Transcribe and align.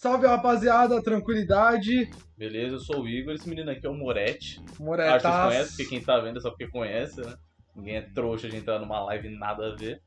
Salve 0.00 0.26
rapaziada, 0.26 1.02
tranquilidade. 1.02 2.10
Beleza, 2.34 2.76
eu 2.76 2.80
sou 2.80 3.02
o 3.02 3.06
Igor, 3.06 3.34
esse 3.34 3.46
menino 3.46 3.70
aqui 3.70 3.86
é 3.86 3.90
o 3.90 3.92
Moretti. 3.92 4.58
Moretas. 4.78 5.22
Acho 5.22 5.26
que 5.26 5.30
vocês 5.30 5.44
conhecem, 5.44 5.76
porque 5.76 5.90
quem 5.90 6.02
tá 6.02 6.18
vendo 6.20 6.38
é 6.38 6.40
só 6.40 6.48
porque 6.48 6.68
conhece, 6.68 7.20
né? 7.20 7.36
Ninguém 7.76 7.96
é 7.96 8.00
trouxa 8.00 8.48
de 8.48 8.56
entrar 8.56 8.78
numa 8.78 8.98
live 9.04 9.28
nada 9.28 9.70
a 9.70 9.76
ver. 9.76 10.02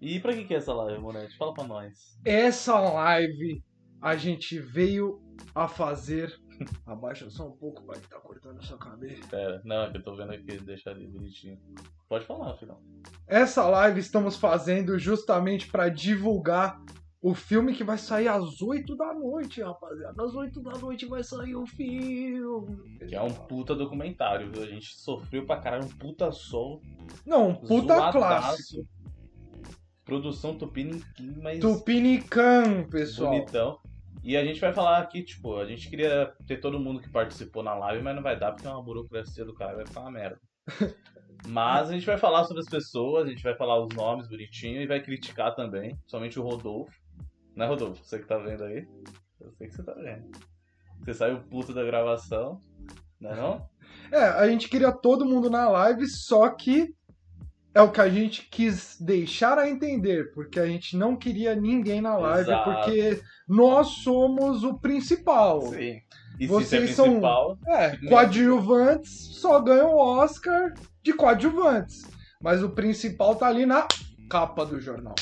E 0.00 0.18
pra 0.18 0.32
que 0.32 0.46
que 0.46 0.54
é 0.54 0.56
essa 0.56 0.72
live, 0.72 0.98
Moretti? 0.98 1.36
Fala 1.36 1.52
pra 1.52 1.64
nós. 1.64 2.18
Essa 2.24 2.80
live 2.80 3.62
a 4.00 4.16
gente 4.16 4.58
veio 4.58 5.20
a 5.54 5.68
fazer. 5.68 6.34
Abaixa 6.86 7.28
só 7.28 7.48
um 7.48 7.52
pouco, 7.52 7.82
pai, 7.82 8.00
que 8.00 8.08
tá 8.08 8.18
cortando 8.18 8.60
a 8.60 8.62
sua 8.62 8.78
cabeça. 8.78 9.28
Pera, 9.28 9.60
não, 9.62 9.82
é 9.82 9.90
que 9.90 9.98
eu 9.98 10.02
tô 10.02 10.16
vendo 10.16 10.32
aqui, 10.32 10.56
deixa 10.56 10.88
ali 10.88 11.06
bonitinho. 11.06 11.60
Pode 12.08 12.24
falar, 12.24 12.56
filhão. 12.56 12.80
Essa 13.26 13.68
live 13.68 14.00
estamos 14.00 14.36
fazendo 14.36 14.98
justamente 14.98 15.70
pra 15.70 15.90
divulgar 15.90 16.80
o 17.20 17.34
filme 17.34 17.74
que 17.74 17.82
vai 17.82 17.98
sair 17.98 18.28
às 18.28 18.60
8 18.60 18.94
da 18.96 19.12
noite, 19.14 19.62
rapaziada. 19.62 20.22
Às 20.22 20.34
8 20.34 20.60
da 20.62 20.72
noite 20.72 21.06
vai 21.06 21.22
sair 21.24 21.56
o 21.56 21.66
filme. 21.66 22.98
Que 23.08 23.14
é 23.14 23.22
um 23.22 23.32
puta 23.32 23.74
documentário, 23.74 24.50
viu? 24.50 24.62
A 24.62 24.66
gente 24.66 24.94
sofreu 24.96 25.44
pra 25.46 25.58
caralho, 25.58 25.84
um 25.84 25.88
puta 25.88 26.30
sol. 26.30 26.80
Não, 27.24 27.50
um 27.50 27.54
puta 27.54 27.94
zoadaço. 27.94 28.18
clássico. 28.18 28.88
Produção 30.04 30.56
Tupiniquim, 30.56 31.34
mas 31.42 31.58
Tupinican, 31.58 32.84
pessoal. 32.84 33.32
bonitão. 33.32 33.80
E 34.22 34.36
a 34.36 34.44
gente 34.44 34.60
vai 34.60 34.72
falar 34.72 34.98
aqui, 34.98 35.22
tipo, 35.22 35.56
a 35.56 35.66
gente 35.66 35.88
queria 35.88 36.32
ter 36.46 36.58
todo 36.58 36.78
mundo 36.78 37.00
que 37.00 37.08
participou 37.08 37.62
na 37.62 37.74
live, 37.74 38.02
mas 38.02 38.14
não 38.14 38.22
vai 38.22 38.38
dar 38.38 38.52
porque 38.52 38.66
é 38.66 38.70
uma 38.70 38.82
burocracia 38.82 39.44
do 39.44 39.54
cara, 39.54 39.76
vai 39.76 39.86
ficar 39.86 40.00
uma 40.00 40.10
merda. 40.10 40.40
Mas 41.46 41.90
a 41.90 41.92
gente 41.92 42.06
vai 42.06 42.16
falar 42.18 42.44
sobre 42.44 42.60
as 42.60 42.68
pessoas, 42.68 43.26
a 43.26 43.30
gente 43.30 43.42
vai 43.42 43.54
falar 43.54 43.78
os 43.78 43.94
nomes 43.94 44.26
bonitinho 44.26 44.80
e 44.80 44.86
vai 44.86 45.00
criticar 45.00 45.54
também, 45.54 45.96
somente 46.06 46.40
o 46.40 46.42
Rodolfo. 46.42 46.92
Né, 47.56 47.66
Rodolfo? 47.66 48.04
Você 48.04 48.18
que 48.18 48.26
tá 48.26 48.36
vendo 48.38 48.64
aí? 48.64 48.86
Eu 49.40 49.50
sei 49.52 49.66
que 49.68 49.74
você 49.74 49.82
tá 49.82 49.92
vendo. 49.94 50.30
Você 51.00 51.14
saiu 51.14 51.40
puto 51.40 51.72
da 51.72 51.82
gravação, 51.84 52.60
né 53.20 53.34
não? 53.34 53.66
É, 54.12 54.24
a 54.24 54.46
gente 54.48 54.68
queria 54.68 54.92
todo 54.92 55.24
mundo 55.24 55.48
na 55.50 55.68
live, 55.68 56.06
só 56.06 56.48
que 56.50 56.94
é 57.74 57.80
o 57.80 57.90
que 57.90 58.00
a 58.00 58.08
gente 58.08 58.48
quis 58.50 58.98
deixar 59.00 59.58
a 59.58 59.68
entender, 59.68 60.32
porque 60.32 60.58
a 60.58 60.66
gente 60.66 60.96
não 60.96 61.16
queria 61.16 61.54
ninguém 61.54 62.00
na 62.00 62.16
live, 62.16 62.48
Exato. 62.50 62.70
porque 62.70 63.22
nós 63.48 63.88
somos 64.02 64.64
o 64.64 64.78
principal. 64.78 65.62
Sim. 65.62 66.00
E 66.38 66.42
se 66.42 66.46
Vocês 66.48 66.90
é 66.90 66.92
são- 66.94 67.04
principal, 67.06 67.58
É, 67.68 67.96
coadjuvantes 68.08 69.38
só 69.40 69.60
ganham 69.60 69.94
o 69.94 69.98
Oscar 69.98 70.74
de 71.02 71.12
coadjuvantes. 71.14 72.04
Mas 72.40 72.62
o 72.62 72.70
principal 72.70 73.34
tá 73.36 73.46
ali 73.46 73.64
na 73.64 73.86
capa 74.28 74.64
do 74.66 74.78
jornal. 74.80 75.14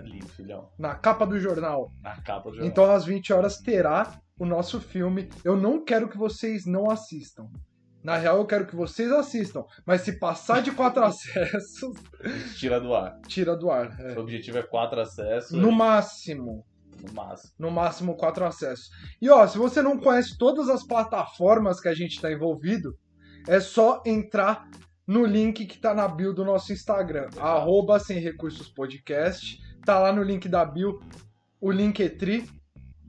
É 0.00 0.04
ali, 0.04 0.22
filhão. 0.28 0.68
Na 0.78 0.94
capa 0.94 1.26
do 1.26 1.38
jornal. 1.38 1.92
Na 2.02 2.20
capa 2.22 2.50
do 2.50 2.56
jornal. 2.56 2.68
Então 2.70 2.90
às 2.90 3.04
20 3.04 3.32
horas 3.32 3.58
terá 3.58 4.20
o 4.38 4.44
nosso 4.46 4.80
filme. 4.80 5.28
Eu 5.44 5.56
não 5.56 5.84
quero 5.84 6.08
que 6.08 6.16
vocês 6.18 6.66
não 6.66 6.90
assistam. 6.90 7.46
Na 8.02 8.16
real, 8.16 8.38
eu 8.38 8.46
quero 8.46 8.66
que 8.66 8.74
vocês 8.74 9.12
assistam. 9.12 9.62
Mas 9.84 10.00
se 10.00 10.18
passar 10.18 10.62
de 10.62 10.70
quatro 10.70 11.04
acessos, 11.04 11.92
Tira 12.58 12.80
do 12.80 12.94
ar. 12.94 13.18
tira 13.28 13.54
do 13.54 13.70
ar. 13.70 13.94
é. 14.00 14.14
O 14.18 14.20
objetivo 14.22 14.56
é 14.58 14.62
quatro 14.62 14.98
acessos. 15.00 15.52
No 15.52 15.70
máximo. 15.70 16.64
no 17.06 17.12
máximo. 17.12 17.52
No 17.58 17.70
máximo 17.70 18.16
quatro 18.16 18.44
acessos. 18.46 18.88
E 19.20 19.28
ó, 19.28 19.46
se 19.46 19.58
você 19.58 19.82
não 19.82 19.98
conhece 19.98 20.38
todas 20.38 20.68
as 20.70 20.82
plataformas 20.86 21.78
que 21.78 21.88
a 21.88 21.94
gente 21.94 22.12
está 22.12 22.32
envolvido, 22.32 22.96
é 23.46 23.60
só 23.60 24.02
entrar 24.06 24.66
no 25.06 25.24
link 25.26 25.66
que 25.66 25.78
tá 25.78 25.92
na 25.92 26.06
bio 26.08 26.32
do 26.32 26.44
nosso 26.44 26.72
Instagram, 26.72 27.28
arroba 27.38 27.98
sem 27.98 28.18
recursos 28.18 28.68
podcast. 28.68 29.58
Tá 29.84 29.98
lá 29.98 30.12
no 30.12 30.22
link 30.22 30.48
da 30.48 30.64
bio, 30.64 31.00
o 31.60 31.70
Linktree. 31.70 32.48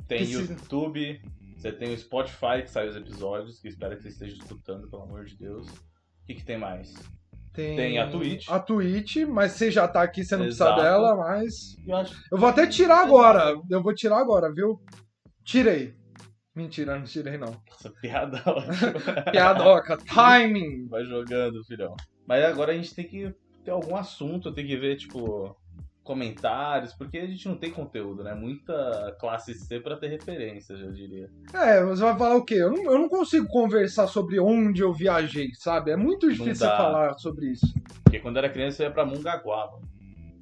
Tem 0.07 0.19
Que 0.19 0.25
se- 0.25 0.33
YouTube, 0.53 1.21
você 1.55 1.71
tem 1.71 1.93
o 1.93 1.97
Spotify 1.97 2.61
que 2.63 2.69
sai 2.71 2.87
os 2.87 2.95
episódios, 2.95 3.59
que 3.59 3.67
espero 3.67 3.95
que 3.95 4.03
você 4.03 4.09
esteja 4.09 4.35
escutando, 4.37 4.89
pelo 4.89 5.03
amor 5.03 5.25
de 5.25 5.37
Deus. 5.37 5.67
O 5.69 6.25
que, 6.25 6.35
que 6.35 6.45
tem 6.45 6.57
mais? 6.57 6.93
Tem, 7.53 7.75
Tem 7.75 7.99
a 7.99 8.09
Twitch. 8.09 8.49
A 8.49 8.59
Twitch, 8.59 9.17
mas 9.27 9.51
você 9.53 9.69
já 9.69 9.87
tá 9.87 10.01
aqui, 10.01 10.23
você 10.23 10.35
não 10.37 10.45
precisa 10.45 10.65
Exato. 10.65 10.81
dela, 10.81 11.15
mas. 11.17 11.75
Eu 11.85 11.95
acho 11.97 12.23
Eu 12.31 12.37
vou 12.37 12.47
até 12.49 12.65
tirar 12.67 13.01
agora. 13.01 13.53
Eu 13.69 13.83
vou 13.83 13.93
tirar 13.93 14.19
agora, 14.19 14.51
viu? 14.53 14.81
Tirei. 15.43 15.93
Mentira, 16.55 16.97
não 16.97 17.03
tirei 17.05 17.37
não. 17.37 17.61
essa 17.69 17.89
piada. 17.89 18.41
Piadoca, 19.31 19.97
timing. 19.97 20.87
Vai 20.87 21.03
jogando, 21.05 21.63
filhão. 21.65 21.95
Mas 22.25 22.43
agora 22.45 22.71
a 22.71 22.75
gente 22.75 22.93
tem 22.95 23.05
que 23.07 23.33
ter 23.63 23.71
algum 23.71 23.95
assunto, 23.95 24.53
tem 24.53 24.65
que 24.65 24.77
ver, 24.77 24.95
tipo, 24.97 25.55
comentários, 26.03 26.93
porque 26.93 27.17
a 27.19 27.27
gente 27.27 27.47
não 27.47 27.55
tem 27.57 27.71
conteúdo, 27.71 28.23
né? 28.23 28.33
Muita 28.33 29.15
classe 29.19 29.53
C 29.53 29.79
pra 29.79 29.95
ter 29.97 30.07
referências, 30.07 30.79
eu 30.79 30.91
diria. 30.91 31.29
É, 31.53 31.83
você 31.83 32.01
vai 32.01 32.17
falar 32.17 32.35
o 32.37 32.45
quê? 32.45 32.55
Eu 32.55 32.71
não, 32.71 32.83
eu 32.91 32.97
não 32.97 33.07
consigo 33.09 33.47
conversar 33.47 34.07
sobre 34.07 34.39
onde 34.39 34.81
eu 34.81 34.93
viajei, 34.93 35.49
sabe? 35.55 35.91
É 35.91 35.95
muito 35.95 36.29
difícil 36.29 36.67
falar 36.67 37.13
sobre 37.19 37.51
isso. 37.51 37.65
Porque 38.03 38.19
quando 38.19 38.37
era 38.37 38.49
criança 38.49 38.81
eu 38.83 38.87
ia 38.87 38.93
pra 38.93 39.05
Mongaguá, 39.05 39.67
mano. 39.71 39.91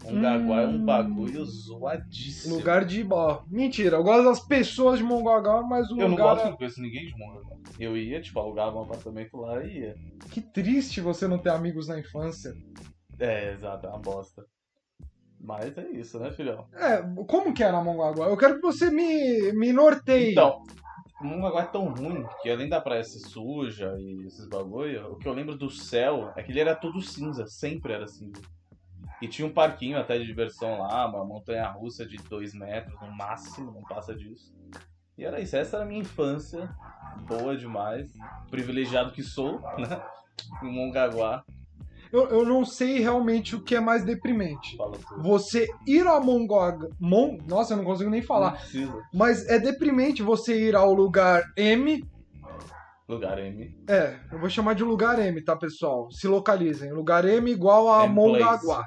Mongaguá 0.02 0.62
é 0.62 0.68
um 0.68 0.75
Hum. 0.78 0.86
bagulho 0.86 1.44
zoadíssimo. 1.46 2.56
Lugar 2.56 2.86
de. 2.86 3.06
Ó, 3.12 3.42
mentira, 3.50 3.98
eu 3.98 4.03
gosto 4.03 4.24
das 4.24 4.40
pessoas 4.40 4.98
de 4.98 5.03
Mongaguá, 5.03 5.62
mas 5.62 5.90
o 5.92 5.94
Eu 6.00 6.03
não 6.08 6.12
lugar. 6.12 6.36
gosto, 6.36 6.46
é- 6.48 6.50
não 6.52 6.58
conheço 6.58 6.81
ninguém 6.81 7.06
de 7.06 7.18
Mongaguá. 7.18 7.58
Eu 7.78 7.98
ia, 7.98 8.22
tipo, 8.22 8.40
alugava 8.40 8.78
um 8.78 8.84
apartamento 8.84 9.36
lá 9.38 9.64
e 9.64 9.80
ia. 9.80 9.96
Que 10.31 10.42
triste 10.42 11.02
você 11.02 11.28
não 11.28 11.38
ter 11.38 11.50
amigos 11.50 11.88
na 11.88 12.00
infância. 12.00 12.53
É, 13.19 13.52
exato, 13.52 13.86
é 13.88 13.90
uma 13.90 14.00
bosta. 14.00 14.46
Mas 15.40 15.78
é 15.78 15.90
isso, 15.92 16.20
né, 16.20 16.32
filhão? 16.32 16.68
É, 16.74 17.02
como 17.26 17.54
que 17.54 17.64
era 17.64 17.82
Mongaguá? 17.82 18.28
Eu 18.28 18.38
quero 18.38 18.56
que 18.56 18.62
você 18.62 18.92
me, 18.92 19.52
me 19.54 19.72
norteie. 19.72 20.32
Então, 20.32 20.62
Mongaguá 21.22 21.64
é 21.64 21.68
tão 21.68 21.86
ruim 21.86 22.26
que 22.42 22.50
além 22.50 22.70
da 22.70 22.82
praia 22.82 23.04
ser 23.04 23.20
suja 23.20 23.96
e 23.98 24.26
esses 24.28 24.48
bagulho, 24.48 25.14
o 25.14 25.16
que 25.18 25.28
eu 25.28 25.34
lembro 25.34 25.58
do 25.58 25.70
céu 25.70 26.34
é 26.36 26.44
que 26.44 26.52
ele 26.52 26.60
era 26.60 26.76
todo 26.76 27.02
cinza, 27.02 27.46
sempre 27.48 27.94
era 27.94 28.08
cinza. 28.08 28.42
E 29.22 29.28
tinha 29.28 29.48
um 29.48 29.54
parquinho 29.54 29.98
até 29.98 30.18
de 30.18 30.26
diversão 30.26 30.80
lá, 30.80 31.06
uma 31.08 31.26
montanha 31.26 31.68
russa 31.70 32.06
de 32.06 32.18
2 32.18 32.54
metros 32.54 33.00
no 33.02 33.12
máximo, 33.12 33.72
não 33.72 33.84
passa 33.84 34.16
disso. 34.16 34.54
E 35.18 35.26
era 35.26 35.42
isso, 35.42 35.58
essa 35.58 35.78
era 35.78 35.86
a 35.86 35.88
minha 35.88 36.00
infância, 36.00 36.70
boa 37.28 37.58
demais, 37.58 38.10
privilegiado 38.50 39.12
que 39.12 39.22
sou, 39.22 39.60
né? 39.78 40.02
Em 40.64 40.72
Mongaguá, 40.72 41.44
Eu, 42.12 42.28
eu 42.30 42.46
não 42.46 42.66
sei 42.66 43.00
realmente 43.00 43.56
o 43.56 43.62
que 43.62 43.75
é 43.75 43.80
mais 43.80 44.03
deprimente. 44.03 44.75
Você 45.18 45.68
ir 45.86 46.06
a 46.08 46.20
Mongaguá. 46.20 46.88
Mon... 47.00 47.38
Nossa, 47.47 47.74
eu 47.74 47.78
não 47.78 47.86
consigo 47.86 48.09
nem 48.09 48.22
falar. 48.22 48.59
Mas 49.14 49.47
é 49.47 49.59
deprimente 49.59 50.24
você 50.24 50.69
ir 50.69 50.75
ao 50.75 50.94
lugar 50.94 51.44
M. 51.56 52.03
Lugar 53.08 53.40
M. 53.40 53.75
É, 53.88 54.19
eu 54.31 54.40
vou 54.40 54.50
chamar 54.50 54.75
de 54.75 54.84
lugar 54.84 55.19
M, 55.19 55.42
tá, 55.44 55.56
pessoal? 55.56 56.12
Se 56.12 56.28
localizem. 56.28 56.92
Lugar 56.92 57.25
M 57.25 57.50
igual 57.52 57.92
a 57.92 58.06
M 58.06 58.14
Mongaguá. 58.14 58.86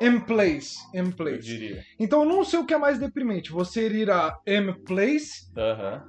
M 0.00 0.20
Place. 0.20 0.78
M 0.94 1.10
Eu 1.10 1.16
Place. 1.16 1.42
diria. 1.42 1.82
Então 1.98 2.22
eu 2.22 2.28
não 2.28 2.42
sei 2.44 2.58
o 2.58 2.64
que 2.64 2.72
é 2.72 2.78
mais 2.78 2.98
deprimente. 2.98 3.52
Você 3.52 3.86
ir 3.88 4.10
a 4.10 4.34
M 4.46 4.72
Place, 4.84 5.50
Aham. 5.56 6.02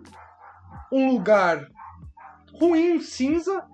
um 0.91 1.11
lugar 1.11 1.67
ruim, 2.53 3.01
cinza, 3.01 3.65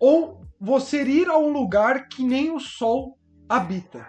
ou 0.00 0.45
você 0.60 1.02
ir 1.02 1.28
a 1.28 1.38
um 1.38 1.52
lugar 1.52 2.08
que 2.08 2.22
nem 2.24 2.50
o 2.50 2.60
sol 2.60 3.18
habita. 3.48 4.06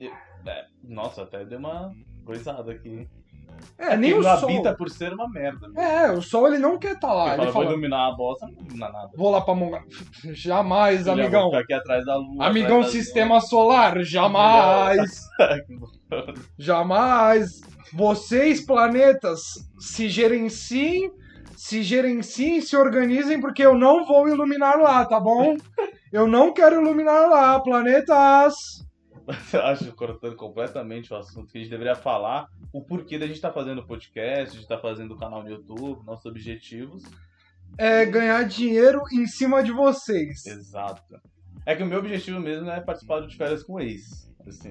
É, 0.00 0.64
nossa, 0.82 1.22
até 1.22 1.44
deu 1.44 1.58
uma 1.58 1.92
coisada 2.24 2.72
aqui. 2.72 3.06
É, 3.76 3.96
nem 3.96 4.12
o 4.12 4.18
Ele 4.18 4.24
não 4.28 4.36
sol. 4.38 4.48
habita 4.50 4.74
por 4.74 4.88
ser 4.88 5.12
uma 5.12 5.28
merda. 5.28 5.68
né? 5.68 6.04
É, 6.04 6.12
o 6.12 6.22
sol 6.22 6.46
ele 6.46 6.58
não 6.58 6.78
quer 6.78 6.92
estar 6.94 7.12
lá. 7.12 7.32
Ele 7.32 7.32
Ele 7.32 7.36
fala, 7.38 7.44
vou 7.46 7.52
fala, 7.64 7.66
iluminar 7.72 8.12
a 8.12 8.14
bosta, 8.14 8.46
não 8.46 8.52
ilumina 8.54 8.88
nada. 8.90 9.10
vou 9.16 9.30
lá 9.30 9.40
pra 9.40 9.54
Mongaguá. 9.54 9.84
Jamais, 10.32 11.04
já 11.06 11.12
amigão. 11.12 11.42
Vou 11.42 11.50
ficar 11.50 11.62
aqui 11.64 11.72
atrás 11.74 12.04
da 12.06 12.16
lua. 12.16 12.46
Amigão 12.46 12.84
Sistema 12.84 13.40
Solar, 13.40 14.00
jamais. 14.04 15.20
lua. 16.10 16.34
Jamais. 16.58 17.60
Vocês, 17.92 18.64
planetas, 18.64 19.40
se 19.78 20.08
gerenciem, 20.08 21.10
se 21.58 21.82
gerenciem, 21.82 22.60
se 22.60 22.76
organizem, 22.76 23.40
porque 23.40 23.66
eu 23.66 23.76
não 23.76 24.06
vou 24.06 24.28
iluminar 24.28 24.78
lá, 24.78 25.04
tá 25.04 25.18
bom? 25.18 25.56
Eu 26.12 26.28
não 26.28 26.54
quero 26.54 26.80
iluminar 26.80 27.28
lá, 27.28 27.58
planetas. 27.58 28.54
Eu 29.52 29.62
acho, 29.62 29.92
cortando 29.92 30.36
completamente 30.36 31.12
o 31.12 31.16
assunto, 31.16 31.50
que 31.50 31.58
a 31.58 31.60
gente 31.60 31.70
deveria 31.70 31.96
falar 31.96 32.46
o 32.72 32.80
porquê 32.80 33.18
da 33.18 33.26
gente 33.26 33.34
estar 33.34 33.52
fazendo 33.52 33.84
podcast, 33.84 34.56
de 34.56 34.62
estar 34.62 34.78
fazendo 34.78 35.14
o 35.14 35.18
canal 35.18 35.42
no 35.42 35.50
YouTube, 35.50 36.06
nossos 36.06 36.26
objetivos. 36.26 37.02
É 37.76 38.06
ganhar 38.06 38.44
dinheiro 38.44 39.02
em 39.12 39.26
cima 39.26 39.60
de 39.60 39.72
vocês. 39.72 40.46
Exato. 40.46 41.20
É 41.66 41.74
que 41.74 41.82
o 41.82 41.86
meu 41.86 41.98
objetivo 41.98 42.38
mesmo 42.38 42.70
é 42.70 42.80
participar 42.80 43.26
de 43.26 43.36
férias 43.36 43.64
com 43.64 43.80
ex. 43.80 44.32
Assim, 44.46 44.70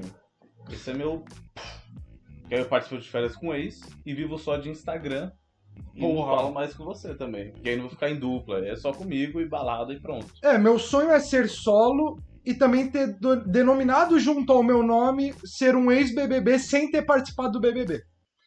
esse 0.72 0.90
é 0.90 0.94
meu. 0.94 1.26
Que 2.48 2.56
eu 2.56 2.66
participo 2.66 3.02
de 3.02 3.10
férias 3.10 3.36
com 3.36 3.54
ex 3.54 3.82
e 4.06 4.14
vivo 4.14 4.38
só 4.38 4.56
de 4.56 4.70
Instagram. 4.70 5.34
E 5.96 6.02
não 6.02 6.10
Porra. 6.16 6.36
falo 6.38 6.54
mais 6.54 6.74
com 6.74 6.84
você 6.86 7.16
também. 7.16 7.52
Porque 7.52 7.70
aí 7.70 7.76
não 7.76 7.84
vou 7.84 7.92
ficar 7.92 8.10
em 8.10 8.20
dupla. 8.20 8.66
É 8.68 8.76
só 8.76 8.92
comigo 8.94 9.42
e 9.42 9.48
balada 9.48 9.94
e 9.94 10.00
pronto. 10.00 10.28
É, 10.44 10.58
meu 10.58 10.78
sonho 10.78 11.10
é 11.12 11.20
ser 11.20 11.48
solo 11.50 12.20
e 12.46 12.54
também 12.54 12.90
ter 12.90 13.08
do- 13.20 13.44
denominado 13.46 14.20
junto 14.20 14.54
ao 14.54 14.64
meu 14.64 14.82
nome 14.84 15.34
ser 15.44 15.76
um 15.76 15.92
ex-BBB 15.92 16.60
sem 16.60 16.90
ter 16.92 17.02
participado 17.04 17.54
do 17.54 17.60
BBB. 17.60 18.02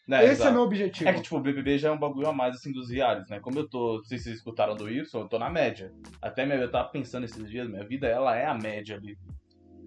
Né, 0.08 0.18
Esse 0.24 0.28
é 0.28 0.32
exato. 0.32 0.52
meu 0.54 0.62
objetivo. 0.62 1.08
É 1.08 1.12
que, 1.12 1.22
tipo, 1.22 1.36
o 1.36 1.40
BBB 1.40 1.78
já 1.78 1.88
é 1.88 1.92
um 1.92 1.98
bagulho 1.98 2.26
a 2.26 2.32
mais, 2.32 2.56
assim, 2.56 2.72
dos 2.72 2.90
reais, 2.90 3.28
né? 3.28 3.38
Como 3.38 3.58
eu 3.60 3.68
tô, 3.68 3.98
não 3.98 4.04
sei 4.04 4.18
se 4.18 4.24
vocês 4.24 4.36
escutaram 4.38 4.74
do 4.74 4.84
Wilson, 4.84 5.20
eu 5.20 5.28
tô 5.28 5.38
na 5.38 5.48
média. 5.48 5.92
Até 6.20 6.44
minha, 6.44 6.58
eu 6.58 6.70
tava 6.70 6.88
pensando 6.88 7.24
esses 7.24 7.48
dias, 7.48 7.68
minha 7.68 7.84
vida, 7.86 8.08
ela 8.08 8.36
é 8.36 8.44
a 8.46 8.54
média 8.54 8.96
ali. 8.96 9.16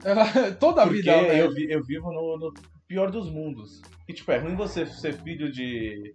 Ela- 0.03 0.23
Toda 0.59 0.83
a 0.83 0.85
Porque 0.85 1.01
vida. 1.01 1.11
é 1.11 1.41
eu, 1.41 1.49
média. 1.49 1.49
vi- 1.51 1.71
eu 1.73 1.83
vivo 1.83 2.11
no, 2.11 2.37
no 2.37 2.53
pior 2.87 3.11
dos 3.11 3.29
mundos. 3.29 3.81
E, 4.07 4.13
tipo, 4.13 4.31
é 4.31 4.37
ruim 4.37 4.55
você 4.55 4.85
ser 4.85 5.13
filho 5.13 5.51
de, 5.51 6.13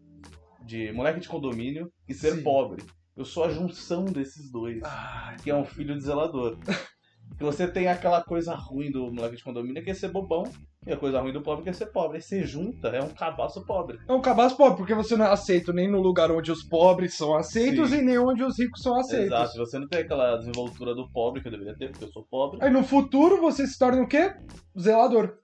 de 0.69 0.93
moleque 0.93 1.21
de 1.21 1.29
condomínio 1.29 1.91
e 2.07 2.13
ser 2.13 2.35
Sim. 2.35 2.43
pobre. 2.43 2.85
Eu 3.17 3.25
sou 3.25 3.45
a 3.45 3.49
junção 3.49 4.05
desses 4.05 4.53
dois, 4.53 4.81
Ai, 4.85 5.37
que 5.43 5.51
é 5.51 5.57
um 5.57 5.65
filho 5.65 5.95
de 5.97 6.05
zelador. 6.05 6.59
Que 7.37 7.45
você 7.45 7.69
tem 7.69 7.89
aquela 7.89 8.25
coisa 8.25 8.55
ruim 8.55 8.91
do 8.91 9.13
moleque 9.13 9.37
de 9.37 9.45
condomínio 9.45 9.85
que 9.85 9.91
é 9.91 9.95
ser 9.95 10.09
bobão, 10.11 10.45
e 10.87 10.93
a 10.93 10.97
coisa 10.97 11.21
ruim 11.21 11.31
do 11.31 11.43
pobre 11.43 11.63
que 11.63 11.69
é 11.69 11.75
ser 11.75 11.93
pobre. 11.93 12.17
Aí 12.17 12.23
você 12.23 12.43
junta, 12.43 12.89
é 12.89 13.03
um 13.03 13.11
cabaço 13.11 13.65
pobre. 13.67 13.99
É 14.09 14.13
um 14.15 14.21
cabaço 14.23 14.57
pobre, 14.57 14.79
porque 14.79 14.95
você 14.95 15.15
não 15.15 15.27
é 15.27 15.29
aceito 15.31 15.71
nem 15.71 15.91
no 15.91 16.01
lugar 16.01 16.31
onde 16.31 16.51
os 16.51 16.65
pobres 16.65 17.19
são 17.19 17.37
aceitos 17.37 17.91
Sim. 17.91 17.99
e 17.99 18.03
nem 18.03 18.19
onde 18.19 18.43
os 18.43 18.59
ricos 18.59 18.81
são 18.81 18.99
aceitos. 18.99 19.27
Exato, 19.27 19.59
você 19.59 19.79
não 19.79 19.87
tem 19.87 20.01
aquela 20.01 20.39
desenvoltura 20.39 20.95
do 20.95 21.07
pobre 21.13 21.43
que 21.43 21.49
eu 21.49 21.53
deveria 21.53 21.77
ter, 21.77 21.91
porque 21.91 22.07
eu 22.07 22.13
sou 22.13 22.27
pobre. 22.31 22.59
Aí 22.63 22.71
no 22.71 22.83
futuro 22.83 23.43
você 23.43 23.67
se 23.67 23.79
torna 23.79 24.01
o 24.01 24.09
quê? 24.09 24.35
Zelador. 24.81 25.37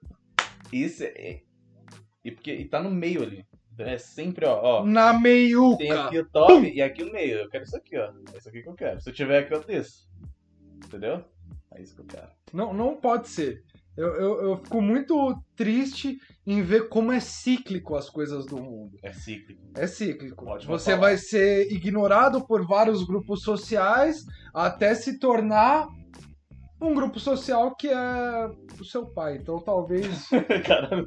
Isso 0.73 1.03
é. 1.03 1.41
E, 2.23 2.31
porque, 2.31 2.51
e 2.51 2.67
tá 2.67 2.81
no 2.81 2.89
meio 2.89 3.21
ali. 3.21 3.45
É 3.77 3.97
sempre, 3.97 4.45
ó, 4.45 4.81
ó. 4.81 4.85
Na 4.85 5.13
meiuca. 5.13 5.77
Tem 5.77 5.91
aqui 5.91 6.19
o 6.19 6.29
top 6.29 6.67
e 6.67 6.81
aqui 6.81 7.03
o 7.03 7.11
meio. 7.11 7.39
Eu 7.39 7.49
quero 7.49 7.63
isso 7.63 7.75
aqui, 7.75 7.97
ó. 7.97 8.11
É 8.33 8.37
isso 8.37 8.49
aqui 8.49 8.61
que 8.61 8.69
eu 8.69 8.73
quero. 8.75 9.01
Se 9.01 9.09
eu 9.09 9.13
tiver 9.13 9.39
aqui, 9.39 9.53
eu 9.53 9.63
desço. 9.63 10.07
Entendeu? 10.85 11.23
É 11.73 11.81
isso 11.81 11.95
que 11.95 12.01
eu 12.01 12.05
quero. 12.05 12.27
Não, 12.53 12.73
não 12.73 12.95
pode 12.95 13.27
ser. 13.27 13.63
Eu, 13.97 14.07
eu, 14.15 14.41
eu 14.41 14.57
fico 14.57 14.81
muito 14.81 15.41
triste 15.55 16.17
em 16.45 16.61
ver 16.61 16.89
como 16.89 17.11
é 17.13 17.19
cíclico 17.19 17.95
as 17.95 18.09
coisas 18.09 18.45
do 18.45 18.57
mundo. 18.57 18.97
É 19.01 19.11
cíclico. 19.13 19.61
É 19.75 19.87
cíclico. 19.87 20.45
Pode 20.45 20.67
Você 20.67 20.91
falar. 20.91 21.01
vai 21.01 21.17
ser 21.17 21.71
ignorado 21.71 22.45
por 22.45 22.65
vários 22.67 23.03
grupos 23.03 23.41
sociais 23.41 24.25
até 24.53 24.93
se 24.95 25.17
tornar 25.17 25.87
um 26.81 26.93
grupo 26.93 27.19
social 27.19 27.73
que 27.75 27.87
é 27.87 28.51
o 28.79 28.83
seu 28.83 29.05
pai. 29.05 29.37
Então 29.37 29.59
talvez 29.61 30.27
Caralho. 30.65 31.05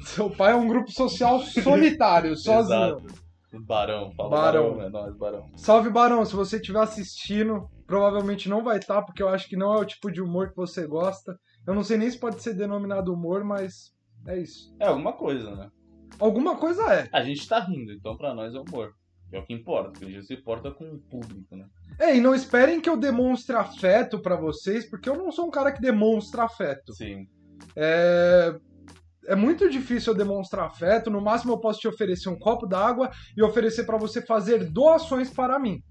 Seu 0.00 0.30
pai 0.30 0.52
é 0.52 0.56
um 0.56 0.68
grupo 0.68 0.90
social 0.90 1.40
solitário, 1.40 2.36
sozinho. 2.38 2.98
Exato. 2.98 3.26
Barão, 3.60 4.10
fala 4.12 4.28
Barão. 4.28 4.70
barão, 4.76 4.82
é 4.82 4.90
nóis, 4.90 5.16
barão. 5.16 5.46
Salve 5.56 5.88
Barão, 5.88 6.24
se 6.24 6.34
você 6.34 6.56
estiver 6.56 6.80
assistindo, 6.80 7.68
provavelmente 7.86 8.48
não 8.48 8.62
vai 8.62 8.78
estar, 8.78 9.02
porque 9.02 9.22
eu 9.22 9.28
acho 9.28 9.48
que 9.48 9.56
não 9.56 9.72
é 9.72 9.78
o 9.78 9.84
tipo 9.84 10.10
de 10.10 10.20
humor 10.20 10.50
que 10.50 10.56
você 10.56 10.86
gosta. 10.86 11.38
Eu 11.66 11.74
não 11.74 11.82
sei 11.82 11.96
nem 11.96 12.10
se 12.10 12.18
pode 12.18 12.42
ser 12.42 12.54
denominado 12.54 13.12
humor, 13.14 13.44
mas 13.44 13.92
é 14.26 14.38
isso. 14.38 14.74
É 14.78 14.86
alguma 14.86 15.12
coisa, 15.14 15.54
né? 15.54 15.70
Alguma 16.18 16.56
coisa 16.56 16.82
é. 16.92 17.08
A 17.12 17.22
gente 17.22 17.48
tá 17.48 17.60
rindo, 17.60 17.92
então 17.92 18.16
pra 18.16 18.34
nós 18.34 18.54
é 18.54 18.58
humor. 18.58 18.92
É 19.32 19.38
o 19.38 19.44
que 19.44 19.52
importa, 19.54 19.90
porque 19.90 20.04
a 20.04 20.10
gente 20.10 20.26
se 20.26 20.34
importa 20.34 20.70
com 20.70 20.84
o 20.84 20.98
público, 20.98 21.56
né? 21.56 21.66
É, 21.98 22.16
e 22.16 22.20
não 22.20 22.34
esperem 22.34 22.80
que 22.80 22.88
eu 22.88 22.96
demonstre 22.96 23.56
afeto 23.56 24.20
pra 24.20 24.36
vocês, 24.36 24.88
porque 24.88 25.08
eu 25.08 25.16
não 25.16 25.32
sou 25.32 25.46
um 25.46 25.50
cara 25.50 25.72
que 25.72 25.80
demonstra 25.80 26.44
afeto. 26.44 26.92
Sim. 26.94 27.26
É... 27.74 28.54
é 29.26 29.34
muito 29.34 29.68
difícil 29.68 30.12
eu 30.12 30.16
demonstrar 30.18 30.66
afeto. 30.66 31.10
No 31.10 31.20
máximo 31.20 31.52
eu 31.52 31.58
posso 31.60 31.80
te 31.80 31.88
oferecer 31.88 32.28
um 32.28 32.38
copo 32.38 32.66
d'água 32.66 33.10
e 33.36 33.42
oferecer 33.42 33.84
pra 33.84 33.96
você 33.98 34.22
fazer 34.22 34.64
doações 34.70 35.30
para 35.30 35.58
mim. 35.58 35.82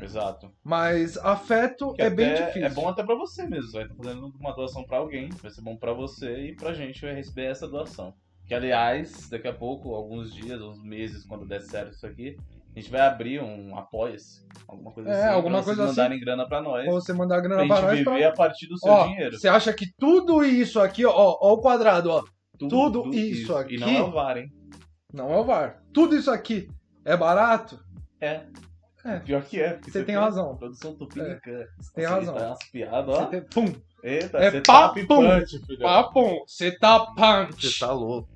Exato. 0.00 0.50
Mas 0.64 1.16
afeto 1.18 1.92
Que 1.94 2.02
é 2.02 2.10
bem 2.10 2.34
difícil. 2.34 2.64
É 2.64 2.70
bom 2.70 2.88
até 2.88 3.04
pra 3.04 3.14
você 3.14 3.46
mesmo. 3.46 3.66
Você 3.70 3.78
vai 3.78 3.82
estar 3.86 3.94
fazendo 3.94 4.32
uma 4.40 4.52
doação 4.54 4.82
pra 4.84 4.98
alguém. 4.98 5.28
Vai 5.40 5.50
ser 5.50 5.60
bom 5.62 5.76
pra 5.76 5.92
você 5.92 6.48
e 6.48 6.56
pra 6.56 6.72
gente 6.72 7.00
vai 7.00 7.14
receber 7.14 7.44
essa 7.44 7.68
doação. 7.68 8.12
Que 8.46 8.54
aliás, 8.54 9.28
daqui 9.28 9.46
a 9.46 9.52
pouco, 9.52 9.94
alguns 9.94 10.34
dias, 10.34 10.60
uns 10.60 10.82
meses, 10.82 11.24
quando 11.24 11.46
der 11.46 11.60
certo 11.60 11.92
isso 11.92 12.04
aqui, 12.04 12.36
a 12.74 12.80
gente 12.80 12.90
vai 12.90 13.00
abrir 13.02 13.40
um 13.40 13.76
apoia-se. 13.78 14.44
Alguma 14.66 14.90
coisa 14.90 15.08
É, 15.10 15.12
assim. 15.26 15.34
alguma 15.34 15.58
pra 15.58 15.62
vocês 15.62 15.76
coisa 15.76 15.84
assim. 15.92 16.00
mandarem 16.00 16.20
grana 16.20 16.48
pra 16.48 16.60
nós. 16.60 16.84
Pra 16.84 16.92
você 16.92 17.12
mandar 17.12 17.36
Pra 17.36 17.42
grana 17.48 17.66
pra 17.68 17.76
gente 17.76 17.84
nós 18.04 18.14
viver 18.14 18.18
pra... 18.18 18.28
a 18.28 18.32
partir 18.48 18.66
do 18.66 18.76
seu 18.78 18.90
Ó, 18.90 19.06
dinheiro. 19.06 19.38
Você 19.38 19.46
acha 19.48 19.72
que 19.72 19.86
tudo 19.96 20.44
isso 20.44 20.80
aqui, 20.80 21.06
ó, 21.06 21.12
ó 21.14 21.52
o 21.52 21.60
quadrado, 21.60 22.10
ó, 22.10 22.24
tudo 22.68 23.08
isso 23.14 23.54
aqui- 23.56 23.74
E 23.76 23.78
não 23.78 23.88
é 23.88 24.02
o 24.02 24.10
VAR, 24.10 24.36
hein? 24.38 24.48
não 25.12 25.32
é 25.32 25.36
o 25.38 25.44
VAR. 25.44 25.82
Tudo 25.92 26.16
isso 26.16 26.30
aqui 26.30 26.68
é 27.04 27.16
barato? 27.16 27.78
É. 28.20 28.42
É. 29.04 29.18
Pior 29.18 29.42
que 29.42 29.60
é. 29.60 29.72
porque 29.74 29.90
Você 29.90 30.04
tem 30.04 30.14
razão. 30.16 30.56
Produção 30.56 30.94
tupinican. 30.94 31.64
Você 31.80 31.92
tem 31.94 32.04
Nossa, 32.04 32.16
razão. 32.16 32.34
Tá 32.36 32.46
umas 32.48 32.70
piadas, 32.70 33.14
Você 33.16 33.22
ó. 33.22 33.26
tem... 33.26 33.42
Pum, 33.42 33.74
Eita, 34.04 34.38
É 34.38 34.50
você 34.50 34.60
papo. 34.62 35.06
tá 35.06 35.46
filho. 35.46 35.78
papum, 35.80 36.38
você 36.46 36.78
tá 36.78 37.00
punch. 37.16 37.68
Você 37.70 37.78
tá 37.84 37.92
louco. 37.92 38.28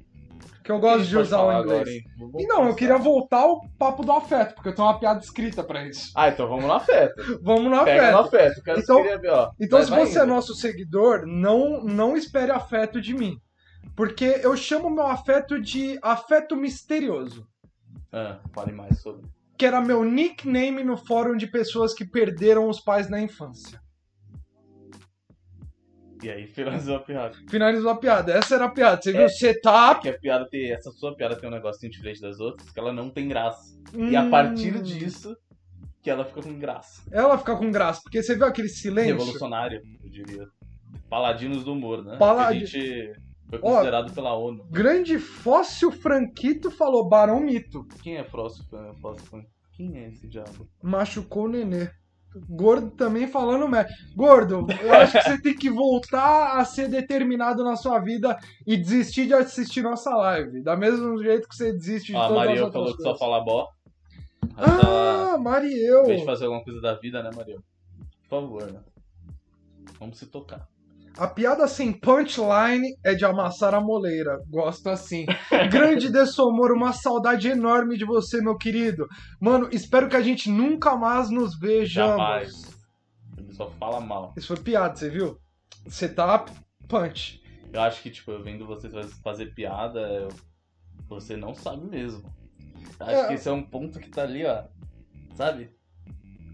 Que 0.64 0.72
eu 0.72 0.80
gosto 0.80 1.04
de 1.06 1.16
usar 1.16 1.42
o 1.42 1.60
inglês. 1.60 2.02
agora, 2.18 2.42
e 2.42 2.46
não, 2.48 2.66
eu 2.66 2.74
queria 2.74 2.98
voltar 2.98 3.38
ao 3.42 3.60
papo 3.78 4.04
do 4.04 4.10
afeto, 4.10 4.54
porque 4.56 4.70
eu 4.70 4.74
tenho 4.74 4.88
uma 4.88 4.98
piada 4.98 5.20
escrita 5.20 5.62
pra 5.62 5.86
isso. 5.86 6.10
Ah, 6.16 6.28
então 6.28 6.48
vamos 6.48 6.64
no 6.64 6.72
afeto. 6.72 7.14
Vamos 7.42 7.70
no 7.70 7.84
Pega 7.84 8.10
no 8.10 8.18
afeto. 8.18 8.58
afeto. 8.60 8.80
Então- 8.80 9.02
ver, 9.04 9.30
ó. 9.30 9.50
Então, 9.60 9.78
Vai, 9.78 9.84
se 9.86 9.90
vai 9.92 10.06
você 10.06 10.18
é 10.18 10.22
indo. 10.24 10.34
nosso 10.34 10.54
seguidor, 10.56 11.24
não, 11.24 11.84
não 11.84 12.16
espere 12.16 12.50
afeto 12.50 13.00
de 13.00 13.14
mim. 13.14 13.36
Porque 13.94 14.24
eu 14.42 14.56
chamo 14.56 14.90
meu 14.90 15.06
afeto 15.06 15.60
de 15.60 15.98
afeto 16.02 16.56
misterioso. 16.56 17.46
Ah, 18.12 18.38
fale 18.52 18.72
mais 18.72 19.00
sobre. 19.00 19.26
Que 19.56 19.64
era 19.64 19.80
meu 19.80 20.04
nickname 20.04 20.84
no 20.84 20.96
fórum 20.96 21.36
de 21.36 21.46
pessoas 21.46 21.94
que 21.94 22.04
perderam 22.04 22.68
os 22.68 22.80
pais 22.80 23.08
na 23.08 23.20
infância. 23.20 23.80
E 26.22 26.30
aí, 26.30 26.46
finalizou 26.48 26.96
a 26.96 27.00
piada. 27.00 27.36
Finalizou 27.48 27.90
a 27.90 27.96
piada. 27.96 28.32
Essa 28.32 28.54
era 28.56 28.64
a 28.66 28.70
piada. 28.70 29.00
Você 29.02 29.10
É. 29.10 29.18
viu? 29.18 29.28
Setup. 29.28 30.00
Que 30.02 30.08
a 30.08 30.18
piada 30.18 30.48
tem. 30.48 30.72
Essa 30.72 30.90
sua 30.90 31.14
piada 31.14 31.36
tem 31.36 31.48
um 31.48 31.52
negocinho 31.52 31.90
diferente 31.92 32.20
das 32.20 32.38
outras, 32.40 32.70
que 32.70 32.78
ela 32.78 32.92
não 32.92 33.10
tem 33.10 33.28
graça. 33.28 33.76
E 33.94 34.16
a 34.16 34.28
partir 34.28 34.76
Hum, 34.76 34.82
disso, 34.82 35.36
que 36.02 36.10
ela 36.10 36.24
fica 36.24 36.42
com 36.42 36.58
graça. 36.58 37.02
Ela 37.10 37.36
fica 37.38 37.54
com 37.56 37.70
graça. 37.70 38.00
Porque 38.02 38.22
você 38.22 38.34
viu 38.34 38.46
aquele 38.46 38.68
silêncio? 38.68 39.12
Revolucionário, 39.16 39.80
eu 40.04 40.10
diria. 40.10 40.46
Paladinos 41.08 41.64
do 41.64 41.72
humor, 41.72 42.04
né? 42.04 42.16
Paladi- 42.16 42.58
Que 42.60 42.64
a 42.64 42.66
gente 42.66 43.20
foi 43.48 43.58
considerado 43.58 44.12
pela 44.12 44.34
ONU. 44.34 44.64
Grande 44.70 45.18
Fóssil 45.18 45.90
Franquito 45.92 46.70
falou 46.70 47.08
Barão 47.08 47.40
Mito. 47.40 47.86
Quem 48.02 48.16
é 48.16 48.24
Frost? 48.24 48.62
Frost? 49.00 49.24
Quem 49.72 49.96
é 49.98 50.08
esse 50.08 50.26
diabo? 50.26 50.68
Machucou 50.82 51.44
o 51.44 51.48
nenê. 51.48 51.88
Gordo 52.50 52.90
também 52.90 53.26
falando 53.26 53.66
merda. 53.68 53.88
Gordo, 54.14 54.66
eu 54.82 54.92
acho 54.94 55.12
que 55.12 55.22
você 55.24 55.40
tem 55.40 55.54
que 55.56 55.70
voltar 55.70 56.58
a 56.58 56.64
ser 56.66 56.86
determinado 56.88 57.64
na 57.64 57.76
sua 57.76 57.98
vida 57.98 58.36
e 58.66 58.76
desistir 58.76 59.26
de 59.26 59.32
assistir 59.34 59.82
nossa 59.82 60.14
live. 60.14 60.62
Da 60.62 60.76
mesmo 60.76 61.16
jeito 61.22 61.48
que 61.48 61.56
você 61.56 61.72
desiste 61.72 62.12
de 62.12 62.18
Ó, 62.18 62.22
a 62.24 62.28
todas 62.28 62.42
as 62.42 62.46
Mariel 62.48 62.64
outras 62.66 62.82
falou 62.82 62.96
que 62.96 63.02
só 63.02 63.08
coisas. 63.14 63.18
fala 63.18 63.40
bó. 63.44 63.68
Ela 64.56 64.78
tá- 64.78 65.32
Ah, 65.34 65.38
Mariel. 65.38 66.02
Em 66.02 66.06
vez 66.08 66.20
de 66.20 66.26
fazer 66.26 66.44
alguma 66.44 66.62
coisa 66.64 66.80
da 66.80 66.94
vida, 66.94 67.22
né, 67.22 67.30
Mariel? 67.34 67.60
Por 68.28 68.28
favor, 68.40 68.70
né? 68.72 68.80
Vamos 69.98 70.18
se 70.18 70.26
tocar. 70.26 70.68
A 71.18 71.26
piada 71.26 71.66
sem 71.66 71.92
punchline 71.92 72.94
é 73.02 73.14
de 73.14 73.24
amassar 73.24 73.74
a 73.74 73.80
moleira. 73.80 74.38
Gosto 74.50 74.88
assim. 74.90 75.24
Grande 75.70 76.10
Dessomor, 76.10 76.72
uma 76.72 76.92
saudade 76.92 77.48
enorme 77.48 77.96
de 77.96 78.04
você, 78.04 78.42
meu 78.42 78.56
querido. 78.56 79.06
Mano, 79.40 79.68
espero 79.72 80.08
que 80.10 80.16
a 80.16 80.20
gente 80.20 80.50
nunca 80.50 80.94
mais 80.94 81.30
nos 81.30 81.58
vejamos. 81.58 82.16
Jamais. 82.18 82.76
Ele 83.38 83.52
só 83.54 83.70
fala 83.70 83.98
mal. 84.00 84.34
Isso 84.36 84.48
foi 84.48 84.58
piada, 84.62 84.94
você 84.94 85.08
viu? 85.08 85.38
Setup, 85.88 86.52
punch. 86.86 87.42
Eu 87.72 87.80
acho 87.80 88.02
que, 88.02 88.10
tipo, 88.10 88.30
eu 88.30 88.42
vendo 88.42 88.66
vocês 88.66 88.92
faz- 88.92 89.12
fazer 89.24 89.54
piada, 89.54 90.00
eu- 90.00 90.28
você 91.08 91.34
não 91.36 91.54
sabe 91.54 91.86
mesmo. 91.88 92.22
Acho 93.00 93.10
É. 93.10 93.28
que 93.28 93.34
esse 93.34 93.48
é 93.48 93.52
um 93.52 93.62
ponto 93.62 93.98
que 93.98 94.10
tá 94.10 94.22
ali, 94.22 94.44
ó. 94.44 94.64
Sabe? 95.34 95.70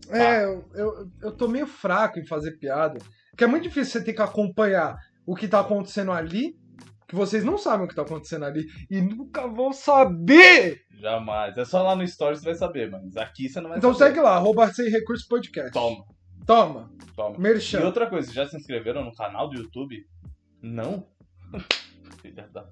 É, 0.08 0.44
eu, 0.44 0.64
eu, 0.74 1.10
eu 1.22 1.32
tô 1.32 1.48
meio 1.48 1.66
fraco 1.66 2.18
em 2.20 2.26
fazer 2.26 2.58
piada. 2.58 2.98
Porque 3.32 3.44
é 3.44 3.46
muito 3.46 3.62
difícil 3.64 3.92
você 3.98 4.04
ter 4.04 4.12
que 4.12 4.20
acompanhar 4.22 4.94
o 5.26 5.34
que 5.34 5.48
tá 5.48 5.60
acontecendo 5.60 6.12
ali, 6.12 6.54
que 7.08 7.14
vocês 7.14 7.42
não 7.42 7.56
sabem 7.56 7.86
o 7.86 7.88
que 7.88 7.94
tá 7.94 8.02
acontecendo 8.02 8.44
ali, 8.44 8.66
e 8.90 9.00
nunca 9.00 9.46
vão 9.48 9.72
saber! 9.72 10.82
Jamais. 11.00 11.56
É 11.56 11.64
só 11.64 11.82
lá 11.82 11.96
no 11.96 12.06
Stories 12.06 12.40
você 12.40 12.44
vai 12.46 12.54
saber, 12.54 12.90
mas 12.90 13.16
aqui 13.16 13.48
você 13.48 13.60
não 13.60 13.70
vai 13.70 13.78
Então 13.78 13.94
saber. 13.94 14.10
segue 14.10 14.20
lá, 14.20 14.36
arroba 14.36 14.72
sem 14.72 14.88
recurso 14.90 15.26
podcast. 15.28 15.72
Toma, 15.72 16.04
Toma, 16.46 16.92
toma. 17.16 17.36
E 17.36 17.40
merchan. 17.40 17.84
outra 17.84 18.06
coisa, 18.06 18.30
já 18.32 18.46
se 18.46 18.56
inscreveram 18.56 19.02
no 19.04 19.14
canal 19.14 19.48
do 19.48 19.56
YouTube? 19.56 19.96
Não? 20.60 21.06
Filha 22.20 22.46
da. 22.52 22.68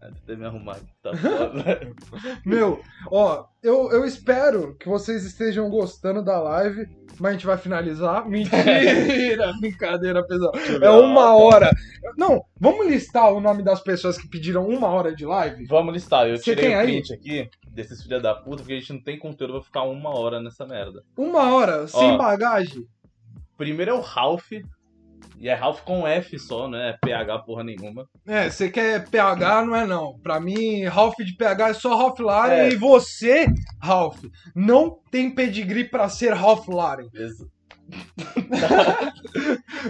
Até 0.00 0.36
me 0.36 0.44
arrumar 0.44 0.72
aqui, 0.72 0.92
tá 1.02 1.16
foda. 1.16 1.80
Meu, 2.44 2.80
ó, 3.10 3.46
eu, 3.62 3.90
eu 3.90 4.04
espero 4.04 4.76
que 4.76 4.88
vocês 4.88 5.24
estejam 5.24 5.68
gostando 5.68 6.22
da 6.22 6.38
live, 6.40 6.86
mas 7.18 7.30
a 7.30 7.32
gente 7.32 7.46
vai 7.46 7.58
finalizar. 7.58 8.26
Mentira! 8.28 9.52
Brincadeira, 9.60 10.24
pessoal. 10.26 10.52
É 10.80 10.90
uma 10.90 11.34
hora. 11.36 11.70
Não, 12.16 12.44
vamos 12.60 12.86
listar 12.86 13.32
o 13.32 13.40
nome 13.40 13.62
das 13.62 13.80
pessoas 13.80 14.16
que 14.16 14.28
pediram 14.28 14.66
uma 14.68 14.88
hora 14.88 15.14
de 15.14 15.26
live? 15.26 15.64
Vamos 15.66 15.92
listar, 15.94 16.28
eu 16.28 16.36
Você 16.36 16.44
tirei 16.54 16.66
tem 16.66 16.76
o 16.76 16.78
aí? 16.78 16.86
print 16.86 17.12
aqui 17.12 17.50
desses 17.68 18.02
filha 18.02 18.20
da 18.20 18.34
puta, 18.34 18.58
porque 18.58 18.74
a 18.74 18.78
gente 18.78 18.92
não 18.92 19.02
tem 19.02 19.18
conteúdo 19.18 19.54
pra 19.54 19.62
ficar 19.62 19.82
uma 19.82 20.10
hora 20.16 20.40
nessa 20.40 20.64
merda. 20.66 21.02
Uma 21.16 21.52
hora, 21.52 21.86
sem 21.88 22.12
Ó. 22.12 22.16
bagagem. 22.16 22.86
Primeiro 23.56 23.90
é 23.90 23.94
o 23.94 24.00
Ralph, 24.00 24.50
E 25.38 25.48
é 25.48 25.54
Ralph 25.54 25.82
com 25.82 26.06
F 26.06 26.38
só, 26.38 26.66
não 26.66 26.78
é 26.78 26.96
PH 27.00 27.40
porra 27.40 27.62
nenhuma. 27.62 28.08
É, 28.26 28.48
você 28.48 28.70
quer 28.70 29.08
PH, 29.08 29.66
não 29.66 29.76
é 29.76 29.86
não. 29.86 30.18
Pra 30.20 30.40
mim, 30.40 30.84
Ralph 30.84 31.16
de 31.18 31.36
PH 31.36 31.68
é 31.68 31.74
só 31.74 31.94
Ralph 31.96 32.18
Lauren. 32.20 32.54
É. 32.54 32.68
E 32.70 32.76
você, 32.76 33.46
Ralph, 33.80 34.24
não 34.54 34.98
tem 35.10 35.34
pedigree 35.34 35.84
pra 35.84 36.08
ser 36.08 36.32
Ralph 36.32 36.66
Lauren. 36.68 37.08
Beleza? 37.10 37.48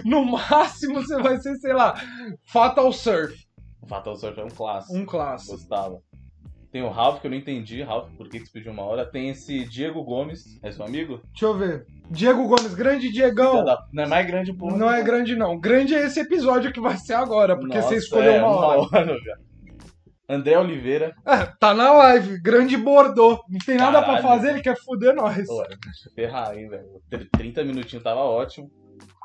No 0.05 0.23
máximo, 0.25 1.01
você 1.01 1.19
vai 1.21 1.37
ser, 1.39 1.55
sei 1.55 1.73
lá, 1.73 1.99
Fatal 2.45 2.91
Surf. 2.93 3.47
Fatal 3.87 4.15
Surf 4.15 4.39
é 4.39 4.43
um 4.43 4.49
clássico. 4.49 4.95
Um 4.95 5.05
clássico. 5.05 5.53
Gostava. 5.53 5.99
Tem 6.77 6.83
o 6.83 6.89
Ralph, 6.89 7.21
que 7.21 7.25
eu 7.25 7.31
não 7.31 7.37
entendi, 7.39 7.81
Ralph, 7.81 8.07
por 8.15 8.29
que 8.29 8.39
que 8.39 8.45
você 8.45 8.51
pediu 8.53 8.71
uma 8.71 8.83
hora. 8.83 9.03
Tem 9.03 9.29
esse 9.29 9.67
Diego 9.67 10.03
Gomes, 10.03 10.59
é 10.61 10.71
seu 10.71 10.85
amigo? 10.85 11.19
Deixa 11.31 11.45
eu 11.47 11.57
ver. 11.57 11.87
Diego 12.11 12.47
Gomes, 12.47 12.75
grande 12.75 13.11
Diegão. 13.11 13.65
Não 13.91 14.03
é 14.03 14.07
mais 14.07 14.27
grande 14.27 14.53
porra. 14.53 14.77
Não 14.77 14.91
é 14.91 15.01
grande, 15.01 15.35
não. 15.35 15.59
Grande 15.59 15.95
é 15.95 16.05
esse 16.05 16.19
episódio 16.19 16.71
que 16.71 16.79
vai 16.79 16.95
ser 16.95 17.15
agora, 17.15 17.57
porque 17.57 17.77
Nossa, 17.77 17.89
você 17.89 17.95
escolheu 17.95 18.31
é, 18.31 18.39
uma 18.43 18.49
hora. 18.49 19.07
já. 19.25 19.37
André 20.29 20.55
Oliveira. 20.59 21.15
É, 21.25 21.47
tá 21.59 21.73
na 21.73 21.91
live. 21.93 22.39
Grande 22.39 22.77
Bordeaux. 22.77 23.41
Não 23.49 23.57
tem 23.65 23.77
nada 23.77 23.97
pra 24.03 24.21
Caralho. 24.21 24.27
fazer, 24.27 24.49
ele 24.51 24.61
quer 24.61 24.77
fuder 24.77 25.15
nós. 25.15 25.47
Pô, 25.47 25.65
ferrar 26.13 26.51
aí, 26.51 26.67
velho. 26.67 27.01
30 27.35 27.63
minutinhos 27.63 28.03
tava 28.03 28.19
ótimo. 28.19 28.69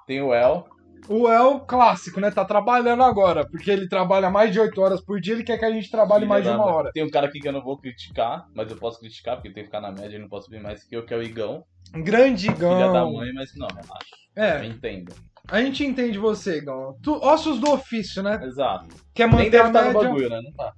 Tem 0.07 0.23
o 0.23 0.33
El. 0.33 0.67
O 1.09 1.29
El, 1.29 1.61
clássico, 1.61 2.21
né? 2.21 2.31
Tá 2.31 2.45
trabalhando 2.45 3.03
agora, 3.03 3.45
porque 3.47 3.71
ele 3.71 3.89
trabalha 3.89 4.31
mais 4.31 4.53
de 4.53 4.61
8 4.61 4.81
horas 4.81 5.01
por 5.01 5.21
dia, 5.21 5.35
ele 5.35 5.43
quer 5.45 5.59
que 5.59 5.65
a 5.65 5.71
gente 5.71 5.91
trabalhe 5.91 6.21
filha 6.21 6.29
mais 6.29 6.45
de 6.45 6.51
uma 6.51 6.65
hora. 6.65 6.91
Tem 6.93 7.05
um 7.05 7.11
cara 7.11 7.27
aqui 7.27 7.41
que 7.41 7.49
eu 7.49 7.53
não 7.53 7.63
vou 7.63 7.77
criticar, 7.77 8.47
mas 8.55 8.71
eu 8.71 8.77
posso 8.77 9.01
criticar, 9.01 9.37
porque 9.37 9.51
tem 9.51 9.63
que 9.65 9.69
ficar 9.69 9.81
na 9.81 9.91
média 9.91 10.17
e 10.17 10.19
não 10.21 10.29
posso 10.29 10.45
subir 10.47 10.61
mais 10.63 10.85
que 10.85 10.97
eu, 10.97 11.05
que 11.05 11.13
é 11.13 11.17
o 11.17 11.23
Igão. 11.23 11.65
Grande 11.93 12.47
Filha 12.47 12.57
da 12.79 12.87
Igão. 12.87 13.13
mãe, 13.13 13.33
mas 13.35 13.55
não, 13.57 13.67
relaxa. 13.67 14.17
É, 14.35 14.61
Eu 14.61 14.65
entendo. 14.65 15.13
a 15.51 15.61
gente 15.61 15.85
entende 15.85 16.19
você, 16.19 16.59
Igão. 16.59 16.97
Tu, 17.03 17.13
ossos 17.13 17.59
do 17.59 17.71
ofício, 17.73 18.23
né? 18.23 18.41
Exato. 18.45 18.87
Quer 19.13 19.27
Nem 19.29 19.37
manter 19.37 19.51
deve 19.51 19.65
a 19.65 19.67
estar 19.69 19.81
no 19.83 19.87
média. 19.93 20.03
bagulho, 20.09 20.31
né? 20.31 20.41
Não 20.43 20.53
tá. 20.53 20.73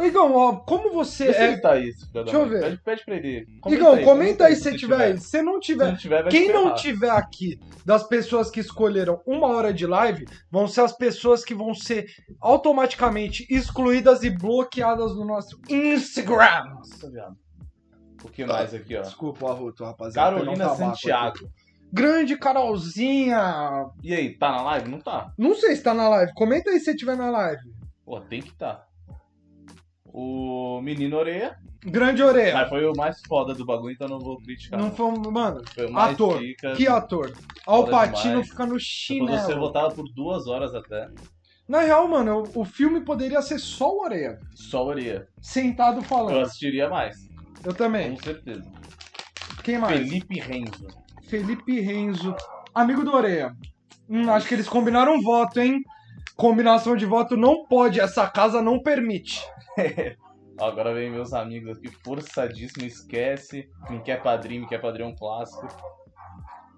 Igão, 0.00 0.56
como 0.66 0.90
você 0.92 1.32
se 1.32 1.38
é. 1.38 1.56
tá 1.58 1.72
aí, 1.72 1.92
da 2.12 2.22
Deixa 2.22 2.38
eu 2.38 2.48
ver. 2.48 2.60
Pede, 2.62 2.78
pede 2.82 3.04
pra 3.04 3.16
ele. 3.16 3.46
Igão, 3.66 4.02
comenta 4.02 4.46
aí 4.46 4.56
se 4.56 4.62
se 4.62 4.70
você 4.70 4.76
tiver 4.76 5.00
aí. 5.04 5.18
Se 5.18 5.42
não 5.42 5.54
Se 5.54 5.60
tiver. 5.60 5.88
não 5.90 5.96
tiver, 5.96 6.28
Quem 6.28 6.52
não 6.52 6.74
tiver 6.74 7.10
aqui 7.10 7.58
das 7.84 8.02
pessoas 8.04 8.50
que 8.50 8.60
escolheram 8.60 9.20
uma 9.26 9.48
hora 9.48 9.72
de 9.72 9.86
live 9.86 10.24
vão 10.50 10.66
ser 10.66 10.80
as 10.82 10.92
pessoas 10.96 11.44
que 11.44 11.54
vão 11.54 11.74
ser 11.74 12.06
automaticamente 12.40 13.46
excluídas 13.50 14.22
e 14.22 14.30
bloqueadas 14.30 15.14
do 15.14 15.24
nosso 15.24 15.60
Instagram. 15.68 16.64
Nossa, 16.74 17.10
viado. 17.10 17.36
Um 18.12 18.16
pouquinho 18.16 18.48
mais 18.48 18.72
aqui, 18.72 18.96
ó. 18.96 19.02
Desculpa, 19.02 19.50
Arruto, 19.50 19.84
rapaziada. 19.84 20.36
Carolina 20.36 20.72
um 20.72 20.76
Santiago. 20.76 21.36
aqui. 21.36 21.48
Grande 21.92 22.38
Carolzinha. 22.38 23.90
E 24.02 24.14
aí, 24.14 24.36
tá 24.38 24.50
na 24.52 24.62
live? 24.62 24.88
Não 24.88 25.00
tá. 25.00 25.32
Não 25.36 25.54
sei 25.54 25.76
se 25.76 25.82
tá 25.82 25.92
na 25.92 26.08
live. 26.08 26.32
Comenta 26.34 26.70
aí 26.70 26.80
se 26.80 26.96
tiver 26.96 27.16
na 27.16 27.28
live. 27.30 27.60
Pô, 28.04 28.20
tem 28.20 28.40
que 28.40 28.54
tá. 28.54 28.86
O 30.12 30.80
Menino 30.82 31.16
Oreia. 31.16 31.56
Grande 31.84 32.22
orelha. 32.22 32.54
Mas 32.54 32.68
foi 32.68 32.86
o 32.86 32.92
mais 32.96 33.20
foda 33.26 33.54
do 33.54 33.64
bagulho, 33.66 33.92
então 33.94 34.06
não 34.06 34.20
vou 34.20 34.36
criticar. 34.38 34.78
Não 34.78 34.92
foi, 34.92 35.10
mano, 35.32 35.62
Foi 35.74 35.86
o 35.86 35.92
mais 35.92 36.14
ator. 36.14 36.38
pica. 36.38 36.74
que 36.74 36.86
ator. 36.86 37.32
Alpatino 37.66 38.44
fica 38.44 38.64
no 38.64 38.74
fosse 38.74 38.84
você 38.84 38.90
chinelo. 39.24 39.58
voltava 39.60 39.88
por 39.92 40.04
duas 40.14 40.46
horas 40.46 40.72
até. 40.74 41.08
Na 41.66 41.80
real, 41.80 42.06
mano, 42.06 42.44
o, 42.54 42.60
o 42.60 42.64
filme 42.64 43.00
poderia 43.04 43.42
ser 43.42 43.58
só 43.58 43.90
o 43.90 44.02
Oreia. 44.04 44.38
Só 44.54 44.84
Oreia. 44.84 45.26
Sentado 45.40 45.98
Eu 45.98 46.02
falando. 46.04 46.38
assistiria 46.40 46.88
mais. 46.88 47.16
Eu 47.64 47.74
também. 47.74 48.10
Com 48.14 48.22
certeza. 48.22 48.70
Quem 49.64 49.78
mais? 49.78 49.98
Felipe 49.98 50.38
Renzo. 50.38 50.86
Felipe 51.28 51.80
Renzo, 51.80 52.34
amigo 52.74 53.04
do 53.04 53.12
Oreia. 53.12 53.52
Hum, 54.08 54.30
acho 54.30 54.46
que 54.46 54.54
eles 54.54 54.68
combinaram 54.68 55.20
voto, 55.22 55.58
hein? 55.60 55.80
Combinação 56.36 56.94
de 56.96 57.06
voto 57.06 57.36
não 57.36 57.64
pode, 57.66 57.98
essa 58.00 58.28
casa 58.28 58.60
não 58.62 58.80
permite. 58.82 59.40
Agora 60.58 60.92
vem 60.94 61.10
meus 61.10 61.32
amigos 61.32 61.76
aqui, 61.76 61.90
forçadíssimo, 62.04 62.86
esquece. 62.86 63.68
Me 63.88 64.00
quer 64.00 64.22
padrinho, 64.22 64.62
me 64.62 64.68
quer 64.68 64.80
padrinho 64.80 65.08
é 65.08 65.12
um 65.12 65.16
clássico. 65.16 65.66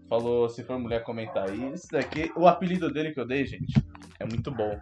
Falou, 0.09 0.49
se 0.49 0.63
for 0.63 0.79
mulher, 0.79 1.03
comentar 1.03 1.51
aí. 1.51 1.73
Esse 1.73 1.89
daqui, 1.91 2.31
o 2.37 2.47
apelido 2.47 2.93
dele 2.93 3.13
que 3.13 3.21
eu 3.21 3.27
dei, 3.27 3.45
gente, 3.45 3.75
é 4.21 4.25
muito 4.25 4.51
bom. 4.51 4.79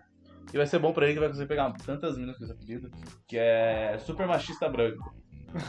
E 0.53 0.57
vai 0.57 0.67
ser 0.67 0.79
bom 0.79 0.93
pra 0.93 1.07
ele 1.07 1.15
que 1.15 1.21
vai 1.21 1.29
conseguir 1.29 1.49
pegar 1.49 1.73
tantas 1.85 2.19
minas 2.19 2.37
com 2.37 2.45
esse 2.45 2.53
apelido, 2.53 2.91
que 3.27 3.39
é 3.39 3.97
Super 3.99 4.27
Machista 4.27 4.69
Branco. 4.69 5.15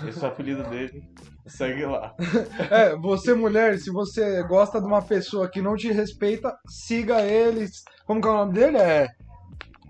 Esse 0.08 0.20
é 0.20 0.28
o 0.28 0.32
apelido 0.32 0.64
dele. 0.64 1.04
Segue 1.46 1.86
lá. 1.86 2.14
É, 2.72 2.96
você 2.96 3.34
mulher, 3.34 3.78
se 3.80 3.92
você 3.92 4.44
gosta 4.44 4.80
de 4.80 4.88
uma 4.88 5.02
pessoa 5.02 5.50
que 5.50 5.62
não 5.62 5.76
te 5.76 5.92
respeita, 5.92 6.56
siga 6.68 7.22
eles. 7.22 7.84
Como 8.06 8.22
que 8.22 8.28
é 8.28 8.32
o 8.32 8.34
nome 8.38 8.54
dele? 8.54 8.78
É 8.78 9.08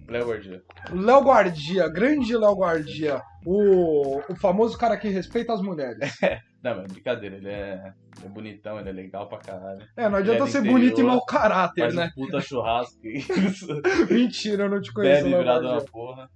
Léo 0.07 0.25
Gordinho. 0.25 0.62
Léo 0.91 1.22
Guardia, 1.22 1.88
grande 1.88 2.36
Léo 2.38 2.55
Guardia. 2.55 3.22
O, 3.45 4.19
o 4.29 4.36
famoso 4.36 4.77
cara 4.77 4.98
que 4.98 5.07
respeita 5.10 5.53
as 5.53 5.62
mulheres. 5.62 5.98
Não, 6.63 6.77
mas 6.77 6.91
brincadeira, 6.93 7.36
ele 7.36 7.50
é, 7.50 7.93
ele 8.17 8.25
é 8.25 8.29
bonitão, 8.29 8.79
ele 8.79 8.89
é 8.89 8.93
legal 8.93 9.27
pra 9.27 9.38
caralho. 9.38 9.86
É, 9.98 10.07
não 10.07 10.17
adianta 10.19 10.45
é 10.45 10.48
ser 10.48 10.60
interior, 10.60 10.79
bonito 10.79 11.01
e 11.01 11.03
mau 11.03 11.25
caráter, 11.25 11.81
Faz 11.81 11.93
né? 11.93 12.10
um 12.17 12.22
puta 12.22 12.39
churrasco. 12.39 13.01
Mentira, 14.10 14.63
eu 14.63 14.69
não 14.69 14.79
te 14.79 14.93
conheço, 14.93 15.24
Bebe 15.24 15.36
virado 15.36 15.65
Guardia. 15.65 15.72
uma 15.72 15.81
porra. 15.91 16.29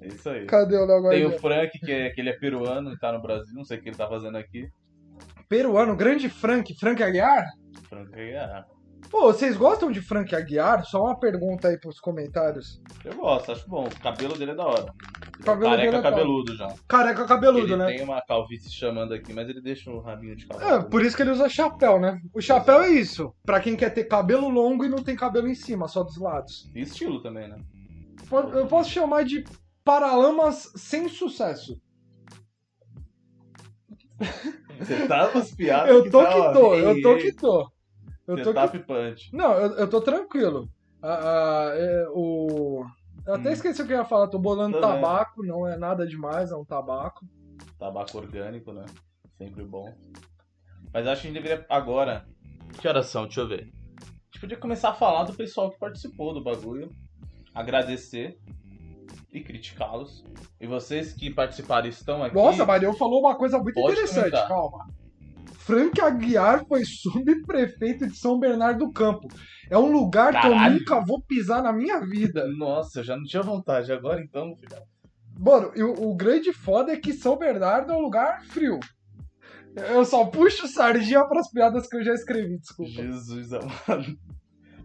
É 0.00 0.06
isso 0.06 0.28
aí. 0.30 0.46
Cadê 0.46 0.76
o 0.76 0.86
Léo 0.86 1.02
Tem 1.08 1.22
Guardia? 1.24 1.28
o 1.28 1.40
Frank, 1.40 1.78
que, 1.80 1.90
é, 1.90 2.10
que 2.10 2.20
ele 2.20 2.30
é 2.30 2.38
peruano 2.38 2.92
e 2.92 2.98
tá 2.98 3.10
no 3.12 3.20
Brasil, 3.20 3.52
não 3.54 3.64
sei 3.64 3.78
o 3.78 3.82
que 3.82 3.88
ele 3.88 3.96
tá 3.96 4.06
fazendo 4.06 4.38
aqui. 4.38 4.68
Peruano, 5.48 5.96
grande 5.96 6.28
Frank, 6.28 6.72
Frank 6.78 7.02
Aguiar? 7.02 7.44
Frank 7.88 8.10
é. 8.14 8.64
Pô, 9.10 9.32
vocês 9.32 9.56
gostam 9.56 9.90
de 9.90 10.00
Frank 10.00 10.34
Aguiar? 10.34 10.84
Só 10.84 11.04
uma 11.04 11.18
pergunta 11.18 11.68
aí 11.68 11.78
pros 11.78 12.00
comentários. 12.00 12.80
Eu 13.04 13.14
gosto, 13.14 13.52
acho 13.52 13.68
bom. 13.68 13.86
O 13.86 14.00
cabelo 14.00 14.36
dele 14.36 14.50
é 14.50 14.54
da 14.54 14.66
hora. 14.66 14.92
Cabelo 15.44 15.70
Careca 15.70 15.96
é 15.98 16.02
cabeludo 16.02 16.56
já. 16.56 16.74
Careca 16.88 17.24
cabeludo, 17.26 17.66
ele 17.66 17.76
né? 17.76 17.86
tem 17.86 18.02
uma 18.02 18.20
calvície 18.20 18.70
chamando 18.72 19.14
aqui, 19.14 19.32
mas 19.32 19.48
ele 19.48 19.60
deixa 19.60 19.90
o 19.90 20.00
rabinho 20.00 20.34
de 20.34 20.44
É, 20.44 20.48
cavalo. 20.48 20.84
por 20.90 21.02
isso 21.04 21.16
que 21.16 21.22
ele 21.22 21.30
usa 21.30 21.48
chapéu, 21.48 22.00
né? 22.00 22.20
O 22.34 22.40
chapéu 22.40 22.82
é 22.82 22.90
isso. 22.90 23.32
Pra 23.44 23.60
quem 23.60 23.76
quer 23.76 23.90
ter 23.90 24.04
cabelo 24.04 24.48
longo 24.48 24.84
e 24.84 24.88
não 24.88 25.02
tem 25.02 25.14
cabelo 25.14 25.46
em 25.48 25.54
cima, 25.54 25.86
só 25.88 26.02
dos 26.02 26.18
lados. 26.18 26.68
E 26.74 26.80
estilo 26.80 27.22
também, 27.22 27.48
né? 27.48 27.58
Eu 28.54 28.66
posso 28.66 28.90
chamar 28.90 29.24
de 29.24 29.44
paralamas 29.84 30.72
sem 30.74 31.08
sucesso. 31.08 31.80
Você 34.78 35.06
tá 35.06 35.28
umas 35.28 35.52
piadas 35.54 35.90
Eu 35.90 36.10
tô 36.10 36.22
tá, 36.22 36.32
que 36.32 36.52
tô, 36.58 36.74
eu 36.74 37.02
tô 37.02 37.16
que 37.18 37.32
tô. 37.32 37.75
Eu 38.26 38.42
tô 38.42 38.52
que... 38.52 38.78
pipante. 38.78 39.34
Não, 39.34 39.52
eu, 39.52 39.72
eu 39.76 39.88
tô 39.88 40.00
tranquilo. 40.00 40.68
Ah, 41.02 41.20
ah, 41.22 41.70
é, 41.74 42.06
o... 42.10 42.84
Eu 43.26 43.34
até 43.34 43.50
Hum. 43.50 43.52
esqueci 43.52 43.82
o 43.82 43.86
que 43.86 43.92
eu 43.92 43.98
ia 43.98 44.04
falar. 44.04 44.28
Tô 44.28 44.38
bolando 44.38 44.80
Também. 44.80 45.00
tabaco, 45.00 45.44
não 45.44 45.66
é 45.66 45.76
nada 45.76 46.06
demais, 46.06 46.50
é 46.50 46.56
um 46.56 46.64
tabaco. 46.64 47.26
Tabaco 47.78 48.18
orgânico, 48.18 48.72
né? 48.72 48.84
Sempre 49.38 49.64
bom. 49.64 49.92
Mas 50.92 51.06
acho 51.06 51.22
que 51.22 51.28
a 51.28 51.30
gente 51.30 51.42
deveria 51.42 51.66
agora. 51.68 52.26
Que 52.80 52.88
horas 52.88 53.06
são? 53.06 53.24
Deixa 53.24 53.40
eu 53.40 53.48
ver. 53.48 53.70
A 54.00 54.04
gente 54.26 54.40
podia 54.40 54.56
começar 54.56 54.90
a 54.90 54.94
falar 54.94 55.24
do 55.24 55.34
pessoal 55.34 55.70
que 55.70 55.78
participou 55.78 56.32
do 56.32 56.42
bagulho. 56.42 56.90
Agradecer 57.54 58.38
e 59.32 59.40
criticá-los. 59.40 60.24
E 60.60 60.66
vocês 60.66 61.12
que 61.12 61.30
participaram 61.30 61.88
estão 61.88 62.22
aqui. 62.22 62.34
Nossa, 62.34 62.64
Marião 62.64 62.94
falou 62.94 63.20
uma 63.20 63.36
coisa 63.36 63.58
muito 63.58 63.78
interessante, 63.78 64.30
comentar. 64.30 64.48
calma. 64.48 64.86
Frank 65.66 66.00
Aguiar 66.00 66.64
foi 66.64 66.84
subprefeito 66.84 68.06
de 68.06 68.16
São 68.16 68.38
Bernardo 68.38 68.86
do 68.86 68.92
Campo. 68.92 69.26
É 69.68 69.76
um 69.76 69.90
lugar 69.90 70.30
que 70.30 70.46
eu 70.46 70.52
Caralho. 70.52 70.78
nunca 70.78 71.04
vou 71.04 71.20
pisar 71.20 71.60
na 71.60 71.72
minha 71.72 71.98
vida. 72.06 72.46
Nossa, 72.56 73.00
eu 73.00 73.04
já 73.04 73.16
não 73.16 73.24
tinha 73.24 73.42
vontade. 73.42 73.92
Agora 73.92 74.22
então, 74.22 74.54
filho. 74.54 74.80
Mano, 75.36 75.72
e 75.74 75.82
o, 75.82 76.14
grande 76.14 76.52
foda 76.52 76.92
é 76.92 76.96
que 76.96 77.12
São 77.12 77.36
Bernardo 77.36 77.92
é 77.92 77.96
um 77.96 78.00
lugar 78.00 78.44
frio. 78.44 78.78
Eu 79.74 80.04
só 80.04 80.24
puxo 80.26 80.68
sardinha 80.68 81.26
pras 81.26 81.50
piadas 81.50 81.88
que 81.88 81.96
eu 81.96 82.04
já 82.04 82.14
escrevi, 82.14 82.58
desculpa. 82.58 82.92
Jesus 82.92 83.52
amado. 83.52 84.16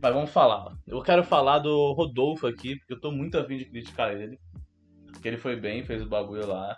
Mas 0.02 0.14
vamos 0.16 0.32
falar. 0.32 0.76
Eu 0.88 1.04
quero 1.04 1.24
falar 1.24 1.60
do 1.60 1.94
Rodolfo 1.94 2.48
aqui, 2.48 2.76
porque 2.78 2.94
eu 2.96 3.00
tô 3.00 3.12
muito 3.12 3.38
afim 3.38 3.58
de 3.58 3.66
criticar 3.66 4.12
ele. 4.20 4.40
Porque 5.12 5.28
ele 5.28 5.38
foi 5.38 5.56
bem, 5.56 5.86
fez 5.86 6.02
o 6.02 6.10
bagulho 6.10 6.48
lá. 6.48 6.76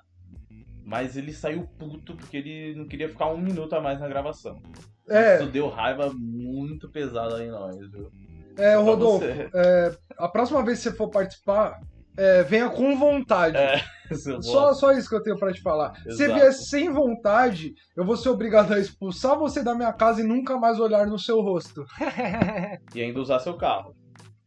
Mas 0.86 1.16
ele 1.16 1.34
saiu 1.34 1.68
puto 1.78 2.16
porque 2.16 2.38
ele 2.38 2.76
não 2.76 2.88
queria 2.88 3.10
ficar 3.10 3.28
um 3.28 3.38
minuto 3.38 3.74
a 3.74 3.82
mais 3.82 4.00
na 4.00 4.08
gravação. 4.08 4.62
É, 5.10 5.36
Isso 5.36 5.52
deu 5.52 5.70
raiva 5.70 6.12
muito 6.14 6.90
pesada 6.90 7.44
em 7.44 7.50
nós, 7.50 7.78
viu? 7.92 8.10
é, 8.58 8.74
Pra 8.74 8.82
Rodolfo, 8.82 9.26
é, 9.26 9.96
a 10.18 10.28
próxima 10.28 10.64
vez 10.64 10.78
que 10.80 10.90
você 10.90 10.96
for 10.96 11.10
participar, 11.10 11.80
é, 12.18 12.44
venha 12.44 12.70
com 12.70 12.98
vontade. 12.98 13.58
É, 13.58 13.82
Só, 14.42 14.74
só 14.74 14.92
isso 14.92 15.10
que 15.10 15.16
eu 15.16 15.24
tenho 15.24 15.40
pra 15.40 15.52
te 15.52 15.62
falar. 15.62 15.96
Se 15.96 16.04
você 16.12 16.24
Exato. 16.26 16.40
vier 16.40 16.54
sem 16.54 16.92
vontade, 16.92 17.74
eu 17.98 18.06
vou 18.06 18.16
ser 18.16 18.30
obrigado 18.30 18.72
a 18.72 18.80
expulsar 18.80 19.38
você 19.40 19.64
da 19.64 19.74
minha 19.74 19.92
casa 19.92 20.22
e 20.22 20.24
nunca 20.24 20.56
mais 20.58 20.80
olhar 20.80 21.08
no 21.08 21.18
seu 21.18 21.42
rosto. 21.42 21.84
E 22.94 23.02
ainda 23.02 23.20
usar 23.20 23.40
seu 23.40 23.56
carro. 23.56 23.96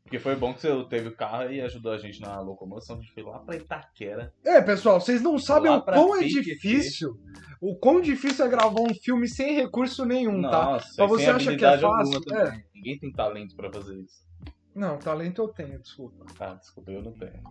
Porque 0.07 0.21
foi 0.21 0.37
bom 0.37 0.55
que 0.55 0.61
você 0.61 0.85
teve 0.85 1.09
o 1.09 1.17
carro 1.17 1.51
e 1.51 1.61
ajudou 1.61 1.93
a 1.93 1.99
gente 1.99 2.21
na 2.21 2.39
locomoção. 2.41 2.97
A 2.97 3.01
gente 3.01 3.13
foi 3.13 3.25
lá 3.25 3.41
pra 3.41 3.57
Itaquera. 3.57 4.33
É, 4.45 4.63
pessoal, 4.63 5.01
vocês 5.01 5.21
não 5.21 5.37
sabem 5.37 5.73
o 5.73 5.83
quão 5.83 6.15
é 6.15 6.21
difícil. 6.21 7.19
O 7.61 7.75
quão 7.75 8.01
difícil 8.01 8.45
é 8.45 8.49
gravar 8.49 8.81
um 8.81 8.95
filme 8.95 9.27
sem 9.27 9.55
recurso 9.55 10.05
nenhum, 10.05 10.43
tá? 10.43 10.65
Nossa, 10.65 10.95
Mas 10.97 10.97
e 10.97 11.09
você 11.09 11.31
acha 11.31 11.57
que 11.57 11.65
é 11.65 11.79
fácil? 11.79 12.21
Ninguém 12.21 12.65
ninguém 12.73 12.99
tem 13.01 13.13
talento 13.13 13.57
pra 13.57 13.73
fazer 13.73 13.97
isso. 13.97 14.25
Não, 14.73 14.97
talento 14.97 15.43
eu 15.43 15.49
tenho, 15.49 15.81
desculpa. 15.81 16.25
Ah, 16.39 16.55
desculpa, 16.55 16.93
eu 16.93 17.03
não 17.03 17.13
tenho. 17.13 17.43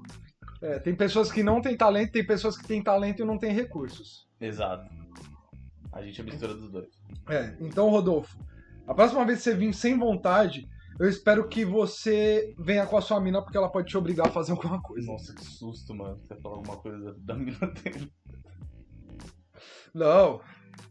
É, 0.61 0.79
tem 0.79 0.95
pessoas 0.95 1.29
que 1.29 1.43
não 1.43 1.59
têm 1.59 1.75
talento, 1.75 2.13
tem 2.13 2.25
pessoas 2.25 2.55
que 2.57 2.65
têm 2.65 2.81
talento 2.81 3.21
e 3.21 3.25
não 3.25 3.37
têm 3.37 3.51
recursos. 3.51 4.29
Exato. 4.39 4.89
A 5.91 6.01
gente 6.01 6.21
é 6.21 6.23
mistura 6.23 6.53
dos 6.53 6.71
dois. 6.71 6.87
É, 7.27 7.57
então, 7.59 7.89
Rodolfo, 7.89 8.37
a 8.87 8.93
próxima 8.93 9.25
vez 9.25 9.39
que 9.39 9.43
você 9.43 9.55
vir 9.55 9.73
sem 9.73 9.97
vontade, 9.97 10.69
eu 10.99 11.07
espero 11.09 11.47
que 11.47 11.65
você 11.65 12.53
venha 12.57 12.85
com 12.85 12.97
a 12.97 13.01
sua 13.01 13.19
mina, 13.19 13.41
porque 13.41 13.57
ela 13.57 13.69
pode 13.71 13.87
te 13.89 13.97
obrigar 13.97 14.27
a 14.27 14.31
fazer 14.31 14.51
alguma 14.53 14.81
coisa. 14.81 15.11
Nossa, 15.11 15.33
que 15.33 15.43
susto, 15.43 15.93
mano. 15.93 16.17
Você 16.21 16.35
falar 16.41 16.55
alguma 16.55 16.77
coisa 16.77 17.15
da 17.19 17.35
mina 17.35 17.57
dele. 17.83 18.11
Não, 19.93 20.41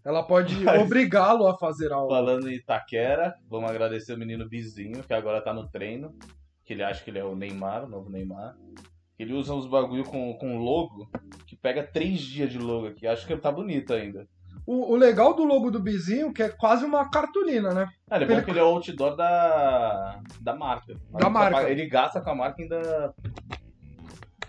ela 0.04 0.22
pode 0.22 0.56
Mas- 0.64 0.82
obrigá-lo 0.82 1.46
a 1.46 1.58
fazer 1.58 1.92
algo. 1.92 2.08
Falando 2.08 2.48
em 2.50 2.54
Itaquera, 2.54 3.34
vamos 3.48 3.70
agradecer 3.70 4.14
o 4.14 4.18
menino 4.18 4.48
vizinho, 4.48 5.02
que 5.02 5.12
agora 5.12 5.42
tá 5.42 5.52
no 5.52 5.68
treino. 5.68 6.14
Que 6.64 6.72
ele 6.72 6.82
acha 6.82 7.04
que 7.04 7.10
ele 7.10 7.18
é 7.18 7.24
o 7.24 7.36
Neymar, 7.36 7.84
o 7.84 7.88
novo 7.88 8.08
Neymar. 8.08 8.56
Ele 9.18 9.34
usa 9.34 9.52
uns 9.54 9.66
bagulho 9.66 10.04
com, 10.04 10.32
com 10.38 10.56
logo, 10.58 11.08
que 11.46 11.54
pega 11.54 11.82
três 11.86 12.20
dias 12.20 12.50
de 12.50 12.58
logo 12.58 12.86
aqui. 12.86 13.06
Acho 13.06 13.26
que 13.26 13.34
ele 13.34 13.40
tá 13.42 13.52
bonito 13.52 13.92
ainda. 13.92 14.26
O, 14.66 14.92
o 14.92 14.96
legal 14.96 15.34
do 15.34 15.44
logo 15.44 15.70
do 15.70 15.78
Bizinho, 15.78 16.32
que 16.32 16.42
é 16.42 16.48
quase 16.48 16.84
uma 16.84 17.10
cartolina, 17.10 17.72
né? 17.74 17.86
Ah, 18.10 18.16
ele 18.16 18.24
é 18.24 18.28
bom 18.28 18.32
Ele- 18.34 18.42
que 18.44 18.50
ele 18.50 18.58
é 18.58 18.62
o 18.62 18.66
outdoor 18.66 19.14
da, 19.16 20.20
da 20.40 20.54
marca. 20.54 20.94
Da 21.10 21.28
marca. 21.28 21.68
Ele 21.70 21.86
gasta 21.86 22.20
com 22.20 22.30
a 22.30 22.34
marca 22.34 22.60
e 22.60 22.64
ainda 22.64 23.14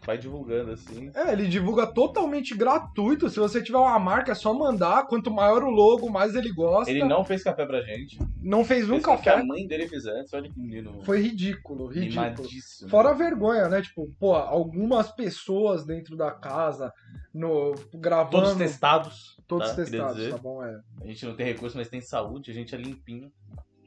vai 0.06 0.18
divulgando 0.18 0.72
assim. 0.72 1.10
É, 1.16 1.32
ele 1.32 1.48
divulga 1.48 1.88
totalmente 1.88 2.56
gratuito. 2.56 3.30
Se 3.30 3.40
você 3.40 3.62
tiver 3.62 3.78
uma 3.78 3.98
marca, 4.00 4.32
é 4.32 4.36
só 4.36 4.54
mandar. 4.54 5.08
Quanto 5.08 5.32
maior 5.32 5.64
o 5.64 5.70
logo, 5.70 6.10
mais 6.10 6.36
ele 6.36 6.52
gosta. 6.54 6.92
Ele 6.92 7.04
não 7.04 7.24
fez 7.24 7.44
café 7.44 7.66
pra 7.66 7.82
gente. 7.82 8.20
Não 8.42 8.64
fez 8.64 8.86
um 8.86 8.94
fez 8.94 9.06
com 9.06 9.18
que 9.18 9.24
café. 9.26 9.42
a 9.42 9.44
mãe 9.44 9.66
dele 9.68 9.88
fizesse. 9.88 10.36
Olha 10.36 10.50
que 10.50 10.60
menino 10.60 11.02
Foi 11.04 11.22
ridículo, 11.22 11.88
ridículo. 11.88 12.22
mimadíssimo. 12.30 12.90
Fora 12.90 13.10
a 13.10 13.14
vergonha, 13.14 13.68
né? 13.68 13.82
Tipo, 13.82 14.08
pô, 14.20 14.34
algumas 14.36 15.12
pessoas 15.12 15.86
dentro 15.86 16.16
da 16.16 16.32
casa, 16.32 16.94
no, 17.34 17.74
gravando. 17.96 18.32
Todos 18.44 18.56
testados. 18.56 19.36
Todos 19.48 19.70
tá? 19.70 19.76
Testados, 19.76 20.30
tá 20.30 20.38
bom? 20.38 20.64
É. 20.64 20.80
A 21.02 21.08
gente 21.08 21.26
não 21.26 21.36
tem 21.36 21.46
recurso, 21.46 21.78
mas 21.78 21.90
tem 21.90 22.02
saúde, 22.02 22.52
a 22.52 22.54
gente 22.54 22.74
é 22.74 22.78
limpinho. 22.78 23.32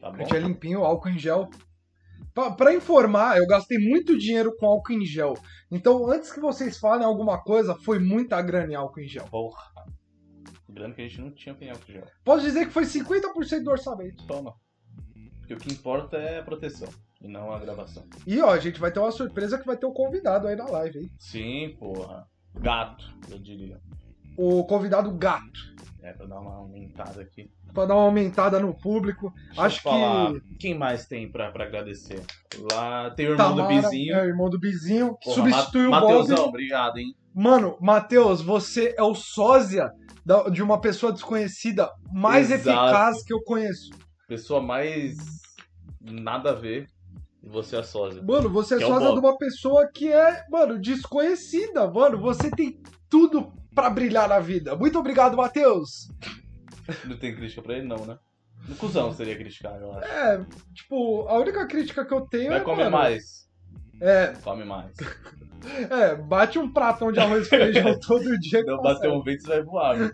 Tá 0.00 0.08
A 0.08 0.10
bom? 0.10 0.18
gente 0.18 0.36
é 0.36 0.38
limpinho, 0.38 0.84
álcool 0.84 1.08
em 1.08 1.18
gel. 1.18 1.48
Pra, 2.38 2.52
pra 2.52 2.72
informar, 2.72 3.36
eu 3.36 3.48
gastei 3.48 3.78
muito 3.78 4.16
dinheiro 4.16 4.54
com 4.56 4.66
álcool 4.66 4.92
em 4.92 5.04
gel. 5.04 5.34
Então, 5.72 6.08
antes 6.08 6.32
que 6.32 6.38
vocês 6.38 6.78
falem 6.78 7.04
alguma 7.04 7.42
coisa, 7.42 7.74
foi 7.74 7.98
muita 7.98 8.40
grana 8.40 8.72
em 8.72 8.76
álcool 8.76 9.00
em 9.00 9.08
gel. 9.08 9.24
Porra. 9.24 9.60
Grana 10.68 10.94
que 10.94 11.02
a 11.02 11.08
gente 11.08 11.20
não 11.20 11.32
tinha 11.32 11.52
com 11.52 11.68
álcool 11.68 11.92
gel. 11.92 12.04
Posso 12.24 12.44
dizer 12.44 12.66
que 12.66 12.72
foi 12.72 12.84
50% 12.84 13.64
do 13.64 13.70
orçamento. 13.72 14.24
Toma. 14.24 14.54
Porque 15.40 15.54
o 15.54 15.56
que 15.56 15.72
importa 15.72 16.16
é 16.16 16.38
a 16.38 16.42
proteção 16.44 16.88
e 17.20 17.26
não 17.26 17.50
a 17.50 17.58
gravação. 17.58 18.04
E 18.24 18.40
ó, 18.40 18.50
a 18.50 18.58
gente 18.60 18.78
vai 18.78 18.92
ter 18.92 19.00
uma 19.00 19.10
surpresa 19.10 19.58
que 19.58 19.66
vai 19.66 19.76
ter 19.76 19.86
o 19.86 19.92
convidado 19.92 20.46
aí 20.46 20.54
na 20.54 20.66
live, 20.66 21.00
hein? 21.00 21.10
Sim, 21.18 21.76
porra. 21.76 22.24
Gato, 22.54 23.04
eu 23.28 23.40
diria. 23.40 23.80
O 24.36 24.62
convidado 24.64 25.10
gato. 25.10 25.74
É, 26.08 26.12
pra 26.14 26.26
dar 26.26 26.40
uma 26.40 26.54
aumentada 26.56 27.20
aqui. 27.20 27.50
Pra 27.74 27.84
dar 27.84 27.94
uma 27.94 28.04
aumentada 28.04 28.58
no 28.58 28.72
público. 28.72 29.30
Deixa 29.48 29.62
Acho 29.62 29.82
que. 29.82 30.56
Quem 30.58 30.74
mais 30.76 31.06
tem 31.06 31.30
pra, 31.30 31.50
pra 31.50 31.64
agradecer? 31.64 32.24
Lá 32.72 33.10
tem 33.10 33.26
o 33.26 33.32
irmão 33.32 33.50
do 33.54 33.56
Tamara, 33.62 33.82
Bizinho. 33.82 34.14
É, 34.16 34.26
irmão 34.26 34.48
do 34.48 34.58
Bizinho, 34.58 35.18
Porra, 35.22 35.34
substituiu 35.34 35.90
Ma- 35.90 35.98
o 35.98 36.00
Bob. 36.00 36.12
Mateusão, 36.12 36.46
obrigado, 36.46 36.96
hein? 36.96 37.14
Mano, 37.34 37.76
Matheus, 37.80 38.40
você 38.40 38.94
é 38.96 39.02
o 39.02 39.14
sósia 39.14 39.92
de 40.50 40.62
uma 40.62 40.80
pessoa 40.80 41.12
desconhecida 41.12 41.90
mais 42.12 42.50
Exato. 42.50 42.68
eficaz 42.70 43.22
que 43.22 43.32
eu 43.34 43.42
conheço. 43.42 43.90
Pessoa 44.26 44.62
mais 44.62 45.14
nada 46.00 46.50
a 46.50 46.54
ver. 46.54 46.88
E 47.42 47.48
você 47.48 47.76
é 47.76 47.82
sósia. 47.82 48.22
Mano, 48.22 48.48
você 48.48 48.74
é 48.76 48.82
é 48.82 48.86
o 48.86 48.88
sósia 48.88 49.12
de 49.12 49.18
uma 49.18 49.36
pessoa 49.36 49.88
que 49.94 50.10
é, 50.10 50.42
mano, 50.50 50.78
desconhecida. 50.80 51.88
Mano, 51.90 52.18
você 52.18 52.50
tem 52.50 52.80
tudo 53.10 53.52
pra 53.78 53.90
brilhar 53.90 54.28
na 54.28 54.40
vida. 54.40 54.74
Muito 54.74 54.98
obrigado, 54.98 55.36
Matheus. 55.36 56.08
Não 57.04 57.16
tem 57.16 57.34
crítica 57.36 57.62
pra 57.62 57.74
ele, 57.74 57.86
não, 57.86 58.04
né? 58.04 58.18
No 58.68 58.74
cuzão 58.74 59.12
seria 59.12 59.36
criticar, 59.36 59.80
eu 59.80 59.92
acho. 59.92 60.04
É, 60.08 60.44
tipo, 60.74 61.26
a 61.28 61.38
única 61.38 61.64
crítica 61.66 62.04
que 62.04 62.12
eu 62.12 62.22
tenho 62.22 62.50
Vai 62.50 62.58
é. 62.58 62.62
comer 62.64 62.84
mano, 62.84 62.96
mais. 62.96 63.48
É, 64.00 64.34
Come 64.42 64.64
mais. 64.64 64.92
é, 65.90 66.16
bate 66.16 66.58
um 66.58 66.72
pratão 66.72 67.12
de 67.12 67.20
arroz 67.20 67.46
e 67.46 67.50
feijão 67.50 67.98
todo 68.04 68.36
dia. 68.40 68.64
que 68.64 68.70
Não 68.70 68.82
bater 68.82 69.08
um 69.10 69.22
vento, 69.22 69.42
você 69.42 69.48
vai 69.48 69.62
voar, 69.62 69.96
meu. 69.96 70.10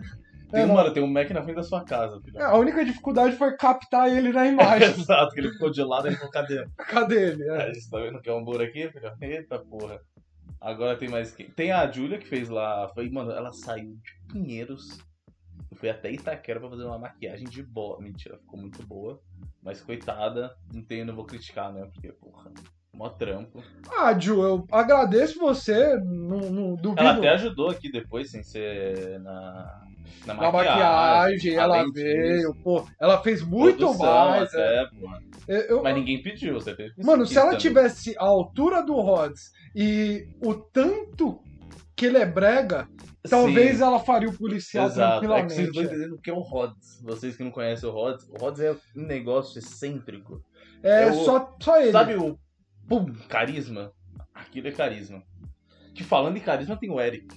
Tem, 0.51 0.61
É, 0.61 0.65
um, 0.65 0.73
mano, 0.73 0.93
tem 0.93 1.01
um 1.03 1.07
Mac 1.07 1.29
na 1.31 1.41
frente 1.43 1.55
da 1.55 1.63
sua 1.63 1.83
casa, 1.83 2.21
filho. 2.21 2.37
É, 2.39 2.43
a 2.43 2.53
única 2.55 2.85
dificuldade 2.85 3.35
foi 3.35 3.57
captar 3.57 4.07
ele 4.15 4.31
na 4.31 4.45
imagem. 4.45 4.89
Exato, 4.93 5.33
que 5.33 5.39
ele 5.39 5.51
ficou 5.51 5.71
de 5.71 5.81
lado 5.83 6.07
e 6.07 6.15
falou, 6.15 6.31
cadê? 6.31 6.67
Cadê 6.77 7.29
ele? 7.31 7.43
É. 7.49 7.63
Aí, 7.63 7.73
você 7.75 7.89
tá 7.89 7.97
vendo 7.97 8.21
que 8.21 8.29
é 8.29 8.33
um 8.33 8.41
muro 8.43 8.63
aqui, 8.63 8.87
filho? 8.89 9.11
Eita 9.19 9.57
porra. 9.57 9.99
Agora 10.59 10.97
tem 10.97 11.09
mais 11.09 11.31
quem? 11.31 11.49
Tem 11.51 11.71
a 11.71 11.89
Júlia 11.91 12.17
que 12.17 12.27
fez 12.27 12.49
lá. 12.49 12.89
Foi, 12.89 13.09
mano, 13.09 13.31
ela 13.31 13.51
saiu 13.51 13.95
de 13.97 14.33
Pinheiros. 14.33 14.97
E 15.71 15.75
Foi 15.75 15.89
até 15.89 16.11
Itaquera 16.11 16.59
pra 16.59 16.69
fazer 16.69 16.83
uma 16.83 16.97
maquiagem 16.99 17.47
de 17.47 17.61
boa. 17.63 17.99
Mentira, 18.01 18.37
ficou 18.37 18.59
muito 18.59 18.81
boa. 18.85 19.19
Mas 19.61 19.81
coitada, 19.81 20.55
não 20.73 20.81
tenho, 20.83 21.05
não 21.05 21.15
vou 21.15 21.25
criticar, 21.25 21.73
né? 21.73 21.87
Porque, 21.91 22.11
porra, 22.11 22.51
mó 22.93 23.09
trampo. 23.09 23.63
Ah, 23.97 24.17
Ju, 24.17 24.41
eu 24.43 24.67
agradeço 24.71 25.39
você. 25.39 25.95
Não, 25.97 26.39
não 26.51 26.75
duvido. 26.75 27.01
Ela 27.01 27.13
até 27.17 27.29
ajudou 27.29 27.69
aqui 27.69 27.91
depois, 27.91 28.29
sem 28.29 28.43
ser 28.43 29.19
na, 29.21 29.81
na 30.25 30.33
Na 30.35 30.51
maquiagem, 30.51 31.55
ela 31.55 31.81
disso, 31.81 31.93
veio, 31.93 32.55
pô, 32.63 32.85
ela 32.99 33.21
fez 33.21 33.41
muito 33.41 33.77
produção 33.77 34.29
mais. 34.29 34.53
é. 34.53 34.79
Até, 34.79 34.95
porra. 34.99 35.23
Eu- 35.47 35.61
eu- 35.61 35.83
Mas 35.83 35.95
ninguém 35.95 36.21
pediu, 36.23 36.53
você 36.55 36.75
fez. 36.75 36.91
mano, 36.97 37.25
se 37.25 37.37
ela 37.37 37.47
também. 37.47 37.59
tivesse 37.59 38.15
a 38.17 38.23
altura 38.25 38.81
do 38.83 38.93
Rhodes 38.95 39.51
e 39.75 40.27
o 40.43 40.53
tanto 40.55 41.39
que 41.95 42.05
ele 42.07 42.17
é 42.17 42.25
brega, 42.25 42.87
talvez 43.29 43.77
Sim. 43.77 43.83
ela 43.83 43.99
faria 43.99 44.29
o 44.29 44.37
policial 44.37 44.87
Exato, 44.87 45.01
é 45.01 45.19
que 45.19 45.27
vocês 45.27 45.47
tranquilamente. 45.47 45.69
estão 45.69 45.83
entendendo 45.83 46.15
o 46.15 46.21
que 46.21 46.29
é 46.29 46.33
o 46.33 46.39
Rhodes. 46.39 47.01
Vocês 47.01 47.35
que 47.37 47.43
não 47.43 47.51
conhecem 47.51 47.87
o 47.87 47.91
Rhodes, 47.91 48.27
o 48.29 48.33
Rhodes 48.37 48.59
é 48.61 48.71
um 48.95 49.05
negócio 49.05 49.59
excêntrico. 49.59 50.43
É, 50.83 51.03
é 51.03 51.11
o- 51.11 51.23
só, 51.23 51.55
só 51.61 51.79
ele. 51.81 51.91
Sabe 51.91 52.15
o 52.15 52.37
pum, 52.87 53.13
carisma? 53.29 53.91
Aquilo 54.33 54.67
é 54.67 54.71
carisma. 54.71 55.23
Que 55.93 56.03
falando 56.03 56.35
em 56.37 56.41
carisma 56.41 56.75
tem 56.77 56.91
o 56.91 56.99
Eric. 56.99 57.27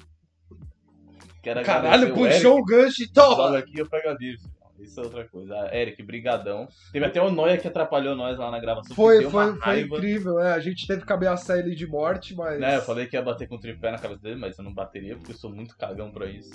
Quero 1.42 1.62
Caralho, 1.62 2.12
puxou 2.14 2.59
o 2.59 2.64
gancho 2.64 3.03
e 3.05 3.09
toma! 3.12 3.59
aqui 3.59 3.79
eu 3.79 3.88
pego 3.88 4.09
a 4.09 4.14
livre. 4.14 4.42
Isso 4.81 5.01
é 5.01 5.03
outra 5.03 5.29
coisa. 5.29 5.55
Ah, 5.55 5.77
Eric, 5.77 6.03
brigadão. 6.03 6.69
Teve 6.93 7.05
até 7.05 7.21
o 7.21 7.31
Noia 7.31 7.59
que 7.59 7.67
atrapalhou 7.69 8.14
nós 8.17 8.38
lá 8.38 8.51
na 8.51 8.59
gravação. 8.61 8.95
Foi, 8.95 9.23
foi, 9.31 9.57
foi 9.57 9.81
incrível, 9.81 10.38
é, 10.41 10.53
a 10.53 10.61
gente 10.61 10.87
teve 10.87 11.05
que 11.05 11.12
ameaçar 11.12 11.59
ele 11.59 11.75
de 11.75 11.87
morte, 11.87 12.35
mas, 12.35 12.61
Né, 12.61 12.77
eu 12.77 12.83
falei 12.83 13.07
que 13.07 13.17
ia 13.17 13.23
bater 13.23 13.49
com 13.49 13.57
o 13.57 13.61
tripé 13.61 13.91
na 13.91 13.99
cabeça 13.99 14.23
dele, 14.23 14.37
mas 14.41 14.57
eu 14.59 14.64
não 14.64 14.73
bateria 14.73 15.17
porque 15.17 15.33
eu 15.33 15.37
sou 15.37 15.51
muito 15.51 15.77
cagão 15.77 16.11
pra 16.11 16.27
isso. 16.27 16.53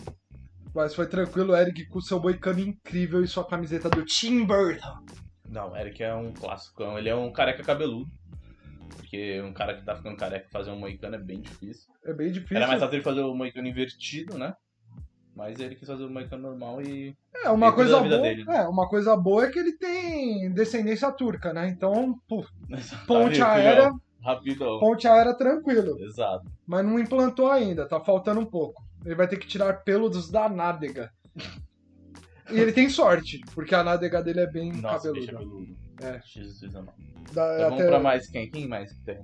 mas 0.74 0.96
foi 0.96 1.06
tranquilo, 1.08 1.56
Eric, 1.56 1.86
com 1.88 2.02
seu 2.02 2.20
boicano 2.20 2.60
incrível 2.60 3.24
e 3.24 3.28
sua 3.28 3.46
camiseta 3.46 3.90
do 3.90 4.04
Tim 4.06 4.46
Burton. 4.46 5.04
Não, 5.48 5.76
Eric 5.78 6.02
é 6.02 6.16
um 6.16 6.32
clássico. 6.34 6.82
Ele 6.98 7.10
é 7.10 7.16
um 7.16 7.32
careca 7.32 7.62
cabeludo. 7.64 8.10
Porque 8.96 9.40
um 9.42 9.54
cara 9.54 9.76
que 9.76 9.84
tá 9.86 9.96
ficando 9.96 10.18
careca 10.18 10.48
fazer 10.52 10.72
um 10.72 10.80
moicano 10.80 11.16
é 11.16 11.20
bem 11.20 11.40
difícil. 11.42 11.94
É 12.04 12.12
bem 12.14 12.32
difícil. 12.32 12.58
Era 12.58 12.68
mais 12.68 12.80
fácil 12.80 12.96
ele 12.96 13.04
fazer 13.04 13.22
o 13.22 13.36
moicano 13.36 13.68
invertido, 13.68 14.38
né? 14.38 14.56
Mas 15.36 15.60
ele 15.60 15.76
quis 15.76 15.88
fazer 15.88 16.04
o 16.04 16.10
moicano 16.10 16.44
normal 16.50 16.82
e. 16.82 17.16
É, 17.44 17.50
uma 17.50 17.68
Ele 17.68 17.76
coisa 17.76 17.92
da 18.00 18.00
boa. 18.02 18.22
dele, 18.22 18.46
né? 18.46 18.58
É, 18.58 18.68
uma 18.68 18.88
coisa 18.88 19.16
boa 19.18 19.46
é 19.46 19.52
que 19.52 19.58
ele 19.60 19.74
tem 19.78 20.52
descendência 20.54 21.12
turca, 21.12 21.52
né? 21.52 21.68
Então, 21.70 22.16
pô, 22.28 22.44
Tá 22.70 22.98
ponte 23.08 23.42
Aí, 23.42 23.66
aérea, 23.68 23.92
Rapidão. 24.24 24.80
ponte 24.80 25.08
aérea 25.08 25.34
tranquilo. 25.36 25.98
Exato. 26.00 26.46
Mas 26.68 26.86
não 26.86 27.00
implantou 27.00 27.50
ainda, 27.50 27.88
tá 27.88 28.00
faltando 28.00 28.40
um 28.42 28.46
pouco. 28.46 28.84
Ele 29.04 29.16
vai 29.16 29.28
ter 29.28 29.38
que 29.38 29.48
tirar 29.48 29.84
pelos 29.84 30.30
da 30.30 30.48
nádega. 30.48 31.12
E 32.52 32.60
ele 32.60 32.72
tem 32.72 32.88
sorte, 32.90 33.40
porque 33.56 33.74
a 33.74 33.84
nádega 33.84 34.22
dele 34.22 34.42
é 34.42 34.48
bem 34.52 34.72
Nossa, 34.74 35.12
bicho 35.12 35.30
é 35.30 35.34
cabeluda. 35.34 35.74
É. 36.02 36.22
Jesus 36.26 36.76
amado. 36.76 36.94
Dá- 37.34 37.54
Então 37.56 37.68
até- 37.68 37.70
vamos 37.70 37.86
pra 37.86 38.00
mais 38.00 38.30
quem? 38.30 38.50
Quem 38.52 38.68
mais 38.68 38.94
tem? 39.04 39.20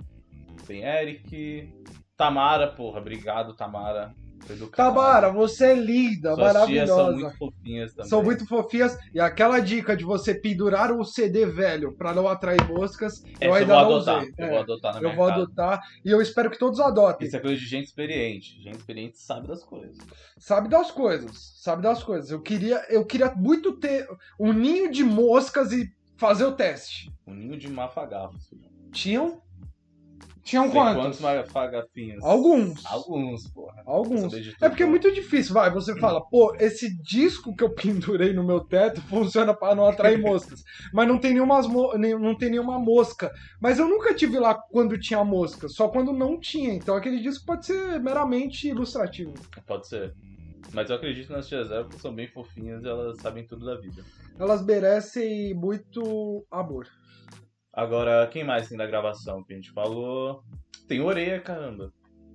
Tem 0.66 0.82
Eric. 0.82 1.72
Tamara, 2.16 2.66
porra. 2.68 2.98
Obrigado, 3.00 3.54
Tamara. 3.54 4.12
Tamara, 4.74 5.30
você 5.30 5.66
é 5.66 5.74
linda, 5.74 6.34
Suas 6.34 6.66
tias 6.66 6.88
são 6.88 6.96
maravilhosa. 6.98 7.12
muito 7.12 7.38
fofinhas 7.38 7.94
também. 7.94 8.08
São 8.10 8.22
muito 8.22 8.46
fofinhas. 8.46 8.98
E 9.14 9.20
aquela 9.20 9.60
dica 9.60 9.96
de 9.96 10.04
você 10.04 10.34
pendurar 10.34 10.92
o 10.92 11.04
CD 11.04 11.46
velho 11.46 11.92
pra 11.96 12.12
não 12.14 12.26
atrair 12.28 12.66
moscas, 12.68 13.22
Essa 13.24 13.44
eu 13.44 13.54
ainda 13.54 13.74
vou 13.74 13.82
não 13.90 13.96
adotar. 13.96 14.18
usei. 14.22 14.32
Eu 14.38 14.44
É, 14.46 14.50
vou 14.50 14.58
adotar 14.60 14.94
na 14.94 15.00
eu 15.00 15.14
vou 15.16 15.26
casa. 15.28 15.42
adotar 15.42 15.80
e 16.04 16.10
eu 16.10 16.20
espero 16.22 16.50
que 16.50 16.58
todos 16.58 16.80
adotem. 16.80 17.26
Isso 17.26 17.36
é 17.36 17.40
coisa 17.40 17.56
de 17.56 17.66
gente 17.66 17.86
experiente. 17.86 18.60
Gente 18.62 18.76
experiente 18.78 19.18
sabe 19.18 19.46
das 19.48 19.62
coisas. 19.62 19.96
Sabe 20.38 20.68
das 20.68 20.90
coisas, 20.90 21.52
sabe 21.56 21.82
das 21.82 22.02
coisas. 22.02 22.30
Eu 22.30 22.40
queria, 22.40 22.84
eu 22.88 23.04
queria 23.04 23.32
muito 23.34 23.72
ter 23.78 24.06
um 24.38 24.52
ninho 24.52 24.90
de 24.90 25.04
moscas 25.04 25.72
e 25.72 25.88
fazer 26.16 26.44
o 26.44 26.52
teste. 26.52 27.10
Um 27.26 27.34
ninho 27.34 27.56
de 27.58 27.68
mafagafos. 27.68 28.50
Tinham? 28.92 29.40
Tinham 30.42 30.64
Sei 30.64 30.72
quantos? 30.72 31.20
Quantos 31.20 31.52
magafinhos? 31.52 32.24
Alguns. 32.24 32.86
Alguns, 32.86 33.48
porra. 33.48 33.82
Alguns. 33.86 34.32
É 34.60 34.68
porque 34.68 34.82
é 34.82 34.86
muito 34.86 35.12
difícil, 35.12 35.54
vai. 35.54 35.70
Você 35.70 35.98
fala, 35.98 36.20
pô, 36.20 36.54
esse 36.58 36.90
disco 37.02 37.54
que 37.54 37.62
eu 37.62 37.74
pendurei 37.74 38.32
no 38.32 38.44
meu 38.44 38.60
teto 38.60 39.00
funciona 39.08 39.54
pra 39.54 39.74
não 39.74 39.86
atrair 39.86 40.18
moscas. 40.20 40.62
Mas 40.92 41.06
não 41.06 41.18
tem, 41.18 41.34
nenhuma, 41.34 41.60
não 41.62 42.36
tem 42.36 42.50
nenhuma 42.50 42.78
mosca. 42.78 43.30
Mas 43.60 43.78
eu 43.78 43.88
nunca 43.88 44.14
tive 44.14 44.38
lá 44.38 44.54
quando 44.54 44.98
tinha 44.98 45.22
mosca, 45.24 45.68
só 45.68 45.88
quando 45.88 46.12
não 46.12 46.38
tinha. 46.38 46.72
Então 46.74 46.96
aquele 46.96 47.20
disco 47.20 47.44
pode 47.44 47.66
ser 47.66 48.00
meramente 48.00 48.68
ilustrativo. 48.68 49.34
Pode 49.66 49.86
ser. 49.88 50.14
Mas 50.72 50.88
eu 50.88 50.96
acredito 50.96 51.32
nas 51.32 51.48
tias 51.48 51.68
porque 51.68 51.98
são 51.98 52.14
bem 52.14 52.28
fofinhas 52.28 52.84
e 52.84 52.88
elas 52.88 53.18
sabem 53.20 53.46
tudo 53.46 53.66
da 53.66 53.76
vida. 53.76 54.02
Elas 54.38 54.64
merecem 54.64 55.52
muito 55.54 56.46
amor. 56.50 56.86
Agora, 57.72 58.26
quem 58.26 58.44
mais 58.44 58.68
tem 58.68 58.76
da 58.76 58.86
gravação 58.86 59.42
que 59.44 59.52
a 59.52 59.56
gente 59.56 59.70
falou? 59.72 60.42
Tem 60.88 61.00
orelha, 61.00 61.40
caramba. 61.40 61.92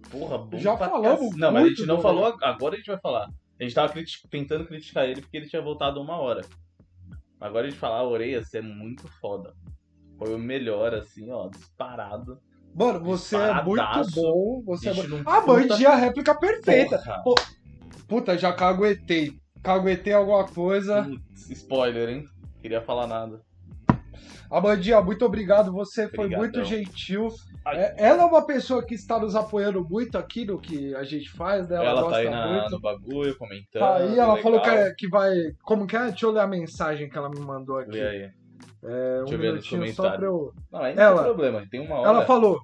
Porra, 0.10 0.38
bom 0.38 0.58
Já 0.58 0.78
pra 0.78 0.90
falamos 0.90 1.30
cac- 1.32 1.38
Não, 1.40 1.52
mas 1.52 1.66
a 1.66 1.70
gente 1.70 1.86
não 1.86 2.02
falou, 2.02 2.36
agora 2.42 2.76
a 2.76 2.78
gente 2.78 2.88
vai 2.88 3.00
falar. 3.00 3.28
A 3.60 3.64
gente 3.64 3.76
tava 3.76 3.92
criti- 3.92 4.28
tentando 4.30 4.66
criticar 4.66 5.06
ele 5.10 5.22
porque 5.22 5.36
ele 5.38 5.48
tinha 5.50 5.62
voltado 5.62 6.02
uma 6.02 6.18
hora. 6.18 6.42
Agora 7.40 7.68
a 7.68 7.70
gente 7.70 7.80
falar, 7.80 8.04
Orelhas 8.04 8.54
é 8.54 8.62
muito 8.62 9.08
foda. 9.20 9.54
Foi 10.18 10.34
o 10.34 10.40
melhor, 10.40 10.94
assim, 10.94 11.30
ó, 11.32 11.50
disparado. 11.50 12.40
Mano, 12.74 13.04
você 13.04 13.36
é 13.36 13.64
muito 13.64 13.82
bom. 14.14 14.64
Você 14.66 14.90
é 14.90 14.94
bom. 14.94 15.04
não 15.04 15.20
A 15.26 15.42
puta- 15.42 15.90
a 15.90 15.96
réplica 15.96 16.36
perfeita. 16.36 17.02
Pô, 17.24 17.36
Puta, 18.08 18.38
já 18.38 18.54
caguetei. 18.54 19.34
Caguetei 19.64 20.14
alguma 20.14 20.46
coisa. 20.48 21.04
Putz, 21.04 21.50
spoiler, 21.50 22.10
hein? 22.10 22.26
Queria 22.62 22.82
falar 22.82 23.08
nada. 23.08 23.42
Amandinha, 24.50 25.02
muito 25.02 25.26
obrigado. 25.26 25.72
Você 25.72 26.08
foi 26.10 26.26
Obrigadão. 26.26 26.40
muito 26.40 26.64
gentil. 26.64 27.30
É, 27.68 27.96
ela 27.98 28.24
é 28.24 28.26
uma 28.26 28.46
pessoa 28.46 28.84
que 28.86 28.94
está 28.94 29.18
nos 29.20 29.36
apoiando 29.36 29.84
muito 29.90 30.18
aqui 30.18 30.46
no 30.46 30.60
que 30.60 30.94
a 30.96 31.04
gente 31.04 31.30
faz, 31.32 31.68
né? 31.68 31.78
Ela, 31.78 31.86
Ela, 31.90 32.02
gosta 32.02 32.12
tá 32.12 32.18
aí 32.20 32.30
na- 32.30 32.48
muito. 32.48 32.70
no 32.72 32.80
bagulho, 32.80 33.38
comentando. 33.38 33.82
Tá 33.82 33.96
aí, 33.96 34.04
ela 34.20 34.34
legal. 34.36 34.38
falou 34.38 34.62
que, 34.62 34.70
é- 34.70 34.94
que 34.96 35.08
vai. 35.10 35.34
Como 35.64 35.88
que 35.88 35.96
é? 35.98 36.06
Deixa 36.10 36.26
eu 36.28 36.32
ler 36.32 36.42
a 36.42 36.48
mensagem 36.48 37.10
que 37.10 37.18
ela 37.18 37.30
me 37.30 37.40
mandou 37.40 37.80
aqui. 37.80 37.92
Lê 37.92 38.08
aí. 38.08 38.22
É, 38.84 39.20
um 39.22 39.26
Deixa 39.26 39.34
eu 39.34 39.40
ver 39.40 39.54
nos 39.54 39.72
minutinho 39.72 39.94
só 39.96 40.04
pra 40.12 40.12
comentários. 40.20 40.24
eu. 40.24 40.54
Não, 40.72 40.80
aí 40.80 40.96
não 40.96 41.04
Ela- 41.04 41.16
tem 41.16 41.24
problema, 41.26 41.68
tem 41.72 41.80
uma 41.82 41.96
hora. 42.00 42.10
Ela 42.10 42.26
falou: 42.26 42.60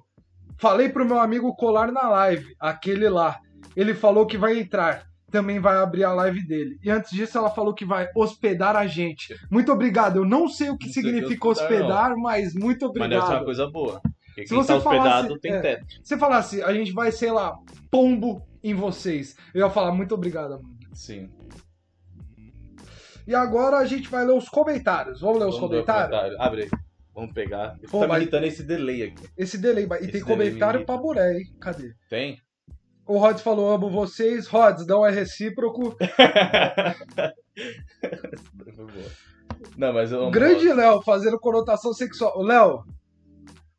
Falei 0.58 0.88
pro 0.88 1.04
meu 1.04 1.18
amigo 1.18 1.56
colar 1.56 1.90
na 1.90 2.08
live, 2.08 2.54
aquele 2.60 3.08
lá. 3.08 3.40
Ele 3.74 3.94
falou 3.94 4.24
que 4.26 4.38
vai 4.38 4.56
entrar. 4.60 5.02
Também 5.32 5.58
vai 5.58 5.76
abrir 5.78 6.04
a 6.04 6.12
live 6.12 6.46
dele. 6.46 6.78
E 6.84 6.90
antes 6.90 7.10
disso, 7.10 7.36
ela 7.38 7.50
falou 7.50 7.72
que 7.74 7.84
vai 7.84 8.06
hospedar 8.14 8.76
a 8.76 8.86
gente. 8.86 9.34
Muito 9.50 9.72
obrigado. 9.72 10.16
Eu 10.18 10.24
não 10.24 10.46
sei 10.46 10.68
o 10.70 10.76
que 10.76 10.86
Não 10.86 10.92
significa 10.92 11.48
hospedar, 11.48 12.14
mas 12.16 12.54
muito 12.54 12.92
Mas 12.94 13.08
deve 13.08 13.08
ser 13.08 13.16
uma 13.16 13.24
obrigado. 13.24 13.44
coisa 13.46 13.66
boa. 13.70 14.00
Porque 14.26 14.46
Se 14.46 14.54
você 14.54 14.68
tá 14.68 14.76
hospedado 14.76 15.26
falasse- 15.28 15.40
tem 15.40 15.52
é. 15.52 15.60
teto. 15.60 15.86
Se 16.04 16.16
falasse, 16.18 16.62
a 16.62 16.72
gente 16.72 16.92
vai, 16.92 17.10
sei 17.10 17.30
lá, 17.30 17.56
pombo 17.90 18.46
em 18.62 18.74
vocês. 18.74 19.34
Eu 19.54 19.64
ia 19.66 19.70
falar, 19.70 19.92
muito 19.92 20.14
obrigado, 20.14 20.50
mano. 20.62 20.78
Sim. 20.92 21.28
E 23.26 23.34
agora 23.34 23.78
a 23.78 23.84
gente 23.84 24.08
vai 24.08 24.24
ler 24.24 24.32
os 24.36 24.48
comentários. 24.48 25.20
Vamos 25.20 25.38
ler 25.38 25.46
os 25.46 25.54
Vamos 25.56 25.70
ver 25.70 25.76
o 25.80 25.84
comentários? 25.84 26.10
comentário. 26.18 26.42
Abre 26.42 26.62
aí. 26.64 26.70
Vamos 27.14 27.32
pegar. 27.32 27.78
Pô, 27.90 28.00
tá 28.00 28.08
mas- 28.08 28.22
irritando 28.22 28.46
esse 28.46 28.62
delay 28.62 29.02
aqui. 29.02 29.28
Esse 29.36 29.58
delay. 29.58 29.84
E 29.84 29.86
Esse 29.86 30.00
tem 30.00 30.10
delay 30.12 30.22
comentário 30.24 30.80
me 30.80 30.86
pra 30.86 30.96
buré, 30.96 31.38
hein? 31.38 31.44
Cadê? 31.60 31.92
Tem? 32.08 32.38
O 33.06 33.18
Rods 33.18 33.42
falou, 33.42 33.72
amo 33.72 33.90
vocês. 33.90 34.46
Rods, 34.46 34.86
não 34.86 35.04
é 35.04 35.10
recíproco. 35.10 35.96
Não, 39.76 39.92
mas 39.92 40.10
eu 40.10 40.22
amo 40.22 40.30
grande 40.30 40.72
Léo 40.72 41.02
fazendo 41.02 41.38
conotação 41.38 41.92
sexual. 41.92 42.42
Léo, 42.42 42.84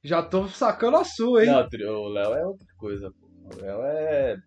já 0.03 0.21
tô 0.21 0.47
sacando 0.47 0.97
a 0.97 1.03
sua, 1.03 1.43
hein? 1.43 1.51
Não, 1.51 1.67
o 2.01 2.07
Léo 2.07 2.33
é 2.33 2.45
outra 2.45 2.67
coisa, 2.77 3.11
pô. 3.11 3.27
O 3.55 3.61
Léo 3.61 3.81
é. 3.83 4.37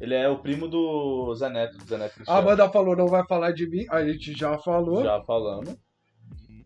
Ele 0.00 0.14
é 0.14 0.28
o 0.28 0.38
primo 0.38 0.68
do 0.68 1.34
Zé 1.34 1.48
Neto, 1.48 1.76
do 1.78 1.84
Zé 1.84 1.98
Neto 1.98 2.22
a. 2.26 2.38
Amanda 2.38 2.68
falou, 2.70 2.96
não 2.96 3.06
vai 3.06 3.26
falar 3.26 3.52
de 3.52 3.68
mim. 3.68 3.84
A 3.90 4.04
gente 4.04 4.32
já 4.32 4.58
falou. 4.58 5.02
Já 5.02 5.22
falamos. 5.22 5.76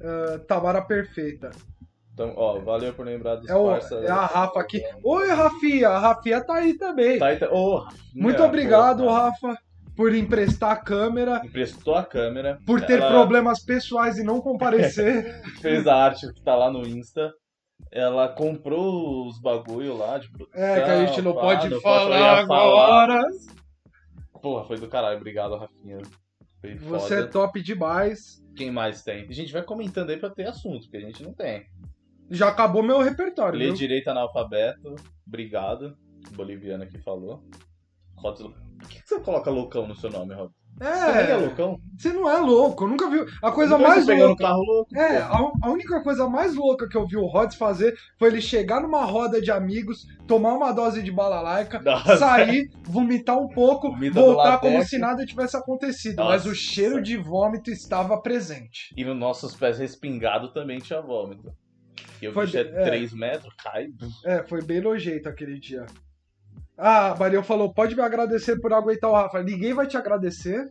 Ah, 0.02 0.38
Tamara 0.46 0.82
perfeita. 0.82 1.50
Então, 2.14 2.34
ó, 2.36 2.58
valeu 2.60 2.92
por 2.92 3.06
lembrar 3.06 3.36
dos 3.36 3.48
É, 3.48 3.54
o- 3.54 3.66
parceiros. 3.66 4.06
é 4.06 4.10
a 4.10 4.26
Rafa 4.26 4.60
aqui. 4.60 4.82
Oi, 5.02 5.28
Rafinha. 5.30 5.88
A 5.88 5.98
Rafinha 5.98 6.44
tá 6.44 6.54
aí 6.56 6.74
também. 6.76 7.18
Tá, 7.18 7.32
então, 7.32 7.52
ô, 7.52 7.86
Muito 8.14 8.42
é, 8.42 8.46
obrigado, 8.46 9.04
porra. 9.04 9.30
Rafa, 9.30 9.56
por 9.96 10.14
emprestar 10.14 10.72
a 10.72 10.76
câmera. 10.76 11.40
Emprestou 11.44 11.94
a 11.94 12.04
câmera. 12.04 12.58
Por 12.66 12.82
ter 12.84 12.98
Ela 13.00 13.10
problemas 13.10 13.64
pessoais 13.64 14.18
e 14.18 14.22
não 14.24 14.40
comparecer. 14.40 15.40
Fez 15.62 15.86
a 15.86 15.94
arte 15.96 16.30
que 16.32 16.42
tá 16.42 16.54
lá 16.54 16.70
no 16.70 16.86
Insta. 16.86 17.32
Ela 17.90 18.28
comprou 18.28 19.26
os 19.26 19.40
bagulho 19.40 19.96
lá 19.96 20.18
de 20.18 20.30
produção. 20.30 20.62
É, 20.62 20.80
que 20.82 20.90
a 20.90 21.04
gente 21.06 21.20
não 21.22 21.32
pode 21.32 21.68
não 21.68 21.80
falar 21.80 22.40
agora. 22.40 23.20
Porra, 24.40 24.64
foi 24.66 24.78
do 24.78 24.88
caralho. 24.88 25.16
Obrigado, 25.16 25.56
Rafinha. 25.56 25.98
Foi 26.60 26.74
Você 26.76 27.14
é 27.14 27.16
foda. 27.18 27.28
top 27.30 27.62
demais. 27.62 28.42
Quem 28.56 28.70
mais 28.70 29.02
tem? 29.02 29.26
A 29.28 29.32
gente 29.32 29.52
vai 29.52 29.62
comentando 29.62 30.10
aí 30.10 30.16
pra 30.16 30.30
ter 30.30 30.46
assunto, 30.46 30.82
porque 30.82 30.98
a 30.98 31.00
gente 31.00 31.22
não 31.22 31.32
tem. 31.32 31.64
Já 32.30 32.48
acabou 32.48 32.82
meu 32.82 33.00
repertório, 33.00 33.58
Lê 33.58 33.66
viu? 33.66 33.74
direito 33.74 34.08
analfabeto. 34.08 34.94
Obrigado. 35.26 35.96
Boliviano 36.32 36.86
que 36.86 36.98
falou. 36.98 37.42
Rods... 38.16 38.42
Por 38.78 38.88
que 38.88 39.00
que 39.02 39.08
você 39.08 39.20
coloca 39.20 39.50
loucão 39.50 39.86
no 39.86 39.94
seu 39.94 40.10
nome, 40.10 40.34
Rob? 40.34 40.50
Você 40.78 40.84
nem 41.12 41.22
é 41.22 41.30
É, 41.30 41.36
loucão? 41.36 41.78
você 41.98 42.12
não 42.14 42.28
é 42.28 42.38
louco, 42.38 42.84
eu 42.84 42.88
nunca 42.88 43.08
vi. 43.10 43.18
A 43.42 43.52
coisa 43.52 43.76
mais 43.78 44.04
você 44.06 44.14
louca. 44.14 44.32
um 44.32 44.36
carro 44.48 44.62
louco. 44.62 44.96
É, 44.96 45.18
a, 45.18 45.38
a 45.62 45.70
única 45.70 46.02
coisa 46.02 46.26
mais 46.28 46.54
louca 46.56 46.88
que 46.88 46.96
eu 46.96 47.06
vi 47.06 47.16
o 47.16 47.26
Rods 47.26 47.56
fazer 47.56 47.94
foi 48.18 48.28
ele 48.30 48.40
chegar 48.40 48.80
numa 48.80 49.04
roda 49.04 49.40
de 49.40 49.50
amigos, 49.50 50.06
tomar 50.26 50.54
uma 50.54 50.72
dose 50.72 51.02
de 51.02 51.12
balalaica, 51.12 51.78
Nossa. 51.82 52.16
sair, 52.16 52.70
vomitar 52.84 53.38
um 53.38 53.48
pouco, 53.48 53.90
Vomita 53.92 54.18
voltar 54.18 54.58
como 54.60 54.82
se 54.82 54.98
nada 54.98 55.26
tivesse 55.26 55.56
acontecido. 55.56 56.16
Nossa. 56.16 56.30
Mas 56.30 56.46
o 56.46 56.54
cheiro 56.54 57.02
de 57.02 57.16
vômito 57.18 57.70
estava 57.70 58.20
presente. 58.20 58.94
E 58.96 59.04
nos 59.04 59.16
nossos 59.16 59.54
pés 59.54 59.78
respingados 59.78 60.52
também 60.54 60.78
tinha 60.78 61.02
vômito. 61.02 61.52
E 62.20 62.28
o 62.28 62.32
Foi 62.32 62.44
bicho 62.46 62.58
é 62.58 62.64
bem- 62.64 62.74
é. 62.80 62.84
3 62.84 63.12
metros, 63.12 63.52
cai. 63.62 63.88
É, 64.24 64.42
foi 64.44 64.62
bem 64.62 64.80
nojento 64.80 65.28
aquele 65.28 65.58
dia. 65.58 65.86
Ah, 66.78 67.12
a 67.12 67.16
Maria 67.16 67.42
falou: 67.42 67.72
pode 67.72 67.94
me 67.94 68.02
agradecer 68.02 68.58
por 68.60 68.72
aguentar 68.72 69.10
o 69.10 69.14
Rafa. 69.14 69.42
Ninguém 69.42 69.74
vai 69.74 69.86
te 69.86 69.96
agradecer. 69.96 70.70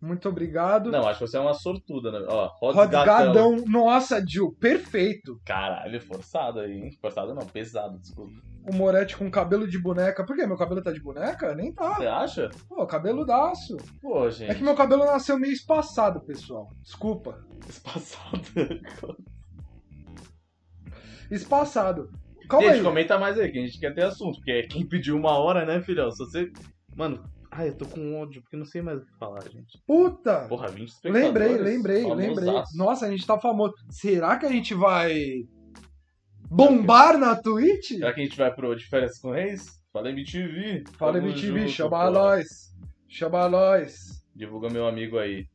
Muito 0.00 0.28
obrigado. 0.28 0.92
Não, 0.92 1.08
acho 1.08 1.18
que 1.18 1.26
você 1.26 1.36
é 1.36 1.40
uma 1.40 1.54
sortuda, 1.54 2.12
né? 2.12 2.24
Ó, 2.28 2.46
Rods 2.60 2.76
Rods 2.76 2.90
Gatão. 2.92 3.32
Gadão. 3.32 3.56
Nossa, 3.66 4.24
Gil, 4.24 4.52
perfeito. 4.60 5.40
Caralho, 5.44 6.00
forçado 6.00 6.60
aí, 6.60 6.72
hein? 6.72 6.90
Forçado 7.00 7.34
não, 7.34 7.44
pesado, 7.44 7.98
desculpa. 7.98 8.30
O 8.70 8.74
Moretti 8.76 9.16
com 9.16 9.28
cabelo 9.28 9.66
de 9.66 9.76
boneca. 9.78 10.24
Por 10.24 10.36
quê? 10.36 10.46
Meu 10.46 10.56
cabelo 10.56 10.82
tá 10.82 10.92
de 10.92 11.00
boneca? 11.00 11.52
Nem 11.54 11.72
tá. 11.72 11.96
Você 11.96 12.06
acha? 12.06 12.50
Pô, 12.68 12.86
cabeludaço. 12.86 13.76
Pô, 14.00 14.30
gente. 14.30 14.52
É 14.52 14.54
que 14.54 14.62
meu 14.62 14.76
cabelo 14.76 15.04
nasceu 15.04 15.36
meio 15.38 15.52
espaçado, 15.52 16.20
pessoal. 16.20 16.68
Desculpa. 16.82 17.44
Espaçado. 17.68 18.40
Espaçado. 21.30 22.10
Calma 22.48 22.68
gente, 22.68 22.78
aí. 22.78 22.82
comenta 22.82 23.18
mais 23.18 23.38
aí, 23.38 23.50
que 23.52 23.58
a 23.58 23.66
gente 23.66 23.78
quer 23.78 23.94
ter 23.94 24.04
assunto. 24.04 24.36
Porque 24.36 24.52
é 24.52 24.62
quem 24.62 24.86
pediu 24.86 25.16
uma 25.16 25.38
hora, 25.38 25.66
né, 25.66 25.80
filhão? 25.82 26.10
Se 26.10 26.18
você. 26.18 26.50
Mano, 26.96 27.22
ai, 27.50 27.68
eu 27.68 27.76
tô 27.76 27.84
com 27.86 28.20
ódio, 28.20 28.40
porque 28.42 28.56
não 28.56 28.64
sei 28.64 28.80
mais 28.80 29.02
o 29.02 29.04
que 29.04 29.18
falar, 29.18 29.42
gente. 29.42 29.78
Puta. 29.86 30.46
Porra, 30.48 30.68
20 30.68 30.88
espectadores. 30.88 31.26
Lembrei, 31.26 31.58
lembrei, 31.58 32.14
lembrei. 32.14 32.46
famosaço. 32.46 32.76
Nossa, 32.76 33.06
a 33.06 33.10
gente 33.10 33.26
tá 33.26 33.38
famoso. 33.38 33.74
Será 33.90 34.38
que 34.38 34.46
a 34.46 34.50
gente 34.50 34.74
vai 34.74 35.44
bombar 36.50 37.18
na 37.18 37.36
Twitch? 37.36 37.88
Será 37.88 38.12
que 38.14 38.20
a 38.20 38.24
gente 38.24 38.38
vai 38.38 38.54
pro 38.54 38.74
De 38.74 38.86
Férias 38.86 39.18
com 39.18 39.30
Reis? 39.30 39.78
Fala 39.92 40.10
MTV. 40.10 40.84
Fala 40.98 41.18
MTV, 41.18 41.60
junto, 41.60 41.70
chama 41.70 42.06
pô. 42.06 42.10
nós. 42.10 42.46
Chama 43.08 43.48
nós. 43.48 44.24
Divulga 44.34 44.70
meu 44.70 44.86
amigo 44.86 45.18
aí. 45.18 45.46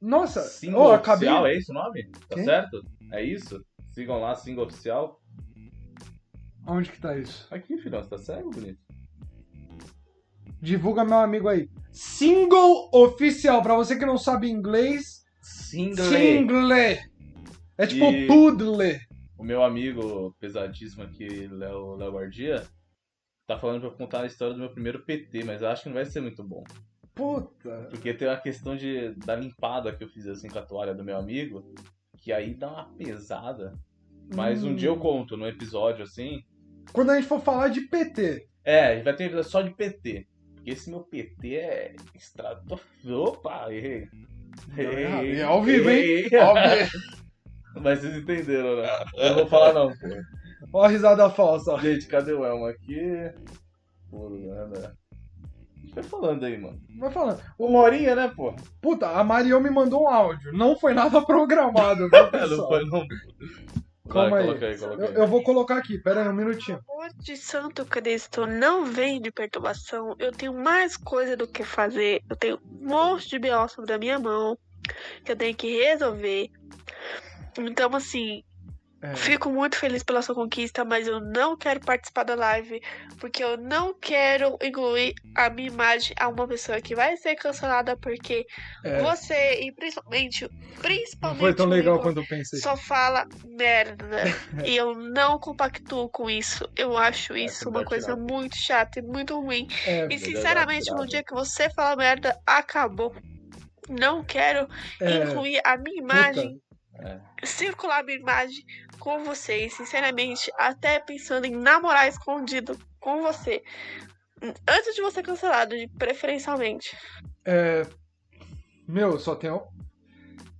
Nossa, 0.00 0.42
Single 0.42 0.82
oh, 0.82 0.92
acabei. 0.92 1.28
É 1.28 1.56
esse 1.56 1.70
o 1.70 1.74
nome? 1.74 2.08
Tá 2.28 2.36
Quem? 2.36 2.44
certo? 2.44 2.82
É 3.12 3.22
isso? 3.22 3.62
Sigam 3.90 4.20
lá, 4.20 4.34
Single 4.34 4.64
Oficial. 4.66 5.20
Onde 6.66 6.90
que 6.92 7.00
tá 7.00 7.16
isso? 7.16 7.46
Aqui, 7.50 7.78
filhão, 7.78 8.02
você 8.02 8.10
tá 8.10 8.18
cego, 8.18 8.50
bonito? 8.50 8.78
Divulga 10.60 11.04
meu 11.04 11.18
amigo 11.18 11.48
aí. 11.48 11.68
Single 11.90 12.90
oficial. 12.92 13.62
Pra 13.62 13.74
você 13.74 13.98
que 13.98 14.04
não 14.06 14.18
sabe 14.18 14.50
inglês, 14.50 15.24
Single. 15.40 16.04
single. 16.04 16.72
É 17.78 17.86
tipo 17.86 18.04
E- 18.04 18.26
pudle. 18.26 19.00
O 19.38 19.42
meu 19.42 19.62
amigo 19.64 20.36
pesadíssimo 20.38 21.02
aqui, 21.02 21.46
Léo 21.48 21.96
Léo 21.96 22.12
Guardia, 22.12 22.66
tá 23.46 23.58
falando 23.58 23.80
pra 23.80 23.88
eu 23.88 23.94
contar 23.94 24.20
a 24.22 24.26
história 24.26 24.52
do 24.52 24.60
meu 24.60 24.70
primeiro 24.70 25.02
PT, 25.02 25.44
mas 25.44 25.62
eu 25.62 25.68
acho 25.68 25.82
que 25.84 25.88
não 25.88 25.94
vai 25.96 26.04
ser 26.04 26.20
muito 26.20 26.44
bom. 26.44 26.62
Puta. 27.14 27.88
Porque 27.90 28.12
tem 28.12 28.28
a 28.28 28.36
questão 28.36 28.76
de, 28.76 29.14
da 29.14 29.34
limpada 29.34 29.94
que 29.96 30.04
eu 30.04 30.08
fiz 30.08 30.26
assim 30.26 30.48
com 30.48 30.58
a 30.58 30.62
toalha 30.62 30.94
do 30.94 31.02
meu 31.02 31.16
amigo, 31.16 31.72
que 32.20 32.32
aí 32.32 32.54
dá 32.54 32.68
uma 32.68 32.84
pesada. 32.96 33.74
Mas 34.34 34.62
um 34.62 34.70
Hum. 34.70 34.76
dia 34.76 34.88
eu 34.88 34.96
conto, 34.96 35.36
num 35.36 35.46
episódio 35.46 36.04
assim. 36.04 36.42
Quando 36.92 37.10
a 37.10 37.16
gente 37.16 37.26
for 37.26 37.40
falar 37.40 37.68
de 37.68 37.80
PT. 37.82 38.46
É, 38.64 39.02
vai 39.02 39.14
ter 39.16 39.24
um 39.24 39.26
episódio 39.26 39.50
só 39.50 39.62
de 39.62 39.70
PT. 39.70 40.26
Porque 40.54 40.70
esse 40.70 40.90
meu 40.90 41.00
PT 41.00 41.54
é 41.56 41.96
estratosférico. 42.14 43.12
Opa, 43.14 43.72
errei. 43.72 44.08
É 44.76 45.42
ao 45.42 45.62
vivo, 45.62 45.88
hein? 45.90 45.98
Errei. 45.98 46.38
Óbvio. 46.38 46.88
Mas 47.82 48.00
vocês 48.00 48.16
entenderam, 48.16 48.76
né? 48.82 48.88
Eu 49.14 49.28
não 49.30 49.34
vou 49.36 49.46
falar 49.46 49.72
não, 49.72 49.88
pô. 49.90 50.08
Ó 50.72 50.82
a 50.84 50.88
risada 50.88 51.30
falsa. 51.30 51.72
ó. 51.72 51.78
Gente, 51.78 52.06
cadê 52.06 52.32
o 52.32 52.44
Elmo 52.44 52.66
aqui? 52.66 53.00
Pô, 54.10 54.28
né? 54.28 54.92
Vai 55.94 56.04
falando 56.04 56.44
aí, 56.44 56.56
mano. 56.56 56.78
Vai 56.98 57.10
falando. 57.10 57.42
Uma 57.58 57.80
horinha, 57.80 58.14
né, 58.14 58.32
pô? 58.34 58.54
Puta, 58.80 59.08
a 59.08 59.24
Marião 59.24 59.60
me 59.60 59.70
mandou 59.70 60.04
um 60.04 60.08
áudio. 60.08 60.52
Não 60.52 60.76
foi 60.78 60.94
nada 60.94 61.20
programado, 61.26 62.08
viu, 62.08 62.10
Não 62.56 62.68
foi, 62.68 62.84
não. 62.86 63.06
Calma 64.08 64.30
Vai, 64.30 64.40
aí. 64.40 64.46
coloca 64.46 64.66
aí, 64.66 64.78
coloca 64.78 65.04
Eu, 65.04 65.12
eu 65.12 65.26
vou 65.28 65.42
colocar 65.42 65.76
aqui, 65.76 65.98
pera 65.98 66.22
aí 66.22 66.28
um 66.28 66.32
minutinho. 66.32 66.80
amor 66.88 67.10
de 67.18 67.36
Santo 67.36 67.84
Cristo 67.84 68.46
não 68.46 68.84
vem 68.84 69.20
de 69.20 69.30
perturbação. 69.30 70.14
Eu 70.18 70.32
tenho 70.32 70.52
mais 70.52 70.96
coisa 70.96 71.36
do 71.36 71.46
que 71.46 71.62
fazer. 71.62 72.22
Eu 72.28 72.36
tenho 72.36 72.58
um 72.64 72.88
monte 72.88 73.28
de 73.28 73.38
B.O. 73.38 73.68
sobre 73.68 73.92
a 73.92 73.98
minha 73.98 74.18
mão 74.18 74.58
que 75.24 75.30
eu 75.32 75.36
tenho 75.36 75.54
que 75.54 75.80
resolver. 75.84 76.50
Então, 77.58 77.94
assim, 77.94 78.42
É, 79.02 79.14
fico 79.14 79.48
muito 79.50 79.76
feliz 79.76 80.02
pela 80.02 80.20
sua 80.22 80.34
conquista, 80.34 80.84
mas 80.84 81.06
eu 81.06 81.20
não 81.20 81.56
quero 81.56 81.80
participar 81.80 82.24
da 82.24 82.34
live 82.34 82.80
porque 83.18 83.42
eu 83.42 83.56
não 83.56 83.94
quero 83.98 84.58
incluir 84.62 85.14
a 85.34 85.48
minha 85.48 85.68
imagem 85.68 86.14
a 86.18 86.28
uma 86.28 86.46
pessoa 86.46 86.80
que 86.80 86.94
vai 86.94 87.16
ser 87.16 87.34
cancelada 87.36 87.96
porque 87.96 88.46
é, 88.84 89.02
você 89.02 89.60
e 89.62 89.72
principalmente, 89.72 90.42
não 90.42 90.80
principalmente 90.82 91.38
foi 91.38 91.54
tão 91.54 91.66
legal 91.66 91.94
Igor, 91.96 92.02
quanto 92.02 92.18
eu 92.20 92.26
pensei. 92.26 92.60
só 92.60 92.76
fala 92.76 93.26
merda. 93.44 94.24
e 94.66 94.76
eu 94.76 94.94
não 94.94 95.38
compactuo 95.38 96.08
com 96.10 96.28
isso. 96.28 96.68
Eu 96.76 96.96
acho 96.96 97.32
É, 97.32 97.44
isso 97.44 97.64
você 97.64 97.68
uma 97.70 97.84
coisa 97.84 98.14
tirar. 98.14 98.16
muito 98.16 98.56
chata 98.56 98.98
e 98.98 99.02
muito 99.02 99.40
ruim. 99.40 99.66
É, 99.86 100.06
E 100.10 100.18
sinceramente, 100.18 100.90
no 100.92 101.00
né? 101.00 101.06
dia 101.06 101.22
que 101.22 101.32
você 101.34 101.70
fala 101.70 101.96
merda, 101.96 102.38
acabou. 102.46 103.14
Não 103.88 104.22
quero 104.24 104.68
é, 105.00 105.24
incluir 105.24 105.60
a 105.64 105.76
minha 105.76 105.98
imagem, 105.98 106.60
É. 107.02 107.46
circular 107.46 108.00
a 108.00 108.02
minha 108.02 108.18
imagem 108.18 108.64
com 108.98 109.24
você. 109.24 109.66
E, 109.66 109.70
sinceramente, 109.70 110.50
até 110.58 110.98
pensando 111.00 111.44
em 111.46 111.56
namorar 111.56 112.08
escondido 112.08 112.78
com 112.98 113.22
você. 113.22 113.62
Antes 114.68 114.94
de 114.94 115.02
você 115.02 115.16
ser 115.16 115.22
cancelado, 115.22 115.76
de 115.76 115.86
preferencialmente. 115.98 116.96
é, 117.44 117.86
meu, 118.88 119.18
só 119.18 119.34
tem. 119.34 119.50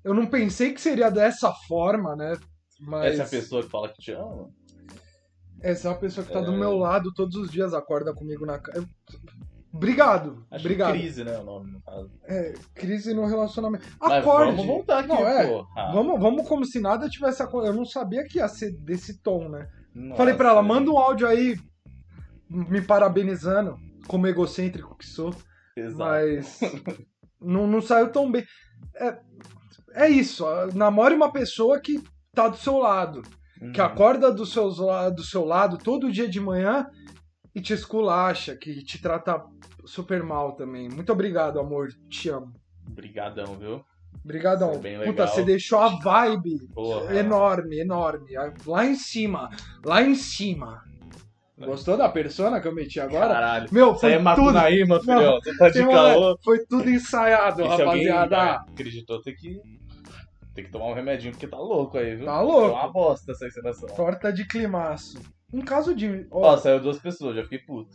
Eu 0.03 0.15
não 0.15 0.27
pensei 0.27 0.73
que 0.73 0.81
seria 0.81 1.11
dessa 1.11 1.53
forma, 1.69 2.15
né? 2.17 2.39
Mas 2.81 3.13
Essa 3.19 3.23
é 3.23 3.27
a 3.27 3.29
pessoa 3.29 3.63
que 3.63 3.69
fala 3.69 3.89
que 3.89 4.01
te 4.01 4.13
ama? 4.13 4.49
essa 5.63 5.89
é 5.89 5.91
uma 5.91 5.99
pessoa 5.99 6.27
que 6.27 6.33
tá 6.33 6.41
do 6.41 6.55
É. 6.55 6.57
meu 6.57 6.75
lado 6.79 7.13
todos 7.13 7.37
os 7.37 7.51
dias, 7.51 7.75
acorda 7.75 8.15
comigo 8.15 8.47
na 8.47 8.59
casa. 8.59 8.89
Obrigado, 9.73 10.45
Acho 10.51 10.65
obrigado. 10.65 10.93
que 10.95 10.99
crise, 10.99 11.23
né, 11.25 11.39
o 11.39 11.45
nome, 11.45 11.71
no 11.73 11.81
caso. 11.83 12.11
É, 12.25 12.55
crise 12.75 13.15
no 13.15 13.25
relacionamento. 13.27 13.87
Mas 14.01 14.13
Acorde. 14.13 14.51
vamos 14.53 14.67
voltar 14.67 14.99
aqui, 14.99 15.09
Não, 15.09 15.27
é. 15.29 15.47
pô. 15.47 15.65
Ah, 15.77 15.93
Vamos, 15.93 16.21
vamos 16.21 16.49
como 16.49 16.65
se 16.65 16.81
nada 16.81 17.09
tivesse 17.09 17.41
acontecido. 17.43 17.73
Eu 17.75 17.79
não 17.79 17.85
sabia 17.85 18.25
que 18.25 18.39
ia 18.39 18.49
ser 18.49 18.73
desse 18.73 19.21
tom, 19.23 19.49
né? 19.49 19.69
nossa. 19.95 20.17
Falei 20.17 20.35
pra 20.35 20.49
ela, 20.51 20.63
manda 20.63 20.91
um 20.91 20.99
áudio 20.99 21.27
aí 21.27 21.57
me 22.49 22.81
parabenizando, 22.83 23.77
como 24.09 24.27
egocêntrico 24.27 24.97
que 24.99 25.07
sou, 25.07 25.33
Exato. 25.77 25.99
mas 25.99 26.61
não, 27.41 27.67
não 27.67 27.81
saiu 27.81 28.11
tão 28.11 28.31
bem. 28.31 28.45
É, 28.97 29.19
é 29.95 30.09
isso, 30.09 30.45
namore 30.75 31.15
uma 31.15 31.33
pessoa 31.33 31.79
que 31.81 32.03
tá 32.35 32.49
do 32.49 32.57
seu 32.57 32.79
lado, 32.79 33.23
que 33.73 33.81
Uhum. 33.81 33.87
acorda 33.87 34.33
do, 34.33 34.45
seus, 34.47 34.79
la- 34.79 35.11
do 35.11 35.23
seu 35.23 35.45
lado 35.45 35.77
todo 35.79 36.11
dia 36.11 36.29
de 36.29 36.41
manhã 36.41 36.87
e 37.55 37.61
te 37.61 37.73
esculacha, 37.73 38.57
que 38.57 38.83
te 38.83 39.01
trata 39.01 39.45
super 39.85 40.23
mal 40.23 40.53
também. 40.53 40.89
Muito 40.89 41.13
obrigado, 41.13 41.59
amor, 41.59 41.89
te 42.09 42.29
amo. 42.29 42.53
Obrigadão, 42.87 43.57
viu? 43.57 43.85
Obrigadão. 44.25 44.81
Puta, 45.05 45.27
você 45.27 45.43
deixou 45.43 45.79
a 45.79 45.89
vibe 45.89 46.69
Porra. 46.75 47.17
enorme, 47.17 47.79
enorme. 47.81 48.33
Lá 48.67 48.85
em 48.85 48.95
cima, 48.95 49.49
lá 49.85 50.03
em 50.03 50.15
cima. 50.15 50.85
Gostou 51.59 51.97
da 51.97 52.09
persona 52.09 52.61
que 52.61 52.67
eu 52.67 52.75
meti 52.75 52.99
agora? 52.99 53.35
Caralho. 53.35 53.69
Meu, 53.71 53.93
aí 53.93 53.99
foi 53.99 54.13
é 54.13 54.19
tudo, 54.35 54.53
Não, 54.53 55.01
filhão. 55.01 55.41
Você 55.41 55.57
tá 55.59 55.69
de 55.69 56.43
foi 56.43 56.67
tudo 56.67 56.89
ensaiado, 56.89 57.61
E 57.61 57.65
se 57.65 57.83
alguém 57.83 58.09
rapaziada. 58.09 58.65
acreditou, 58.73 59.21
tem 59.21 59.35
que, 59.35 59.61
tem 60.55 60.65
que 60.65 60.71
tomar 60.71 60.87
um 60.87 60.95
remedinho, 60.95 61.33
porque 61.33 61.47
tá 61.47 61.59
louco 61.59 61.99
aí, 61.99 62.17
viu? 62.17 62.25
Tá 62.25 62.41
louco. 62.41 62.77
É 62.77 62.81
uma 62.81 62.91
bosta 62.91 63.33
essa 63.33 63.47
encenação. 63.47 63.89
Torta 63.91 64.33
de 64.33 64.47
climaço. 64.47 65.21
Um 65.53 65.63
caso 65.63 65.95
de. 65.95 66.27
ó, 66.31 66.53
Ó, 66.53 66.57
saiu 66.57 66.81
duas 66.81 66.99
pessoas, 66.99 67.37
já 67.37 67.43
fiquei 67.43 67.59
puto. 67.59 67.95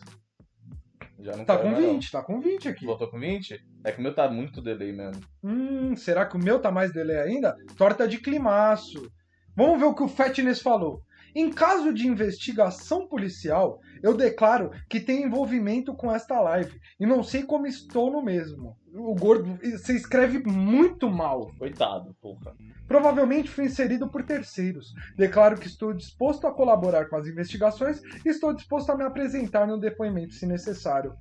Já 1.19 1.35
não 1.35 1.45
tá 1.45 1.57
com 1.57 1.69
mais, 1.69 1.83
não. 1.83 1.93
20, 1.93 2.11
tá 2.11 2.21
com 2.21 2.39
20 2.39 2.67
aqui. 2.67 2.85
Voltou 2.85 3.09
com 3.09 3.19
20? 3.19 3.59
É 3.83 3.91
que 3.91 3.99
o 3.99 4.03
meu 4.03 4.13
tá 4.13 4.29
muito 4.29 4.61
delay 4.61 4.91
mesmo. 4.91 5.21
Hum, 5.43 5.95
será 5.95 6.25
que 6.25 6.35
o 6.35 6.39
meu 6.39 6.59
tá 6.59 6.71
mais 6.71 6.91
delay 6.91 7.17
ainda? 7.17 7.55
Torta 7.77 8.07
de 8.07 8.19
climaço. 8.19 9.09
Vamos 9.55 9.79
ver 9.79 9.85
o 9.85 9.95
que 9.95 10.03
o 10.03 10.07
Fatness 10.07 10.61
falou. 10.61 11.01
Em 11.33 11.49
caso 11.49 11.93
de 11.93 12.07
investigação 12.07 13.07
policial, 13.07 13.79
eu 14.03 14.15
declaro 14.15 14.71
que 14.89 14.99
tem 14.99 15.23
envolvimento 15.23 15.93
com 15.95 16.11
esta 16.13 16.39
live. 16.41 16.79
E 16.99 17.05
não 17.05 17.23
sei 17.23 17.43
como 17.43 17.65
estou 17.65 18.11
no 18.11 18.21
mesmo. 18.21 18.77
O 18.97 19.13
gordo, 19.13 19.59
você 19.61 19.93
escreve 19.93 20.39
muito 20.39 21.09
mal. 21.09 21.51
Coitado, 21.59 22.15
porra. 22.21 22.55
Provavelmente 22.87 23.49
fui 23.49 23.65
inserido 23.65 24.07
por 24.09 24.23
terceiros. 24.23 24.93
Declaro 25.17 25.57
que 25.57 25.67
estou 25.67 25.93
disposto 25.93 26.47
a 26.47 26.53
colaborar 26.53 27.09
com 27.09 27.17
as 27.17 27.27
investigações 27.27 28.01
e 28.25 28.29
estou 28.29 28.53
disposto 28.53 28.89
a 28.91 28.97
me 28.97 29.03
apresentar 29.03 29.67
no 29.67 29.77
depoimento 29.77 30.33
se 30.33 30.45
necessário. 30.45 31.13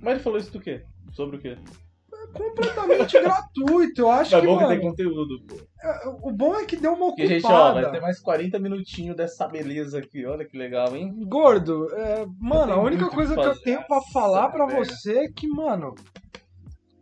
Mas 0.00 0.14
ele 0.14 0.22
falou 0.22 0.38
isso 0.38 0.52
do 0.52 0.60
quê? 0.60 0.84
Sobre 1.12 1.36
o 1.36 1.40
quê? 1.40 1.56
Completamente 2.32 3.12
gratuito, 3.20 4.00
eu 4.00 4.10
acho 4.10 4.34
é 4.36 4.40
que, 4.40 4.46
bom 4.46 4.58
que 4.58 4.66
tem 4.66 4.80
conteúdo, 4.80 5.40
pô. 5.46 5.56
é, 5.82 6.08
o 6.22 6.30
bom 6.32 6.54
é 6.56 6.64
que 6.64 6.76
deu 6.76 6.92
uma 6.94 7.06
ocupada. 7.06 7.28
gente, 7.28 7.46
ó, 7.46 7.72
vai 7.74 7.90
ter 7.90 8.00
mais 8.00 8.18
40 8.20 8.58
minutinhos 8.58 9.16
dessa 9.16 9.46
beleza 9.46 9.98
aqui. 9.98 10.24
Olha 10.24 10.44
que 10.44 10.56
legal, 10.56 10.96
hein? 10.96 11.12
Gordo, 11.26 11.88
é, 11.94 12.24
mano, 12.40 12.72
a 12.72 12.80
única 12.82 13.06
o 13.06 13.10
coisa 13.10 13.34
que 13.34 13.40
que 13.40 13.46
eu 13.46 13.60
tenho 13.62 13.86
pra 13.86 14.00
falar 14.12 14.48
pra 14.50 14.66
velho. 14.66 14.84
você 14.84 15.18
é 15.18 15.28
que, 15.28 15.46
mano, 15.46 15.94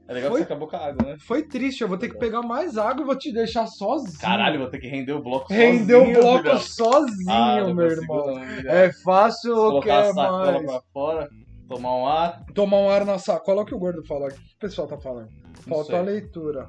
É 0.08 0.12
legal 0.14 0.30
Foi? 0.32 0.40
que 0.40 0.46
você 0.46 0.52
acabou 0.52 0.66
com 0.68 0.76
a 0.76 0.86
água, 0.86 1.06
né? 1.06 1.16
foi 1.20 1.42
triste. 1.44 1.82
Eu 1.82 1.88
vou 1.88 1.96
ter 1.96 2.08
que 2.08 2.18
pegar 2.18 2.42
mais 2.42 2.76
água 2.76 3.02
e 3.02 3.06
vou 3.06 3.16
te 3.16 3.32
deixar 3.32 3.66
sozinho. 3.68 4.18
Caralho, 4.18 4.58
vou 4.58 4.68
ter 4.68 4.80
que 4.80 4.88
render 4.88 5.12
o 5.12 5.22
bloco 5.22 5.52
Rendeu 5.52 6.00
o 6.02 6.06
sozinho, 6.06 6.20
bloco 6.20 6.42
filhão. 6.42 6.58
sozinho, 6.58 7.30
Ah, 7.30 7.72
meu 7.72 7.86
irmão. 7.86 8.26
não. 8.34 8.42
É 8.72 8.92
fácil 9.04 9.54
ou 9.56 9.70
Colocar 9.80 9.98
a 10.00 10.02
quer 10.02 10.12
sacola 10.14 10.52
mais? 10.52 10.64
pra 10.66 10.80
fora, 10.92 11.28
tomar 11.70 11.96
um 11.96 12.06
ar. 12.06 12.44
Tomar 12.52 12.78
um 12.78 12.90
ar 12.90 13.04
na 13.06 13.18
sacola. 13.18 13.59
Olha 13.59 13.62
o 13.62 13.66
que 13.66 13.74
o 13.74 13.78
gordo 13.78 14.04
falou 14.04 14.26
aqui. 14.26 14.37
O 14.37 14.40
que 14.40 14.54
o 14.56 14.59
pessoal 14.59 14.88
tá 14.88 14.98
falando? 14.98 15.28
Falta 15.68 15.98
a 15.98 16.02
leitura. 16.02 16.68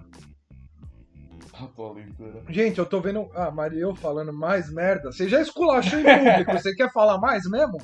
Faltou 1.47 1.89
a 1.89 1.93
leitura. 1.93 2.43
Gente, 2.49 2.77
eu 2.77 2.85
tô 2.85 3.01
vendo 3.01 3.27
a 3.33 3.49
Mariel 3.49 3.95
falando 3.95 4.31
mais 4.31 4.71
merda. 4.71 5.11
Você 5.11 5.27
já 5.27 5.41
esculachou 5.41 5.99
em 5.99 6.03
público. 6.03 6.53
Você 6.53 6.75
quer 6.75 6.91
falar 6.91 7.17
mais 7.17 7.49
mesmo? 7.49 7.79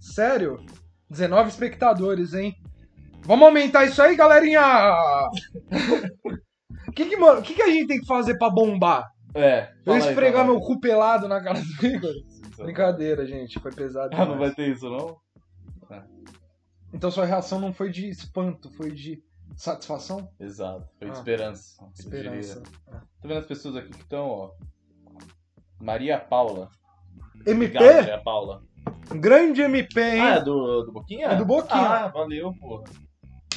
Sério? 0.00 0.64
19 1.10 1.48
espectadores, 1.48 2.32
hein? 2.32 2.54
Vamos 3.24 3.46
aumentar 3.46 3.84
isso 3.84 4.00
aí, 4.00 4.16
galerinha! 4.16 4.62
O 6.88 6.92
que, 6.94 7.04
que, 7.04 7.16
mano, 7.16 7.42
que, 7.42 7.54
que 7.54 7.62
a 7.62 7.70
gente 7.70 7.86
tem 7.86 8.00
que 8.00 8.06
fazer 8.06 8.36
pra 8.38 8.50
bombar? 8.50 9.08
É. 9.34 9.68
Eu 9.84 9.92
fala 9.92 9.96
aí, 9.96 10.08
esfregar 10.08 10.44
fala 10.44 10.52
meu 10.52 10.60
cu 10.60 10.80
pelado 10.80 11.28
na 11.28 11.40
cara 11.42 11.60
do 11.60 11.86
Igor? 11.86 12.10
aí. 12.10 12.64
Brincadeira, 12.64 13.26
gente. 13.26 13.60
Foi 13.60 13.72
pesado. 13.72 14.10
Ah, 14.14 14.24
não 14.24 14.38
vai 14.38 14.52
ter 14.52 14.68
isso, 14.68 14.88
não? 14.88 15.16
Então 16.92 17.10
sua 17.10 17.24
reação 17.24 17.58
não 17.60 17.72
foi 17.72 17.90
de 17.90 18.08
espanto, 18.08 18.70
foi 18.70 18.90
de 18.92 19.22
satisfação? 19.56 20.28
Exato. 20.38 20.86
Foi 20.98 21.08
de 21.08 21.14
Ah. 21.14 21.18
esperança. 21.18 21.84
Esperança. 21.98 22.60
diria. 22.62 23.02
Tô 23.20 23.28
vendo 23.28 23.38
as 23.40 23.46
pessoas 23.46 23.76
aqui 23.76 23.90
que 23.90 24.02
estão, 24.02 24.26
ó. 24.28 24.50
Maria 25.80 26.18
Paula. 26.18 26.70
MP? 27.46 27.76
Obrigado, 27.76 27.84
Maria 27.96 28.22
Paula. 28.22 28.62
Grande 29.14 29.62
MP, 29.62 30.00
hein? 30.00 30.20
Ah, 30.20 30.34
é 30.36 30.40
do, 30.44 30.82
do 30.84 30.92
Boquinha? 30.92 31.26
É 31.28 31.36
do 31.36 31.44
Boquinha. 31.44 31.80
Ah, 31.80 32.08
valeu, 32.08 32.52
porra. 32.54 32.84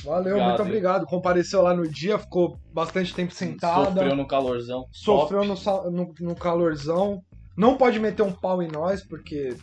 Valeu, 0.03 0.33
Obrigado, 0.33 0.47
muito 0.49 0.61
hein? 0.61 0.67
obrigado. 0.67 1.05
Compareceu 1.07 1.61
lá 1.61 1.73
no 1.73 1.87
dia, 1.87 2.19
ficou 2.19 2.59
bastante 2.73 3.13
tempo 3.13 3.33
sentada. 3.33 3.85
Sofreu 3.85 4.15
no 4.15 4.27
calorzão. 4.27 4.87
Sofreu 4.91 5.43
no, 5.43 5.55
no, 5.91 6.13
no 6.19 6.35
calorzão. 6.35 7.23
Não 7.57 7.77
pode 7.77 7.99
meter 7.99 8.21
um 8.21 8.31
pau 8.31 8.61
em 8.61 8.67
nós, 8.67 9.03
porque. 9.03 9.55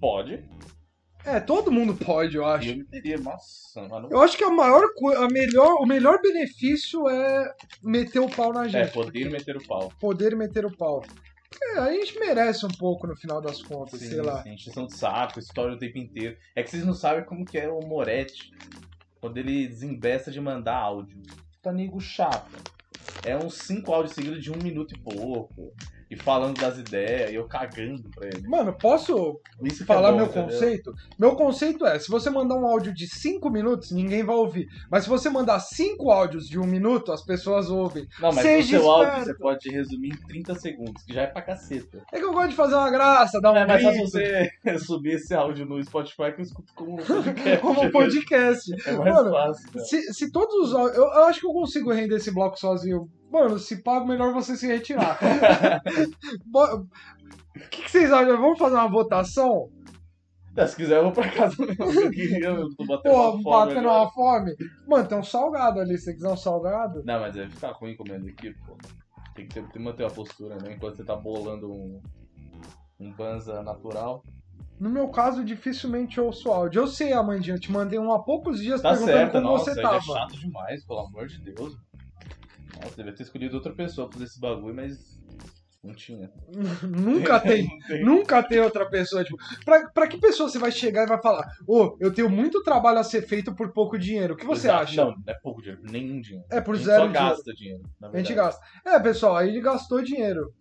Pode. 0.00 0.44
É, 1.24 1.40
todo 1.40 1.70
mundo 1.70 1.94
pode, 1.94 2.36
eu 2.36 2.44
acho. 2.46 2.68
eu 2.70 2.76
me 2.76 2.84
teria, 2.84 3.18
nossa, 3.18 3.86
mano. 3.88 4.08
Eu 4.10 4.20
acho 4.22 4.36
que 4.36 4.44
a 4.44 4.50
maior 4.50 4.82
a 5.18 5.28
melhor, 5.28 5.74
o 5.80 5.86
melhor 5.86 6.20
benefício 6.22 7.06
é 7.08 7.54
meter 7.82 8.20
o 8.20 8.28
pau 8.30 8.52
na 8.52 8.64
É, 8.66 8.68
gente. 8.68 8.92
poder 8.92 9.30
meter 9.30 9.56
o 9.56 9.66
pau. 9.66 9.92
Poder 10.00 10.36
meter 10.36 10.64
o 10.64 10.74
pau. 10.76 11.02
É, 11.62 11.78
a 11.78 11.92
gente 11.92 12.18
merece 12.18 12.64
um 12.64 12.70
pouco 12.70 13.06
no 13.06 13.16
final 13.16 13.40
das 13.42 13.62
contas, 13.62 13.98
Sim, 14.00 14.08
sei 14.10 14.22
lá. 14.22 14.42
sim, 14.42 14.54
encheção 14.54 14.86
de 14.86 14.94
saco, 14.96 15.38
história 15.38 15.74
o 15.74 15.78
tempo 15.78 15.98
inteiro. 15.98 16.36
É 16.54 16.62
que 16.62 16.70
vocês 16.70 16.84
não 16.86 16.94
sabem 16.94 17.24
como 17.24 17.44
que 17.44 17.58
é 17.58 17.68
o 17.68 17.80
Moretti 17.80 18.50
quando 19.20 19.36
ele 19.38 19.66
desembesta 19.66 20.30
de 20.30 20.40
mandar 20.40 20.76
áudio. 20.76 21.20
Tá 21.60 21.72
nego 21.72 22.00
chato. 22.00 22.56
É 23.24 23.36
uns 23.36 23.54
cinco 23.54 23.92
áudios 23.92 24.14
seguidos 24.14 24.42
de 24.42 24.52
um 24.52 24.56
minuto 24.62 24.94
e 24.94 24.98
pouco. 24.98 25.72
E 26.10 26.16
falando 26.16 26.58
das 26.58 26.78
ideias, 26.78 27.30
e 27.30 27.34
eu 27.34 27.46
cagando 27.46 28.08
pra 28.14 28.26
ele. 28.28 28.48
Mano, 28.48 28.72
posso 28.78 29.38
Isso 29.62 29.78
que 29.80 29.84
falar 29.84 30.08
é 30.08 30.12
bom, 30.12 30.16
meu 30.18 30.26
entendeu? 30.26 30.44
conceito? 30.44 30.92
Meu 31.18 31.36
conceito 31.36 31.84
é, 31.86 31.98
se 31.98 32.08
você 32.10 32.30
mandar 32.30 32.54
um 32.56 32.66
áudio 32.66 32.94
de 32.94 33.06
5 33.06 33.50
minutos, 33.50 33.90
ninguém 33.90 34.24
vai 34.24 34.34
ouvir. 34.34 34.66
Mas 34.90 35.04
se 35.04 35.10
você 35.10 35.28
mandar 35.28 35.60
5 35.60 36.10
áudios 36.10 36.46
de 36.48 36.58
um 36.58 36.64
minuto, 36.66 37.12
as 37.12 37.22
pessoas 37.24 37.68
ouvem. 37.68 38.06
Não, 38.20 38.32
mas 38.32 38.42
Seja 38.42 38.78
o 38.78 38.80
seu 38.80 38.90
áudio 38.90 39.08
esperto. 39.08 39.26
você 39.26 39.38
pode 39.38 39.68
resumir 39.70 40.08
em 40.14 40.26
30 40.28 40.54
segundos, 40.54 41.02
que 41.02 41.12
já 41.12 41.22
é 41.22 41.26
pra 41.26 41.42
caceta. 41.42 42.02
É 42.10 42.18
que 42.18 42.24
eu 42.24 42.32
gosto 42.32 42.50
de 42.50 42.56
fazer 42.56 42.74
uma 42.74 42.90
graça, 42.90 43.40
dar 43.40 43.52
um 43.52 43.56
É, 43.56 43.66
mas 43.66 43.82
se 43.82 44.00
você 44.00 44.50
subir 44.78 45.16
esse 45.16 45.34
áudio 45.34 45.66
no 45.66 45.82
Spotify 45.84 46.32
que 46.34 46.40
eu 46.40 46.44
escuto 46.44 46.72
como 46.74 46.94
um 46.94 46.96
podcast. 46.96 47.58
como 47.60 47.90
podcast. 47.92 48.70
É 48.88 48.92
mais 48.92 49.14
Mano, 49.14 49.30
fácil. 49.30 49.72
cara. 49.72 49.84
Se, 49.84 50.14
se 50.14 50.32
todos 50.32 50.68
os 50.68 50.74
áudios... 50.74 50.96
Eu, 50.96 51.04
eu 51.04 51.24
acho 51.24 51.40
que 51.40 51.46
eu 51.46 51.52
consigo 51.52 51.92
render 51.92 52.16
esse 52.16 52.32
bloco 52.32 52.58
sozinho. 52.58 53.08
Mano, 53.30 53.58
se 53.58 53.82
pago, 53.82 54.06
melhor 54.06 54.32
você 54.32 54.56
se 54.56 54.66
retirar. 54.66 55.18
O 57.58 57.70
que, 57.70 57.82
que 57.82 57.90
vocês 57.90 58.12
acham? 58.12 58.40
Vamos 58.40 58.58
fazer 58.58 58.76
uma 58.76 58.88
votação? 58.88 59.68
Tá, 60.54 60.66
Se 60.66 60.76
quiser, 60.76 60.98
eu 60.98 61.04
vou 61.04 61.12
pra 61.12 61.28
casa 61.30 61.56
mesmo. 61.58 61.84
Eu 61.84 62.54
eu 62.56 62.76
tô 62.76 62.84
batendo 62.86 63.12
Pô, 63.12 63.30
uma 63.30 63.42
fome 63.42 63.44
batendo 63.44 63.88
uma 63.88 64.10
fome. 64.10 64.54
Mano, 64.86 65.08
tem 65.08 65.18
um 65.18 65.24
salgado 65.24 65.80
ali. 65.80 65.98
Se 65.98 66.04
você 66.04 66.14
quiser 66.14 66.28
um 66.28 66.36
salgado. 66.36 67.02
Não, 67.04 67.20
mas 67.20 67.34
vai 67.34 67.48
ficar 67.48 67.72
ruim 67.72 67.96
comendo 67.96 68.28
aqui, 68.28 68.54
pô. 68.66 68.76
Tem 69.34 69.46
que, 69.46 69.54
ter, 69.54 69.62
tem 69.62 69.70
que 69.70 69.78
manter 69.78 70.04
a 70.04 70.10
postura, 70.10 70.56
né? 70.56 70.72
Enquanto 70.74 70.96
você 70.96 71.04
tá 71.04 71.16
bolando 71.16 71.72
um, 71.72 72.00
um 72.98 73.12
banza 73.12 73.62
natural. 73.62 74.22
No 74.80 74.88
meu 74.88 75.08
caso, 75.08 75.44
dificilmente 75.44 76.20
ouço 76.20 76.50
áudio. 76.50 76.82
Eu 76.82 76.86
sei, 76.86 77.12
Amandinha, 77.12 77.56
eu 77.56 77.60
te 77.60 77.70
mandei 77.70 77.98
um 77.98 78.12
há 78.12 78.20
poucos 78.22 78.60
dias 78.60 78.80
Tá 78.80 78.90
perguntando 78.90 79.18
certo, 79.18 79.32
como 79.32 79.44
nossa, 79.44 79.74
você 79.74 79.80
é 79.80 79.82
tava. 79.82 80.00
chato 80.00 80.38
demais, 80.38 80.84
pelo 80.84 81.00
amor 81.00 81.26
de 81.26 81.40
Deus. 81.40 81.76
Nossa, 82.74 82.96
devia 82.96 83.14
ter 83.14 83.22
escolhido 83.22 83.56
outra 83.56 83.74
pessoa 83.74 84.06
pra 84.06 84.14
fazer 84.14 84.24
esse 84.26 84.40
bagulho, 84.40 84.74
mas 84.74 85.18
não 85.82 85.94
tinha. 85.94 86.30
Nunca 86.82 87.40
tem. 87.40 87.64
Não 87.68 87.86
tem. 87.86 88.04
Nunca 88.04 88.42
tem 88.42 88.60
outra 88.60 88.88
pessoa, 88.88 89.24
tipo, 89.24 89.36
pra, 89.64 89.88
pra 89.90 90.06
que 90.08 90.18
pessoa 90.18 90.48
você 90.48 90.58
vai 90.58 90.70
chegar 90.72 91.04
e 91.04 91.08
vai 91.08 91.20
falar, 91.22 91.46
ô, 91.66 91.96
eu 92.00 92.12
tenho 92.12 92.28
muito 92.28 92.62
trabalho 92.62 92.98
a 92.98 93.04
ser 93.04 93.22
feito 93.22 93.54
por 93.54 93.72
pouco 93.72 93.98
dinheiro, 93.98 94.34
o 94.34 94.36
que 94.36 94.44
você 94.44 94.66
Exato. 94.66 94.82
acha? 94.82 95.04
Não, 95.04 95.10
não 95.12 95.22
é 95.26 95.34
pouco 95.42 95.60
dinheiro, 95.62 95.82
nenhum 95.84 96.20
dinheiro. 96.20 96.46
É 96.50 96.60
por 96.60 96.74
a 96.74 96.78
gente 96.78 96.86
zero 96.86 97.02
só 97.02 97.06
dinheiro. 97.08 97.28
gasta 97.30 97.52
dinheiro. 97.54 97.82
A 98.02 98.16
gente 98.18 98.34
gasta. 98.34 98.66
É, 98.84 98.98
pessoal, 99.00 99.36
aí 99.36 99.48
ele 99.48 99.60
gastou 99.60 100.02
dinheiro, 100.02 100.52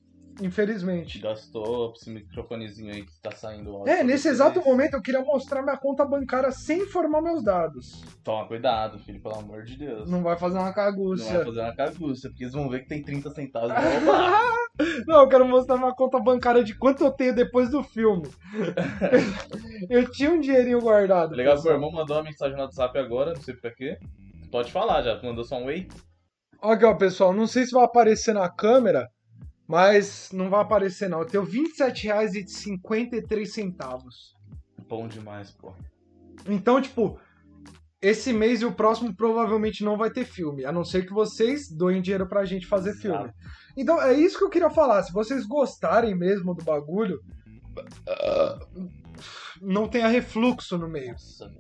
infelizmente. 0.41 1.19
Gastou 1.19 1.93
esse 1.95 2.10
microfonezinho 2.10 2.93
aí 2.93 3.06
que 3.06 3.21
tá 3.21 3.32
saindo 3.32 3.88
É, 3.88 4.04
nesse 4.04 4.28
exato 4.28 4.62
momento 4.63 4.93
eu 4.95 5.02
queria 5.02 5.21
mostrar 5.21 5.62
minha 5.62 5.78
conta 5.78 6.06
bancária 6.06 6.52
sem 6.52 6.82
informar 6.84 7.21
meus 7.21 7.43
dados. 7.43 8.04
Toma 8.23 8.47
cuidado, 8.47 9.00
filho, 9.00 9.21
pelo 9.21 9.36
amor 9.36 9.63
de 9.63 9.78
Deus. 9.78 10.10
Não 10.10 10.21
vai 10.23 10.38
fazer 10.38 10.58
uma 10.58 10.67
Não 10.67 10.73
cagúcia. 10.73 11.34
vai 11.38 11.45
fazer 11.45 11.62
uma 11.62 11.76
caguça, 11.76 12.30
porque 12.30 12.43
eles 12.43 12.54
vão 12.54 12.69
ver 12.69 12.82
que 12.82 12.88
tem 12.89 13.02
30 13.04 13.30
centavos. 13.32 13.69
Não, 15.08 15.21
eu 15.21 15.28
quero 15.28 15.47
mostrar 15.47 15.78
minha 15.78 15.93
conta 15.93 16.19
bancária 16.19 16.63
de 16.63 16.76
quanto 16.76 17.04
eu 17.04 17.12
tenho 17.12 17.34
depois 17.34 17.69
do 17.71 17.82
filme. 17.84 18.30
eu 19.89 20.10
tinha 20.12 20.32
um 20.32 20.39
dinheirinho 20.39 20.80
guardado. 20.80 21.36
Legal 21.36 21.56
pessoal. 21.56 21.73
irmão 21.76 21.91
mandou 21.91 22.15
uma 22.15 22.23
mensagem 22.23 22.56
no 22.56 22.63
WhatsApp 22.63 22.97
agora, 23.00 23.34
não 23.34 23.41
sei 23.41 23.56
pra 23.56 23.71
quê. 23.73 23.97
Pode 24.52 24.71
falar 24.71 25.02
já, 25.02 25.19
mandou 25.23 25.43
só 25.43 25.58
um 25.58 25.65
whey. 25.65 25.88
Aqui, 26.62 26.86
ó, 26.86 26.93
pessoal, 26.95 27.34
não 27.34 27.47
sei 27.47 27.65
se 27.65 27.71
vai 27.71 27.84
aparecer 27.84 28.34
na 28.34 28.50
câmera, 28.50 29.08
mas 29.67 30.32
não 30.32 30.49
vai 30.49 30.62
aparecer 30.62 31.10
não. 31.10 31.19
Eu 31.19 31.25
tenho 31.25 31.43
R$ 31.43 31.51
27,53. 31.51 34.34
Bom 34.88 35.08
demais, 35.08 35.51
pô. 35.51 35.73
Então, 36.47 36.82
tipo, 36.82 37.19
esse 38.01 38.32
mês 38.32 38.62
e 38.62 38.65
o 38.65 38.71
próximo 38.71 39.13
provavelmente 39.15 39.84
não 39.84 39.97
vai 39.97 40.10
ter 40.10 40.23
filme, 40.23 40.63
a 40.65 40.71
não 40.71 40.86
ser 40.86 41.06
que 41.06 41.12
vocês 41.13 41.69
doem 41.69 42.01
dinheiro 42.01 42.27
pra 42.27 42.45
gente 42.45 42.65
fazer 42.65 42.91
Exato. 42.91 43.01
filme. 43.01 43.34
Então, 43.75 44.01
é 44.01 44.13
isso 44.13 44.38
que 44.38 44.45
eu 44.45 44.49
queria 44.49 44.69
falar. 44.69 45.03
Se 45.03 45.12
vocês 45.12 45.45
gostarem 45.45 46.15
mesmo 46.15 46.56
do 46.56 46.63
bagulho, 46.63 47.21
não 49.62 49.88
tenha 49.88 50.08
refluxo 50.08 50.77
no 50.77 50.88
meio. 50.88 51.12
Nossa, 51.12 51.51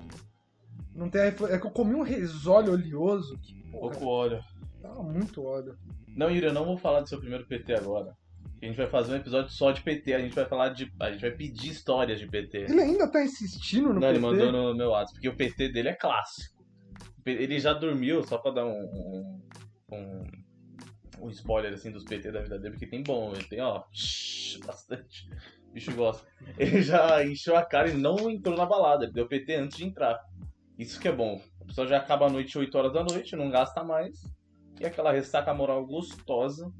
Não 0.95 1.09
tenha 1.09 1.25
refluxo. 1.25 1.53
É 1.53 1.59
que 1.59 1.67
eu 1.67 1.71
comi 1.71 1.95
um 1.95 2.03
risole 2.03 2.69
oleoso 2.69 3.37
que, 3.39 3.53
porra, 3.71 3.91
pouco 3.91 4.05
óleo. 4.07 4.39
tava 4.81 5.03
muito 5.03 5.43
óleo. 5.43 5.77
Não, 6.17 6.31
Yuri, 6.31 6.47
eu 6.47 6.53
não 6.53 6.65
vou 6.65 6.77
falar 6.77 7.01
do 7.01 7.07
seu 7.07 7.19
primeiro 7.19 7.45
PT 7.47 7.75
agora. 7.75 8.13
A 8.59 8.65
gente 8.65 8.75
vai 8.75 8.87
fazer 8.87 9.13
um 9.13 9.17
episódio 9.17 9.51
só 9.51 9.71
de 9.71 9.81
PT, 9.81 10.13
a 10.15 10.19
gente 10.19 10.33
vai 10.33 10.45
falar 10.45 10.69
de. 10.69 10.91
A 10.99 11.11
gente 11.11 11.21
vai 11.21 11.29
pedir 11.31 11.69
histórias 11.69 12.19
de 12.19 12.27
PT. 12.27 12.57
Ele 12.63 12.81
ainda 12.81 13.09
tá 13.09 13.23
insistindo 13.23 13.93
no 13.93 13.99
Não, 13.99 14.09
ele 14.09 14.19
PT? 14.19 14.21
mandou 14.21 14.51
no 14.51 14.75
meu 14.75 14.89
WhatsApp, 14.89 15.13
porque 15.13 15.29
o 15.29 15.35
PT 15.35 15.69
dele 15.69 15.89
é 15.89 15.93
clássico. 15.93 16.57
Ele 17.23 17.59
já 17.59 17.73
dormiu, 17.73 18.23
só 18.23 18.39
pra 18.39 18.51
dar 18.51 18.65
um. 18.65 18.71
um, 18.71 19.41
um, 19.91 20.23
um 21.21 21.29
spoiler 21.29 21.71
assim 21.73 21.91
dos 21.91 22.03
PT 22.03 22.31
da 22.31 22.41
vida 22.41 22.57
dele, 22.57 22.71
porque 22.71 22.87
tem 22.87 23.03
bom, 23.03 23.31
ele 23.33 23.43
tem, 23.43 23.61
ó, 23.61 23.83
bastante. 24.65 25.29
O 25.69 25.73
bicho 25.73 25.93
gosta. 25.93 26.27
Ele 26.57 26.81
já 26.81 27.23
encheu 27.23 27.55
a 27.55 27.63
cara 27.63 27.89
e 27.89 27.93
não 27.97 28.29
entrou 28.29 28.57
na 28.57 28.65
balada, 28.65 29.03
ele 29.03 29.13
deu 29.13 29.27
PT 29.27 29.53
antes 29.55 29.77
de 29.77 29.85
entrar. 29.85 30.19
Isso 30.79 30.99
que 30.99 31.07
é 31.07 31.11
bom. 31.11 31.39
A 31.61 31.65
pessoa 31.65 31.85
já 31.85 31.97
acaba 31.97 32.25
a 32.25 32.29
noite 32.29 32.57
8 32.57 32.75
horas 32.75 32.93
da 32.93 33.03
noite, 33.03 33.35
não 33.35 33.51
gasta 33.51 33.83
mais. 33.83 34.19
E 34.79 34.85
aquela 34.85 35.11
ressaca 35.11 35.53
moral 35.53 35.85
gostosa. 35.85 36.71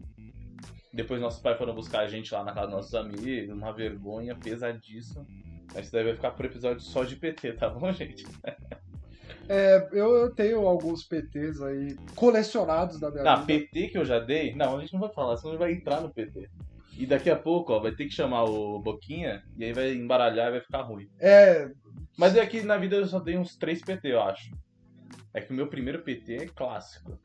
Depois 0.93 1.21
nossos 1.21 1.41
pais 1.41 1.57
foram 1.57 1.75
buscar 1.75 1.99
a 2.01 2.07
gente 2.07 2.33
lá 2.33 2.43
na 2.43 2.53
casa 2.53 2.67
dos 2.67 2.75
nossos 2.75 2.95
amigos, 2.95 3.55
uma 3.55 3.71
vergonha 3.71 4.35
pesadíssima. 4.35 5.25
Mas 5.73 5.85
isso 5.85 5.91
daí 5.93 6.03
vai 6.03 6.15
ficar 6.15 6.31
por 6.31 6.45
episódio 6.45 6.79
só 6.81 7.03
de 7.03 7.15
PT, 7.15 7.53
tá 7.53 7.69
bom, 7.69 7.91
gente? 7.93 8.25
É, 9.49 9.87
eu, 9.91 10.33
tenho 10.33 10.65
alguns 10.67 11.03
PTs 11.03 11.61
aí 11.61 11.95
colecionados 12.15 12.99
da 12.99 13.09
minha 13.11 13.23
Ah, 13.31 13.35
vida. 13.37 13.45
PT 13.47 13.87
que 13.89 13.97
eu 13.97 14.05
já 14.05 14.19
dei? 14.19 14.53
Não, 14.55 14.77
a 14.77 14.81
gente 14.81 14.93
não 14.93 14.99
vai 14.99 15.09
falar, 15.11 15.37
senão 15.37 15.51
a 15.51 15.53
gente 15.53 15.59
vai 15.59 15.73
entrar 15.73 16.01
no 16.01 16.09
PT. 16.13 16.49
E 16.97 17.05
daqui 17.05 17.29
a 17.29 17.35
pouco, 17.35 17.73
ó, 17.73 17.79
vai 17.79 17.91
ter 17.91 18.05
que 18.05 18.11
chamar 18.13 18.45
o 18.45 18.79
Boquinha 18.79 19.43
e 19.55 19.65
aí 19.65 19.73
vai 19.73 19.93
embaralhar 19.93 20.47
e 20.47 20.51
vai 20.51 20.61
ficar 20.61 20.81
ruim. 20.81 21.07
É, 21.19 21.69
Mas 22.17 22.35
é 22.35 22.45
que 22.45 22.61
na 22.63 22.77
vida 22.77 22.95
eu 22.95 23.05
só 23.05 23.19
dei 23.19 23.37
uns 23.37 23.55
3 23.55 23.81
PT, 23.83 24.13
eu 24.13 24.21
acho. 24.21 24.49
É 25.37 25.41
que 25.41 25.53
o 25.53 25.55
meu 25.55 25.67
primeiro 25.67 26.01
PT 26.01 26.33
é 26.35 26.47
clássico. 26.47 27.15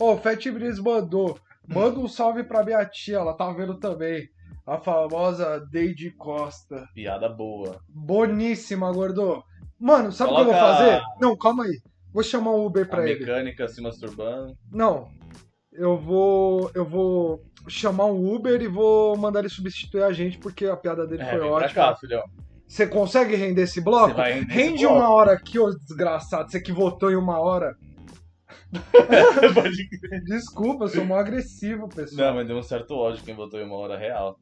Ô, 0.00 0.14
o 0.14 0.16
Fat 0.16 0.44
Breeze 0.50 0.82
mandou. 0.82 1.38
Manda 1.68 2.00
um 2.00 2.08
salve 2.08 2.42
pra 2.42 2.64
minha 2.64 2.84
tia, 2.84 3.18
ela 3.18 3.32
tá 3.32 3.48
vendo 3.52 3.78
também. 3.78 4.28
A 4.66 4.76
famosa 4.76 5.60
Deide 5.70 6.10
Costa. 6.10 6.84
Piada 6.92 7.28
boa. 7.28 7.80
Boníssima, 7.88 8.92
gordo. 8.92 9.44
Mano, 9.78 10.10
sabe 10.10 10.32
o 10.32 10.34
que 10.34 10.40
eu 10.40 10.44
vou 10.46 10.54
fazer? 10.54 11.00
Não, 11.20 11.36
calma 11.36 11.64
aí. 11.64 11.80
Vou 12.12 12.24
chamar 12.24 12.50
um 12.56 12.66
Uber 12.66 12.84
A 12.86 12.88
pra 12.88 13.08
ele. 13.08 13.20
mecânica 13.20 13.68
se 13.68 13.80
masturbando. 13.80 14.56
Não. 14.72 15.08
Eu 15.72 15.96
vou. 15.96 16.72
Eu 16.74 16.84
vou 16.84 17.40
chamar 17.68 18.06
um 18.06 18.34
Uber 18.34 18.60
e 18.60 18.66
vou 18.66 19.16
mandar 19.16 19.38
ele 19.40 19.48
substituir 19.48 20.02
a 20.02 20.12
gente, 20.12 20.38
porque 20.38 20.66
a 20.66 20.76
piada 20.76 21.06
dele 21.06 21.22
É, 21.22 21.26
foi 21.30 21.38
vem 21.38 21.48
pra 21.48 21.56
ótima. 21.56 21.74
cá, 21.74 21.96
filhão. 21.96 22.24
Você 22.70 22.86
consegue 22.86 23.34
render 23.34 23.62
esse 23.62 23.80
bloco? 23.80 24.20
Render 24.20 24.46
Rende 24.52 24.74
esse 24.76 24.86
bloco. 24.86 25.00
uma 25.00 25.10
hora 25.10 25.32
aqui, 25.32 25.58
ô 25.58 25.70
desgraçado. 25.70 26.48
Você 26.48 26.60
que 26.60 26.70
votou 26.70 27.10
em 27.10 27.16
uma 27.16 27.40
hora. 27.40 27.74
Desculpa, 30.24 30.84
eu 30.84 30.88
sou 30.88 31.04
mó 31.04 31.16
agressivo, 31.16 31.88
pessoal. 31.88 32.28
Não, 32.28 32.34
mas 32.36 32.46
deu 32.46 32.56
um 32.56 32.62
certo 32.62 32.94
ódio 32.94 33.24
quem 33.24 33.34
botou 33.34 33.58
em 33.58 33.64
uma 33.64 33.74
hora 33.76 33.98
real. 33.98 34.38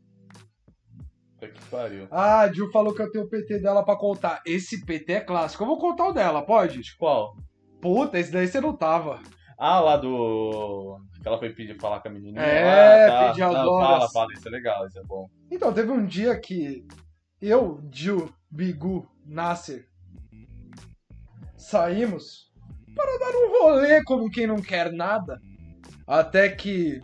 Puta 1.40 1.48
que 1.52 1.64
pariu. 1.70 2.06
Ah, 2.10 2.40
a 2.40 2.52
Gil 2.52 2.70
falou 2.70 2.94
que 2.94 3.00
eu 3.00 3.10
tenho 3.10 3.24
o 3.24 3.28
PT 3.30 3.60
dela 3.60 3.82
pra 3.82 3.96
contar. 3.96 4.42
Esse 4.44 4.84
PT 4.84 5.12
é 5.14 5.20
clássico. 5.20 5.62
Eu 5.62 5.68
vou 5.68 5.78
contar 5.78 6.08
o 6.08 6.12
dela, 6.12 6.42
pode? 6.44 6.82
De 6.82 6.96
qual? 6.98 7.34
Puta, 7.80 8.18
esse 8.18 8.30
daí 8.30 8.46
você 8.46 8.60
não 8.60 8.76
tava. 8.76 9.20
Ah, 9.58 9.80
lá 9.80 9.96
do. 9.96 11.00
Que 11.22 11.26
ela 11.28 11.38
foi 11.38 11.48
pedir 11.54 11.80
falar 11.80 12.00
com 12.00 12.08
a 12.08 12.10
menininha. 12.10 12.42
É, 12.42 13.06
lá, 13.08 13.20
tá. 13.20 13.28
pedir 13.30 13.42
as 13.44 13.52
Não, 13.54 13.72
horas. 13.72 13.88
fala, 13.88 14.10
fala, 14.10 14.32
isso 14.34 14.46
é 14.48 14.50
legal, 14.50 14.86
isso 14.86 14.98
é 14.98 15.02
bom. 15.04 15.30
Então, 15.50 15.72
teve 15.72 15.90
um 15.90 16.04
dia 16.04 16.38
que 16.38 16.84
eu, 17.40 17.80
Gil, 17.92 18.32
Bigu, 18.50 19.08
Nasser 19.24 19.86
saímos 21.56 22.50
para 22.94 23.18
dar 23.18 23.36
um 23.36 23.50
rolê 23.50 24.02
como 24.04 24.30
quem 24.30 24.46
não 24.46 24.60
quer 24.62 24.92
nada. 24.92 25.40
Até 26.06 26.48
que 26.48 27.02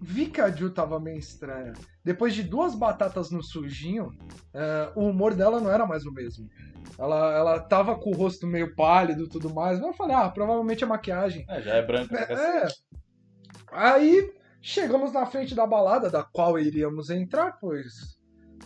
vi 0.00 0.26
que 0.26 0.40
a 0.40 0.50
Gil 0.50 0.72
tava 0.72 0.98
meio 0.98 1.18
estranha. 1.18 1.74
Depois 2.02 2.34
de 2.34 2.42
duas 2.42 2.74
batatas 2.74 3.30
no 3.30 3.42
sujinho, 3.42 4.16
é, 4.54 4.92
o 4.94 5.08
humor 5.08 5.34
dela 5.34 5.60
não 5.60 5.70
era 5.70 5.86
mais 5.86 6.06
o 6.06 6.12
mesmo. 6.12 6.48
Ela, 6.98 7.34
ela 7.34 7.60
tava 7.60 7.96
com 7.98 8.10
o 8.10 8.14
rosto 8.16 8.46
meio 8.46 8.74
pálido 8.74 9.24
e 9.24 9.28
tudo 9.28 9.52
mais, 9.52 9.78
mas 9.78 9.88
eu 9.88 9.94
falei, 9.94 10.16
ah, 10.16 10.30
provavelmente 10.30 10.82
é 10.82 10.86
maquiagem. 10.86 11.44
É, 11.48 11.60
já 11.60 11.74
é 11.74 11.82
branco 11.82 12.08
pra 12.08 12.20
É. 12.20 12.26
cacete. 12.26 12.84
Aí 13.72 14.32
chegamos 14.62 15.12
na 15.12 15.26
frente 15.26 15.54
da 15.54 15.66
balada, 15.66 16.08
da 16.08 16.22
qual 16.22 16.58
iríamos 16.58 17.10
entrar, 17.10 17.58
pois 17.60 18.15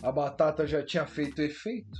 a 0.01 0.11
batata 0.11 0.65
já 0.67 0.83
tinha 0.83 1.05
feito 1.05 1.41
efeito. 1.41 1.99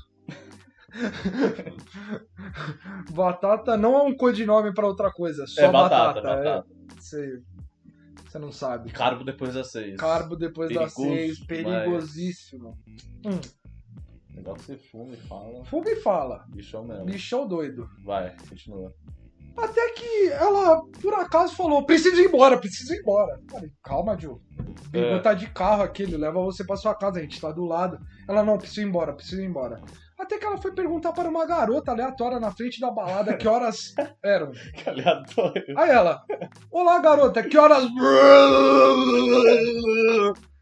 batata 3.12 3.78
não 3.78 3.96
é 3.98 4.04
um 4.04 4.16
codinome 4.16 4.74
pra 4.74 4.88
outra 4.88 5.12
coisa, 5.12 5.46
só 5.48 5.62
É 5.62 5.72
batata, 5.72 6.22
batata. 6.22 6.44
batata. 6.44 6.68
É, 6.70 6.96
você, 7.00 7.42
você 8.28 8.40
não 8.40 8.52
sabe. 8.52 8.92
Carbo 8.92 9.24
depois 9.24 9.54
das 9.54 9.72
seis. 9.72 9.96
Carbo 9.98 10.36
depois 10.36 10.74
das 10.74 10.94
Perigoso 10.94 11.16
seis, 11.18 11.38
demais. 11.38 11.84
perigosíssimo. 11.84 12.78
Hum, 13.26 13.40
Legal 14.36 14.56
que 14.56 14.64
você 14.64 14.78
fuma 14.78 15.14
e 15.14 15.18
fala. 15.18 15.66
Fuga 15.66 15.92
e 15.92 15.96
fala, 15.98 16.46
Bichão 16.50 16.86
mesmo. 16.86 17.06
bichão 17.06 17.48
doido. 17.48 17.89
Vai, 18.04 18.36
continua. 18.48 18.94
Até 19.58 19.89
que 19.91 20.28
ela, 20.30 20.82
por 21.02 21.14
acaso, 21.14 21.56
falou: 21.56 21.86
preciso 21.86 22.22
ir 22.22 22.28
embora, 22.28 22.58
preciso 22.58 22.93
ir 22.93 22.99
embora. 22.99 23.39
Falei, 23.49 23.72
calma, 23.84 24.18
Ju. 24.18 24.39
É. 24.93 25.20
tá 25.20 25.34
de 25.34 25.47
carro 25.47 25.84
aqui, 25.84 26.04
ele 26.04 26.18
leva 26.18 26.41
você 26.41 26.66
pra 26.66 26.76
sua 26.76 26.95
casa, 26.95 27.20
a 27.20 27.22
gente 27.22 27.39
tá 27.39 27.52
do 27.52 27.66
lado. 27.66 27.97
Ela, 28.28 28.43
não, 28.43 28.58
preciso 28.58 28.82
ir 28.82 28.86
embora, 28.86 29.14
preciso 29.14 29.41
ir 29.41 29.45
embora. 29.45 29.82
Até 30.20 30.38
que 30.38 30.45
ela 30.45 30.58
foi 30.58 30.74
perguntar 30.74 31.14
para 31.14 31.30
uma 31.30 31.45
garota 31.45 31.91
aleatória 31.91 32.39
na 32.39 32.52
frente 32.52 32.80
da 32.80 32.91
balada 32.91 33.36
que 33.36 33.47
horas 33.47 33.93
eram. 34.24 34.52
Que 34.52 34.89
aleatório. 34.89 35.64
Aí 35.78 35.89
ela, 35.89 36.22
olá 36.72 36.99
garota, 36.99 37.41
que 37.41 37.58
horas 37.58 37.86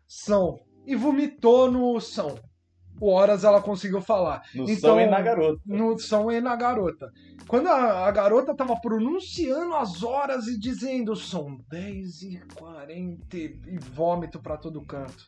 são? 0.08 0.60
E 0.86 0.96
vomitou 0.96 1.70
no 1.70 2.00
são. 2.00 2.36
Horas 3.02 3.43
ela 3.43 3.62
conseguiu 3.62 4.02
falar. 4.02 4.41
No 4.54 4.64
Então, 4.70 4.95
som 4.95 5.00
e 5.00 5.06
na 5.06 5.22
garota. 5.22 5.62
No 5.66 6.00
são 6.00 6.32
e 6.32 6.41
na 6.41 6.56
garota. 6.56 7.12
Quando 7.47 7.68
a, 7.68 8.08
a 8.08 8.12
garota 8.12 8.56
tava 8.56 8.80
pronunciando 8.80 9.74
as 9.76 10.04
horas 10.04 10.47
e 10.47 10.60
dizendo 10.60 11.16
são 11.16 11.58
10 11.70 12.22
e 12.24 12.41
40 12.56 13.38
e 13.38 13.80
vômito 13.80 14.39
pra 14.41 14.58
todo 14.58 14.86
canto. 14.86 15.28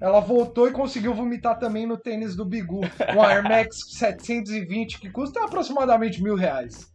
Ela 0.00 0.20
voltou 0.20 0.66
e 0.68 0.72
conseguiu 0.72 1.14
vomitar 1.14 1.58
também 1.58 1.86
no 1.86 1.96
tênis 1.96 2.34
do 2.34 2.44
Bigu, 2.44 2.80
um 3.14 3.22
Air 3.22 3.42
Max 3.44 3.76
720 3.96 4.98
que 4.98 5.10
custa 5.10 5.44
aproximadamente 5.44 6.22
mil 6.22 6.34
reais. 6.34 6.92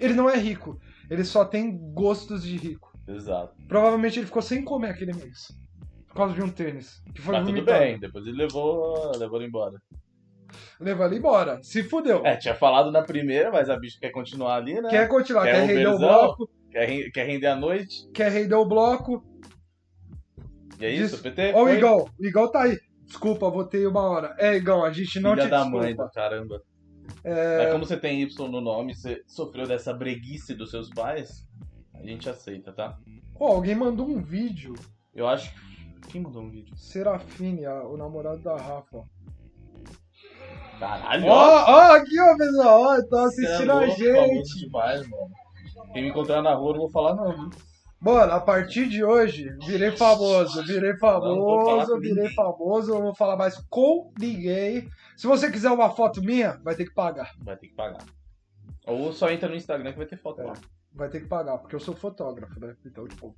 Ele 0.00 0.14
não 0.14 0.28
é 0.28 0.36
rico, 0.36 0.80
ele 1.08 1.24
só 1.24 1.44
tem 1.44 1.78
gostos 1.92 2.42
de 2.42 2.56
rico. 2.56 2.90
Exato. 3.06 3.54
Provavelmente 3.68 4.18
ele 4.18 4.26
ficou 4.26 4.42
sem 4.42 4.64
comer 4.64 4.90
aquele 4.90 5.12
mês. 5.12 5.46
Por 6.12 6.16
causa 6.18 6.34
de 6.34 6.42
um 6.42 6.50
tênis. 6.50 7.02
Que 7.14 7.22
foi 7.22 7.32
Mas 7.34 7.44
tudo 7.46 7.54
vomitado. 7.54 7.78
bem, 7.78 7.98
depois 7.98 8.26
ele 8.26 8.36
levou, 8.36 9.12
levou 9.16 9.38
ele 9.38 9.48
embora. 9.48 9.80
Levou 10.78 11.06
ele 11.06 11.16
embora. 11.16 11.58
Se 11.62 11.82
fudeu. 11.82 12.24
É, 12.26 12.36
tinha 12.36 12.54
falado 12.54 12.90
na 12.90 13.02
primeira, 13.02 13.50
mas 13.50 13.70
a 13.70 13.78
bicha 13.78 13.98
quer 14.00 14.10
continuar 14.10 14.56
ali, 14.56 14.80
né? 14.80 14.90
Quer 14.90 15.08
continuar, 15.08 15.44
Quer 15.44 15.52
quer, 15.66 15.66
render 15.66 15.86
o 15.86 15.98
bloco, 15.98 16.50
Quer, 16.70 17.10
quer 17.10 17.26
render 17.26 17.46
a 17.46 17.56
noite. 17.56 18.08
quer 18.12 18.30
render 18.30 18.54
o 18.54 18.66
bloco. 18.66 19.24
E 20.78 20.84
é 20.84 20.90
isso, 20.90 21.12
Diz- 21.14 21.22
PT? 21.22 21.52
Ó, 21.54 21.62
o 21.62 21.66
Foi? 21.66 21.76
Igão, 21.78 22.08
o 22.18 22.26
Igão 22.26 22.50
tá 22.50 22.62
aí. 22.64 22.78
Desculpa, 23.06 23.48
votei 23.50 23.86
uma 23.86 24.02
hora. 24.02 24.34
É, 24.38 24.54
Igão, 24.56 24.84
a 24.84 24.92
gente 24.92 25.20
não 25.20 25.30
Filha 25.30 25.44
te 25.44 25.50
da 25.50 25.58
desculpa. 25.62 25.84
mãe 25.84 25.94
do 25.94 26.10
caramba. 26.10 26.62
É, 27.24 27.58
Mas 27.64 27.72
como 27.72 27.86
você 27.86 27.96
tem 27.96 28.20
Y 28.22 28.48
no 28.50 28.60
nome, 28.60 28.94
você 28.94 29.22
sofreu 29.26 29.66
dessa 29.66 29.92
breguice 29.92 30.54
dos 30.54 30.70
seus 30.70 30.88
pais, 30.90 31.46
a 31.94 32.02
gente 32.02 32.28
aceita, 32.28 32.72
tá? 32.72 32.96
Ó, 33.38 33.48
alguém 33.54 33.74
mandou 33.74 34.06
um 34.08 34.20
vídeo. 34.22 34.74
Eu 35.14 35.28
acho 35.28 35.52
que. 35.52 35.72
Quem 36.08 36.20
mandou 36.22 36.42
um 36.42 36.50
vídeo? 36.50 36.76
Serafine, 36.76 37.64
a- 37.64 37.84
o 37.84 37.96
namorado 37.96 38.38
da 38.42 38.56
Rafa. 38.56 38.98
ó. 38.98 39.04
Caralho! 40.78 41.26
Ó, 41.26 41.64
ó, 41.70 41.92
aqui, 41.96 42.18
ó, 42.20 42.36
pessoal. 42.36 42.80
Ó, 42.82 43.02
tô 43.02 43.16
Você 43.22 43.46
é 43.46 43.48
assistindo 43.48 43.72
a 43.72 43.86
gente. 43.86 44.58
demais, 44.58 45.08
mano. 45.08 45.30
Quem 45.92 46.02
me 46.02 46.08
encontrar 46.10 46.42
na 46.42 46.54
rua, 46.54 46.70
eu 46.70 46.72
não 46.74 46.80
vou 46.82 46.90
falar 46.90 47.14
não, 47.14 47.32
viu? 47.32 47.50
Mano, 48.00 48.32
a 48.32 48.40
partir 48.40 48.88
de 48.88 49.04
hoje, 49.04 49.48
virei 49.64 49.92
famoso, 49.92 50.64
virei 50.64 50.90
Não 50.92 50.98
vou 50.98 50.98
falar 50.98 51.20
famoso, 51.20 51.92
com 51.92 52.00
virei 52.00 52.14
ninguém. 52.22 52.34
famoso, 52.34 52.90
eu 52.90 52.94
não 52.96 53.02
vou 53.04 53.14
falar 53.14 53.36
mais 53.36 53.56
com 53.70 54.12
ninguém. 54.18 54.88
Se 55.16 55.26
você 55.26 55.50
quiser 55.50 55.70
uma 55.70 55.88
foto 55.90 56.20
minha, 56.20 56.58
vai 56.64 56.74
ter 56.74 56.84
que 56.86 56.94
pagar. 56.94 57.30
Vai 57.44 57.56
ter 57.56 57.68
que 57.68 57.74
pagar. 57.74 58.04
Ou 58.86 59.12
só 59.12 59.30
entra 59.30 59.48
no 59.48 59.54
Instagram 59.54 59.92
que 59.92 59.98
vai 59.98 60.06
ter 60.06 60.16
foto 60.18 60.40
É. 60.40 60.44
lá. 60.46 60.54
Vai 60.92 61.08
ter 61.08 61.20
que 61.20 61.28
pagar, 61.28 61.58
porque 61.58 61.76
eu 61.76 61.80
sou 61.80 61.94
fotógrafo, 61.94 62.58
né? 62.58 62.74
Então, 62.84 63.06
tipo, 63.06 63.36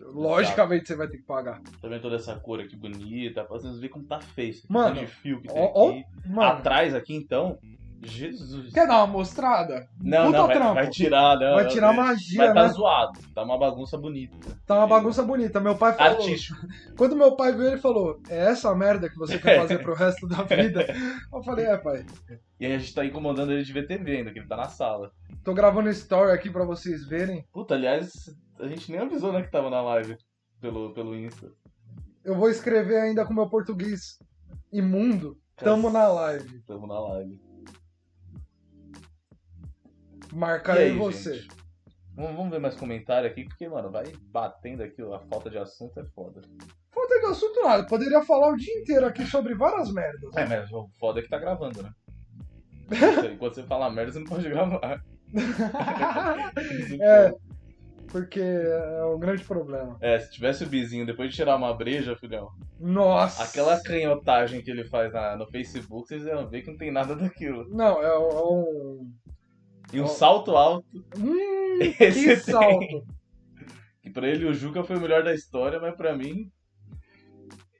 logicamente 0.00 0.86
você 0.88 0.96
vai 0.96 1.08
ter 1.08 1.18
que 1.18 1.24
pagar. 1.24 1.60
Tá 1.80 1.88
vendo 1.88 2.02
toda 2.02 2.16
essa 2.16 2.34
cor 2.36 2.60
aqui 2.60 2.76
bonita? 2.76 3.44
Pra 3.44 3.58
vocês 3.58 3.74
verem 3.76 3.90
como 3.90 4.04
tá 4.06 4.20
feio. 4.20 4.54
Mano, 4.68 5.00
de 5.00 5.06
fio 5.06 5.40
que 5.40 5.48
tem 5.48 5.56
Ó, 5.60 5.70
ó, 5.74 5.90
aqui. 5.90 6.04
mano, 6.26 6.42
Atrás 6.42 6.94
aqui, 6.94 7.14
então. 7.14 7.58
Jesus. 8.04 8.72
quer 8.72 8.86
dar 8.88 8.96
uma 8.96 9.06
mostrada? 9.06 9.86
Não, 10.02 10.26
Puta 10.26 10.38
não, 10.38 10.46
vai, 10.48 10.56
trampo. 10.56 10.74
vai 10.74 10.90
tirar, 10.90 11.38
não. 11.38 11.54
Vai 11.54 11.68
tirar 11.68 11.94
não, 11.94 12.02
magia, 12.02 12.38
Mas 12.46 12.54
tá 12.54 12.62
né? 12.64 12.68
zoado. 12.70 13.20
Tá 13.32 13.42
uma 13.44 13.56
bagunça 13.56 13.96
bonita. 13.96 14.36
Tá 14.66 14.78
uma 14.78 14.88
bagunça 14.88 15.22
bonita. 15.22 15.60
Meu 15.60 15.76
pai 15.76 15.92
falou. 15.92 16.18
Artístico. 16.18 16.58
Quando 16.98 17.14
meu 17.14 17.36
pai 17.36 17.52
veio, 17.52 17.68
ele 17.68 17.78
falou: 17.80 18.20
É 18.28 18.46
essa 18.50 18.74
merda 18.74 19.08
que 19.08 19.16
você 19.16 19.38
quer 19.38 19.60
fazer 19.60 19.78
pro 19.84 19.94
resto 19.94 20.26
da 20.26 20.42
vida? 20.42 20.84
Eu 21.32 21.42
falei: 21.44 21.66
É, 21.66 21.76
pai. 21.76 22.04
E 22.58 22.66
aí 22.66 22.74
a 22.74 22.78
gente 22.78 22.92
tá 22.92 23.04
incomodando 23.04 23.52
ele 23.52 23.62
de 23.62 23.72
VTV 23.72 24.16
ainda, 24.16 24.32
que 24.32 24.40
ele 24.40 24.48
tá 24.48 24.56
na 24.56 24.68
sala. 24.68 25.12
Tô 25.44 25.54
gravando 25.54 25.88
story 25.90 26.32
aqui 26.32 26.50
pra 26.50 26.64
vocês 26.64 27.06
verem. 27.06 27.44
Puta, 27.52 27.74
aliás, 27.74 28.10
a 28.62 28.68
gente 28.68 28.90
nem 28.92 29.00
avisou, 29.00 29.32
né, 29.32 29.42
que 29.42 29.50
tava 29.50 29.68
na 29.68 29.82
live 29.82 30.16
pelo, 30.60 30.94
pelo 30.94 31.16
Insta. 31.16 31.52
Eu 32.24 32.36
vou 32.36 32.48
escrever 32.48 33.00
ainda 33.00 33.26
com 33.26 33.34
meu 33.34 33.48
português 33.48 34.18
imundo. 34.72 35.36
Tamo 35.56 35.90
na 35.90 36.06
live. 36.06 36.62
Tamo 36.62 36.86
na 36.86 37.00
live. 37.00 37.40
Marca 40.32 40.76
E 40.76 40.84
aí, 40.84 40.96
você. 40.96 41.34
gente? 41.34 41.48
Vamos, 42.14 42.36
vamos 42.36 42.50
ver 42.50 42.60
mais 42.60 42.76
comentário 42.76 43.28
aqui, 43.28 43.44
porque, 43.44 43.68
mano, 43.68 43.90
vai 43.90 44.04
batendo 44.30 44.82
aqui, 44.82 45.02
a 45.02 45.18
falta 45.18 45.50
de 45.50 45.58
assunto 45.58 45.98
é 45.98 46.04
foda. 46.14 46.40
Falta 46.90 47.20
de 47.20 47.26
assunto 47.26 47.62
nada. 47.62 47.86
Poderia 47.86 48.22
falar 48.22 48.52
o 48.52 48.56
dia 48.56 48.80
inteiro 48.80 49.06
aqui 49.06 49.26
sobre 49.26 49.54
várias 49.54 49.92
merdas. 49.92 50.36
É, 50.36 50.46
mas 50.46 50.70
o 50.70 50.88
foda 51.00 51.18
é 51.20 51.22
que 51.22 51.28
tá 51.28 51.38
gravando, 51.38 51.82
né? 51.82 51.90
Enquanto 53.32 53.54
você 53.54 53.62
fala 53.64 53.90
merda, 53.90 54.12
você 54.12 54.18
não 54.20 54.26
pode 54.26 54.48
gravar. 54.48 55.02
é, 57.00 57.34
porque 58.12 58.38
é 58.40 59.04
um 59.06 59.18
grande 59.18 59.42
problema. 59.42 59.96
É, 60.00 60.18
se 60.20 60.30
tivesse 60.30 60.62
o 60.62 60.68
bizinho 60.68 61.04
depois 61.06 61.30
de 61.30 61.36
tirar 61.36 61.56
uma 61.56 61.74
breja, 61.74 62.14
filhão, 62.16 62.50
Nossa. 62.78 63.42
aquela 63.42 63.82
canhotagem 63.82 64.62
que 64.62 64.70
ele 64.70 64.84
faz 64.84 65.12
na- 65.12 65.36
no 65.36 65.46
Facebook, 65.46 66.06
vocês 66.06 66.24
iam 66.26 66.46
ver 66.48 66.62
que 66.62 66.70
não 66.70 66.76
tem 66.76 66.92
nada 66.92 67.16
daquilo. 67.16 67.66
Não, 67.74 68.02
é 68.02 68.16
um. 68.18 69.10
E 69.92 70.00
um 70.00 70.04
Ó. 70.04 70.06
salto 70.06 70.56
alto, 70.56 70.86
Hum, 71.18 71.78
esse 71.98 72.20
que 72.20 72.26
tem. 72.28 72.36
salto. 72.36 73.06
Que 74.02 74.10
pra 74.10 74.28
ele 74.28 74.44
o 74.46 74.54
Juca 74.54 74.84
foi 74.84 74.96
o 74.96 75.00
melhor 75.00 75.22
da 75.24 75.34
história, 75.34 75.80
mas 75.80 75.96
pra 75.96 76.14
mim. 76.16 76.50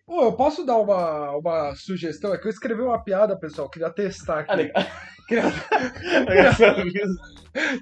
Ô, 0.07 0.23
eu 0.25 0.33
posso 0.33 0.65
dar 0.65 0.77
uma, 0.79 1.31
uma 1.37 1.75
sugestão? 1.75 2.35
É 2.35 2.39
que 2.39 2.47
eu 2.47 2.51
escrevi 2.51 2.81
uma 2.83 3.03
piada, 3.03 3.39
pessoal. 3.39 3.69
Queria 3.71 3.91
testar 3.91 4.41
aqui. 4.41 4.51
Ah, 4.51 4.55
legal. 4.55 4.83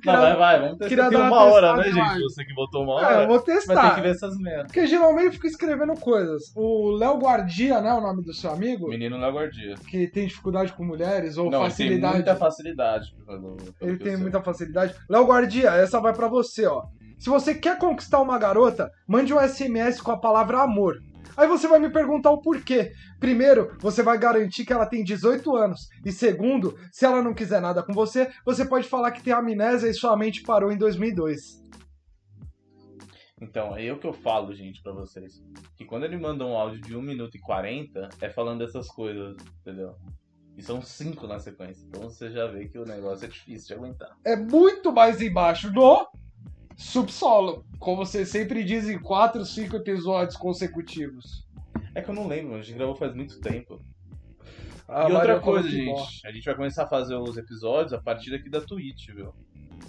Não, 0.04 0.12
vai, 0.20 0.36
vai, 0.36 0.60
vamos 0.60 0.78
testar. 0.78 1.08
Tem 1.10 1.18
uma 1.20 1.42
hora, 1.44 1.76
né, 1.76 1.84
gente? 1.84 2.20
Você 2.22 2.44
que 2.44 2.52
botou 2.54 2.82
uma 2.82 3.00
É, 3.00 3.04
hora. 3.04 3.22
eu 3.22 3.28
vou 3.28 3.36
Vai 3.36 3.44
ter 3.46 3.54
testar. 3.54 3.94
que 3.94 4.00
ver 4.00 4.10
essas 4.10 4.36
merdas. 4.38 4.66
Porque 4.66 4.86
geralmente 4.86 5.26
eu 5.26 5.32
fico 5.32 5.46
escrevendo 5.46 5.94
coisas. 5.94 6.52
O 6.56 6.90
Léo 6.90 7.18
Guardia, 7.18 7.80
né? 7.80 7.92
O 7.92 8.00
nome 8.00 8.24
do 8.24 8.34
seu 8.34 8.50
amigo, 8.50 8.88
Menino 8.88 9.16
na 9.16 9.28
guardia. 9.30 9.76
que 9.88 10.08
tem 10.08 10.26
dificuldade 10.26 10.72
com 10.72 10.84
mulheres 10.84 11.36
ou 11.36 11.44
Não, 11.50 11.60
ele 11.64 11.68
tem 11.68 11.70
facilidade. 11.70 12.14
muita 12.14 12.36
facilidade. 12.36 13.14
pelo- 13.24 13.56
pelo 13.56 13.90
Ele 13.90 13.98
tem 13.98 14.12
sei. 14.14 14.16
muita 14.16 14.42
facilidade. 14.42 14.94
Léo 15.08 15.24
Guardia, 15.26 15.70
essa 15.70 16.00
vai 16.00 16.12
pra 16.12 16.26
você, 16.26 16.66
ó. 16.66 16.82
Se 17.16 17.28
você 17.30 17.54
quer 17.54 17.78
conquistar 17.78 18.20
uma 18.20 18.38
garota, 18.38 18.90
mande 19.06 19.32
um 19.32 19.38
SMS 19.38 20.00
com 20.02 20.10
a 20.10 20.16
palavra 20.18 20.62
amor. 20.62 20.96
Aí 21.40 21.48
você 21.48 21.66
vai 21.66 21.80
me 21.80 21.88
perguntar 21.88 22.30
o 22.30 22.42
porquê. 22.42 22.92
Primeiro, 23.18 23.74
você 23.80 24.02
vai 24.02 24.18
garantir 24.18 24.66
que 24.66 24.74
ela 24.74 24.84
tem 24.84 25.02
18 25.02 25.56
anos. 25.56 25.88
E 26.04 26.12
segundo, 26.12 26.78
se 26.92 27.06
ela 27.06 27.22
não 27.22 27.32
quiser 27.32 27.62
nada 27.62 27.82
com 27.82 27.94
você, 27.94 28.30
você 28.44 28.62
pode 28.62 28.86
falar 28.86 29.10
que 29.10 29.22
tem 29.22 29.32
amnésia 29.32 29.88
e 29.88 29.94
sua 29.94 30.14
mente 30.18 30.42
parou 30.42 30.70
em 30.70 30.76
2002. 30.76 31.64
Então, 33.40 33.74
é 33.74 33.90
o 33.90 33.98
que 33.98 34.06
eu 34.06 34.12
falo, 34.12 34.52
gente, 34.54 34.82
pra 34.82 34.92
vocês. 34.92 35.42
Que 35.78 35.86
quando 35.86 36.04
ele 36.04 36.18
manda 36.18 36.44
um 36.44 36.54
áudio 36.54 36.82
de 36.82 36.94
1 36.94 37.00
minuto 37.00 37.34
e 37.34 37.40
40, 37.40 38.10
é 38.20 38.28
falando 38.28 38.58
dessas 38.58 38.88
coisas, 38.88 39.34
entendeu? 39.62 39.96
E 40.58 40.62
são 40.62 40.82
cinco 40.82 41.26
na 41.26 41.38
sequência. 41.38 41.86
Então 41.88 42.02
você 42.02 42.30
já 42.30 42.48
vê 42.48 42.68
que 42.68 42.78
o 42.78 42.84
negócio 42.84 43.24
é 43.24 43.28
difícil 43.28 43.68
de 43.68 43.82
aguentar. 43.82 44.14
É 44.26 44.36
muito 44.36 44.92
mais 44.92 45.22
embaixo 45.22 45.72
do 45.72 46.06
subsolo. 46.80 47.64
Como 47.78 47.98
você 47.98 48.24
sempre 48.24 48.64
diz 48.64 48.88
em 48.88 48.98
4, 48.98 49.44
5 49.44 49.76
episódios 49.76 50.36
consecutivos. 50.36 51.46
É 51.94 52.00
que 52.00 52.10
eu 52.10 52.14
não 52.14 52.26
lembro, 52.26 52.56
a 52.56 52.62
gente 52.62 52.76
gravou 52.76 52.94
faz 52.94 53.14
muito 53.14 53.38
tempo. 53.40 53.80
A 54.88 55.08
e 55.08 55.12
outra 55.12 55.38
coisa, 55.38 55.68
gente, 55.68 56.26
a 56.26 56.32
gente 56.32 56.44
vai 56.44 56.54
começar 56.54 56.84
a 56.84 56.88
fazer 56.88 57.14
os 57.14 57.36
episódios 57.36 57.92
a 57.92 57.98
partir 57.98 58.30
daqui 58.30 58.48
da 58.48 58.60
Twitch, 58.60 59.10
viu? 59.14 59.32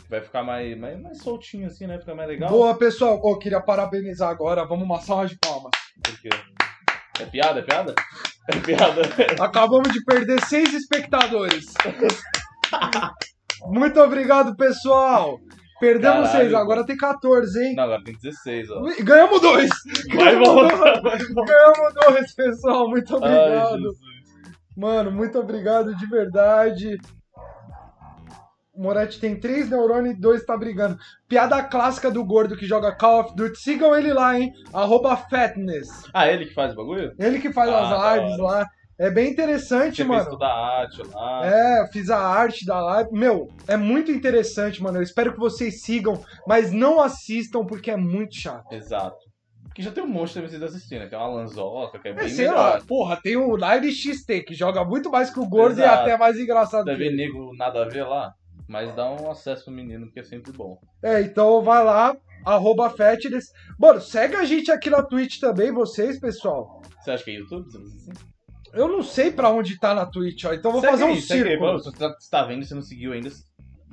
Vai 0.07 0.21
ficar 0.21 0.43
mais, 0.43 0.77
mais, 0.77 0.99
mais 0.99 1.17
soltinho 1.19 1.67
assim, 1.67 1.87
né? 1.87 1.97
Ficar 1.97 2.13
mais 2.13 2.29
legal. 2.29 2.49
Boa, 2.49 2.75
pessoal. 2.75 3.19
Ô, 3.23 3.37
queria 3.37 3.61
parabenizar 3.61 4.29
agora. 4.29 4.65
Vamos 4.65 4.85
uma 4.85 4.99
salva 5.01 5.27
de 5.27 5.37
palmas. 5.39 5.71
Porque... 6.03 6.29
É 7.19 7.25
piada? 7.25 7.59
É 7.59 7.63
piada? 7.63 7.95
É 8.47 8.59
piada. 8.59 9.01
Acabamos 9.43 9.91
de 9.91 10.03
perder 10.03 10.43
seis 10.45 10.73
espectadores. 10.73 11.73
Muito 13.67 13.99
obrigado, 13.99 14.55
pessoal. 14.55 15.39
Perdemos 15.81 16.27
Caralho. 16.29 16.43
seis, 16.43 16.53
agora 16.53 16.85
tem 16.85 16.95
14, 16.95 17.59
hein? 17.65 17.75
Não, 17.75 17.83
agora 17.83 18.03
tem 18.03 18.15
16, 18.15 18.69
ó. 18.71 18.81
Ganhamos 19.03 19.41
dois! 19.41 19.69
Vai 20.15 20.35
voltar, 20.37 21.01
vai 21.01 21.17
voltar. 21.17 21.45
Ganhamos 21.45 21.93
dois, 22.05 22.33
pessoal. 22.35 22.87
Muito 22.89 23.13
Ai, 23.15 23.17
obrigado. 23.17 23.77
Jesus. 23.77 23.97
Mano, 24.77 25.11
muito 25.11 25.37
obrigado 25.39 25.93
de 25.95 26.05
verdade. 26.05 26.97
Moretti 28.77 29.19
tem 29.19 29.37
três 29.39 29.69
neurônios 29.69 30.15
e 30.15 30.19
dois 30.19 30.45
tá 30.45 30.55
brigando. 30.55 30.97
Piada 31.27 31.61
clássica 31.63 32.09
do 32.09 32.23
gordo 32.23 32.55
que 32.55 32.65
joga 32.65 32.95
Call 32.95 33.19
of 33.21 33.35
Duty. 33.35 33.59
Sigam 33.59 33.95
ele 33.95 34.13
lá, 34.13 34.39
hein? 34.39 34.53
Arroba 34.73 35.15
Fatness. 35.17 35.89
Ah, 36.13 36.27
ele 36.27 36.45
que 36.45 36.53
faz 36.53 36.73
o 36.73 36.75
bagulho? 36.77 37.13
Ele 37.19 37.39
que 37.39 37.51
faz 37.51 37.69
Ah, 37.69 38.13
as 38.13 38.17
lives 38.23 38.37
lá. 38.39 38.65
É 39.01 39.09
bem 39.09 39.31
interessante, 39.31 39.97
Você 39.97 40.03
mano. 40.03 40.19
fez 40.21 40.29
toda 40.31 40.45
a 40.45 40.79
arte 40.81 41.01
lá. 41.11 41.41
É, 41.45 41.87
fiz 41.91 42.09
a 42.09 42.19
arte 42.19 42.65
da 42.65 42.79
live. 42.79 43.09
Meu, 43.11 43.47
é 43.67 43.75
muito 43.75 44.11
interessante, 44.11 44.81
mano. 44.81 44.99
Eu 44.99 45.01
espero 45.01 45.33
que 45.33 45.39
vocês 45.39 45.81
sigam, 45.81 46.23
mas 46.47 46.71
não 46.71 47.01
assistam 47.01 47.65
porque 47.65 47.89
é 47.89 47.97
muito 47.97 48.35
chato. 48.35 48.71
Exato. 48.71 49.17
Porque 49.63 49.81
já 49.81 49.89
tem 49.91 50.03
um 50.03 50.07
monte 50.07 50.33
de 50.33 50.41
vocês 50.41 50.61
assistindo. 50.61 51.09
Tem 51.09 51.17
uma 51.17 51.27
Lanzoca, 51.29 51.97
que 51.97 52.09
é 52.09 52.11
É, 52.11 52.13
bem 52.13 52.29
sei 52.29 52.45
melhor. 52.45 52.73
lá, 52.75 52.81
porra, 52.87 53.17
tem 53.21 53.35
o 53.37 53.55
Live 53.55 53.91
XT 53.91 54.41
que 54.41 54.53
joga 54.53 54.85
muito 54.85 55.09
mais 55.09 55.31
que 55.31 55.39
o 55.39 55.47
Gordo 55.49 55.79
e 55.79 55.83
Exato. 55.83 56.01
até 56.03 56.17
mais 56.17 56.37
engraçado 56.37 56.85
Deve 56.85 57.07
ele. 57.07 57.15
nego 57.17 57.55
nada 57.55 57.83
a 57.83 57.87
ver 57.89 58.03
lá. 58.03 58.33
Mas 58.67 58.93
dá 58.95 59.09
um 59.11 59.31
acesso 59.31 59.65
pro 59.65 59.73
menino, 59.73 60.11
que 60.11 60.19
é 60.19 60.23
sempre 60.23 60.51
bom. 60.51 60.77
É, 61.03 61.21
então 61.21 61.61
vai 61.63 61.83
lá, 61.83 62.15
arroba 62.45 62.89
Fetness. 62.91 63.45
Mano, 63.79 63.99
segue 63.99 64.35
a 64.35 64.43
gente 64.45 64.71
aqui 64.71 64.89
na 64.91 65.01
Twitch 65.01 65.39
também, 65.39 65.71
vocês, 65.71 66.19
pessoal. 66.19 66.81
Você 67.01 67.09
acha 67.11 67.23
que 67.23 67.31
é 67.31 67.33
YouTube? 67.35 67.65
Você? 67.71 68.11
Eu 68.73 68.87
não 68.87 69.03
sei 69.03 69.31
pra 69.31 69.49
onde 69.49 69.77
tá 69.79 69.93
na 69.93 70.05
Twitch, 70.05 70.45
ó. 70.45 70.53
Então 70.53 70.69
eu 70.71 70.73
vou 70.73 70.81
Segue 70.81 70.91
fazer 70.93 71.03
um 71.03 71.07
aí, 71.09 71.21
segue 71.21 71.41
aí. 71.43 71.49
círculo. 71.49 71.79
Se 71.79 71.85
você 71.91 71.97
tá- 71.97 72.15
se 72.19 72.29
tá 72.29 72.43
vendo 72.45 72.61
e 72.61 72.65
você 72.65 72.73
não 72.75 72.81
seguiu 72.81 73.13
ainda, 73.13 73.29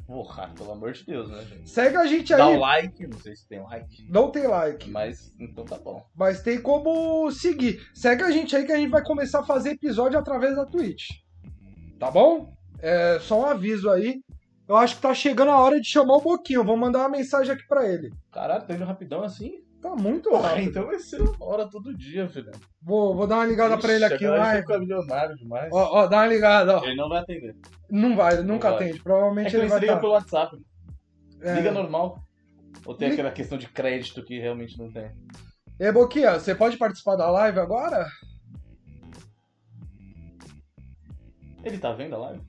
porra, 0.06 0.50
pelo 0.56 0.72
amor 0.72 0.92
de 0.92 1.04
Deus, 1.04 1.30
né, 1.30 1.44
gente? 1.44 1.68
Segue 1.68 1.96
a 1.96 2.06
gente 2.06 2.34
Dá 2.34 2.46
aí. 2.46 2.56
o 2.56 2.60
like, 2.60 3.06
não 3.06 3.18
sei 3.18 3.34
se 3.36 3.48
tem 3.48 3.60
like, 3.62 4.06
Não 4.10 4.30
tem 4.30 4.46
like, 4.46 4.88
mas 4.90 5.34
então 5.38 5.64
tá 5.64 5.76
bom. 5.78 6.02
mas 6.16 6.42
tem 6.42 6.60
como 6.60 7.30
seguir. 7.30 7.80
Segue 7.94 8.22
a 8.22 8.30
gente 8.30 8.54
aí 8.56 8.64
que 8.64 8.72
a 8.72 8.76
gente 8.76 8.90
vai 8.90 9.02
começar 9.04 9.40
a 9.40 9.44
fazer 9.44 9.70
episódio 9.70 10.18
através 10.18 10.56
da 10.56 10.64
Twitch. 10.64 11.08
Tá 11.98 12.10
bom? 12.10 12.52
É 12.80 13.18
só 13.20 13.40
um 13.40 13.46
aviso 13.46 13.90
aí. 13.90 14.20
Eu 14.68 14.76
acho 14.76 14.96
que 14.96 15.02
tá 15.02 15.12
chegando 15.14 15.50
a 15.50 15.58
hora 15.58 15.80
de 15.80 15.88
chamar 15.88 16.14
o 16.16 16.20
Boquinho. 16.20 16.62
Vou 16.62 16.76
mandar 16.76 17.00
uma 17.00 17.08
mensagem 17.08 17.52
aqui 17.52 17.66
pra 17.66 17.88
ele. 17.88 18.10
Caralho, 18.30 18.66
tá 18.66 18.74
indo 18.74 18.84
rapidão 18.84 19.22
assim? 19.24 19.62
Tá 19.80 19.94
muito 19.94 20.28
Porra, 20.30 20.48
rápido. 20.48 20.68
então 20.70 20.86
vai 20.86 20.98
ser 20.98 21.20
uma 21.20 21.44
hora 21.46 21.68
todo 21.70 21.96
dia, 21.96 22.28
filho. 22.28 22.50
Vou, 22.82 23.14
vou 23.14 23.26
dar 23.28 23.36
uma 23.36 23.46
ligada 23.46 23.78
pra 23.78 23.92
ele 23.94 24.04
Ixi, 24.04 24.14
aqui. 24.14 24.26
Vai. 24.26 24.54
Ele 24.56 24.62
fica 24.62 24.78
milionário 24.78 25.36
demais. 25.36 25.70
Ó, 25.72 26.00
ó, 26.02 26.06
dá 26.08 26.16
uma 26.18 26.26
ligada, 26.26 26.78
ó. 26.78 26.84
Ele 26.84 26.96
não 26.96 27.08
vai 27.08 27.20
atender. 27.20 27.56
Não 27.88 28.16
vai, 28.16 28.34
ele 28.34 28.42
nunca 28.42 28.70
vai. 28.72 28.78
atende. 28.82 28.98
É 28.98 29.02
Provavelmente 29.02 29.50
que 29.50 29.56
ele 29.56 29.62
ele 29.62 29.70
vai 29.70 29.78
liga 29.80 29.92
estar. 29.92 30.00
pelo 30.00 30.12
WhatsApp. 30.14 30.56
É. 31.40 31.54
Liga 31.54 31.70
normal. 31.70 32.18
Ou 32.84 32.94
tem 32.94 33.08
Liga- 33.10 33.22
aquela 33.22 33.34
questão 33.34 33.56
de 33.56 33.68
crédito 33.68 34.24
que 34.24 34.40
realmente 34.40 34.76
não 34.76 34.90
tem. 34.90 35.12
E 35.78 35.92
Boquinha, 35.92 36.40
você 36.40 36.56
pode 36.56 36.76
participar 36.76 37.14
da 37.14 37.30
live 37.30 37.60
agora? 37.60 38.04
Ele 41.62 41.78
tá 41.78 41.92
vendo 41.92 42.14
a 42.14 42.18
live? 42.18 42.40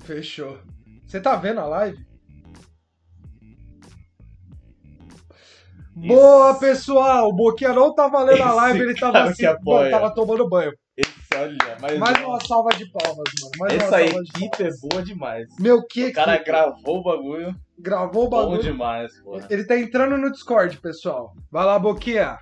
Fechou. 0.00 0.58
Você 1.06 1.20
tá 1.20 1.36
vendo 1.36 1.60
a 1.60 1.66
live? 1.66 2.04
Boa, 5.96 6.54
pessoal! 6.58 7.28
O 7.28 7.32
Boquinha 7.32 7.72
não 7.72 7.94
tava 7.94 8.22
lendo 8.22 8.42
a 8.42 8.52
live, 8.54 8.80
ele 8.80 8.94
tava 8.94 9.24
assim, 9.24 9.44
mano, 9.64 9.90
tava 9.90 10.14
tomando 10.14 10.48
banho. 10.48 10.72
Esse, 10.96 11.10
olha, 11.36 11.56
mas 11.80 11.98
Mais 11.98 12.24
uma 12.24 12.40
salva 12.40 12.70
de 12.70 12.88
palmas, 12.90 13.16
mano. 13.40 13.50
Mais 13.58 13.74
uma 13.74 13.82
essa 13.84 14.02
equipe 14.02 14.62
é 14.62 14.70
boa 14.80 15.02
demais. 15.02 15.48
Meu, 15.58 15.84
que 15.86 16.06
O 16.06 16.12
cara 16.12 16.34
equipe. 16.34 16.50
gravou 16.50 16.98
o 16.98 17.02
bagulho. 17.02 17.54
gravou 17.78 18.26
o 18.26 18.28
Bom 18.28 18.42
bagulho. 18.42 18.62
demais, 18.62 19.12
porra. 19.22 19.46
Ele 19.50 19.64
tá 19.64 19.78
entrando 19.78 20.16
no 20.16 20.30
Discord, 20.30 20.76
pessoal. 20.80 21.34
Vai 21.50 21.64
lá, 21.64 21.78
Boquinha. 21.78 22.38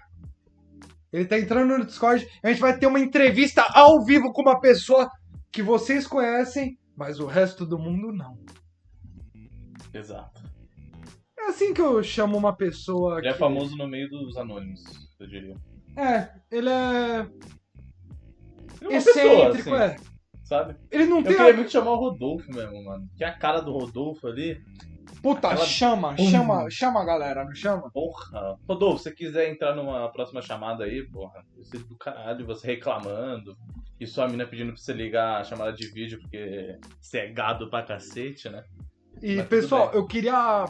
Ele 1.12 1.24
tá 1.26 1.38
entrando 1.38 1.78
no 1.78 1.84
Discord. 1.86 2.26
A 2.42 2.48
gente 2.48 2.60
vai 2.60 2.76
ter 2.78 2.86
uma 2.86 3.00
entrevista 3.00 3.62
ao 3.74 4.02
vivo 4.04 4.32
com 4.32 4.42
uma 4.42 4.60
pessoa 4.60 5.10
que 5.50 5.62
vocês 5.62 6.06
conhecem, 6.06 6.78
mas 6.96 7.20
o 7.20 7.26
resto 7.26 7.64
do 7.66 7.78
mundo 7.78 8.12
não. 8.12 8.38
Exato. 9.94 10.41
É 11.42 11.48
assim 11.48 11.74
que 11.74 11.80
eu 11.80 12.02
chamo 12.02 12.36
uma 12.36 12.54
pessoa 12.54 13.18
Ele 13.18 13.28
é 13.28 13.32
que... 13.32 13.38
famoso 13.38 13.76
no 13.76 13.86
meio 13.88 14.08
dos 14.08 14.36
anônimos, 14.36 14.82
eu 15.18 15.26
diria. 15.26 15.56
É, 15.96 16.30
ele 16.50 16.68
é 16.68 17.26
Ele 18.80 18.94
é 18.94 18.98
uma 18.98 19.02
pessoa, 19.02 19.24
excêntrico, 19.50 19.74
assim, 19.74 19.94
é. 19.94 19.96
sabe? 20.44 20.76
Ele 20.90 21.06
não 21.06 21.18
Eu 21.18 21.24
tem 21.24 21.36
queria 21.36 21.52
a... 21.52 21.56
muito 21.56 21.70
chamar 21.72 21.90
o 21.92 21.96
Rodolfo 21.96 22.50
mesmo, 22.52 22.84
mano. 22.84 23.08
Que 23.16 23.24
a 23.24 23.32
cara 23.32 23.60
do 23.60 23.72
Rodolfo 23.72 24.26
ali. 24.26 24.62
Puta, 25.22 25.48
aquela- 25.48 25.66
chama, 25.66 26.16
chama, 26.16 26.70
chama 26.70 27.00
a 27.02 27.04
galera, 27.04 27.44
não 27.44 27.54
chama? 27.54 27.90
Porra. 27.92 28.58
Rodolfo, 28.68 28.98
se 28.98 29.04
você 29.04 29.12
quiser 29.14 29.50
entrar 29.50 29.74
numa 29.74 30.08
próxima 30.10 30.40
chamada 30.42 30.84
aí, 30.84 31.02
porra, 31.08 31.44
eu 31.56 31.64
sei 31.64 31.80
do 31.80 31.96
caralho, 31.96 32.46
você 32.46 32.66
reclamando. 32.68 33.56
E 34.00 34.06
sua 34.06 34.26
mina 34.28 34.44
pedindo 34.46 34.72
pra 34.72 34.80
você 34.80 34.92
ligar 34.92 35.40
a 35.40 35.44
chamada 35.44 35.72
de 35.72 35.86
vídeo 35.88 36.18
porque 36.20 36.76
você 37.00 37.18
é 37.18 37.28
gado 37.28 37.68
pra 37.70 37.82
cacete, 37.84 38.48
né? 38.48 38.64
E, 39.22 39.36
Mas 39.36 39.46
pessoal, 39.46 39.92
eu 39.92 40.04
queria 40.06 40.64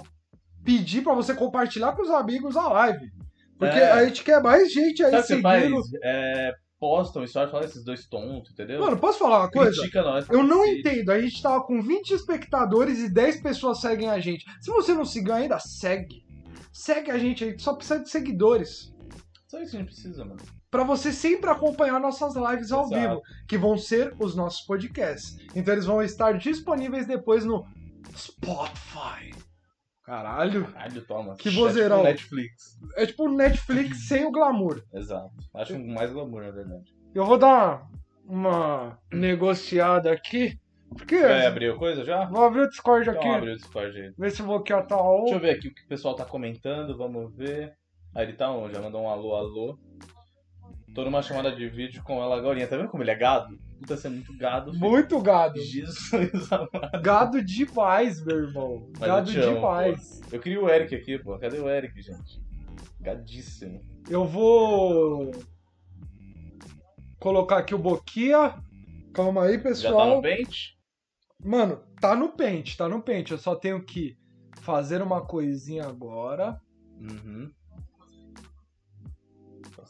pedir 0.65 1.03
pra 1.03 1.15
você 1.15 1.35
compartilhar 1.35 1.93
com 1.93 2.03
os 2.03 2.11
amigos 2.11 2.57
a 2.57 2.69
live. 2.69 3.11
Porque 3.59 3.79
É. 3.79 3.93
a 3.93 4.05
gente 4.05 4.25
quer 4.25 4.43
mais 4.43 4.73
gente 4.73 5.05
aí 5.05 5.23
Sabe 5.23 5.43
faz? 5.43 5.63
seguindo. 5.65 5.83
É, 6.03 6.53
postam 6.81 7.23
história 7.23 7.49
falando 7.51 7.67
esses 7.67 7.85
dois 7.85 8.07
tontos, 8.09 8.51
entendeu? 8.53 8.81
Mano, 8.81 8.97
posso 8.99 9.19
falar 9.21 9.41
uma 9.41 9.51
coisa? 9.51 9.71
Critica 9.73 10.03
nós. 10.03 10.29
Eu 10.29 10.43
não 10.43 10.61
cacete. 10.63 10.81
entendo. 10.81 11.11
A 11.13 11.21
gente 11.21 11.41
tava 11.43 11.63
com 11.65 11.81
20 11.81 12.11
espectadores 12.11 12.99
e 12.99 13.09
10 13.09 13.41
pessoas 13.41 13.81
seguem 13.81 14.09
a 14.11 14.19
gente. 14.19 14.45
Se 14.61 14.71
você 14.71 14.93
não 14.93 15.05
seguiu 15.05 15.35
ainda, 15.35 15.59
segue. 15.61 16.25
Segue 16.73 17.11
a 17.11 17.19
gente 17.19 17.45
aí, 17.45 17.59
só 17.59 17.75
precisa 17.75 18.01
de 18.01 18.09
seguidores. 18.11 18.93
Só 19.47 19.61
isso 19.61 19.71
que 19.73 19.77
a 19.77 19.81
gente 19.81 19.89
precisa, 19.93 20.25
mano. 20.25 20.41
Pra 20.71 20.83
você 20.85 21.13
sempre 21.13 21.51
acompanhar 21.51 22.01
nossas 22.01 22.35
lives 22.35 22.73
ao 22.73 22.87
Exato. 22.87 22.95
vivo, 23.01 23.21
que 23.47 23.59
vão 23.59 23.77
ser 23.77 24.15
os 24.19 24.35
nossos 24.35 24.63
podcasts. 24.63 25.37
Então 25.55 25.75
eles 25.75 25.85
vão 25.85 26.03
estar 26.03 26.33
disponíveis 26.39 27.07
depois 27.07 27.45
no 27.45 27.65
Spotify. 28.17 29.31
Caralho. 30.05 30.65
Caralho, 30.73 31.03
toma. 31.07 31.37
Que 31.37 31.49
É 31.49 31.53
vozeirão. 31.53 31.99
tipo 31.99 32.09
Netflix. 32.09 32.79
É 32.97 33.07
tipo 33.07 33.29
Netflix 33.29 34.09
sem 34.09 34.25
o 34.25 34.33
glamour. 34.33 34.83
Exato. 34.93 35.31
Acho 35.55 35.79
mais 35.79 36.13
glamour, 36.13 36.43
na 36.43 36.51
verdade. 36.51 36.93
Eu 37.15 37.25
vou 37.25 37.39
dar 37.39 37.87
uma 38.27 38.99
negociada 39.13 40.11
aqui. 40.11 40.59
Porque. 40.89 41.21
Vai 41.21 41.47
abrir 41.47 41.73
a 41.73 41.77
coisa 41.77 42.05
já? 42.05 42.25
Vou 42.27 42.45
abrir 42.45 42.63
o 42.63 42.69
Discord 42.69 43.09
aqui. 43.09 43.19
Então 43.21 43.35
abre 43.35 43.53
o 43.53 43.57
Discord 43.57 43.99
aí. 44.01 44.13
Ver 44.19 44.31
se 44.31 44.43
o 44.43 44.47
bloqueio 44.47 44.87
tá 44.87 45.01
on. 45.01 45.21
Deixa 45.23 45.35
eu 45.37 45.41
ver 45.41 45.51
aqui 45.51 45.69
o 45.69 45.75
que 45.75 45.85
o 45.85 45.89
pessoal 45.89 46.15
tá 46.15 46.25
comentando, 46.25 46.97
vamos 46.97 47.35
ver. 47.35 47.73
Ah, 48.15 48.23
ele 48.23 48.35
tá 48.35 48.51
on, 48.51 48.69
já 48.71 48.81
mandou 48.81 49.03
um 49.03 49.09
alô, 49.09 49.35
alô. 49.35 49.79
Tô 50.95 51.05
numa 51.05 51.23
chamada 51.23 51.55
de 51.55 51.69
vídeo 51.69 52.03
com 52.03 52.23
ela 52.23 52.37
agora. 52.37 52.67
Tá 52.67 52.77
vendo 52.77 52.89
como 52.89 53.03
ele 53.03 53.11
é 53.11 53.15
gado? 53.15 53.59
Puta, 53.81 53.97
você 53.97 54.07
é 54.09 54.11
muito 54.11 54.37
gado. 54.37 54.73
filho. 54.73 54.81
Muito 54.85 55.21
gado. 55.21 55.59
Jesus 55.61 56.13
amado. 56.53 57.03
Gado 57.03 57.43
demais, 57.43 58.23
meu 58.25 58.37
irmão. 58.47 58.91
Mas 58.99 59.09
Gado 59.09 59.31
eu 59.31 59.43
amo, 59.45 59.55
demais. 59.55 60.21
Eu 60.31 60.39
queria 60.41 60.61
o 60.63 60.69
Eric 60.69 60.95
aqui, 60.95 61.19
pô. 61.19 61.39
Cadê 61.39 61.59
o 61.59 61.69
Eric, 61.69 62.01
gente? 62.01 62.43
Gadíssimo. 63.01 63.81
Eu 64.09 64.25
vou 64.27 65.31
colocar 67.19 67.59
aqui 67.59 67.75
o 67.75 67.79
Boquia. 67.79 68.55
Calma 69.15 69.45
aí, 69.45 69.55
Já 69.55 69.59
tá 69.63 69.69
pessoal. 69.69 70.17
no 70.17 70.23
pente? 70.23 70.77
Mano, 71.43 71.81
tá 72.01 72.15
no 72.15 72.31
pente, 72.31 72.77
tá 72.77 72.89
no 72.89 73.03
pente. 73.03 73.33
Eu 73.33 73.39
só 73.39 73.55
tenho 73.57 73.83
que 73.85 74.17
fazer 74.61 75.03
uma 75.03 75.21
coisinha 75.27 75.85
agora. 75.85 76.61
Uhum. 77.01 77.51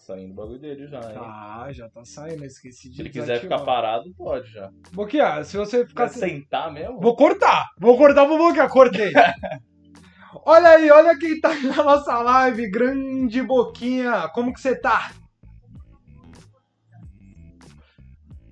Saindo 0.03 0.33
o 0.33 0.35
bagulho 0.35 0.59
dele 0.59 0.89
já, 0.89 0.99
hein? 0.99 1.15
Tá, 1.15 1.73
já 1.73 1.89
tá 1.89 2.05
saindo. 2.05 2.43
eu 2.43 2.49
Esqueci 2.49 2.91
de 2.91 2.97
Se 2.97 3.03
ele 3.03 3.11
quiser 3.11 3.41
ficar 3.41 3.61
parado, 3.61 4.13
pode 4.17 4.51
já. 4.51 4.69
Boquia, 4.91 5.45
se 5.45 5.57
você 5.57 5.87
ficar 5.87 6.11
Quer 6.11 6.19
sentar 6.19 6.73
mesmo? 6.73 7.01
Vou 7.01 7.15
cortar! 7.15 7.69
Vou 7.79 7.97
cortar 7.97 8.27
pro 8.27 8.37
Boquinha, 8.37 8.69
cortei! 8.69 9.13
olha 10.45 10.71
aí, 10.71 10.91
olha 10.91 11.17
quem 11.17 11.41
tá 11.41 11.55
na 11.55 11.85
nossa 11.85 12.21
live, 12.21 12.69
grande 12.69 13.41
Boquinha! 13.45 14.29
Como 14.35 14.53
que 14.53 14.61
você 14.61 14.75
tá? 14.75 15.13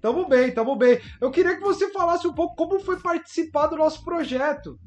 Tamo 0.01 0.29
bem, 0.29 0.55
tamo 0.55 0.77
bem. 0.77 1.01
Eu 1.21 1.33
queria 1.33 1.57
que 1.57 1.63
você 1.63 1.91
falasse 1.91 2.29
um 2.29 2.33
pouco 2.33 2.55
como 2.55 2.79
foi 2.79 3.01
participar 3.01 3.67
do 3.67 3.77
nosso 3.77 4.05
projeto. 4.05 4.79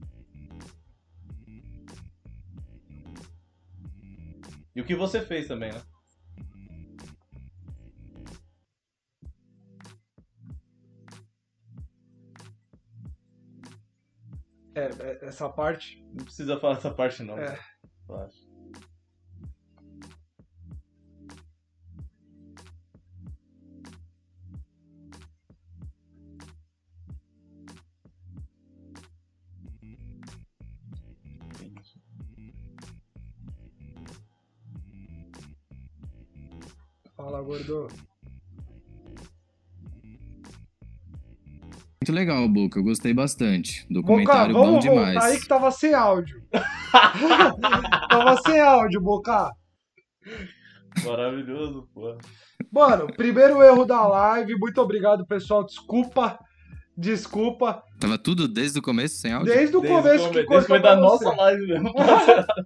E 4.74 4.80
o 4.80 4.86
que 4.86 4.95
você 4.95 5.20
fez 5.20 5.45
também, 5.45 5.74
né? 5.74 5.82
É, 14.76 14.86
é, 14.86 15.26
essa 15.26 15.49
parte. 15.49 16.03
Não 16.13 16.26
precisa 16.26 16.59
falar 16.59 16.78
essa 16.78 16.91
parte, 16.91 17.24
não. 17.24 17.38
É. 17.38 17.59
Relaxa. 18.07 18.53
Fala, 37.15 37.41
gordo. 37.41 37.88
Muito 42.03 42.11
legal, 42.11 42.49
Boca. 42.49 42.77
Eu 42.79 42.83
gostei 42.83 43.13
bastante. 43.13 43.83
Boca, 43.83 44.01
Documentário 44.01 44.53
bom 44.53 44.65
vamos 44.65 44.85
voltar 44.85 45.05
demais. 45.05 45.23
aí 45.23 45.39
que 45.39 45.47
tava 45.47 45.71
sem 45.71 45.93
áudio. 45.93 46.43
tava 48.09 48.41
sem 48.45 48.59
áudio, 48.59 48.99
Boca. 48.99 49.49
Maravilhoso, 51.05 51.87
pô. 51.93 52.17
Mano, 52.69 53.07
primeiro 53.07 53.63
erro 53.63 53.85
da 53.85 54.05
live. 54.05 54.53
Muito 54.59 54.81
obrigado, 54.81 55.25
pessoal. 55.25 55.65
Desculpa. 55.65 56.37
Desculpa. 56.97 57.81
Tava 58.01 58.17
tudo 58.17 58.49
desde 58.49 58.79
o 58.79 58.81
começo 58.81 59.15
sem 59.15 59.31
áudio? 59.31 59.53
Desde 59.53 59.77
o 59.77 59.79
Desde 59.79 59.97
começo 60.01 60.25
o 60.25 60.31
que 60.31 60.45
desde 60.45 60.67
foi 60.67 60.81
da 60.81 60.97
nossa 60.97 61.33
live 61.33 61.67
mesmo. 61.67 61.93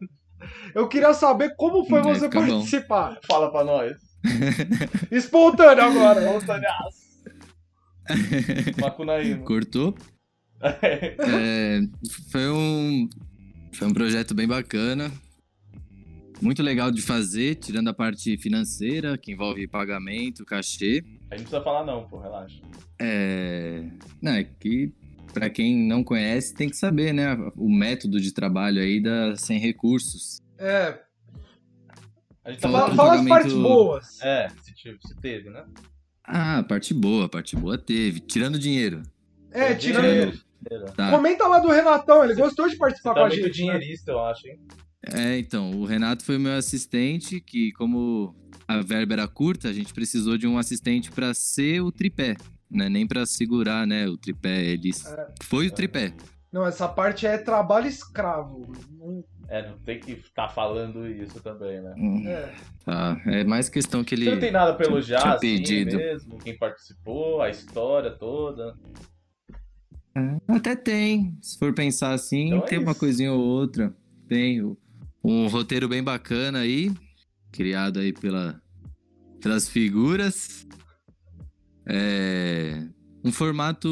Eu 0.73 0.87
queria 0.87 1.13
saber 1.13 1.55
como 1.55 1.85
foi 1.85 2.01
Vai 2.01 2.15
você 2.15 2.25
ficar 2.25 2.41
bom. 2.41 2.55
participar. 2.55 3.19
Fala 3.27 3.51
pra 3.51 3.63
nós. 3.63 3.97
Espontâneo 5.11 5.83
agora. 5.83 6.21
Montanhaço. 6.21 7.06
Macunaíma. 8.79 9.43
Cortou? 9.43 9.95
É, 10.59 11.81
foi 12.31 12.49
um 12.49 13.07
foi 13.73 13.87
um 13.87 13.93
projeto 13.93 14.33
bem 14.33 14.47
bacana, 14.47 15.11
muito 16.41 16.63
legal 16.63 16.89
de 16.89 16.99
fazer, 16.99 17.55
tirando 17.55 17.89
a 17.89 17.93
parte 17.93 18.35
financeira 18.39 19.19
que 19.19 19.31
envolve 19.33 19.67
pagamento, 19.67 20.43
cachê. 20.43 21.03
A 21.29 21.37
gente 21.37 21.43
não 21.43 21.49
precisa 21.51 21.61
falar 21.61 21.85
não, 21.85 22.07
pô, 22.07 22.17
relaxa. 22.19 22.59
É, 22.99 23.83
não, 24.19 24.31
é 24.31 24.43
que 24.45 24.91
para 25.31 25.47
quem 25.47 25.77
não 25.87 26.03
conhece 26.03 26.55
tem 26.55 26.67
que 26.67 26.75
saber, 26.75 27.13
né, 27.13 27.35
o 27.55 27.69
método 27.69 28.19
de 28.19 28.33
trabalho 28.33 28.81
aí 28.81 28.99
da 28.99 29.35
sem 29.35 29.59
recursos. 29.59 30.41
É, 30.57 30.99
A 32.43 32.49
gente 32.49 32.61
tá 32.61 32.67
Fala- 32.69 32.79
fala, 32.79 32.95
falando... 32.95 32.95
fala 32.95 33.13
as 33.21 33.27
partes 33.27 33.53
boas. 33.53 34.21
É, 34.23 34.47
se, 34.63 34.73
se 35.07 35.15
teve, 35.21 35.51
né? 35.51 35.65
Ah, 36.27 36.61
parte 36.67 36.93
boa, 36.93 37.29
parte 37.29 37.55
boa 37.55 37.77
teve, 37.77 38.19
tirando 38.19 38.59
dinheiro. 38.59 39.01
É, 39.51 39.73
tirando. 39.73 40.03
dinheiro. 40.03 40.39
Tá. 40.95 41.09
Comenta 41.11 41.47
lá 41.47 41.59
do 41.59 41.69
Renatão, 41.69 42.23
ele 42.25 42.35
gostou 42.35 42.67
de 42.67 42.75
participar 42.75 43.13
Tá 43.13 43.21
com 43.21 43.25
a 43.27 43.29
muito 43.29 43.41
gente. 43.47 43.65
né? 43.65 43.77
dinheirista, 43.77 44.11
eu 44.11 44.19
acho, 44.25 44.47
hein? 44.47 44.59
É, 45.13 45.37
então, 45.37 45.71
o 45.79 45.85
Renato 45.85 46.23
foi 46.25 46.35
o 46.35 46.39
meu 46.39 46.53
assistente, 46.53 47.39
que 47.39 47.71
como 47.73 48.35
a 48.67 48.81
verba 48.81 49.13
era 49.13 49.27
curta, 49.27 49.69
a 49.69 49.73
gente 49.73 49.93
precisou 49.93 50.37
de 50.37 50.45
um 50.45 50.57
assistente 50.57 51.09
para 51.11 51.33
ser 51.33 51.81
o 51.81 51.91
tripé, 51.91 52.35
né? 52.69 52.89
Nem 52.89 53.07
para 53.07 53.25
segurar, 53.25 53.87
né, 53.87 54.07
o 54.09 54.17
tripé, 54.17 54.65
ele 54.65 54.89
É. 54.89 55.27
foi 55.43 55.67
o 55.67 55.71
tripé. 55.71 56.13
Não, 56.51 56.65
essa 56.65 56.87
parte 56.87 57.25
é 57.25 57.37
trabalho 57.37 57.87
escravo. 57.87 58.69
É, 59.49 59.69
não 59.69 59.77
tem 59.79 59.99
que 59.99 60.15
ficar 60.15 60.49
falando 60.49 61.07
isso 61.07 61.39
também, 61.41 61.81
né? 61.81 61.93
Hum, 61.97 62.27
É. 62.27 62.53
Tá, 62.83 63.21
é 63.25 63.43
mais 63.45 63.69
questão 63.69 64.03
que 64.03 64.13
ele 64.15 64.25
Você 64.25 64.31
não 64.31 64.39
tem 64.39 64.51
nada 64.51 64.73
tinha- 64.75 64.87
elogiar, 64.89 65.19
tinha 65.21 65.33
assim 65.35 65.57
pedido. 65.57 65.97
mesmo? 65.97 66.37
Quem 66.37 66.57
participou, 66.57 67.41
a 67.41 67.49
história 67.49 68.11
toda. 68.11 68.75
até 70.47 70.75
tem, 70.75 71.37
se 71.41 71.57
for 71.59 71.73
pensar 71.73 72.11
assim, 72.13 72.47
Então 72.47 72.59
é 72.59 72.61
tem 72.65 72.79
uma 72.79 72.91
isso. 72.91 72.99
coisinha 72.99 73.31
ou 73.31 73.39
outra. 73.39 73.95
Tem 74.27 74.61
um 75.23 75.47
roteiro 75.47 75.87
bem 75.87 76.03
bacana 76.03 76.59
aí, 76.59 76.91
criado 77.51 77.99
aí 77.99 78.11
pela, 78.11 78.61
pelas 79.41 79.69
figuras. 79.69 80.67
É, 81.85 82.83
um 83.23 83.31
formato 83.31 83.87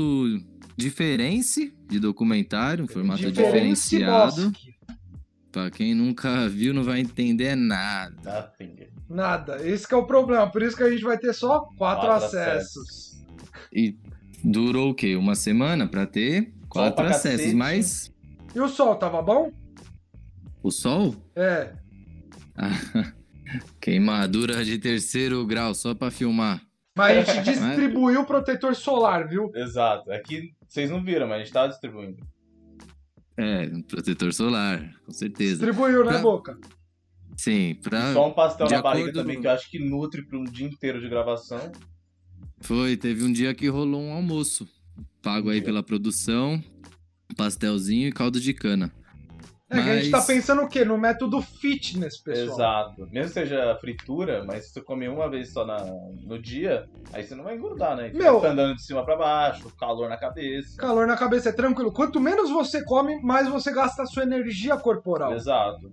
diferente 0.75 1.73
de 1.87 1.99
documentário, 1.99 2.83
um 2.83 2.87
formato 2.87 3.21
Diferente 3.21 3.45
diferenciado. 3.45 4.49
Bosque. 4.51 4.74
Pra 5.55 5.71
quem 5.71 5.95
nunca 5.95 6.49
viu, 6.49 6.73
não 6.73 6.83
vai 6.83 6.99
entender 6.99 7.55
nada. 7.55 8.13
Nothing. 8.21 8.89
Nada. 9.07 9.65
Esse 9.65 9.87
que 9.87 9.93
é 9.93 9.97
o 9.97 10.05
problema. 10.05 10.51
Por 10.51 10.61
isso 10.61 10.75
que 10.75 10.83
a 10.83 10.89
gente 10.89 11.01
vai 11.01 11.17
ter 11.17 11.31
só 11.31 11.61
quatro, 11.77 12.07
Quatro 12.07 12.25
acessos. 12.25 13.23
E 13.71 13.97
durou 14.43 14.89
o 14.89 14.93
quê? 14.93 15.15
Uma 15.15 15.33
semana 15.33 15.87
pra 15.87 16.05
ter 16.05 16.53
quatro 16.67 17.05
acessos, 17.05 17.39
cacete. 17.39 17.55
mas 17.55 18.13
E 18.53 18.59
o 18.59 18.67
sol, 18.67 18.97
tava 18.97 19.21
bom? 19.21 19.49
o 20.61 20.69
sol? 20.69 21.15
É. 21.33 21.71
Queimadura 23.79 24.65
de 24.65 24.77
terceiro 24.77 25.45
grau, 25.45 25.73
só 25.73 25.95
pra 25.95 26.11
filmar. 26.11 26.61
Mas 26.97 27.29
a 27.29 27.33
gente 27.33 27.45
distribuiu 27.55 28.23
o 28.23 28.25
protetor 28.25 28.75
solar, 28.75 29.25
viu? 29.25 29.49
Exato. 29.55 30.11
Aqui 30.11 30.53
vocês 30.67 30.91
não 30.91 31.01
viram, 31.01 31.29
mas 31.29 31.37
a 31.37 31.43
gente 31.45 31.53
tava 31.53 31.69
distribuindo. 31.69 32.17
É, 33.37 33.69
um 33.73 33.81
protetor 33.81 34.33
solar, 34.33 34.93
com 35.05 35.11
certeza. 35.11 35.65
Distribuiu, 35.65 36.03
né, 36.05 36.11
Pra- 36.13 36.21
Boca? 36.21 36.57
Sim, 37.37 37.75
pra... 37.83 38.13
Só 38.13 38.29
um 38.29 38.33
pastel 38.33 38.67
de 38.67 38.73
na 38.75 38.81
barriga 38.81 39.09
acordo- 39.09 39.19
também, 39.21 39.41
que 39.41 39.47
eu 39.47 39.51
acho 39.51 39.69
que 39.69 39.77
nutre 39.79 40.25
pra 40.25 40.37
um 40.39 40.45
dia 40.45 40.65
inteiro 40.67 41.01
de 41.01 41.09
gravação. 41.09 41.59
foi, 42.61 42.95
teve 42.95 43.23
um 43.23 43.31
dia 43.33 43.53
que 43.53 43.67
rolou 43.67 44.01
um 44.01 44.13
almoço. 44.13 44.67
Pago 45.21 45.49
aí 45.49 45.57
Dia. 45.57 45.65
pela 45.65 45.83
produção, 45.83 46.63
pastelzinho 47.35 48.07
e 48.07 48.11
caldo 48.11 48.39
de 48.39 48.53
cana. 48.53 48.91
É 49.67 49.81
que 49.81 49.89
a 49.89 49.95
gente 49.97 50.11
tá 50.11 50.17
Mas- 50.17 50.27
pensando 50.27 50.61
o 50.61 50.67
quê? 50.69 50.85
No 50.85 50.95
método 50.95 51.41
fitness, 51.41 52.17
pessoal. 52.21 52.55
Exato. 52.55 53.07
Mesmo 53.11 53.29
que 53.29 53.39
seja 53.39 53.75
fritura, 53.81 54.43
mas 54.45 54.67
se 54.67 54.73
tu 54.75 54.83
comer 54.83 55.09
uma 55.09 55.27
vez 55.27 55.51
só 55.51 55.65
na, 55.65 55.77
no 56.21 56.39
dia, 56.39 56.87
aí 57.11 57.23
você 57.23 57.33
não 57.33 57.43
vai 57.43 57.55
engordar, 57.55 57.97
né? 57.97 58.09
Meu- 58.09 58.33
Meu... 58.33 58.41
Tá 58.41 58.49
andando 58.51 58.75
de 58.75 58.83
cima 58.83 59.03
pra 59.03 59.17
baixo, 59.17 59.75
calor 59.75 60.07
na 60.07 60.17
cabeça. 60.17 60.77
Calor 60.77 61.07
na 61.07 61.17
cabeça 61.17 61.49
é 61.49 61.51
tranquilo. 61.51 61.91
Quanto 61.91 62.19
menos 62.19 62.51
você 62.51 62.83
come, 62.83 63.19
mais 63.23 63.47
você 63.47 63.71
gasta 63.73 64.03
a 64.03 64.05
sua 64.05 64.21
energia 64.21 64.77
corporal. 64.77 65.33
Exato. 65.33 65.91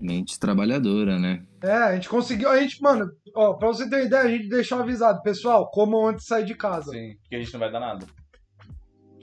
Mente 0.00 0.38
trabalhadora, 0.38 1.18
né? 1.18 1.42
É, 1.62 1.72
a 1.72 1.94
gente 1.94 2.08
conseguiu. 2.08 2.48
A 2.48 2.60
gente, 2.60 2.80
mano, 2.80 3.10
ó, 3.34 3.54
pra 3.54 3.68
você 3.68 3.88
ter 3.90 4.04
ideia, 4.06 4.22
a 4.22 4.28
gente 4.28 4.48
deixou 4.48 4.78
avisado. 4.78 5.20
Pessoal, 5.22 5.68
comam 5.70 6.06
antes 6.06 6.22
de 6.24 6.28
sair 6.28 6.44
de 6.44 6.54
casa. 6.54 6.92
Sim, 6.92 7.16
porque 7.22 7.34
a 7.34 7.38
gente 7.40 7.52
não 7.52 7.60
vai 7.60 7.72
dar 7.72 7.80
nada. 7.80 8.06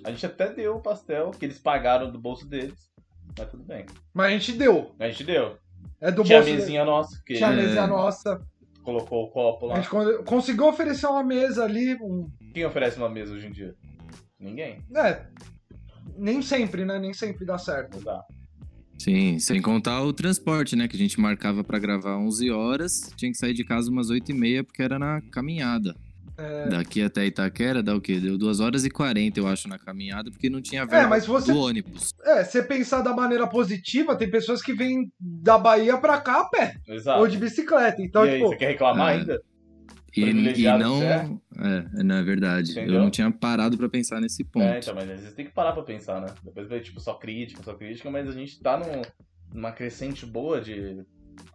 A 0.04 0.10
gente 0.10 0.26
até 0.26 0.52
deu 0.52 0.76
o 0.76 0.82
pastel 0.82 1.32
que 1.32 1.46
eles 1.46 1.60
pagaram 1.60 2.12
do 2.12 2.20
bolso 2.20 2.46
deles. 2.46 2.92
Mas 3.38 3.50
tudo 3.50 3.64
bem. 3.64 3.86
Mas 4.14 4.28
a 4.28 4.30
gente 4.38 4.54
deu. 4.54 4.96
A 5.00 5.08
gente 5.10 5.24
deu. 5.24 5.58
É 6.00 6.12
do 6.12 6.24
Tinha 6.24 6.40
a 6.40 6.42
bolso. 6.42 6.56
mesinha 6.56 6.86
nossa, 6.86 7.22
que 7.26 7.36
Tinha 7.36 7.50
a 7.50 7.54
mesinha 7.54 7.88
nossa. 7.88 8.42
colocou 8.84 9.24
o 9.26 9.28
copo 9.32 9.66
A 9.66 9.70
lá. 9.70 9.76
gente 9.76 9.90
con- 9.90 10.24
conseguiu 10.26 10.68
oferecer 10.68 11.08
uma 11.08 11.24
mesa 11.24 11.64
ali. 11.64 11.96
Um... 12.02 12.30
Quem 12.54 12.66
oferece 12.66 12.98
uma 12.98 13.10
mesa 13.10 13.34
hoje 13.34 13.48
em 13.48 13.52
dia? 13.52 13.74
Ninguém. 14.40 14.80
É. 14.96 15.26
Nem 16.18 16.42
sempre, 16.42 16.84
né? 16.86 17.00
Nem 17.00 17.14
sempre 17.14 17.46
dá 17.46 17.58
certo. 17.58 17.96
Não 17.98 18.04
dá. 18.04 18.24
Sim, 19.00 19.40
sem 19.40 19.62
contar 19.62 20.02
o 20.04 20.14
transporte, 20.14 20.76
né? 20.76 20.88
Que 20.88 20.96
a 20.96 21.00
gente 21.00 21.20
marcava 21.20 21.64
pra 21.64 21.80
gravar 21.80 22.18
11 22.18 22.52
horas, 22.52 23.12
tinha 23.18 23.32
que 23.32 23.38
sair 23.38 23.54
de 23.54 23.64
casa 23.64 23.90
umas 23.90 24.10
8 24.10 24.32
e 24.32 24.34
meia 24.34 24.64
porque 24.64 24.82
era 24.84 25.00
na 25.00 25.22
caminhada. 25.32 25.96
É. 26.38 26.68
Daqui 26.70 27.02
até 27.02 27.26
Itaquera 27.26 27.84
dá 27.84 27.96
o 27.96 28.02
quê? 28.02 28.20
Deu 28.20 28.38
2 28.38 28.60
horas 28.60 28.84
e 28.86 28.90
40, 28.90 29.40
eu 29.40 29.48
acho, 29.48 29.68
na 29.68 29.78
caminhada, 29.78 30.32
porque 30.32 30.50
não 30.50 30.62
tinha 30.62 30.86
verba 30.86 31.08
mas 31.10 31.26
você- 31.26 31.52
do 31.54 31.60
ônibus. 31.60 32.14
É, 32.24 32.44
você 32.44 32.64
pensar 32.64 33.02
da 33.02 33.14
maneira 33.14 33.46
positiva, 33.48 34.16
tem 34.16 34.30
pessoas 34.30 34.62
que 34.62 34.74
vêm 34.74 35.12
da 35.20 35.58
Bahia 35.58 35.98
pra 35.98 36.20
cá 36.20 36.42
a 36.42 36.46
pé. 36.46 36.76
Exato. 36.88 37.20
Ou 37.20 37.28
de 37.28 37.38
bicicleta. 37.38 38.02
Então, 38.02 38.26
e 38.26 38.30
aí, 38.30 38.36
tipo. 38.38 38.50
você 38.50 38.56
quer 38.58 38.68
reclamar 38.72 39.14
É. 39.14 39.18
ainda? 39.20 39.42
E, 40.16 40.22
e 40.22 40.34
não. 40.78 41.00
que 41.00 41.06
É, 41.60 42.04
não 42.04 42.16
é 42.16 42.24
verdade. 42.24 42.72
Entendeu? 42.72 42.96
Eu 42.96 43.02
não 43.02 43.10
tinha 43.10 43.32
parado 43.32 43.76
pra 43.78 43.90
pensar 43.90 44.22
nesse 44.22 44.44
ponto. 44.44 44.64
É, 44.64 44.78
então, 44.80 44.94
mas 44.94 45.10
às 45.10 45.20
vezes 45.22 45.34
tem 45.36 45.46
que 45.46 45.52
parar 45.52 45.72
pra 45.72 45.82
pensar, 45.82 46.22
né? 46.22 46.28
Depois 46.44 46.68
vai, 46.68 46.80
tipo, 46.82 47.00
só 47.00 47.16
crítica, 47.16 47.64
só 47.64 47.74
crítica, 47.74 48.12
mas 48.12 48.28
a 48.30 48.32
gente 48.32 48.60
tá 48.60 48.78
num, 48.78 49.02
numa 49.54 49.72
crescente 49.72 50.24
boa 50.26 50.62
de 50.62 51.04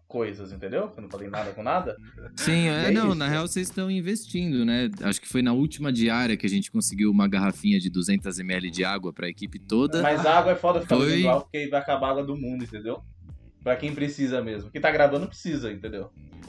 coisas, 0.09 0.51
entendeu? 0.51 0.91
Eu 0.97 1.03
não 1.03 1.11
falei 1.11 1.29
nada 1.29 1.53
com 1.53 1.63
nada. 1.63 1.97
Sim, 2.35 2.67
é, 2.69 2.87
é 2.87 2.91
não, 2.91 3.09
isso. 3.09 3.15
na 3.15 3.29
real 3.29 3.47
vocês 3.47 3.69
estão 3.69 3.91
investindo, 3.91 4.65
né? 4.65 4.91
Acho 5.03 5.21
que 5.21 5.29
foi 5.29 5.43
na 5.43 5.53
última 5.53 5.93
diária 5.93 6.37
que 6.37 6.47
a 6.47 6.49
gente 6.49 6.71
conseguiu 6.73 7.11
uma 7.11 7.29
garrafinha 7.29 7.79
de 7.79 7.91
200ml 7.91 8.71
de 8.71 8.85
água 8.85 9.13
pra 9.13 9.29
equipe 9.29 9.59
toda. 9.59 10.03
Mas 10.03 10.25
a 10.25 10.39
água 10.39 10.53
é 10.53 10.57
foda 10.57 10.81
ficar 10.81 10.97
Foi. 10.97 11.21
água 11.27 11.43
porque 11.43 11.69
vai 11.69 11.81
acabar 11.81 12.09
a 12.09 12.11
água 12.11 12.25
do 12.25 12.37
mundo, 12.37 12.65
entendeu? 12.65 13.03
Pra 13.69 13.77
quem 13.77 13.95
precisa 13.95 14.41
mesmo. 14.41 14.71
Quem 14.71 14.81
tá 14.81 14.91
gravando 14.91 15.27
precisa, 15.29 15.71
entendeu? 15.71 16.09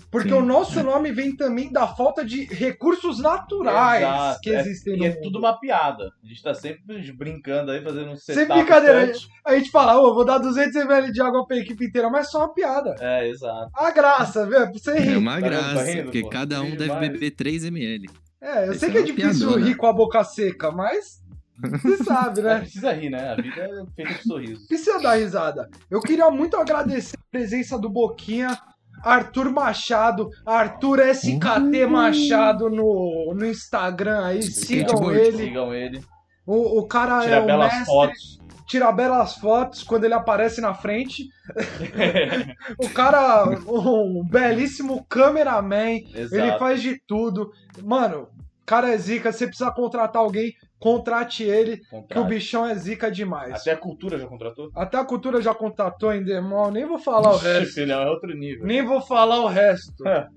Porque 0.10 0.30
Sim. 0.30 0.36
o 0.36 0.42
nosso 0.42 0.82
nome 0.82 1.12
vem 1.12 1.36
também 1.36 1.70
da 1.70 1.86
falta 1.86 2.24
de 2.24 2.46
recursos 2.46 3.20
naturais 3.20 4.02
Exato. 4.04 4.40
que 4.42 4.50
É- 4.52 4.60
existem 4.62 4.94
E 4.94 4.98
no 5.00 5.06
é 5.06 5.10
mundo. 5.10 5.22
tudo 5.22 5.40
uma 5.40 5.60
piada. 5.60 6.14
A 6.24 6.28
gente 6.28 6.42
tá 6.42 6.54
sempre 6.54 7.12
brincando 7.12 7.72
aí, 7.72 7.84
fazendo 7.84 8.12
um 8.12 8.16
Sem 8.16 8.36
setup. 8.36 8.58
brincadeira, 8.62 9.08
touch. 9.08 9.28
A 9.46 9.54
gente 9.58 9.70
fala, 9.70 10.00
ô, 10.00 10.14
vou 10.16 10.24
dar 10.24 10.40
200ml 10.40 11.12
de 11.12 11.22
água 11.22 11.46
pra 11.46 11.58
equipe 11.58 11.86
inteira, 11.88 12.10
mas 12.10 12.28
é 12.28 12.30
só 12.30 12.38
uma 12.40 12.54
piada. 12.54 12.96
É, 13.02 13.28
exato. 13.28 13.70
A 13.76 13.92
graça, 13.92 14.46
viu? 14.46 14.62
Pra 14.62 14.72
você 14.72 14.92
É 14.92 15.00
rir. 15.02 15.18
uma 15.18 15.34
Tá? 15.36 15.42
Tá 15.42 15.48
graça, 15.50 15.84
rindo, 15.84 16.04
porque 16.04 16.22
pô? 16.22 16.30
cada 16.30 16.62
um 16.62 16.70
deve 16.72 16.84
demais. 16.86 17.10
beber 17.12 17.32
3ml. 17.32 18.10
É, 18.42 18.70
eu 18.70 18.74
sei 18.76 18.88
é 18.88 18.92
que 18.94 18.98
é 18.98 19.02
uma 19.02 19.08
difícil 19.08 19.48
piadona. 19.50 19.66
rir 19.68 19.76
com 19.76 19.86
a 19.86 19.92
boca 19.92 20.24
seca, 20.24 20.72
mas 20.72 21.19
você 21.62 22.04
sabe, 22.04 22.42
né? 22.42 22.60
precisa 22.60 22.92
rir, 22.94 23.10
né? 23.10 23.32
A 23.32 23.36
vida 23.36 23.62
é 23.62 23.86
feita 23.96 24.14
de 24.14 24.24
sorrisos. 24.24 24.68
Precisa 24.68 25.00
dar 25.00 25.16
risada. 25.16 25.70
Eu 25.90 26.00
queria 26.02 26.30
muito 26.32 26.56
agradecer 26.58 27.18
a 27.18 27.32
presença 27.32 27.78
do 27.78 27.90
Boquinha, 27.90 28.58
Arthur 29.04 29.52
Machado, 29.52 30.30
Arthur 30.46 31.00
SKT 31.10 31.86
Machado 31.90 32.70
no, 32.70 33.34
no 33.36 33.46
Instagram 33.46 34.26
aí, 34.26 34.44
sigam 34.44 34.86
Skateboard. 34.86 35.20
ele. 35.20 35.38
Sigam 35.38 35.74
ele. 35.74 36.04
O, 36.46 36.80
o 36.80 36.88
cara 36.88 37.22
Tira 37.22 37.36
é 37.36 37.42
o 37.42 37.46
belas 37.46 37.72
mestre, 37.74 37.86
fotos. 37.86 38.40
tira 38.68 38.92
belas 38.92 39.36
fotos 39.36 39.84
quando 39.84 40.04
ele 40.06 40.14
aparece 40.16 40.60
na 40.62 40.74
frente. 40.74 41.24
O 42.78 42.90
cara, 42.90 43.46
um 43.68 44.24
belíssimo 44.24 45.06
cameraman, 45.10 46.02
Exato. 46.14 46.36
ele 46.36 46.58
faz 46.58 46.82
de 46.82 47.00
tudo. 47.08 47.52
Mano, 47.84 48.28
o 48.62 48.66
cara 48.66 48.92
é 48.94 48.98
zica, 48.98 49.32
você 49.32 49.48
precisar 49.48 49.72
contratar 49.72 50.22
alguém, 50.22 50.54
contrate 50.80 51.44
ele, 51.44 51.82
que 52.10 52.18
o 52.18 52.26
bichão 52.26 52.66
é 52.66 52.74
zica 52.76 53.12
demais. 53.12 53.54
Até 53.54 53.72
a 53.72 53.78
cultura 53.78 54.18
já 54.18 54.26
contratou? 54.26 54.72
Até 54.74 54.98
a 54.98 55.06
cultura 55.06 55.42
já 55.42 55.54
contratou 55.54 56.14
em 56.14 56.24
Demol, 56.24 56.72
nem 56.72 56.86
vou 56.86 56.98
falar 56.98 57.34
o 57.34 57.38
resto. 57.38 57.74
filhão, 57.74 58.02
é 58.02 58.10
outro 58.10 58.34
nível. 58.36 58.66
Nem 58.66 58.84
vou 58.84 59.02
falar 59.02 59.40
o 59.42 59.48
resto. 59.48 60.08
É. 60.08 60.28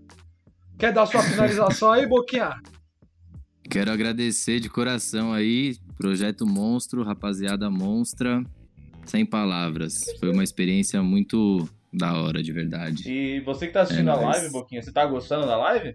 Quer 0.78 0.92
dar 0.92 1.06
sua 1.06 1.22
finalização 1.22 1.92
aí, 1.92 2.06
Boquinha? 2.06 2.50
Quero 3.70 3.90
agradecer 3.92 4.58
de 4.60 4.68
coração 4.68 5.32
aí, 5.32 5.76
Projeto 5.96 6.44
Monstro, 6.44 7.02
rapaziada 7.04 7.70
monstra, 7.70 8.42
sem 9.06 9.24
palavras. 9.24 10.04
Foi 10.18 10.30
uma 10.30 10.42
experiência 10.42 11.02
muito 11.02 11.68
da 11.92 12.20
hora, 12.20 12.42
de 12.42 12.52
verdade. 12.52 13.08
E 13.08 13.40
você 13.40 13.66
que 13.66 13.72
tá 13.72 13.82
assistindo 13.82 14.08
É 14.08 14.12
a 14.12 14.16
live, 14.16 14.50
Boquinha, 14.50 14.82
você 14.82 14.90
tá 14.90 15.06
gostando 15.06 15.46
da 15.46 15.56
live? 15.56 15.94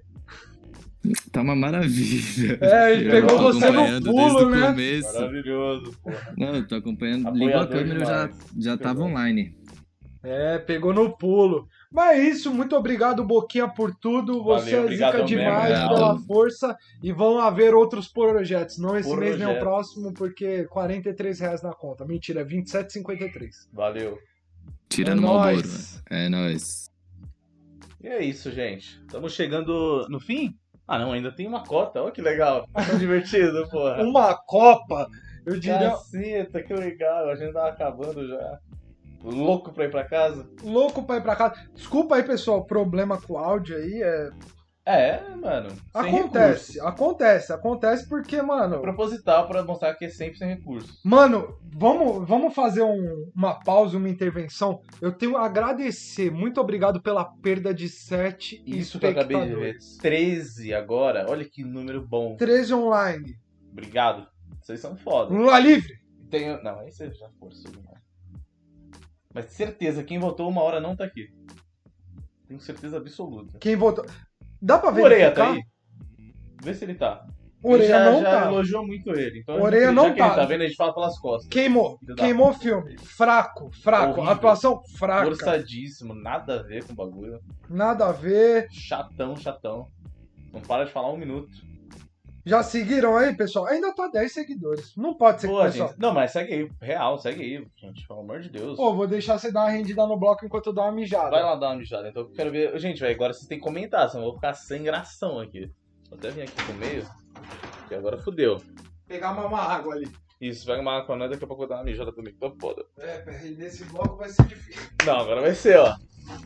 Tá 1.32 1.41
uma 1.41 1.56
maravilha. 1.56 2.58
É, 2.62 2.93
ele 2.93 3.10
pegou 3.10 3.39
você 3.39 3.70
no 3.70 4.04
pulo, 4.04 4.50
né? 4.50 4.68
começo. 4.68 5.14
Maravilhoso, 5.14 5.98
porra. 6.04 6.34
Não, 6.38 6.56
eu 6.56 6.68
tô 6.68 6.76
acompanhando. 6.76 7.32
Ligou 7.32 7.62
a 7.62 7.68
câmera, 7.68 8.00
eu 8.00 8.06
já, 8.06 8.30
já 8.58 8.78
tava 8.78 9.04
online. 9.04 9.56
É, 10.24 10.58
pegou 10.58 10.93
no 10.93 11.16
pulo. 11.18 11.68
Mas 11.89 12.18
é 12.18 12.24
isso, 12.24 12.54
muito 12.54 12.76
obrigado, 12.76 13.24
Boquinha, 13.24 13.68
por 13.68 13.95
tudo. 13.95 14.43
Você 14.43 14.72
Valeu, 14.72 14.89
é 14.89 14.91
zica 14.91 15.12
mesmo, 15.14 15.26
demais 15.26 15.74
cara. 15.74 15.89
pela 15.89 16.20
força. 16.20 16.78
E 17.02 17.14
vão 17.14 17.39
haver 17.39 17.74
outros 17.74 18.10
projetos. 18.10 18.78
Não 18.78 18.98
esse 18.98 19.16
mês 19.16 19.39
nem 19.39 19.48
o 19.48 19.60
próximo, 19.60 20.14
porque 20.14 20.66
43 20.66 21.39
reais 21.39 21.62
na 21.62 21.74
conta. 21.74 22.06
Mentira, 22.06 22.41
é 22.41 22.45
27,53. 22.45 23.70
Valeu. 23.72 24.20
Tirando 24.89 25.20
é 25.20 25.26
o 25.26 25.28
Malboro. 25.28 25.56
nóis. 25.56 26.04
É 26.10 26.30
nóis. 26.30 26.91
E 28.04 28.08
é 28.08 28.24
isso, 28.24 28.52
gente. 28.52 29.00
Estamos 29.02 29.34
chegando 29.34 30.06
no 30.10 30.20
fim? 30.20 30.56
Ah, 30.88 30.98
não, 30.98 31.12
ainda 31.12 31.32
tem 31.32 31.48
uma 31.48 31.64
cota. 31.66 32.02
Olha 32.02 32.12
que 32.12 32.22
legal. 32.22 32.68
Tá 32.74 32.94
divertido, 32.98 33.68
porra. 33.70 34.02
Uma 34.04 34.34
Copa, 34.36 35.08
eu 35.46 35.60
diria, 35.60 35.92
Caceta, 35.92 36.64
que 36.64 36.74
legal. 36.74 37.30
A 37.30 37.36
gente 37.36 37.54
tava 37.54 37.70
acabando 37.70 38.28
já. 38.28 38.60
Louco 39.24 39.74
pra 39.74 39.86
ir 39.86 39.92
pra 39.92 40.04
casa. 40.04 40.48
louco 40.64 41.04
pra 41.04 41.18
ir 41.18 41.22
pra 41.22 41.36
casa. 41.36 41.56
Desculpa 41.74 42.16
aí, 42.16 42.24
pessoal, 42.24 42.64
problema 42.64 43.20
com 43.20 43.34
o 43.34 43.38
áudio 43.38 43.76
aí. 43.76 44.02
É... 44.02 44.30
É, 44.90 45.22
mano. 45.36 45.68
Acontece, 45.94 46.80
acontece, 46.80 47.52
acontece 47.52 48.08
porque, 48.08 48.42
mano. 48.42 48.80
Proposital 48.80 49.46
pra 49.46 49.62
mostrar 49.62 49.94
que 49.96 50.06
é 50.06 50.10
sempre 50.10 50.38
sem 50.38 50.48
recurso. 50.48 50.98
Mano, 51.04 51.58
vamos, 51.76 52.26
vamos 52.26 52.54
fazer 52.56 52.84
um- 52.84 53.30
uma 53.36 53.60
pausa, 53.60 53.98
uma 53.98 54.08
intervenção. 54.08 54.82
Eu 55.02 55.12
tenho 55.12 55.36
a 55.36 55.46
agradecer. 55.46 56.32
Muito 56.32 56.62
obrigado 56.62 57.02
pela 57.02 57.26
perda 57.26 57.74
de 57.74 57.90
7 57.90 58.64
Isso 58.66 58.98
que 58.98 59.08
eu 59.08 59.10
acabei 59.12 59.42
de 59.42 59.56
ver. 59.56 59.76
espectadores. 59.76 59.98
13 59.98 60.74
agora. 60.74 61.26
Olha 61.28 61.44
que 61.44 61.66
número 61.66 62.02
bom. 62.08 62.38
13 62.38 62.74
online. 62.74 63.38
Obrigado. 63.74 64.26
Vocês 64.62 64.80
são 64.80 64.96
foda. 64.96 65.34
Lula 65.36 65.60
livre. 65.60 66.00
Tenho... 66.30 66.64
Não, 66.64 66.80
aí 66.80 66.94
você 66.94 67.12
já 67.12 67.28
forçou 67.38 67.70
demais. 67.72 67.98
Mas 69.34 69.46
certeza, 69.48 70.02
quem 70.02 70.18
votou 70.18 70.50
uma 70.50 70.62
hora 70.62 70.80
não 70.80 70.96
tá 70.96 71.04
aqui. 71.04 71.28
Tenho 72.48 72.62
certeza 72.62 72.96
absoluta. 72.96 73.58
Quem 73.60 73.76
votou. 73.76 74.06
Dá 74.62 74.78
pra 74.78 74.91
O 74.91 75.01
Oreia 75.01 75.32
verificar? 75.32 75.45
tá 75.47 75.51
aí? 75.53 75.62
Vê 76.64 76.74
se 76.74 76.86
ele 76.86 76.95
tá. 76.95 77.26
Orelha 77.64 77.88
já, 77.88 78.12
não 78.12 78.22
já 78.22 78.32
tá. 78.32 78.47
elogiou 78.47 78.86
muito 78.86 79.10
ele. 79.12 79.39
Então, 79.39 79.55
já 79.72 79.91
não 79.91 80.14
que 80.14 80.20
ele 80.22 80.30
tá. 80.30 80.36
tá 80.36 80.45
vendo, 80.45 80.62
a 80.62 80.68
gente 80.68 80.76
fala 80.76 80.93
pelas 80.93 81.20
costas. 81.20 81.49
Queimou. 81.49 81.99
Queimou 82.16 82.49
o 82.49 82.53
filme. 82.53 82.97
Fraco, 82.99 83.72
fraco. 83.82 84.20
Horrível. 84.20 84.32
Atuação 84.32 84.82
fraca. 84.97 85.26
Forçadíssimo, 85.26 86.14
nada 86.14 86.60
a 86.60 86.64
ver 86.64 86.84
com 86.86 86.93
o 86.93 86.95
bagulho. 86.95 87.39
Nada 87.70 88.08
a 88.08 88.12
ver. 88.12 88.68
Chatão, 88.72 89.36
chatão. 89.36 89.88
Não 90.53 90.62
para 90.62 90.86
de 90.86 90.91
falar 90.91 91.12
um 91.12 91.18
minuto. 91.18 91.49
Já 92.48 92.64
seguiram 92.64 93.18
aí, 93.18 93.36
pessoal? 93.36 93.66
Ainda 93.66 93.93
tá 93.93 94.08
10 94.08 94.32
seguidores. 94.32 94.95
Não 94.95 95.14
pode 95.18 95.41
ser 95.41 95.48
que 95.48 95.54
Pô, 95.54 95.60
o 95.60 95.66
pessoal. 95.66 95.89
gente. 95.89 96.00
Não, 96.00 96.14
mas 96.14 96.32
segue 96.32 96.54
aí. 96.54 96.72
Real, 96.82 97.18
segue 97.18 97.43
aí, 97.43 97.68
gente. 97.76 98.08
Pelo 98.08 98.22
amor 98.22 98.39
de 98.39 98.50
Deus. 98.50 98.78
Pô, 98.78 98.95
vou 98.95 99.06
deixar 99.06 99.38
você 99.38 99.52
dar 99.52 99.66
uma 99.66 99.70
rendida 99.70 100.08
no 100.08 100.18
bloco 100.18 100.45
enquanto 100.45 100.68
eu 100.68 100.74
dou 100.74 100.86
uma 100.86 100.93
mijada. 100.93 101.30
Vai 101.30 101.43
lá 101.43 101.56
dar 101.56 101.72
uma 101.72 101.76
mijada. 101.76 102.08
Então 102.08 102.24
eu 102.24 102.32
quero 102.32 102.50
ver. 102.50 102.80
Gente, 102.80 103.02
velho, 103.02 103.14
agora 103.14 103.34
vocês 103.34 103.48
têm 103.48 103.58
que 103.58 103.64
comentar, 103.66 104.10
senão 104.10 104.24
eu 104.24 104.30
vou 104.30 104.36
ficar 104.36 104.54
sem 104.54 104.82
gração 104.82 105.41
aqui. 105.41 105.70
Vou 106.10 106.18
até 106.18 106.32
vir 106.32 106.43
aqui 106.43 106.64
pro 106.64 106.74
meio. 106.76 107.06
Que 107.89 107.95
agora 107.95 108.18
fudeu. 108.18 108.62
Pegar 109.06 109.32
uma 109.32 109.60
água 109.60 109.95
ali. 109.95 110.10
Isso, 110.39 110.66
pega 110.66 110.82
uma 110.82 111.00
água, 111.00 111.18
né? 111.18 111.28
Daqui 111.28 111.43
a 111.43 111.48
pouco 111.48 111.64
eu 111.64 111.68
vou 111.68 111.76
dar 111.76 111.82
uma 111.82 111.91
mijada 111.91 112.14
também. 112.14 112.34
Tô 112.34 112.56
foda. 112.62 112.86
É, 112.98 113.18
peraí, 113.18 113.56
nesse 113.56 113.84
bloco 113.84 114.16
vai 114.16 114.30
ser 114.30 114.45
difícil. 114.45 114.89
Não, 115.06 115.18
agora 115.18 115.41
vai 115.41 115.54
ser, 115.54 115.78
ó. 115.80 115.93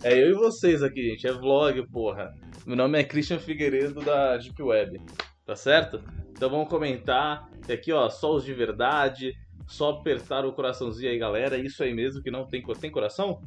É 0.02 0.14
eu 0.14 0.32
e 0.32 0.34
vocês 0.34 0.82
aqui, 0.82 1.10
gente. 1.12 1.28
É 1.28 1.32
vlog, 1.32 1.88
porra. 1.92 2.34
Meu 2.66 2.76
nome 2.76 3.00
é 3.00 3.04
Christian 3.04 3.38
Figueiredo 3.38 4.02
da 4.02 4.38
Deep 4.38 4.64
Web. 4.64 5.00
Tá 5.46 5.56
certo? 5.56 6.02
Então 6.32 6.50
vamos 6.50 6.70
comentar. 6.70 7.50
E 7.68 7.72
aqui, 7.72 7.92
ó, 7.92 8.10
só 8.10 8.36
os 8.36 8.44
de 8.44 8.54
verdade. 8.54 9.34
Só 9.68 9.92
apertar 9.92 10.46
o 10.46 10.54
coraçãozinho 10.54 11.12
aí, 11.12 11.18
galera. 11.18 11.58
Isso 11.58 11.84
aí 11.84 11.94
mesmo 11.94 12.22
que 12.22 12.32
não 12.32 12.46
tem. 12.46 12.64
Tem 12.80 12.92
coração? 12.92 13.42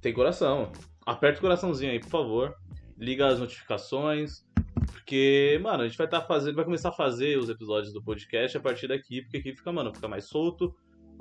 Tem 0.00 0.12
coração. 0.12 0.70
Aperta 1.04 1.38
o 1.38 1.42
coraçãozinho 1.42 1.92
aí, 1.92 2.00
por 2.00 2.10
favor. 2.10 2.54
Liga 2.98 3.26
as 3.26 3.40
notificações. 3.40 4.44
Porque, 4.92 5.58
mano, 5.62 5.82
a 5.82 5.88
gente 5.88 5.98
vai 5.98 6.06
estar 6.06 6.22
fazendo. 6.22 6.56
Vai 6.56 6.64
começar 6.64 6.90
a 6.90 6.92
fazer 6.92 7.38
os 7.38 7.48
episódios 7.48 7.92
do 7.92 8.02
podcast 8.02 8.56
a 8.56 8.60
partir 8.60 8.88
daqui, 8.88 9.22
porque 9.22 9.38
aqui 9.38 9.54
fica, 9.54 9.72
mano, 9.72 9.94
fica 9.94 10.08
mais 10.08 10.24
solto 10.24 10.74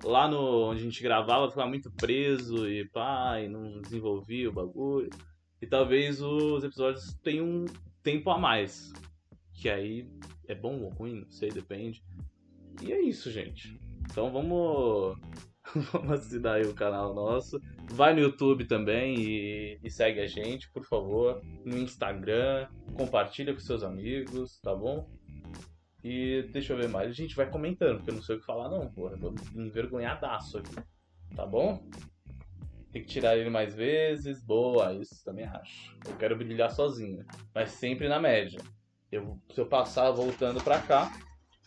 lá 0.03 0.27
no 0.27 0.69
onde 0.69 0.81
a 0.81 0.83
gente 0.83 1.01
gravava 1.01 1.49
ficava 1.49 1.67
muito 1.67 1.91
preso 1.91 2.67
e 2.67 2.87
pá, 2.89 3.39
e 3.39 3.47
não 3.47 3.81
desenvolvia 3.81 4.49
o 4.49 4.53
bagulho. 4.53 5.09
E 5.61 5.67
talvez 5.67 6.21
os 6.21 6.63
episódios 6.63 7.13
tenham 7.23 7.45
um 7.45 7.65
tempo 8.03 8.29
a 8.29 8.37
mais. 8.37 8.91
Que 9.55 9.69
aí 9.69 10.07
é 10.47 10.53
bom 10.53 10.81
ou 10.81 10.89
ruim, 10.89 11.21
não 11.21 11.31
sei, 11.31 11.49
depende. 11.49 12.03
E 12.81 12.91
é 12.91 13.01
isso, 13.01 13.31
gente. 13.31 13.79
Então 14.09 14.31
vamos. 14.31 15.17
vamos 15.91 16.11
assinar 16.11 16.55
aí 16.55 16.65
o 16.65 16.73
canal 16.73 17.13
nosso. 17.13 17.59
Vai 17.91 18.13
no 18.13 18.19
YouTube 18.19 18.65
também 18.65 19.15
e, 19.19 19.79
e 19.83 19.89
segue 19.89 20.19
a 20.19 20.27
gente, 20.27 20.69
por 20.71 20.83
favor. 20.85 21.41
No 21.63 21.77
Instagram. 21.77 22.67
Compartilha 22.97 23.53
com 23.53 23.59
seus 23.59 23.83
amigos, 23.83 24.59
tá 24.61 24.75
bom? 24.75 25.09
E 26.03 26.43
deixa 26.51 26.73
eu 26.73 26.77
ver 26.77 26.87
mais. 26.87 27.09
A 27.09 27.13
gente 27.13 27.35
vai 27.35 27.49
comentando, 27.49 27.97
porque 27.97 28.11
eu 28.11 28.15
não 28.15 28.21
sei 28.21 28.35
o 28.35 28.39
que 28.39 28.45
falar, 28.45 28.69
não, 28.69 28.91
porra. 28.91 29.17
Tô 29.17 29.33
envergonhadaço 29.55 30.59
aqui. 30.59 30.75
Tá 31.35 31.45
bom? 31.45 31.89
Tem 32.91 33.01
que 33.01 33.09
tirar 33.09 33.37
ele 33.37 33.49
mais 33.49 33.73
vezes. 33.73 34.41
Boa, 34.41 34.93
isso 34.93 35.23
também 35.25 35.45
acho. 35.45 35.97
Eu 36.07 36.15
quero 36.15 36.37
brilhar 36.37 36.71
sozinho. 36.71 37.25
Mas 37.53 37.71
sempre 37.71 38.07
na 38.07 38.19
média. 38.19 38.61
Eu, 39.15 39.39
se 39.53 39.61
eu 39.61 39.65
passar 39.65 40.11
voltando 40.11 40.61
pra 40.61 40.77
cá, 40.77 41.09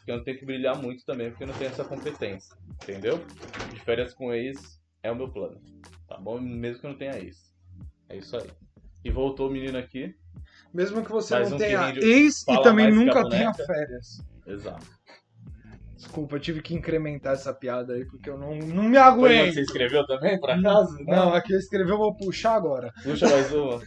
eu 0.06 0.18
não 0.18 0.24
tenho 0.24 0.38
que 0.38 0.44
brilhar 0.44 0.76
muito 0.76 1.02
também, 1.06 1.30
porque 1.30 1.44
eu 1.44 1.48
não 1.48 1.54
tenho 1.54 1.70
essa 1.70 1.82
competência. 1.82 2.54
Entendeu? 2.82 3.24
De 3.72 3.80
férias 3.80 4.12
com 4.12 4.34
ex 4.34 4.78
é 5.02 5.10
o 5.10 5.16
meu 5.16 5.30
plano. 5.30 5.58
Tá 6.06 6.18
bom? 6.18 6.38
Mesmo 6.38 6.80
que 6.80 6.86
eu 6.86 6.90
não 6.90 6.98
tenha 6.98 7.18
ex. 7.18 7.54
É 8.10 8.18
isso 8.18 8.36
aí. 8.36 8.50
E 9.02 9.10
voltou 9.10 9.48
o 9.48 9.50
menino 9.50 9.78
aqui. 9.78 10.14
Mesmo 10.74 11.02
que 11.02 11.10
você 11.10 11.38
não 11.38 11.54
um 11.54 11.56
tenha 11.56 11.94
ex 11.96 12.44
e 12.46 12.62
também 12.62 12.92
nunca 12.92 13.26
tenha 13.30 13.54
férias. 13.54 14.20
Exato. 14.46 14.86
Desculpa, 15.96 16.36
eu 16.36 16.40
tive 16.40 16.60
que 16.60 16.74
incrementar 16.74 17.32
essa 17.32 17.52
piada 17.52 17.94
aí, 17.94 18.04
porque 18.04 18.28
eu 18.28 18.38
não, 18.38 18.54
não 18.56 18.84
me 18.84 18.96
Foi 18.96 18.98
aguento. 18.98 19.54
você 19.54 19.62
escreveu 19.62 20.06
também, 20.06 20.38
por 20.38 20.50
acaso? 20.50 20.96
Não, 21.04 21.32
aqui 21.32 21.54
eu 21.54 21.58
escrevi, 21.58 21.90
eu 21.90 21.98
vou 21.98 22.14
puxar 22.14 22.54
agora. 22.54 22.92
Puxa 23.02 23.26
mais 23.26 23.52
uma. 23.52 23.80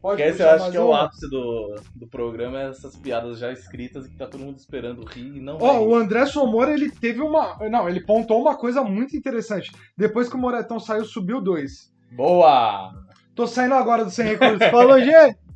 Pode 0.00 0.22
Porque 0.22 0.30
esse 0.30 0.42
eu 0.42 0.50
acho 0.50 0.70
que 0.70 0.76
é 0.76 0.80
o 0.80 0.88
uma? 0.88 1.02
ápice 1.04 1.28
do, 1.28 1.74
do 1.96 2.06
programa, 2.06 2.60
é 2.60 2.68
essas 2.68 2.94
piadas 2.94 3.38
já 3.38 3.50
escritas 3.52 4.06
e 4.06 4.10
que 4.10 4.16
tá 4.16 4.26
todo 4.28 4.40
mundo 4.44 4.56
esperando 4.56 5.04
rir 5.04 5.36
e 5.36 5.40
não 5.40 5.56
Ó, 5.56 5.58
vai 5.58 5.78
o. 5.78 5.94
André 5.96 6.24
Somora, 6.26 6.72
ele 6.72 6.88
teve 6.90 7.20
uma. 7.20 7.58
Não, 7.68 7.88
ele 7.88 8.00
pontou 8.00 8.40
uma 8.40 8.56
coisa 8.56 8.82
muito 8.84 9.16
interessante. 9.16 9.72
Depois 9.96 10.28
que 10.28 10.36
o 10.36 10.38
Moretão 10.38 10.78
saiu, 10.78 11.04
subiu 11.04 11.40
dois. 11.40 11.92
Boa! 12.12 12.92
Tô 13.34 13.46
saindo 13.46 13.74
agora 13.74 14.04
do 14.04 14.10
Sem 14.10 14.26
Recursos. 14.26 14.68
Falou, 14.70 15.00
gente! 15.00 15.36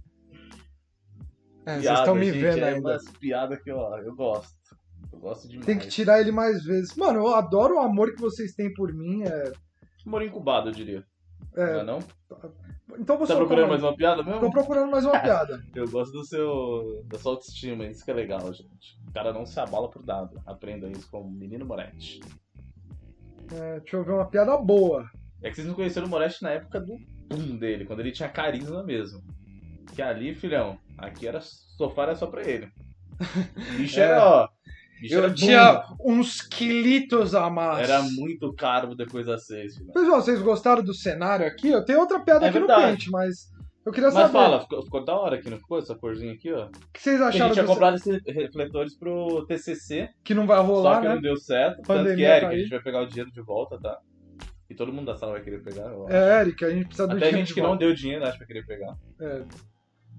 É, 1.65 1.79
vocês 1.79 1.97
estão 1.97 2.17
me 2.17 2.25
gente, 2.25 2.39
vendo 2.41 2.59
é 2.59 2.75
ainda. 2.75 2.91
umas 2.91 3.09
piadas 3.21 3.63
que 3.63 3.71
ó, 3.71 3.97
eu 3.99 4.17
gosto. 4.17 4.53
Eu 5.13 5.19
gosto 5.21 5.47
demais. 5.47 5.65
Tem 5.65 5.79
que 5.79 5.87
tirar 5.87 6.21
ele 6.21 6.33
mais 6.33 6.65
vezes. 6.65 6.97
Mano, 6.97 7.21
eu 7.21 7.35
adoro 7.37 7.77
o 7.77 7.79
amor 7.79 8.13
que 8.13 8.21
vocês 8.21 8.53
têm 8.53 8.75
por 8.75 8.93
mim. 8.93 9.23
É... 9.23 9.53
Humor 10.05 10.25
incubado, 10.25 10.71
eu 10.71 10.73
diria. 10.73 11.05
Não 11.55 11.65
é, 11.65 11.81
é 11.81 11.83
não? 11.85 11.99
Então 12.99 13.19
você 13.19 13.33
Tá 13.33 13.39
procurando 13.39 13.69
mais 13.69 13.83
uma 13.83 13.97
piada 13.97 14.23
mesmo? 14.23 14.41
Tô 14.41 14.51
procurando 14.51 14.91
mais 14.91 15.05
uma 15.05 15.19
piada. 15.21 15.63
Eu 15.75 15.89
gosto 15.91 16.13
do 16.13 16.25
seu. 16.25 17.03
da 17.07 17.19
sua 17.19 17.33
autoestima, 17.33 17.87
isso 17.87 18.05
que 18.05 18.11
é 18.11 18.15
legal, 18.15 18.53
gente. 18.53 18.99
O 19.09 19.13
cara 19.13 19.33
não 19.33 19.45
se 19.47 19.59
abala 19.61 19.89
por 19.89 20.05
nada. 20.05 20.41
Aprenda 20.47 20.89
isso 20.89 21.11
com 21.11 21.21
o 21.21 21.31
menino 21.31 21.65
Moretti. 21.67 22.21
É, 23.53 23.81
deixa 23.81 23.97
eu 23.97 24.05
ver 24.05 24.13
uma 24.13 24.27
piada 24.27 24.57
boa. 24.57 25.09
É 25.43 25.51
que 25.51 25.57
vocês 25.57 25.67
não 25.67 25.75
conheceram 25.75 26.07
o 26.07 26.11
Moretti 26.11 26.43
na 26.43 26.51
época 26.51 26.81
do 26.81 26.97
boom 27.29 27.57
dele, 27.57 27.85
quando 27.85 28.01
ele 28.01 28.13
tinha 28.13 28.29
carisma 28.29 28.83
mesmo. 28.83 29.23
Que 29.95 30.01
ali, 30.01 30.35
filhão, 30.35 30.79
aqui 30.97 31.27
era 31.27 31.41
sofá 31.41 32.05
era 32.05 32.15
só 32.17 32.27
pra 32.27 32.43
ele. 32.49 32.71
Bicho 33.77 34.01
É. 34.01 34.05
era, 34.05 34.25
ó. 34.25 34.49
Bicho 35.03 35.15
Eu 35.15 35.35
tinha 35.35 35.85
uns 36.05 36.41
quilitos 36.41 37.35
a 37.35 37.51
mais. 37.51 37.89
Era 37.89 38.03
muito 38.03 38.53
caro 38.55 38.95
depois 38.95 39.27
das 39.27 39.47
seis, 39.47 39.77
filhão. 39.77 39.93
Pessoal, 39.93 40.23
vocês 40.23 40.41
gostaram 40.41 40.83
do 40.83 40.95
cenário 40.95 41.47
aqui? 41.47 41.69
Eu 41.69 41.85
tenho 41.85 42.01
outra 42.01 42.21
piada 42.21 42.47
É 42.47 42.49
aqui 42.49 42.59
verdade. 42.59 42.83
no 42.83 42.89
pente, 42.93 43.11
mas 43.11 43.51
eu 43.85 43.93
queria 43.93 44.11
Mas 44.11 44.15
saber 44.15 44.33
fala, 44.33 44.61
ficou, 44.61 44.83
ficou 44.85 45.05
da 45.05 45.15
hora 45.15 45.37
aqui, 45.37 45.51
não 45.51 45.59
ficou? 45.59 45.79
Essa 45.79 45.95
corzinha 45.97 46.33
aqui, 46.33 46.53
ó. 46.53 46.67
o 46.67 46.71
que 46.93 47.03
vocês 47.03 47.21
A 47.21 47.29
acharam 47.29 47.47
gente 47.47 47.53
tinha 47.55 47.65
do 47.65 47.69
comprado 47.69 47.97
esses 47.97 48.23
refletores 48.27 48.97
pro 48.97 49.45
TCC, 49.47 50.09
que 50.23 50.35
não 50.35 50.47
vai 50.47 50.59
só 50.59 50.63
rolar, 50.63 51.01
que 51.01 51.09
né? 51.09 51.15
não 51.17 51.21
deu 51.21 51.37
certo. 51.37 51.77
Tanto 51.79 51.83
que, 51.83 51.89
Pandemia 51.89 52.29
Eric, 52.37 52.47
tá 52.47 52.49
a 52.53 52.59
gente 52.59 52.71
vai 52.71 52.83
pegar 52.83 53.01
o 53.03 53.07
dinheiro 53.07 53.31
de 53.33 53.41
volta, 53.43 53.79
tá? 53.81 53.99
E 54.71 54.75
todo 54.75 54.93
mundo 54.93 55.07
da 55.07 55.17
sala 55.17 55.33
vai 55.33 55.43
querer 55.43 55.63
pegar, 55.63 55.83
eu 55.89 56.07
acho. 56.07 56.17
É, 56.17 56.41
Eric, 56.43 56.65
a 56.65 56.71
gente 56.71 56.87
precisa 56.87 57.07
do 57.09 57.11
Até 57.17 57.19
dinheiro 57.27 57.39
gente 57.39 57.49
de 57.49 57.55
que 57.55 57.61
não 57.61 57.69
volta. 57.71 57.85
deu 57.85 57.95
dinheiro, 57.95 58.23
acho 58.25 58.33
que 58.33 58.39
vai 58.39 58.47
querer 58.47 58.67
pegar. 58.67 58.97
É. 59.21 59.43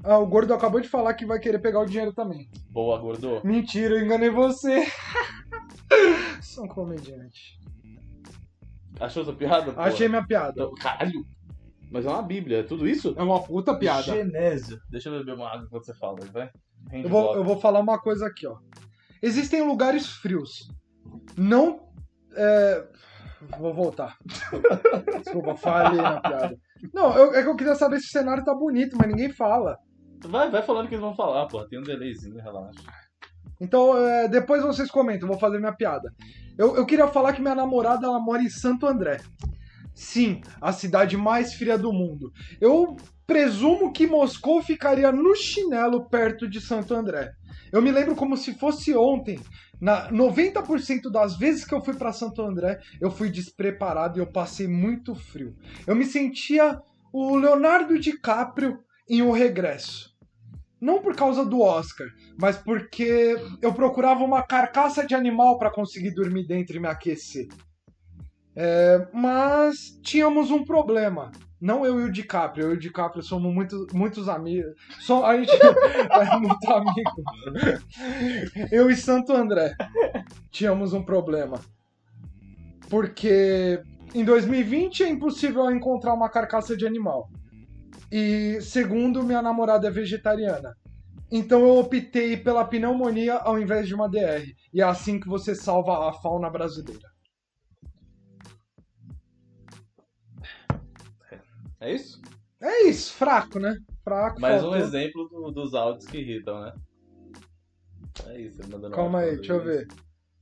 Ah, 0.03 0.17
o 0.17 0.27
gordo 0.27 0.53
acabou 0.53 0.81
de 0.81 0.89
falar 0.89 1.13
que 1.13 1.25
vai 1.25 1.39
querer 1.39 1.59
pegar 1.59 1.79
o 1.79 1.85
dinheiro 1.85 2.11
também. 2.13 2.49
Boa, 2.69 2.97
gordo. 2.99 3.41
Mentira, 3.43 3.95
eu 3.95 4.05
enganei 4.05 4.29
você. 4.29 4.85
Sou 6.41 6.65
um 6.65 6.67
comediante. 6.67 7.57
Achou 8.99 9.23
essa 9.23 9.33
piada? 9.33 9.71
pô? 9.71 9.79
Achei 9.81 10.07
minha 10.07 10.25
piada. 10.25 10.51
Então, 10.51 10.73
Caralho. 10.75 11.25
Mas 11.89 12.05
é 12.05 12.09
uma 12.09 12.21
bíblia, 12.23 12.59
é 12.59 12.63
tudo 12.63 12.87
isso? 12.87 13.13
É 13.17 13.21
uma 13.21 13.41
puta 13.43 13.75
piada. 13.77 14.01
Genésio. 14.03 14.79
Deixa 14.89 15.09
eu 15.09 15.19
beber 15.19 15.35
uma 15.35 15.47
água 15.47 15.65
enquanto 15.65 15.85
você 15.85 15.93
fala, 15.93 16.17
vai. 16.33 16.49
Rende 16.89 17.05
Eu 17.05 17.09
vou, 17.09 17.35
eu 17.35 17.43
vou 17.43 17.59
falar 17.59 17.79
uma 17.79 17.99
coisa 17.99 18.25
aqui, 18.25 18.47
ó. 18.47 18.57
Existem 19.21 19.61
lugares 19.61 20.07
frios. 20.07 20.69
Não. 21.37 21.87
É... 22.35 22.87
Vou 23.59 23.73
voltar. 23.73 24.17
Desculpa, 25.23 25.55
falei 25.55 26.01
na 26.01 26.19
piada. 26.19 26.57
Não, 26.93 27.15
eu- 27.15 27.35
é 27.35 27.43
que 27.43 27.47
eu 27.49 27.55
queria 27.55 27.75
saber 27.75 27.99
se 27.99 28.07
o 28.07 28.11
cenário 28.11 28.43
tá 28.43 28.53
bonito, 28.55 28.97
mas 28.97 29.07
ninguém 29.07 29.31
fala. 29.31 29.77
Vai, 30.27 30.49
vai 30.49 30.61
falando 30.61 30.87
que 30.87 30.95
eles 30.95 31.03
vão 31.03 31.15
falar, 31.15 31.47
pô. 31.47 31.63
Tem 31.65 31.79
um 31.79 31.83
delayzinho, 31.83 32.41
relaxa. 32.41 32.81
Então, 33.59 33.97
é, 33.97 34.27
depois 34.27 34.63
vocês 34.63 34.89
comentam, 34.89 35.27
vou 35.27 35.37
fazer 35.37 35.59
minha 35.59 35.73
piada. 35.73 36.13
Eu, 36.57 36.75
eu 36.75 36.85
queria 36.85 37.07
falar 37.07 37.33
que 37.33 37.41
minha 37.41 37.55
namorada 37.55 38.05
ela 38.05 38.19
mora 38.19 38.41
em 38.41 38.49
Santo 38.49 38.85
André. 38.85 39.21
Sim, 39.93 40.41
a 40.59 40.71
cidade 40.71 41.15
mais 41.15 41.53
fria 41.53 41.77
do 41.77 41.93
mundo. 41.93 42.31
Eu 42.59 42.97
presumo 43.25 43.91
que 43.91 44.07
Moscou 44.07 44.61
ficaria 44.61 45.11
no 45.11 45.35
chinelo 45.35 46.09
perto 46.09 46.47
de 46.47 46.59
Santo 46.59 46.93
André. 46.93 47.31
Eu 47.71 47.81
me 47.81 47.91
lembro 47.91 48.15
como 48.15 48.35
se 48.35 48.53
fosse 48.53 48.95
ontem. 48.95 49.39
Na 49.79 50.09
90% 50.11 51.11
das 51.11 51.35
vezes 51.37 51.65
que 51.65 51.73
eu 51.73 51.81
fui 51.81 51.93
para 51.93 52.13
Santo 52.13 52.41
André, 52.41 52.79
eu 53.01 53.11
fui 53.11 53.29
despreparado 53.29 54.17
e 54.17 54.21
eu 54.21 54.27
passei 54.27 54.67
muito 54.67 55.13
frio. 55.13 55.55
Eu 55.85 55.95
me 55.95 56.05
sentia 56.05 56.81
o 57.11 57.35
Leonardo 57.35 57.99
DiCaprio 57.99 58.79
em 59.09 59.21
O 59.21 59.31
Regresso. 59.31 60.12
Não 60.83 61.01
por 61.01 61.15
causa 61.15 61.45
do 61.45 61.61
Oscar, 61.61 62.09
mas 62.37 62.57
porque 62.57 63.37
eu 63.61 63.73
procurava 63.73 64.21
uma 64.21 64.43
carcaça 64.43 65.07
de 65.07 65.15
animal 65.15 65.57
para 65.57 65.71
conseguir 65.71 66.11
dormir 66.11 66.45
dentro 66.45 66.75
e 66.75 66.79
me 66.81 66.89
aquecer. 66.89 67.47
É, 68.53 69.07
mas 69.13 69.97
tínhamos 70.03 70.51
um 70.51 70.65
problema. 70.65 71.31
Não 71.61 71.85
eu 71.85 72.01
e 72.01 72.03
o 72.03 72.11
DiCaprio. 72.11 72.65
Eu 72.65 72.71
e 72.71 72.73
o 72.73 72.79
DiCaprio 72.79 73.23
somos 73.23 73.53
muito, 73.53 73.87
muitos 73.93 74.27
amigos. 74.27 74.73
So, 74.99 75.23
a 75.23 75.37
gente 75.37 75.53
é 75.55 76.37
muito 76.37 76.69
amigo. 76.69 77.11
Eu 78.69 78.89
e 78.89 78.95
Santo 78.97 79.31
André 79.31 79.73
tínhamos 80.51 80.91
um 80.91 81.01
problema. 81.01 81.61
Porque 82.89 83.81
em 84.13 84.25
2020 84.25 85.03
é 85.03 85.07
impossível 85.07 85.71
encontrar 85.71 86.13
uma 86.13 86.27
carcaça 86.27 86.75
de 86.75 86.85
animal. 86.85 87.29
E 88.15 88.61
segundo, 88.61 89.23
minha 89.23 89.41
namorada 89.41 89.87
é 89.87 89.91
vegetariana. 89.91 90.77
Então 91.31 91.61
eu 91.61 91.77
optei 91.79 92.37
pela 92.37 92.63
pneumonia 92.63 93.37
ao 93.37 93.59
invés 93.59 93.87
de 93.87 93.95
uma 93.95 94.07
DR. 94.07 94.55
E 94.71 94.81
é 94.81 94.83
assim 94.83 95.19
que 95.19 95.27
você 95.27 95.55
salva 95.55 96.07
a 96.07 96.13
fauna 96.13 96.47
brasileira. 96.47 97.09
É 101.79 101.91
isso? 101.91 102.21
É 102.61 102.83
isso, 102.83 103.13
fraco, 103.13 103.57
né? 103.59 103.75
Fraco, 104.03 104.39
Mais 104.39 104.57
um 104.63 104.69
faltou. 104.69 104.77
exemplo 104.77 105.27
do- 105.27 105.51
dos 105.51 105.73
áudios 105.73 106.05
que 106.05 106.19
irritam, 106.19 106.61
né? 106.61 106.71
É 108.27 108.39
isso, 108.39 108.61
ele 108.61 108.71
mandando 108.71 108.95
Calma 108.95 109.21
aí, 109.21 109.37
deixa 109.37 109.53
eu 109.53 109.63
ver. 109.63 109.87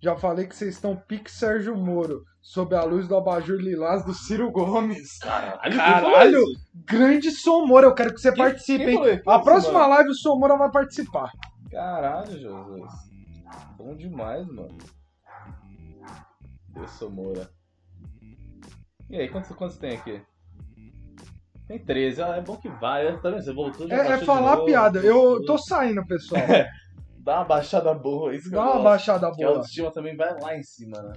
Já 0.02 0.16
falei 0.16 0.48
que 0.48 0.56
vocês 0.56 0.74
estão 0.76 0.96
pique 0.96 1.30
Sérgio 1.30 1.78
Moro, 1.78 2.24
sob 2.42 2.76
a 2.76 2.84
luz 2.84 3.08
do 3.08 3.16
abajur 3.16 3.60
lilás 3.60 4.04
do 4.04 4.14
Ciro 4.14 4.50
Gomes. 4.52 5.20
Caralho, 5.20 5.76
Caralho! 5.78 6.44
Grande 6.88 7.30
Somoro, 7.32 7.88
eu 7.88 7.94
quero 7.94 8.12
que 8.14 8.20
você 8.20 8.32
Quem- 8.32 8.44
participe, 8.44 8.86
quem 8.86 9.08
hein? 9.10 9.22
A 9.28 9.40
próxima 9.40 9.80
mano? 9.80 9.90
live 9.94 10.10
o 10.10 10.16
Somoro 10.16 10.58
vai 10.58 10.72
participar. 10.72 11.32
Caralho, 11.70 12.32
Jesus. 12.32 12.92
Bom 13.78 13.96
demais, 13.96 14.48
mano. 14.48 14.76
Eu 16.76 16.88
sou 16.88 17.12
Moura. 17.12 17.50
E 19.10 19.18
aí, 19.18 19.30
quantos, 19.30 19.56
quantos 19.56 19.78
tem 19.78 19.92
aqui? 19.98 20.20
Tem 21.68 21.78
13. 21.78 22.22
Ah, 22.24 22.38
é 22.38 22.42
bom 22.42 22.56
que 22.58 22.70
vai. 22.70 23.06
Tá 23.20 23.30
vendo? 23.30 23.44
Você 23.44 23.54
voltou 23.54 23.88
já 23.88 23.96
É, 24.04 24.12
é 24.14 24.18
falar 24.20 24.56
novo, 24.56 24.66
piada. 24.66 25.00
Eu 25.00 25.44
tô 25.46 25.58
saindo, 25.60 26.04
pessoal. 26.08 26.42
Dá 27.24 27.38
uma 27.38 27.46
baixada 27.46 27.94
boa, 27.94 28.36
isso 28.36 28.46
que 28.50 28.56
Dá 28.56 28.58
eu 28.58 28.64
uma 28.64 28.72
gosto. 28.74 28.84
baixada 28.84 29.32
Que 29.32 29.44
a 29.44 29.48
boa. 29.48 29.58
autoestima 29.58 29.92
também 29.92 30.16
vai 30.16 30.34
lá 30.40 30.58
em 30.58 30.64
cima, 30.64 31.02
né? 31.02 31.14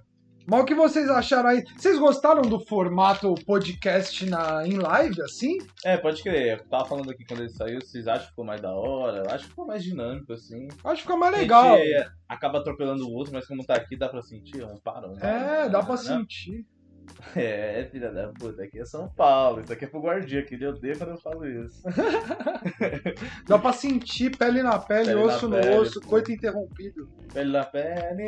Mas 0.47 0.61
o 0.61 0.65
que 0.67 0.75
vocês 0.75 1.09
acharam 1.09 1.49
aí? 1.49 1.65
Vocês 1.75 1.99
gostaram 1.99 2.43
do 2.43 2.61
formato 2.61 3.35
podcast 3.47 4.29
na, 4.29 4.67
em 4.67 4.77
live, 4.77 5.23
assim? 5.23 5.57
É, 5.83 5.97
pode 5.97 6.23
crer. 6.23 6.59
Eu 6.59 6.69
tava 6.69 6.85
falando 6.85 7.11
aqui 7.11 7.25
quando 7.25 7.41
ele 7.41 7.49
saiu, 7.49 7.81
vocês 7.81 8.07
acham 8.07 8.25
que 8.25 8.29
ficou 8.31 8.45
mais 8.45 8.61
da 8.61 8.71
hora? 8.75 9.23
Eu 9.25 9.31
acho 9.31 9.45
que 9.45 9.51
ficou 9.51 9.67
mais 9.67 9.83
dinâmico, 9.83 10.35
assim. 10.35 10.69
Acho 10.85 10.97
que 10.97 11.03
fica 11.03 11.17
mais 11.17 11.35
legal. 11.35 11.75
A 11.75 11.79
gente 11.79 12.11
acaba 12.29 12.59
atropelando 12.59 13.09
o 13.09 13.13
outro, 13.15 13.33
mas 13.33 13.47
como 13.47 13.65
tá 13.65 13.75
aqui, 13.75 13.97
dá 13.97 14.07
pra 14.07 14.21
sentir 14.21 14.63
um 14.63 14.77
parão. 14.77 15.15
É, 15.19 15.67
dá 15.71 15.83
pra 15.83 15.95
né? 15.95 16.01
sentir. 16.03 16.67
É, 17.37 17.89
filha 17.91 18.13
da 18.13 18.29
puta, 18.29 18.63
aqui 18.63 18.79
é 18.79 18.85
São 18.85 19.09
Paulo, 19.09 19.61
isso 19.61 19.73
aqui 19.73 19.85
é 19.85 19.89
pro 19.89 20.01
guardia, 20.01 20.45
que 20.45 20.55
ele 20.55 20.67
odeia 20.67 20.97
quando 20.97 21.11
eu 21.11 21.19
falo 21.19 21.47
isso. 21.47 21.83
Dá 23.49 23.59
pra 23.59 23.73
sentir 23.73 24.37
pele 24.37 24.63
na 24.63 24.79
pele, 24.79 25.07
Pele 25.07 25.21
na 25.21 25.27
osso 25.27 25.49
no 25.49 25.57
pele, 25.61 25.75
osso, 25.79 26.01
pô. 26.01 26.11
coito 26.11 26.31
interrompido. 26.31 27.09
Pele 27.35 27.51
na 27.51 27.65
pele, 27.65 28.27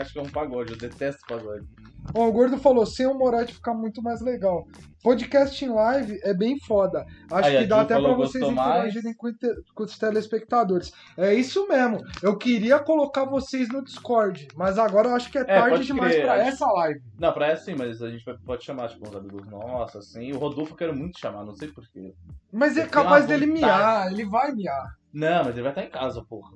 acho 0.00 0.12
que 0.14 0.18
é 0.18 0.22
um 0.22 0.30
pagode, 0.30 0.72
eu 0.72 0.78
detesto 0.78 1.20
pagode. 1.28 1.66
Ó, 2.14 2.26
o 2.26 2.32
Gordo 2.32 2.56
falou, 2.56 2.86
sem 2.86 3.06
o 3.06 3.12
Moratti 3.14 3.52
fica 3.52 3.74
muito 3.74 4.02
mais 4.02 4.22
legal. 4.22 4.66
Podcast 5.02 5.62
em 5.62 5.68
live 5.68 6.18
é 6.24 6.32
bem 6.32 6.58
foda. 6.58 7.04
Acho 7.30 7.48
Aí, 7.50 7.58
que 7.58 7.66
dá 7.66 7.76
Ju 7.76 7.82
até 7.82 8.00
pra 8.00 8.12
vocês 8.14 8.42
interagirem 8.42 9.14
com, 9.14 9.30
com 9.74 9.84
os 9.84 9.98
telespectadores. 9.98 10.90
É 11.18 11.34
isso 11.34 11.68
mesmo. 11.68 11.98
Eu 12.22 12.36
queria 12.38 12.78
colocar 12.78 13.26
vocês 13.26 13.68
no 13.68 13.84
Discord, 13.84 14.48
mas 14.56 14.78
agora 14.78 15.08
eu 15.10 15.14
acho 15.14 15.30
que 15.30 15.36
é 15.38 15.44
tarde 15.44 15.68
pode 15.70 15.86
demais 15.86 16.16
acho- 16.16 16.26
essa 16.48 16.66
live. 16.66 17.02
Não, 17.18 17.32
pra 17.34 17.48
essa 17.48 17.64
sim, 17.66 17.74
mas 17.76 18.02
a 18.02 18.10
gente 18.10 18.24
pode 18.46 18.64
chamar, 18.64 18.88
tipo, 18.88 19.06
uns 19.06 19.14
amigos 19.14 19.46
nossos, 19.46 19.96
assim. 19.96 20.32
O 20.32 20.38
Rodolfo 20.38 20.72
eu 20.72 20.76
quero 20.78 20.96
muito 20.96 21.18
chamar, 21.20 21.44
não 21.44 21.54
sei 21.54 21.68
porquê. 21.68 22.14
Mas 22.50 22.76
é 22.78 22.80
Eu 22.80 22.88
tenho 22.88 22.92
capaz 23.04 23.26
dele 23.26 23.46
vontade. 23.46 23.62
miar, 23.64 24.12
ele 24.12 24.24
vai 24.24 24.52
miar. 24.52 24.98
Não, 25.12 25.44
mas 25.44 25.54
ele 25.54 25.62
vai 25.62 25.72
estar 25.72 25.84
em 25.84 25.90
casa, 25.90 26.24
porra. 26.24 26.52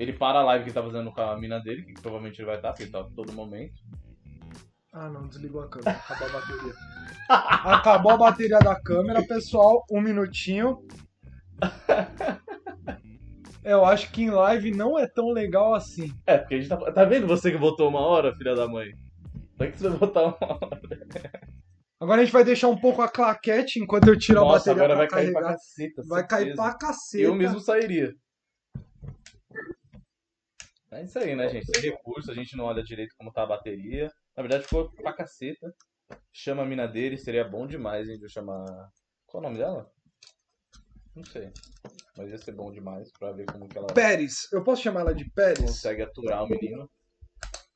Ele 0.00 0.14
para 0.14 0.38
a 0.38 0.42
live 0.42 0.64
que 0.64 0.70
ele 0.70 0.74
tá 0.74 0.82
fazendo 0.82 1.12
com 1.12 1.20
a 1.20 1.38
mina 1.38 1.58
dele, 1.60 1.82
que 1.82 1.92
provavelmente 1.92 2.38
ele 2.40 2.46
vai 2.46 2.56
estar, 2.56 2.70
porque 2.70 2.84
ele 2.84 2.90
tá 2.90 3.00
a 3.00 3.04
todo 3.04 3.34
momento. 3.34 3.74
Ah, 4.94 5.10
não, 5.10 5.28
desligou 5.28 5.60
a 5.60 5.68
câmera, 5.68 5.90
acabou 5.90 6.26
a 6.26 6.32
bateria. 6.32 6.72
acabou 7.28 8.12
a 8.12 8.16
bateria 8.16 8.58
da 8.60 8.80
câmera, 8.80 9.22
pessoal, 9.22 9.84
um 9.90 10.00
minutinho. 10.00 10.82
Eu 13.62 13.84
acho 13.84 14.10
que 14.10 14.22
em 14.22 14.30
live 14.30 14.70
não 14.70 14.98
é 14.98 15.06
tão 15.06 15.32
legal 15.32 15.74
assim. 15.74 16.10
É, 16.26 16.38
porque 16.38 16.54
a 16.54 16.58
gente 16.58 16.70
tá. 16.70 16.78
Tá 16.92 17.04
vendo 17.04 17.26
você 17.26 17.50
que 17.50 17.58
votou 17.58 17.86
uma 17.90 18.00
hora, 18.00 18.34
filha 18.34 18.54
da 18.54 18.66
mãe? 18.66 18.86
Pra 19.58 19.70
que 19.70 19.78
você 19.78 19.90
vai 19.90 19.98
votar 19.98 20.24
uma 20.24 20.36
hora? 20.40 20.80
Agora 22.00 22.22
a 22.22 22.24
gente 22.24 22.32
vai 22.32 22.42
deixar 22.42 22.68
um 22.68 22.80
pouco 22.80 23.02
a 23.02 23.08
claquete 23.08 23.78
enquanto 23.78 24.08
eu 24.08 24.18
tiro 24.18 24.40
a 24.40 24.44
Nossa, 24.44 24.70
bateria 24.70 24.82
agora 24.82 24.96
vai 24.96 25.08
cair 25.08 25.30
pra 25.30 25.42
carregar. 25.42 25.58
caceta. 25.58 26.02
vai 26.08 26.26
cair 26.26 26.44
certeza. 26.46 26.62
pra 26.62 26.78
caceta. 26.78 27.22
Eu 27.22 27.34
mesmo 27.34 27.60
sairia. 27.60 28.14
É 30.92 31.02
isso 31.04 31.18
aí, 31.18 31.36
né, 31.36 31.48
gente? 31.48 31.66
Sem 31.66 31.80
recurso, 31.80 32.30
a 32.30 32.34
gente 32.34 32.56
não 32.56 32.64
olha 32.64 32.82
direito 32.82 33.14
como 33.16 33.32
tá 33.32 33.44
a 33.44 33.46
bateria. 33.46 34.10
Na 34.36 34.42
verdade, 34.42 34.64
ficou 34.64 34.90
pra 34.90 35.12
caceta. 35.12 35.72
Chama 36.32 36.62
a 36.62 36.66
mina 36.66 36.86
dele, 36.88 37.16
seria 37.16 37.44
bom 37.44 37.66
demais, 37.66 38.08
hein, 38.08 38.18
de 38.18 38.24
eu 38.24 38.28
chamar. 38.28 38.88
Qual 39.26 39.40
o 39.40 39.46
nome 39.46 39.58
dela? 39.58 39.88
Não 41.14 41.24
sei. 41.24 41.52
Mas 42.16 42.30
ia 42.30 42.38
ser 42.38 42.52
bom 42.52 42.72
demais 42.72 43.10
pra 43.18 43.32
ver 43.32 43.46
como 43.46 43.68
que 43.68 43.78
ela 43.78 43.86
Pérez, 43.94 44.48
eu 44.52 44.64
posso 44.64 44.82
chamar 44.82 45.00
ela 45.00 45.14
de 45.14 45.30
Pérez? 45.30 45.60
consegue 45.60 46.02
aturar 46.02 46.42
o 46.42 46.48
menino. 46.48 46.90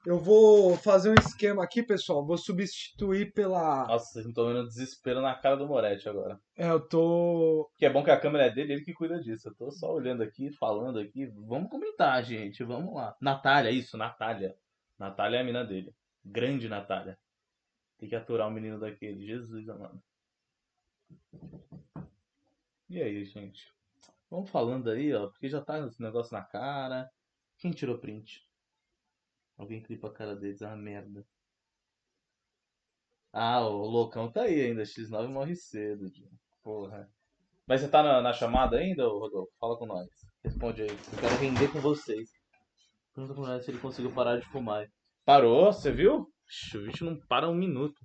Eu 0.06 0.18
vou 0.18 0.76
fazer 0.76 1.08
um 1.08 1.14
esquema 1.14 1.64
aqui, 1.64 1.82
pessoal. 1.82 2.26
Vou 2.26 2.36
substituir 2.36 3.32
pela. 3.32 3.86
Nossa, 3.86 4.12
vocês 4.12 4.24
não 4.24 4.32
estão 4.32 4.46
vendo 4.48 4.60
o 4.60 4.68
desespero 4.68 5.22
na 5.22 5.34
cara 5.34 5.56
do 5.56 5.66
Moretti 5.66 6.06
agora. 6.06 6.38
É, 6.54 6.68
eu 6.68 6.78
tô. 6.86 7.70
Que 7.78 7.86
é 7.86 7.90
bom 7.90 8.04
que 8.04 8.10
a 8.10 8.20
câmera 8.20 8.46
é 8.46 8.50
dele, 8.50 8.74
ele 8.74 8.84
que 8.84 8.92
cuida 8.92 9.18
disso. 9.18 9.48
Eu 9.48 9.54
tô 9.54 9.70
só 9.70 9.90
olhando 9.94 10.22
aqui, 10.22 10.52
falando 10.52 10.98
aqui. 10.98 11.24
Vamos 11.48 11.70
comentar, 11.70 12.22
gente. 12.22 12.62
Vamos 12.62 12.94
lá. 12.94 13.16
Natália, 13.18 13.70
isso, 13.70 13.96
Natália. 13.96 14.54
Natália 14.98 15.38
é 15.38 15.40
a 15.40 15.44
mina 15.44 15.64
dele. 15.64 15.94
Grande 16.22 16.68
Natália. 16.68 17.18
Tem 17.98 18.06
que 18.06 18.14
aturar 18.14 18.48
o 18.48 18.50
menino 18.50 18.78
daquele. 18.78 19.24
Jesus, 19.24 19.66
amado. 19.70 19.98
E 22.90 23.00
aí, 23.00 23.24
gente? 23.24 23.72
Vamos 24.30 24.50
falando 24.50 24.90
aí, 24.90 25.14
ó. 25.14 25.28
Porque 25.28 25.48
já 25.48 25.62
tá 25.62 25.78
esse 25.86 26.02
negócio 26.02 26.36
na 26.36 26.42
cara. 26.42 27.08
Quem 27.56 27.70
tirou 27.70 27.96
print? 27.96 28.46
Alguém 29.56 29.82
clipa 29.82 30.08
a 30.08 30.12
cara 30.12 30.34
deles, 30.34 30.62
é 30.62 30.66
uma 30.66 30.76
merda. 30.76 31.24
Ah, 33.32 33.60
o 33.66 33.86
loucão 33.86 34.30
tá 34.30 34.42
aí 34.42 34.60
ainda. 34.60 34.82
X9 34.82 35.28
morre 35.28 35.56
cedo, 35.56 36.10
Dio. 36.10 36.30
Porra. 36.62 37.10
Mas 37.66 37.80
você 37.80 37.88
tá 37.88 38.02
na, 38.02 38.20
na 38.20 38.32
chamada 38.32 38.76
ainda, 38.76 39.06
Rodolfo? 39.06 39.52
Fala 39.58 39.76
com 39.76 39.86
nós. 39.86 40.08
Responde 40.42 40.82
aí. 40.82 40.90
Eu 40.90 41.18
quero 41.18 41.36
render 41.40 41.72
com 41.72 41.80
vocês. 41.80 42.30
Pergunta 43.14 43.34
pro 43.34 43.62
se 43.62 43.70
ele 43.70 43.78
conseguiu 43.78 44.12
parar 44.12 44.38
de 44.38 44.46
fumar. 44.46 44.86
Parou, 45.24 45.72
você 45.72 45.90
viu? 45.90 46.28
Ixi, 46.48 46.78
O 46.78 46.86
bicho 46.86 47.04
não 47.04 47.16
para 47.26 47.48
um 47.48 47.54
minuto. 47.54 48.00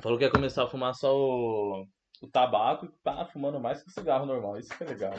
Falou 0.00 0.18
que 0.18 0.24
ia 0.24 0.30
começar 0.30 0.64
a 0.64 0.68
fumar 0.68 0.94
só 0.94 1.16
o, 1.16 1.86
o 2.20 2.28
tabaco 2.28 2.86
e 2.86 2.88
tá 3.02 3.24
fumando 3.26 3.60
mais 3.60 3.82
que 3.82 3.88
o 3.88 3.92
cigarro 3.92 4.26
normal. 4.26 4.58
Isso 4.58 4.76
que 4.76 4.84
é 4.84 4.86
legal. 4.86 5.14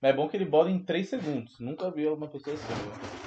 Mas 0.00 0.10
é 0.10 0.12
bom 0.12 0.28
que 0.28 0.36
ele 0.36 0.44
bota 0.44 0.70
em 0.70 0.82
3 0.82 1.08
segundos. 1.08 1.58
Nunca 1.60 1.90
vi 1.90 2.06
uma 2.06 2.28
pessoa 2.28 2.54
assim, 2.54 2.72
né? 2.72 3.25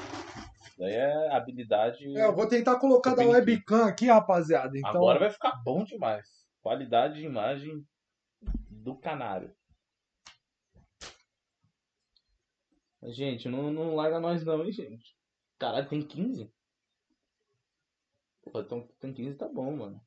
Daí 0.79 0.93
é 0.93 1.35
habilidade. 1.35 2.17
É, 2.17 2.23
eu 2.23 2.33
vou 2.33 2.47
tentar 2.47 2.79
colocar 2.79 3.13
da 3.13 3.25
webcam 3.25 3.85
aqui, 3.85 4.05
rapaziada. 4.07 4.77
Então, 4.77 4.91
Agora 4.91 5.19
vai 5.19 5.29
ficar 5.29 5.57
bom 5.57 5.83
demais. 5.83 6.25
Qualidade 6.61 7.15
de 7.15 7.25
imagem 7.25 7.85
do 8.69 8.97
canário. 8.97 9.53
Gente, 13.03 13.49
não, 13.49 13.71
não 13.73 13.93
larga 13.93 14.21
nós 14.21 14.45
não, 14.45 14.63
hein, 14.63 14.71
gente. 14.71 15.17
Caralho, 15.57 15.89
tem 15.89 16.01
15? 16.01 16.49
Pô, 18.49 18.61
então 18.61 18.87
tem 19.01 19.13
15 19.13 19.37
tá 19.37 19.49
bom, 19.49 19.75
mano. 19.75 20.01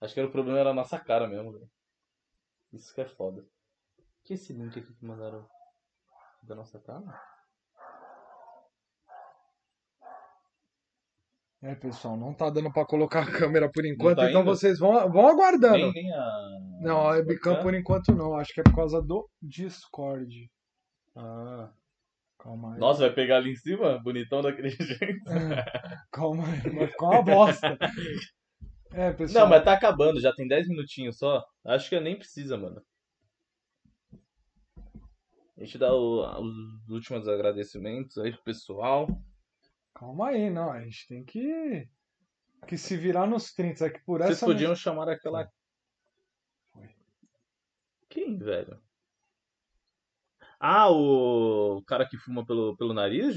Acho 0.00 0.14
que 0.14 0.18
era 0.18 0.28
o 0.28 0.32
problema 0.32 0.58
era 0.58 0.70
a 0.70 0.74
nossa 0.74 0.98
cara 0.98 1.28
mesmo, 1.28 1.52
velho. 1.52 1.70
Isso 2.72 2.92
que 2.92 3.00
é 3.00 3.06
foda. 3.06 3.46
Que 4.24 4.34
esse 4.34 4.52
link 4.52 4.76
aqui 4.76 4.92
que 4.92 5.04
mandaram 5.04 5.48
da 6.42 6.56
nossa 6.56 6.80
cara? 6.80 7.04
É, 11.62 11.74
pessoal, 11.76 12.16
não 12.16 12.34
tá 12.34 12.50
dando 12.50 12.72
pra 12.72 12.84
colocar 12.84 13.22
a 13.22 13.30
câmera 13.30 13.70
por 13.70 13.84
enquanto, 13.86 14.16
tá 14.16 14.28
então 14.28 14.44
vocês 14.44 14.78
vão, 14.80 14.92
vão 15.12 15.28
aguardando. 15.28 15.76
Nem, 15.76 15.92
nem 15.92 16.12
a. 16.12 16.58
Não, 16.80 16.96
a 17.06 17.10
webcam 17.12 17.62
por 17.62 17.72
enquanto 17.72 18.12
não. 18.14 18.34
Acho 18.36 18.52
que 18.52 18.60
é 18.60 18.64
por 18.64 18.74
causa 18.74 19.00
do 19.00 19.28
Discord. 19.40 20.50
Ah. 21.14 21.70
Calma 22.38 22.74
aí. 22.74 22.80
Nossa, 22.80 23.02
vai 23.02 23.12
pegar 23.14 23.36
ali 23.36 23.52
em 23.52 23.56
cima? 23.56 24.00
Bonitão 24.02 24.42
daquele 24.42 24.70
jeito. 24.74 25.22
Calma 26.10 26.44
aí, 26.48 26.70
vai 26.70 26.88
ficar 26.88 27.06
uma 27.06 27.22
bosta. 27.22 27.78
É, 28.90 29.12
pessoal. 29.12 29.44
Não, 29.44 29.50
mas 29.50 29.64
tá 29.64 29.72
acabando, 29.74 30.20
já 30.20 30.32
tem 30.34 30.48
10 30.48 30.66
minutinhos 30.68 31.16
só. 31.18 31.44
Acho 31.64 31.88
que 31.88 32.00
nem 32.00 32.18
precisa, 32.18 32.56
mano. 32.58 32.82
A 35.56 35.60
gente 35.64 35.78
dá 35.78 35.94
o- 35.94 36.40
os 36.40 36.88
últimos 36.88 37.28
agradecimentos 37.28 38.18
aí 38.18 38.32
pro 38.32 38.42
pessoal. 38.42 39.06
Calma 40.02 40.30
aí, 40.30 40.50
não. 40.50 40.68
A 40.72 40.80
gente 40.80 41.06
tem 41.06 41.24
que, 41.24 41.88
que 42.66 42.76
se 42.76 42.96
virar 42.96 43.24
nos 43.24 43.52
30. 43.54 43.86
É 43.86 43.90
que 43.90 44.00
por 44.04 44.18
Vocês 44.18 44.32
essa. 44.32 44.46
podiam 44.46 44.74
chamar 44.74 45.08
aquela. 45.08 45.48
Foi. 46.72 46.88
Quem, 48.08 48.36
velho? 48.36 48.82
Ah, 50.58 50.90
o 50.90 51.82
cara 51.86 52.04
que 52.04 52.16
fuma 52.16 52.44
pelo, 52.44 52.76
pelo 52.76 52.92
nariz? 52.92 53.36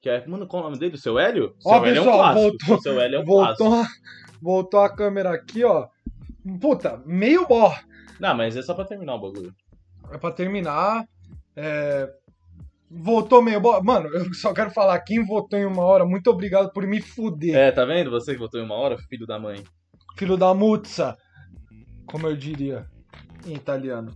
Que 0.00 0.08
é. 0.08 0.24
Mano, 0.26 0.46
qual 0.46 0.62
é 0.62 0.66
o 0.66 0.68
nome 0.68 0.78
dele? 0.78 0.94
O 0.94 0.98
seu 0.98 1.18
Hélio? 1.18 1.56
Ó, 1.64 1.74
seu 1.80 1.84
Hélio 1.86 1.98
é 1.98 2.00
um 2.00 2.04
pessoal, 2.04 2.18
clássico. 2.18 2.40
voltou- 2.66 2.76
O 2.76 2.80
seu 2.80 3.00
Hélio 3.00 3.16
é 3.16 3.20
um 3.20 3.24
voltou, 3.24 3.70
clássico. 3.70 4.02
voltou 4.40 4.80
a 4.80 4.94
câmera 4.96 5.34
aqui, 5.34 5.64
ó. 5.64 5.88
Puta, 6.60 6.98
meio 7.06 7.46
bó. 7.48 7.74
Não, 8.20 8.36
mas 8.36 8.56
é 8.56 8.62
só 8.62 8.72
pra 8.72 8.84
terminar 8.84 9.16
o 9.16 9.20
bagulho. 9.20 9.52
É 10.12 10.18
pra 10.18 10.30
terminar. 10.30 11.04
É, 11.56 12.08
Voltou 12.94 13.40
meio 13.40 13.60
bó. 13.60 13.80
Mano, 13.82 14.08
eu 14.08 14.32
só 14.34 14.52
quero 14.52 14.70
falar. 14.70 15.00
Quem 15.00 15.24
votou 15.24 15.58
em 15.58 15.64
uma 15.64 15.82
hora, 15.82 16.04
muito 16.04 16.28
obrigado 16.28 16.70
por 16.72 16.86
me 16.86 17.00
fuder. 17.00 17.56
É, 17.56 17.70
tá 17.70 17.84
vendo? 17.84 18.10
Você 18.10 18.32
que 18.32 18.38
votou 18.38 18.60
em 18.60 18.64
uma 18.64 18.74
hora, 18.74 18.98
filho 19.08 19.26
da 19.26 19.38
mãe. 19.38 19.62
Filho 20.18 20.36
da 20.36 20.52
muzza. 20.52 21.16
Como 22.06 22.26
eu 22.26 22.36
diria 22.36 22.86
em 23.46 23.54
italiano. 23.54 24.12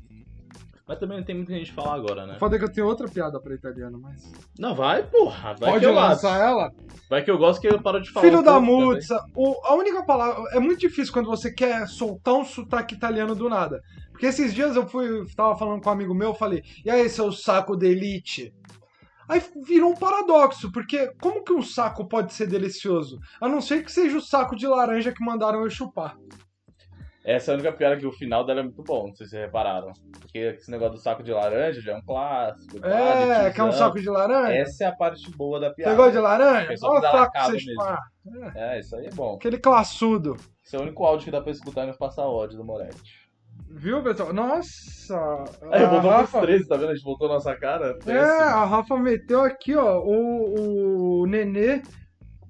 Mas 0.89 1.01
também 1.01 1.17
não 1.19 1.25
tem 1.25 1.35
muita 1.35 1.53
gente 1.53 1.73
falar 1.73 1.95
agora, 1.95 2.27
né? 2.27 2.37
Foda 2.39 2.57
que 2.57 2.65
eu 2.65 2.73
tenho 2.73 2.87
outra 2.87 3.09
piada 3.09 3.41
pra 3.41 3.55
italiano, 3.55 3.99
mas. 4.01 4.33
Não, 4.57 4.73
vai, 4.73 5.03
porra. 5.03 5.55
Vai 5.59 5.71
Pode 5.71 5.81
que 5.81 5.87
eu 5.87 5.93
lançar 5.93 6.39
gosto. 6.39 6.49
ela? 6.49 6.71
Vai 7.11 7.25
que 7.25 7.31
eu 7.31 7.39
gosto 7.39 7.61
que 7.61 7.67
eu 7.67 7.83
paro 7.83 8.01
de 8.01 8.13
falar. 8.13 8.25
Filho 8.25 8.39
um 8.39 8.43
da 8.43 8.61
muzza. 8.61 9.21
O, 9.35 9.57
a 9.65 9.75
única 9.75 10.05
palavra. 10.05 10.45
É 10.53 10.61
muito 10.61 10.79
difícil 10.79 11.13
quando 11.13 11.27
você 11.27 11.53
quer 11.53 11.89
soltar 11.89 12.35
um 12.35 12.45
sotaque 12.45 12.95
italiano 12.95 13.35
do 13.35 13.49
nada. 13.49 13.81
Porque 14.13 14.27
esses 14.27 14.55
dias 14.55 14.77
eu 14.77 14.87
fui. 14.87 15.27
Tava 15.35 15.59
falando 15.59 15.83
com 15.83 15.91
um 15.91 15.93
amigo 15.93 16.15
meu, 16.15 16.29
eu 16.29 16.35
falei, 16.35 16.63
e 16.85 16.91
aí, 16.91 17.09
seu 17.09 17.33
saco 17.33 17.77
de 17.77 17.89
elite? 17.89 18.55
Aí 19.29 19.43
virou 19.65 19.91
um 19.91 19.97
paradoxo, 19.97 20.71
porque 20.71 21.13
como 21.21 21.43
que 21.43 21.53
um 21.53 21.63
saco 21.63 22.09
pode 22.09 22.33
ser 22.33 22.47
delicioso? 22.47 23.19
A 23.41 23.49
não 23.49 23.61
ser 23.61 23.85
que 23.85 23.91
seja 23.91 24.17
o 24.17 24.23
saco 24.23 24.57
de 24.57 24.67
laranja 24.67 25.13
que 25.13 25.25
mandaram 25.25 25.63
eu 25.63 25.71
chupar. 25.71 26.17
Essa 27.27 27.51
é 27.51 27.53
a 27.53 27.57
única 27.57 27.73
piada 27.73 27.97
que 27.97 28.07
o 28.07 28.13
final 28.13 28.47
dela 28.47 28.61
é 28.61 28.63
muito 28.63 28.85
bom, 28.85 29.09
não 29.09 29.15
sei 29.17 29.27
se 29.27 29.31
vocês 29.31 29.43
repararam. 29.43 29.93
Porque 30.21 30.39
esse 30.39 30.71
negócio 30.71 30.95
do 30.95 31.01
saco 31.01 31.25
de 31.25 31.33
laranja 31.33 31.81
já 31.81 31.93
é 31.95 31.97
um 31.97 32.03
clássico. 32.03 32.79
pá, 32.81 32.87
de 32.87 32.95
É, 32.95 33.51
quer 33.51 33.63
um 33.65 33.73
saco 33.73 34.01
de 34.01 34.09
laranja? 34.09 34.57
Essa 34.57 34.85
é 34.85 34.87
a 34.87 34.95
parte 34.95 35.29
boa 35.33 35.59
da 35.59 35.75
piada. 35.75 35.91
Você 35.91 35.97
gosta 35.97 36.13
de 36.13 36.19
laranja? 36.19 36.69
Pessoal 36.69 36.93
Olha 36.93 36.99
o 36.99 37.03
que 37.03 37.07
saco 37.09 37.19
lacado 37.19 37.51
você 37.51 37.59
chupar. 37.59 38.01
É, 38.55 38.79
isso 38.79 38.95
aí 38.95 39.07
é 39.07 39.11
bom. 39.11 39.35
Aquele 39.35 39.59
classudo. 39.59 40.37
Esse 40.65 40.77
é 40.77 40.79
o 40.79 40.83
único 40.83 41.05
áudio 41.05 41.25
que 41.25 41.31
dá 41.33 41.41
pra 41.41 41.51
escutar 41.51 41.83
e 41.83 41.87
não 41.89 41.95
passar 41.95 42.27
ódio 42.27 42.57
do 42.57 42.65
Moretti. 42.65 43.26
Viu, 43.69 44.03
pessoal? 44.03 44.33
Nossa! 44.33 45.15
Aí, 45.73 45.83
a 45.83 46.01
Rafa- 46.01 46.39
pros 46.39 46.47
13, 46.47 46.69
tá 46.69 46.77
vendo? 46.77 46.91
A 46.91 46.95
gente 46.95 47.05
voltou 47.05 47.29
nossa 47.29 47.55
cara. 47.57 47.97
É, 48.07 48.21
a 48.21 48.65
Rafa 48.65 48.97
meteu 48.97 49.41
aqui, 49.43 49.75
ó, 49.75 50.01
o, 50.01 51.23
o 51.23 51.27
Nenê. 51.27 51.83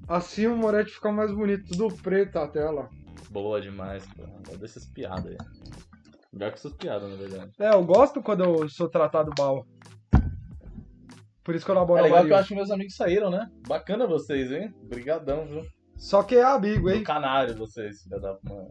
Assim 0.09 0.47
o 0.47 0.57
Moretti 0.57 0.93
fica 0.93 1.11
mais 1.11 1.33
bonito, 1.33 1.64
tudo 1.67 1.97
preto 2.01 2.37
a 2.39 2.47
tela. 2.47 2.89
Boa 3.31 3.61
demais, 3.61 4.05
pô. 4.14 4.23
Gosto 4.23 4.59
dessas 4.61 4.87
piadas 4.87 5.27
aí. 5.27 5.37
Melhor 6.33 6.53
que 6.53 6.59
essas 6.59 6.73
piadas, 6.75 7.11
na 7.11 7.17
verdade. 7.17 7.51
É, 7.59 7.71
eu 7.71 7.85
gosto 7.85 8.23
quando 8.23 8.45
eu 8.45 8.69
sou 8.69 8.89
tratado 8.89 9.33
mal. 9.37 9.67
Por 11.43 11.55
isso 11.55 11.64
que 11.64 11.71
eu 11.71 11.75
É 11.75 11.79
elaboro 11.79 12.03
legal 12.05 12.25
que 12.25 12.33
eu 12.33 12.37
acho 12.37 12.49
que 12.49 12.55
meus 12.55 12.71
amigos 12.71 12.95
saíram, 12.95 13.31
né? 13.31 13.49
Bacana 13.67 14.07
vocês, 14.07 14.51
hein? 14.53 14.73
Obrigadão, 14.85 15.45
viu? 15.47 15.62
Só 15.97 16.23
que 16.23 16.37
é 16.37 16.45
amigo, 16.45 16.91
hein? 16.91 16.99
Do 16.99 17.05
canário 17.05 17.57
vocês, 17.57 18.03
filha 18.03 18.21
da 18.21 18.37
mano. 18.45 18.69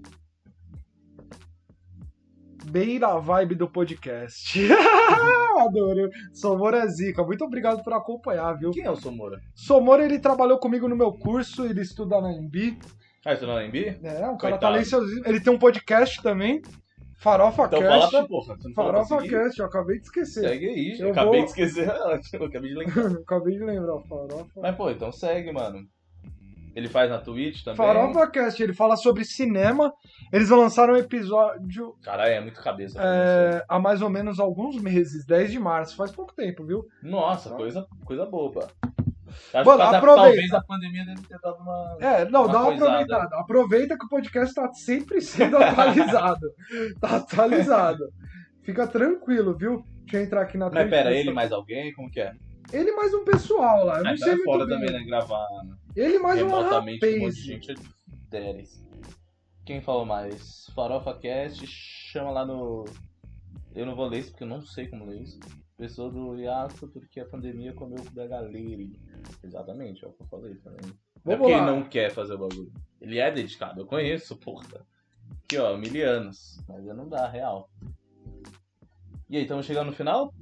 Bem 2.69 2.99
na 2.99 3.17
vibe 3.19 3.55
do 3.55 3.69
podcast. 3.69 4.59
Adoro. 5.59 6.09
Somora 6.33 6.79
é 6.79 6.87
zica. 6.87 7.23
Muito 7.23 7.43
obrigado 7.45 7.83
por 7.83 7.93
acompanhar, 7.93 8.53
viu? 8.57 8.71
Quem 8.71 8.83
é 8.83 8.91
o 8.91 8.95
Somora? 8.95 9.39
Somora, 9.55 10.03
ele 10.03 10.19
trabalhou 10.19 10.57
comigo 10.57 10.87
no 10.87 10.95
meu 10.95 11.13
curso, 11.13 11.65
ele 11.65 11.81
estuda 11.81 12.19
na 12.19 12.31
Embi. 12.33 12.77
Ah, 13.25 13.33
não 13.41 13.57
é 13.57 13.65
MB? 13.67 13.99
É, 14.03 14.27
um 14.27 14.37
cara 14.37 14.57
talentosinho. 14.57 15.23
Ele 15.25 15.39
tem 15.39 15.51
um 15.51 15.57
podcast 15.57 16.21
também. 16.21 16.61
Farofa 17.17 17.63
Então 17.63 17.79
fala 17.81 17.99
Cast. 18.01 18.11
pra 18.11 18.27
porra. 18.27 18.57
Não 18.63 18.73
falou 18.73 18.91
pra 18.93 19.05
Farofa 19.05 19.21
seguir? 19.25 19.43
Cast, 19.43 19.59
eu 19.59 19.65
acabei 19.65 19.97
de 19.97 20.03
esquecer. 20.03 20.41
Segue 20.47 20.65
aí, 20.67 20.97
Eu 20.99 21.09
acabei 21.11 21.31
vou- 21.31 21.39
de 21.39 21.45
esquecer. 21.45 21.87
Eu 22.39 22.45
acabei 22.45 22.69
de 22.69 22.75
lembrar. 22.75 23.11
acabei 23.25 23.53
de 23.57 23.63
lembrar, 23.63 23.99
Farofa. 24.01 24.61
Mas 24.61 24.75
pô, 24.75 24.89
então 24.91 25.11
segue, 25.11 25.51
mano. 25.51 25.79
Ele 26.75 26.89
faz 26.89 27.09
na 27.09 27.19
Twitch 27.19 27.63
também. 27.63 27.77
Farofa 27.77 28.27
Cast, 28.29 28.61
ele 28.61 28.73
fala 28.73 28.97
sobre 28.97 29.23
cinema. 29.23 29.93
Eles 30.33 30.49
lançaram 30.49 30.93
um 30.93 30.97
episódio 30.97 31.95
Caralho, 32.03 32.31
é 32.33 32.41
muito 32.41 32.61
cabeça. 32.61 32.99
é, 33.01 33.63
há 33.69 33.79
mais 33.79 34.01
ou 34.01 34.09
menos 34.09 34.39
alguns 34.39 34.81
meses, 34.81 35.25
10 35.25 35.51
de 35.53 35.59
março, 35.59 35.95
faz 35.95 36.11
pouco 36.11 36.33
tempo, 36.35 36.65
viu? 36.65 36.83
Nossa, 37.01 37.49
coisa, 37.51 37.85
coisa 38.03 38.25
boba. 38.25 38.67
Acho 39.53 39.65
Mano, 39.69 39.79
que 39.79 39.85
cada- 39.85 39.97
aproveita. 39.97 40.27
talvez 40.31 40.53
a 40.53 40.61
pandemia 40.63 41.05
deve 41.05 41.21
ter 41.27 41.39
dado 41.41 41.57
uma. 41.61 41.97
É, 41.99 42.29
não, 42.29 42.43
Uma 42.43 42.53
dá 42.53 42.59
uma 42.59 42.65
coisada. 42.67 42.91
aproveitada. 42.91 43.35
Aproveita 43.39 43.97
que 43.97 44.05
o 44.05 44.09
podcast 44.09 44.53
tá 44.55 44.71
sempre 44.73 45.21
sendo 45.21 45.57
atualizado. 45.57 46.47
tá 47.01 47.15
atualizado. 47.17 48.03
Fica 48.63 48.85
tranquilo, 48.87 49.57
viu? 49.57 49.83
Deixa 50.03 50.17
eu 50.17 50.23
entrar 50.23 50.41
aqui 50.41 50.57
na 50.57 50.69
Mas 50.69 50.89
pera, 50.89 51.11
ele 51.13 51.29
se- 51.29 51.33
mais 51.33 51.51
alguém? 51.51 51.93
Como 51.93 52.09
que 52.09 52.19
é? 52.21 52.33
Ele 52.71 52.91
mais 52.93 53.13
um 53.13 53.23
pessoal 53.23 53.85
lá, 53.85 53.95
eu 53.95 53.99
Ah, 54.01 54.03
não 54.03 54.11
então 54.11 54.17
sei 54.17 54.31
é 54.31 54.35
muito 54.35 54.45
fora 54.45 54.65
bem. 54.65 54.75
também, 54.79 54.91
né? 54.93 55.05
Gravar 55.05 55.45
Ele 55.95 56.19
mais 56.19 56.41
um 56.41 56.49
monte 56.49 56.63
de 56.63 56.69
rapaz. 57.17 57.37
gente 57.37 57.73
deres. 58.29 58.83
Quem 59.65 59.81
falou 59.81 60.05
mais? 60.05 60.67
Farofa 60.75 61.13
Cast, 61.17 61.65
chama 61.67 62.31
lá 62.31 62.45
no. 62.45 62.85
Eu 63.73 63.85
não 63.85 63.95
vou 63.95 64.07
ler 64.07 64.19
isso 64.19 64.31
porque 64.31 64.43
eu 64.43 64.47
não 64.47 64.61
sei 64.61 64.87
como 64.87 65.05
ler 65.05 65.21
isso. 65.23 65.39
Pessoa 65.77 66.09
do 66.09 66.39
Iaco, 66.39 66.87
porque 66.89 67.19
a 67.19 67.25
pandemia 67.25 67.73
comeu 67.73 67.99
o 67.99 68.09
da 68.13 68.25
galera. 68.27 68.85
Exatamente, 69.43 70.05
é 70.05 70.07
o 70.07 70.11
que 70.13 70.23
eu 70.23 70.27
falei 70.27 70.55
também. 70.55 70.79
Não 71.23 71.33
é 71.33 71.37
porque 71.37 71.51
lá. 71.51 71.57
ele 71.57 71.65
não 71.65 71.83
quer 71.83 72.11
fazer 72.11 72.33
o 72.35 72.37
bagulho. 72.37 72.71
Ele 73.01 73.17
é 73.19 73.31
dedicado, 73.31 73.81
eu 73.81 73.85
conheço, 73.85 74.37
porra. 74.37 74.65
Aqui, 75.43 75.57
ó, 75.57 75.75
mil 75.75 76.09
anos. 76.09 76.59
Mas 76.67 76.85
não 76.85 77.09
dá, 77.09 77.27
real. 77.27 77.69
E 79.29 79.35
aí, 79.37 79.43
estamos 79.43 79.65
chegando 79.65 79.87
no 79.87 79.93
final? 79.93 80.33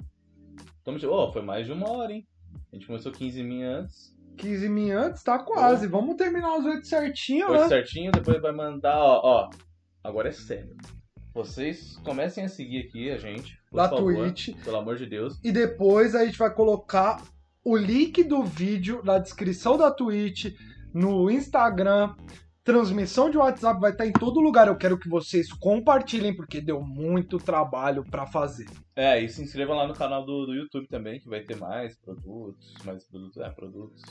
Tamo... 0.83 0.99
che- 0.99 1.07
Oh, 1.07 1.31
foi 1.31 1.41
mais 1.41 1.65
de 1.65 1.71
uma 1.71 1.89
hora, 1.89 2.11
hein? 2.13 2.27
A 2.71 2.75
gente 2.75 2.85
começou 2.85 3.11
15 3.11 3.41
min 3.41 3.63
antes. 3.63 4.12
15 4.37 4.69
mil 4.69 4.97
antes, 4.99 5.23
tá 5.23 5.39
quase. 5.39 5.87
Vamos 5.87 6.15
terminar 6.15 6.57
os 6.57 6.65
oito 6.65 6.87
certinho, 6.87 7.49
Oito 7.49 7.61
né? 7.61 7.67
certinho, 7.69 8.11
depois 8.11 8.41
vai 8.41 8.51
mandar, 8.51 8.97
ó, 8.97 9.21
ó. 9.23 9.49
Agora 10.03 10.29
é 10.29 10.31
sério. 10.31 10.75
Vocês 11.33 11.97
comecem 12.03 12.45
a 12.45 12.49
seguir 12.49 12.85
aqui 12.87 13.09
a 13.09 13.17
gente. 13.17 13.57
Por 13.71 13.77
Da 13.77 13.89
favor, 13.89 14.13
Twitch. 14.15 14.49
Pelo 14.63 14.77
amor 14.77 14.97
de 14.97 15.05
Deus. 15.05 15.39
E 15.43 15.51
depois 15.51 16.13
a 16.13 16.25
gente 16.25 16.37
vai 16.37 16.53
colocar 16.53 17.23
o 17.63 17.75
link 17.75 18.23
do 18.23 18.43
vídeo 18.43 19.01
na 19.03 19.17
descrição 19.17 19.77
da 19.77 19.89
Twitch, 19.89 20.53
no 20.93 21.31
Instagram. 21.31 22.13
Transmissão 22.63 23.29
de 23.29 23.37
WhatsApp 23.37 23.79
vai 23.79 23.91
estar 23.91 24.05
em 24.05 24.13
todo 24.13 24.39
lugar. 24.39 24.67
Eu 24.67 24.77
quero 24.77 24.97
que 24.97 25.09
vocês 25.09 25.51
compartilhem, 25.51 26.33
porque 26.33 26.61
deu 26.61 26.81
muito 26.81 27.37
trabalho 27.37 28.03
pra 28.09 28.25
fazer. 28.25 28.67
É, 28.95 29.19
e 29.19 29.27
se 29.27 29.43
inscrevam 29.43 29.75
lá 29.75 29.85
no 29.85 29.93
canal 29.93 30.25
do, 30.25 30.45
do 30.45 30.53
YouTube 30.53 30.87
também, 30.87 31.19
que 31.19 31.27
vai 31.27 31.41
ter 31.41 31.57
mais 31.57 31.97
produtos, 31.97 32.73
mais 32.85 33.03
produtos, 33.03 33.37
é, 33.37 33.49
produtos. 33.49 34.01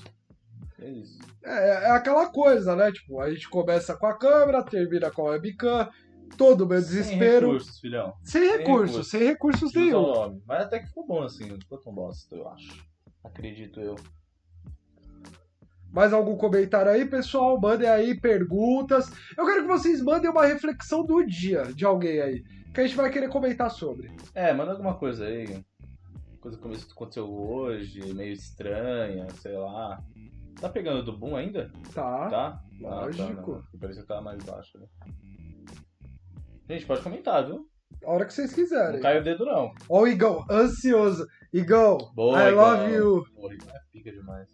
É 0.78 0.90
isso. 0.90 1.18
É, 1.42 1.86
é 1.86 1.90
aquela 1.92 2.28
coisa, 2.28 2.76
né? 2.76 2.92
Tipo, 2.92 3.20
a 3.20 3.32
gente 3.32 3.48
começa 3.48 3.96
com 3.96 4.06
a 4.06 4.18
câmera, 4.18 4.62
termina 4.62 5.10
com 5.10 5.26
a 5.28 5.30
webcam. 5.30 5.88
todo 6.36 6.64
o 6.64 6.66
meu 6.66 6.80
Sem 6.82 6.88
desespero. 6.90 7.46
recursos, 7.46 7.78
filhão. 7.78 8.14
Sem 8.22 8.42
recursos, 8.42 8.90
recursos. 8.90 9.10
sem 9.10 9.20
recursos 9.22 9.74
nenhum. 9.74 10.40
Mas 10.46 10.62
até 10.62 10.78
que 10.78 10.88
ficou 10.88 11.06
bom 11.06 11.22
assim, 11.22 11.46
não 11.46 11.58
ficou 11.58 11.78
tão 11.78 11.94
bosta, 11.94 12.36
eu 12.36 12.46
acho. 12.48 12.84
Acredito 13.24 13.80
eu. 13.80 13.96
Mais 15.92 16.12
algum 16.12 16.36
comentário 16.36 16.90
aí, 16.90 17.04
pessoal? 17.04 17.60
Mandem 17.60 17.88
aí 17.88 18.18
perguntas. 18.18 19.10
Eu 19.36 19.44
quero 19.44 19.62
que 19.62 19.68
vocês 19.68 20.00
mandem 20.02 20.30
uma 20.30 20.46
reflexão 20.46 21.04
do 21.04 21.22
dia 21.24 21.64
de 21.74 21.84
alguém 21.84 22.20
aí. 22.20 22.42
Que 22.72 22.80
a 22.80 22.86
gente 22.86 22.96
vai 22.96 23.10
querer 23.10 23.28
comentar 23.28 23.70
sobre. 23.70 24.10
É, 24.34 24.52
manda 24.54 24.72
alguma 24.72 24.94
coisa 24.94 25.26
aí. 25.26 25.62
Coisa 26.40 26.58
que 26.58 26.92
aconteceu 26.92 27.30
hoje, 27.30 28.14
meio 28.14 28.32
estranha, 28.32 29.26
sei 29.40 29.56
lá. 29.56 30.02
Tá 30.60 30.68
pegando 30.68 31.04
do 31.04 31.16
boom 31.16 31.36
ainda? 31.36 31.70
Tá? 31.94 32.28
Tá? 32.28 32.62
lógico. 32.80 33.22
Ah, 33.22 33.56
tá, 33.56 33.68
não. 33.72 33.80
Parecia 33.80 34.02
que 34.02 34.08
tava 34.08 34.22
mais 34.22 34.42
baixo. 34.42 34.78
Né? 34.78 34.86
Gente, 36.68 36.86
pode 36.86 37.02
comentar, 37.02 37.46
viu? 37.46 37.68
A 38.04 38.10
hora 38.10 38.24
que 38.24 38.32
vocês 38.32 38.50
Não 38.50 38.56
quiserem. 38.56 39.00
cai 39.00 39.20
o 39.20 39.22
dedo, 39.22 39.44
não. 39.44 39.72
Ó 39.88 40.02
o 40.02 40.08
Igão, 40.08 40.44
ansioso. 40.50 41.26
Igão, 41.52 41.98
Boa, 42.14 42.48
I 42.48 42.50
love 42.52 42.84
Igão. 42.86 42.96
you. 42.96 43.24
Porra, 43.34 43.54
Igão 43.54 43.68
é 43.76 43.80
pica 43.92 44.10
demais. 44.10 44.48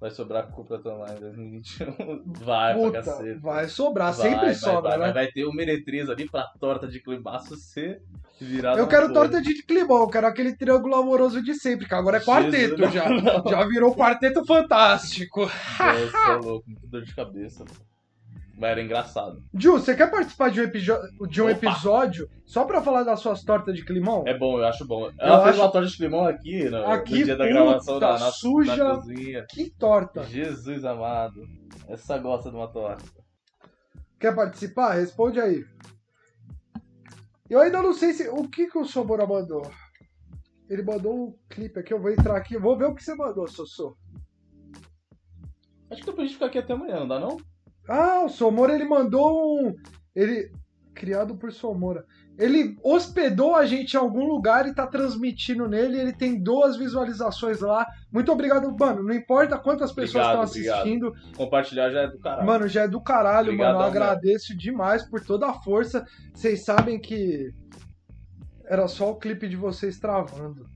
Vai 0.00 0.10
sobrar 0.10 0.48
culpa 0.50 0.78
também 0.78 1.16
em 1.16 1.20
2021. 1.20 2.22
Vai, 2.44 2.74
pra 2.74 2.82
Puta, 2.82 3.02
cacete. 3.02 3.38
vai 3.40 3.68
sobrar, 3.68 4.12
Vai, 4.12 4.28
sempre 4.30 4.46
vai, 4.46 4.54
sobra, 4.54 4.98
vai, 4.98 5.08
né? 5.08 5.12
Vai, 5.12 5.26
ter 5.28 5.44
uma 5.44 5.54
meretriz 5.54 6.10
ali 6.10 6.28
pra 6.28 6.42
torta 6.60 6.86
de 6.86 7.00
climaço 7.00 7.56
ser 7.56 8.02
virada. 8.40 8.78
Eu 8.78 8.86
quero 8.86 9.12
torta 9.12 9.40
de 9.40 9.62
climão, 9.62 10.00
eu 10.00 10.08
quero 10.08 10.26
aquele 10.26 10.54
triângulo 10.56 10.94
amoroso 10.96 11.42
de 11.42 11.54
sempre, 11.54 11.86
que 11.88 11.94
agora 11.94 12.18
é 12.18 12.20
quarteto 12.20 12.76
Jesus, 12.76 12.92
já. 12.92 13.08
não. 13.08 13.44
Já 13.48 13.64
virou 13.66 13.94
quarteto 13.94 14.44
fantástico. 14.44 15.42
Nossa, 15.78 16.32
é 16.32 16.36
louco, 16.36 16.68
muito 16.68 16.86
dor 16.86 17.02
de 17.02 17.14
cabeça. 17.14 17.64
Mas 18.56 18.70
era 18.70 18.82
engraçado. 18.82 19.42
Ju, 19.54 19.72
você 19.72 19.96
quer 19.96 20.10
participar 20.10 20.48
de 20.50 20.60
um, 20.62 21.26
de 21.28 21.42
um 21.42 21.50
episódio 21.50 22.28
só 22.46 22.64
pra 22.64 22.80
falar 22.80 23.02
das 23.02 23.18
suas 23.20 23.42
tortas 23.42 23.74
de 23.74 23.84
climão? 23.84 24.22
É 24.26 24.38
bom, 24.38 24.58
eu 24.58 24.66
acho 24.66 24.84
bom. 24.86 25.10
Ela 25.18 25.42
fez 25.42 25.54
acho- 25.56 25.60
uma 25.62 25.72
torta 25.72 25.88
de 25.88 26.02
limão 26.02 26.24
aqui 26.24 26.68
no, 26.70 26.86
Aqui, 26.86 27.18
no 27.18 27.24
dia 27.24 27.36
da 27.36 27.44
puta, 27.44 27.54
gravação 27.54 28.00
na, 28.00 28.18
na, 28.18 28.30
suja. 28.30 28.76
na 28.76 28.94
cozinha. 28.96 29.46
Que 29.50 29.70
torta. 29.70 30.22
Jesus 30.24 30.84
amado. 30.84 31.40
Essa 31.88 32.16
gosta 32.18 32.48
de 32.50 32.56
uma 32.56 32.68
torta. 32.68 33.02
Quer 34.20 34.34
participar? 34.34 34.92
Responde 34.94 35.40
aí. 35.40 35.64
Eu 37.50 37.60
ainda 37.60 37.82
não 37.82 37.92
sei 37.92 38.12
se. 38.12 38.28
O 38.28 38.48
que, 38.48 38.68
que 38.68 38.78
o 38.78 38.84
Somora 38.84 39.26
mandou? 39.26 39.68
Ele 40.70 40.82
mandou 40.82 41.12
um 41.28 41.38
clipe 41.50 41.78
aqui, 41.78 41.92
eu 41.92 42.00
vou 42.00 42.10
entrar 42.10 42.36
aqui, 42.36 42.56
vou 42.56 42.76
ver 42.78 42.86
o 42.86 42.94
que 42.94 43.02
você 43.04 43.14
mandou, 43.14 43.46
Sossô. 43.48 43.96
Acho 45.90 46.00
que 46.00 46.06
dá 46.06 46.12
pra 46.12 46.22
gente 46.24 46.34
ficar 46.34 46.46
aqui 46.46 46.58
até 46.58 46.72
amanhã, 46.72 47.00
não 47.00 47.08
dá 47.08 47.20
não? 47.20 47.36
Ah, 47.88 48.24
o 48.24 48.28
Somora 48.28 48.74
ele 48.74 48.84
mandou 48.84 49.58
um. 49.60 49.74
Ele. 50.14 50.50
Criado 50.94 51.36
por 51.36 51.52
Somora. 51.52 52.04
Ele 52.38 52.76
hospedou 52.82 53.54
a 53.54 53.64
gente 53.64 53.94
em 53.94 53.96
algum 53.96 54.24
lugar 54.26 54.66
e 54.66 54.74
tá 54.74 54.86
transmitindo 54.86 55.68
nele. 55.68 56.00
Ele 56.00 56.12
tem 56.12 56.40
duas 56.40 56.76
visualizações 56.76 57.60
lá. 57.60 57.86
Muito 58.12 58.30
obrigado, 58.32 58.74
mano. 58.78 59.02
Não 59.02 59.14
importa 59.14 59.58
quantas 59.58 59.92
pessoas 59.92 60.24
Obrigado, 60.24 60.44
estão 60.44 60.50
obrigado. 60.50 60.80
assistindo. 60.80 61.36
Compartilhar 61.36 61.90
já 61.90 62.00
é 62.02 62.08
do 62.08 62.18
caralho. 62.18 62.46
Mano, 62.46 62.68
já 62.68 62.82
é 62.82 62.88
do 62.88 63.00
caralho, 63.00 63.48
Obrigadão, 63.48 63.74
mano. 63.74 63.84
Eu 63.84 63.90
agradeço 63.90 64.56
demais 64.56 65.02
por 65.02 65.20
toda 65.20 65.46
a 65.48 65.54
força. 65.54 66.04
Vocês 66.32 66.64
sabem 66.64 67.00
que 67.00 67.52
era 68.66 68.88
só 68.88 69.10
o 69.10 69.16
clipe 69.16 69.48
de 69.48 69.56
vocês 69.56 69.98
travando. 69.98 70.66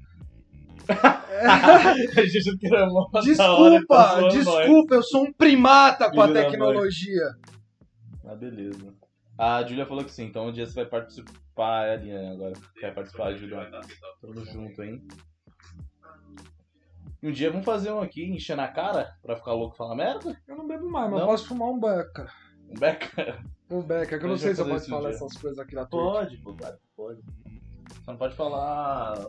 Desculpa, 3.22 3.86
tá 3.88 4.28
desculpa, 4.28 4.94
eu 4.94 5.02
sou 5.02 5.24
um 5.24 5.32
primata 5.32 6.10
com 6.10 6.20
a 6.20 6.26
mãe. 6.26 6.34
tecnologia. 6.34 7.34
Ah, 8.24 8.34
beleza. 8.34 8.94
A 9.36 9.62
Júlia 9.64 9.86
falou 9.86 10.04
que 10.04 10.12
sim, 10.12 10.24
então 10.24 10.48
um 10.48 10.52
dia 10.52 10.66
você 10.66 10.74
vai 10.74 10.86
participar, 10.86 11.86
é 11.86 11.90
a 11.90 11.92
Aline 11.94 12.32
agora. 12.32 12.52
Quer 12.78 12.94
participar, 12.94 13.34
Júlia? 13.34 13.70
Tamo 14.20 14.44
junto, 14.44 14.82
hein? 14.82 15.06
E 17.22 17.28
um 17.28 17.32
dia 17.32 17.50
vamos 17.50 17.66
fazer 17.66 17.90
um 17.90 18.00
aqui, 18.00 18.24
encher 18.24 18.56
na 18.56 18.68
cara, 18.68 19.12
pra 19.22 19.36
ficar 19.36 19.52
louco 19.52 19.74
e 19.74 19.78
falar 19.78 19.96
merda? 19.96 20.40
Eu 20.46 20.56
não 20.56 20.66
bebo 20.66 20.88
mais, 20.88 21.10
mas 21.10 21.20
Não? 21.20 21.26
posso 21.26 21.48
fumar 21.48 21.68
um 21.68 21.80
beca. 21.80 22.30
Um 22.68 22.74
beca? 22.78 23.38
Um 23.70 23.82
beca, 23.82 24.18
que 24.18 24.24
eu 24.24 24.28
não 24.30 24.38
sei 24.38 24.54
vai 24.54 24.54
se 24.54 24.60
eu 24.62 24.68
posso 24.74 24.88
falar 24.88 25.08
dia. 25.10 25.16
essas 25.16 25.36
coisas 25.36 25.58
aqui 25.58 25.74
na 25.74 25.84
Twitch. 25.84 26.02
Pode, 26.02 26.36
pô, 26.38 26.56
pode. 26.96 27.20
Só 28.02 28.12
não 28.12 28.18
pode 28.18 28.34
falar 28.34 29.26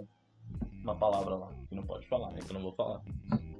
uma 0.84 0.96
palavra 0.96 1.36
lá, 1.36 1.52
que 1.68 1.76
não 1.76 1.84
pode 1.84 2.08
falar, 2.08 2.32
né? 2.32 2.40
Que 2.46 2.50
eu 2.52 2.56
não 2.56 2.62
vou 2.62 2.74
falar. 2.74 3.02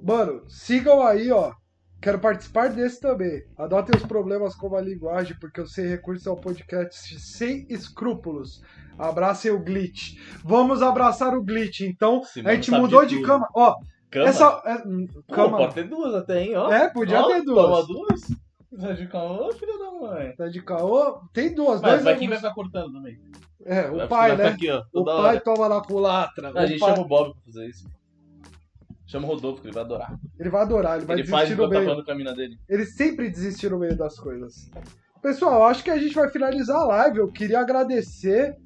Mano, 0.02 0.42
sigam 0.48 1.02
aí, 1.06 1.30
ó. 1.30 1.52
Quero 2.00 2.18
participar 2.18 2.68
desse 2.70 2.98
também. 2.98 3.42
Adotem 3.58 3.94
os 3.94 4.06
problemas 4.06 4.54
como 4.54 4.74
a 4.74 4.80
linguagem, 4.80 5.36
porque 5.38 5.60
o 5.60 5.66
Sem 5.66 5.86
Recursos 5.86 6.26
é 6.26 6.30
um 6.30 6.36
podcast 6.36 7.20
sem 7.20 7.66
escrúpulos. 7.68 8.62
Abracem 8.98 9.50
o 9.50 9.62
glitch. 9.62 10.14
Vamos 10.42 10.80
abraçar 10.82 11.34
o 11.36 11.42
glitch. 11.44 11.80
Então, 11.82 12.20
Esse 12.22 12.40
a 12.46 12.54
gente 12.54 12.70
mudou 12.70 13.04
de 13.04 13.18
de 13.18 13.22
cama. 13.22 13.46
Ó, 13.54 13.76
Cama? 14.10 14.26
essa. 14.28 14.62
É, 14.64 14.88
hum, 14.88 15.06
Pô, 15.28 15.34
cama. 15.34 15.58
pode 15.58 15.74
ter 15.74 15.84
duas 15.88 16.14
até, 16.14 16.42
hein? 16.42 16.56
Ó. 16.56 16.72
É, 16.72 16.88
podia 16.88 17.20
Ó, 17.20 17.26
ter 17.28 17.42
duas. 17.44 17.66
Toma 17.66 17.86
duas. 17.86 18.20
Tá 18.80 18.92
de 18.92 19.06
calma, 19.08 19.52
filho 19.52 19.78
da 19.78 19.90
mãe. 19.92 20.34
Tá 20.36 20.48
de 20.48 20.62
caô? 20.62 21.20
Tem 21.34 21.54
duas, 21.54 21.80
Mas 21.82 21.90
dois 21.92 22.04
vai 22.04 22.16
quem 22.16 22.28
vai 22.28 22.38
ficar 22.38 22.54
cortando 22.54 22.92
também? 22.92 23.18
É, 23.64 23.90
o 23.90 24.08
pai, 24.08 24.36
né? 24.36 24.46
Aqui, 24.48 24.70
ó, 24.70 24.82
O 24.92 25.04
pai 25.04 25.14
hora. 25.14 25.40
toma 25.40 25.68
na 25.68 25.80
culatra. 25.80 26.48
A 26.54 26.64
O 26.64 26.66
gente 26.66 26.78
pai- 26.80 26.90
chama 26.94 27.02
o 27.04 27.08
Bob 27.08 27.32
pra 27.34 27.42
fazer 27.44 27.66
isso. 27.68 27.86
Chama 29.06 29.26
o 29.26 29.30
Rodolfo, 29.30 29.60
que 29.60 29.66
ele 29.68 29.74
vai 29.74 29.82
adorar. 29.82 30.18
Ele 30.38 30.48
vai 30.50 30.62
adorar, 30.62 30.96
ele 30.96 31.06
vai 31.06 31.16
ele 31.18 31.26
faz 31.26 31.48
desistir 31.48 31.60
no 31.60 31.66
enquanto 31.82 32.04
tá 32.04 32.14
meio. 32.14 32.14
a 32.14 32.14
mina 32.14 32.34
dele. 32.34 32.56
Ele 32.68 32.86
sempre 32.86 33.28
desiste 33.28 33.68
no 33.68 33.78
meio 33.78 33.96
das 33.96 34.18
coisas. 34.18 34.70
Pessoal, 35.20 35.64
acho 35.64 35.82
que 35.84 35.90
a 35.90 35.98
gente 35.98 36.14
vai 36.14 36.30
finalizar 36.30 36.76
a 36.78 36.84
live. 36.84 37.18
Eu 37.18 37.30
queria 37.30 37.58
agradecer 37.60 38.56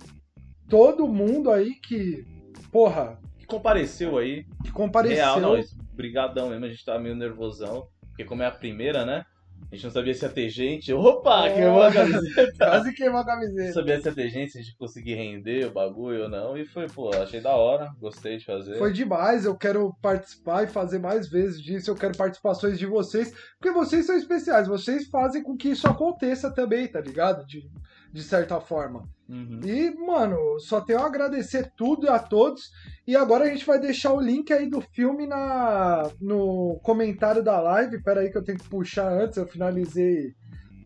todo 0.69 1.09
mundo 1.09 1.51
aí 1.51 1.75
que, 1.75 2.25
porra, 2.71 3.19
Que 3.39 3.47
compareceu 3.47 4.19
aí. 4.19 4.45
que 4.63 4.71
compareceu. 4.71 5.17
Real, 5.17 5.41
não. 5.41 5.59
isso, 5.59 5.77
Brigadão 5.93 6.51
mesmo, 6.51 6.65
a 6.67 6.69
gente 6.69 6.85
tava 6.85 6.99
meio 7.01 7.15
nervosão. 7.17 7.89
Porque 8.09 8.25
como 8.25 8.43
é 8.43 8.47
a 8.47 8.51
primeira, 8.53 9.05
né? 9.05 9.25
A 9.71 9.75
gente 9.75 9.85
não 9.87 9.91
sabia 9.93 10.15
se 10.15 10.25
ia 10.25 10.29
ter 10.31 10.49
gente. 10.51 10.93
Opa, 10.93 11.49
É. 11.49 11.55
queimou 11.55 11.83
a 11.83 11.93
camiseta. 11.93 12.53
Quase 12.59 12.93
queimou 12.95 13.17
a 13.21 13.25
Não 13.25 13.27
camiseta. 13.33 13.73
sabia 13.73 14.01
se 14.01 14.09
ia 14.09 14.15
ter 14.15 14.29
gente, 14.29 14.53
se 14.53 14.59
a 14.59 14.63
gente 14.63 14.77
conseguir 14.77 15.15
render 15.15 15.67
o 15.67 15.73
bagulho 15.73 16.23
ou 16.25 16.29
não. 16.29 16.57
E 16.57 16.65
foi, 16.65 16.87
pô, 16.87 17.11
achei 17.11 17.41
da 17.41 17.57
hora. 17.57 17.91
Gostei 17.99 18.37
de 18.37 18.45
fazer. 18.45 18.77
Foi 18.79 18.93
demais, 18.93 19.45
eu 19.45 19.57
quero 19.57 19.93
participar 20.01 20.63
e 20.63 20.69
fazer 20.69 21.01
mais 21.01 21.29
vezes 21.29 21.61
disso. 21.61 21.91
Eu 21.91 21.97
quero 21.97 22.17
participações 22.17 22.79
de 22.79 22.87
vocês, 22.87 23.35
porque 23.59 23.73
vocês 23.77 24.07
são 24.07 24.17
especiais. 24.17 24.69
Vocês 24.69 25.09
fazem 25.09 25.43
com 25.43 25.57
que 25.57 25.71
isso 25.71 25.89
aconteça 25.89 26.53
também, 26.53 26.87
tá 26.87 27.01
ligado? 27.01 27.45
De, 27.45 27.69
de 28.15 28.23
certa 28.23 28.61
forma. 28.61 29.09
Uhum. 29.29 29.59
E, 29.65 29.91
mano, 29.91 30.61
só 30.61 30.81
tenho 30.81 31.01
a 31.01 31.07
agradecer 31.07 31.73
tudo 31.77 32.07
e 32.07 32.09
a 32.09 32.17
todos. 32.17 32.71
E 33.05 33.17
agora 33.17 33.45
a 33.45 33.49
gente 33.49 33.67
vai 33.67 33.81
deixar 33.81 34.13
o 34.13 34.21
link 34.21 34.53
aí 34.53 34.71
do 34.71 34.81
filme 34.81 35.27
na, 35.27 36.09
no 36.21 36.79
comentário 36.85 37.43
da 37.43 37.61
live. 37.61 38.05
Pera 38.05 38.21
aí 38.21 38.31
que 38.31 38.39
eu 38.39 38.45
tenho 38.45 38.59
que 38.59 38.69
puxar 38.69 39.13
antes, 39.13 39.37
eu 39.37 39.49
finalizei 39.49 40.33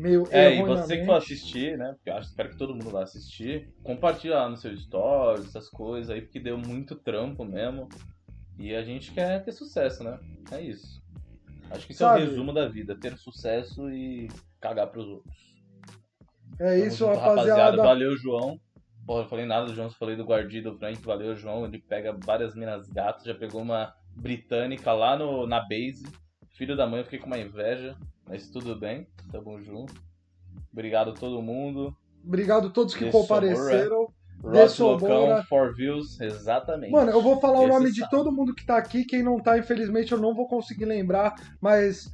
meio 0.01 0.27
É, 0.31 0.57
e 0.57 0.63
você 0.63 0.97
que 0.97 1.05
for 1.05 1.17
assistir, 1.17 1.77
né? 1.77 1.93
Porque 1.97 2.09
eu 2.09 2.15
acho, 2.15 2.31
espero 2.31 2.49
que 2.49 2.57
todo 2.57 2.73
mundo 2.73 2.89
vá 2.89 3.03
assistir. 3.03 3.69
Compartilha 3.83 4.37
lá 4.37 4.49
no 4.49 4.57
seu 4.57 4.75
stories, 4.75 5.49
essas 5.49 5.69
coisas 5.69 6.09
aí, 6.09 6.23
porque 6.23 6.41
deu 6.41 6.57
muito 6.57 6.97
trampo 6.97 7.45
mesmo. 7.45 7.91
E 8.59 8.75
a 8.75 8.83
gente 8.83 9.13
quer 9.13 9.45
ter 9.45 9.53
sucesso, 9.53 10.03
né? 10.03 10.19
É 10.51 10.63
isso. 10.63 11.03
Acho 11.71 11.87
que 11.87 11.93
isso 11.93 12.03
é 12.05 12.07
Sabe? 12.07 12.23
o 12.23 12.25
resumo 12.27 12.55
da 12.55 12.67
vida, 12.67 12.99
ter 12.99 13.19
sucesso 13.19 13.91
e 13.91 14.29
cagar 14.59 14.87
pros 14.87 15.07
outros. 15.07 15.48
É 16.61 16.79
isso, 16.79 17.07
junto, 17.07 17.19
rapaziada. 17.19 17.77
Valeu, 17.77 18.17
João. 18.17 18.61
Porra, 19.07 19.23
eu 19.23 19.29
falei 19.29 19.47
nada 19.47 19.67
do 19.67 19.75
João, 19.75 19.89
só 19.89 19.97
falei 19.97 20.17
do 20.17 20.25
Guardi 20.25 20.61
do 20.61 20.77
Frank. 20.77 21.01
Valeu, 21.03 21.35
João. 21.35 21.65
Ele 21.65 21.79
pega 21.79 22.17
várias 22.25 22.55
minas 22.55 22.89
gatas, 22.89 23.25
já 23.25 23.35
pegou 23.35 23.63
uma 23.63 23.95
britânica 24.17 24.93
lá 24.93 25.17
no, 25.17 25.47
na 25.47 25.61
base. 25.61 26.05
Filho 26.51 26.77
da 26.77 26.87
mãe, 26.87 27.01
eu 27.01 27.05
fiquei 27.05 27.19
com 27.19 27.27
uma 27.27 27.39
inveja. 27.39 27.97
Mas 28.29 28.51
tudo 28.51 28.77
bem, 28.77 29.07
tamo 29.33 29.61
junto. 29.63 29.95
Obrigado 30.73 31.11
a 31.11 31.15
todo 31.15 31.41
mundo. 31.41 31.97
Obrigado 32.25 32.69
a 32.69 32.71
todos 32.71 32.95
que 32.95 33.11
compareceram. 33.11 34.09
Ross 34.43 34.79
Locão. 34.79 35.43
For 35.45 35.75
Views, 35.75 36.21
exatamente. 36.21 36.93
Mano, 36.93 37.11
eu 37.11 37.23
vou 37.23 37.41
falar 37.41 37.61
o 37.61 37.65
Esse 37.65 37.73
nome 37.73 37.91
de 37.91 38.01
sabe. 38.01 38.11
todo 38.11 38.33
mundo 38.33 38.55
que 38.55 38.65
tá 38.65 38.77
aqui. 38.77 39.05
Quem 39.05 39.23
não 39.23 39.41
tá, 39.41 39.59
infelizmente, 39.59 40.13
eu 40.13 40.19
não 40.19 40.35
vou 40.35 40.47
conseguir 40.47 40.85
lembrar. 40.85 41.35
Mas 41.61 42.13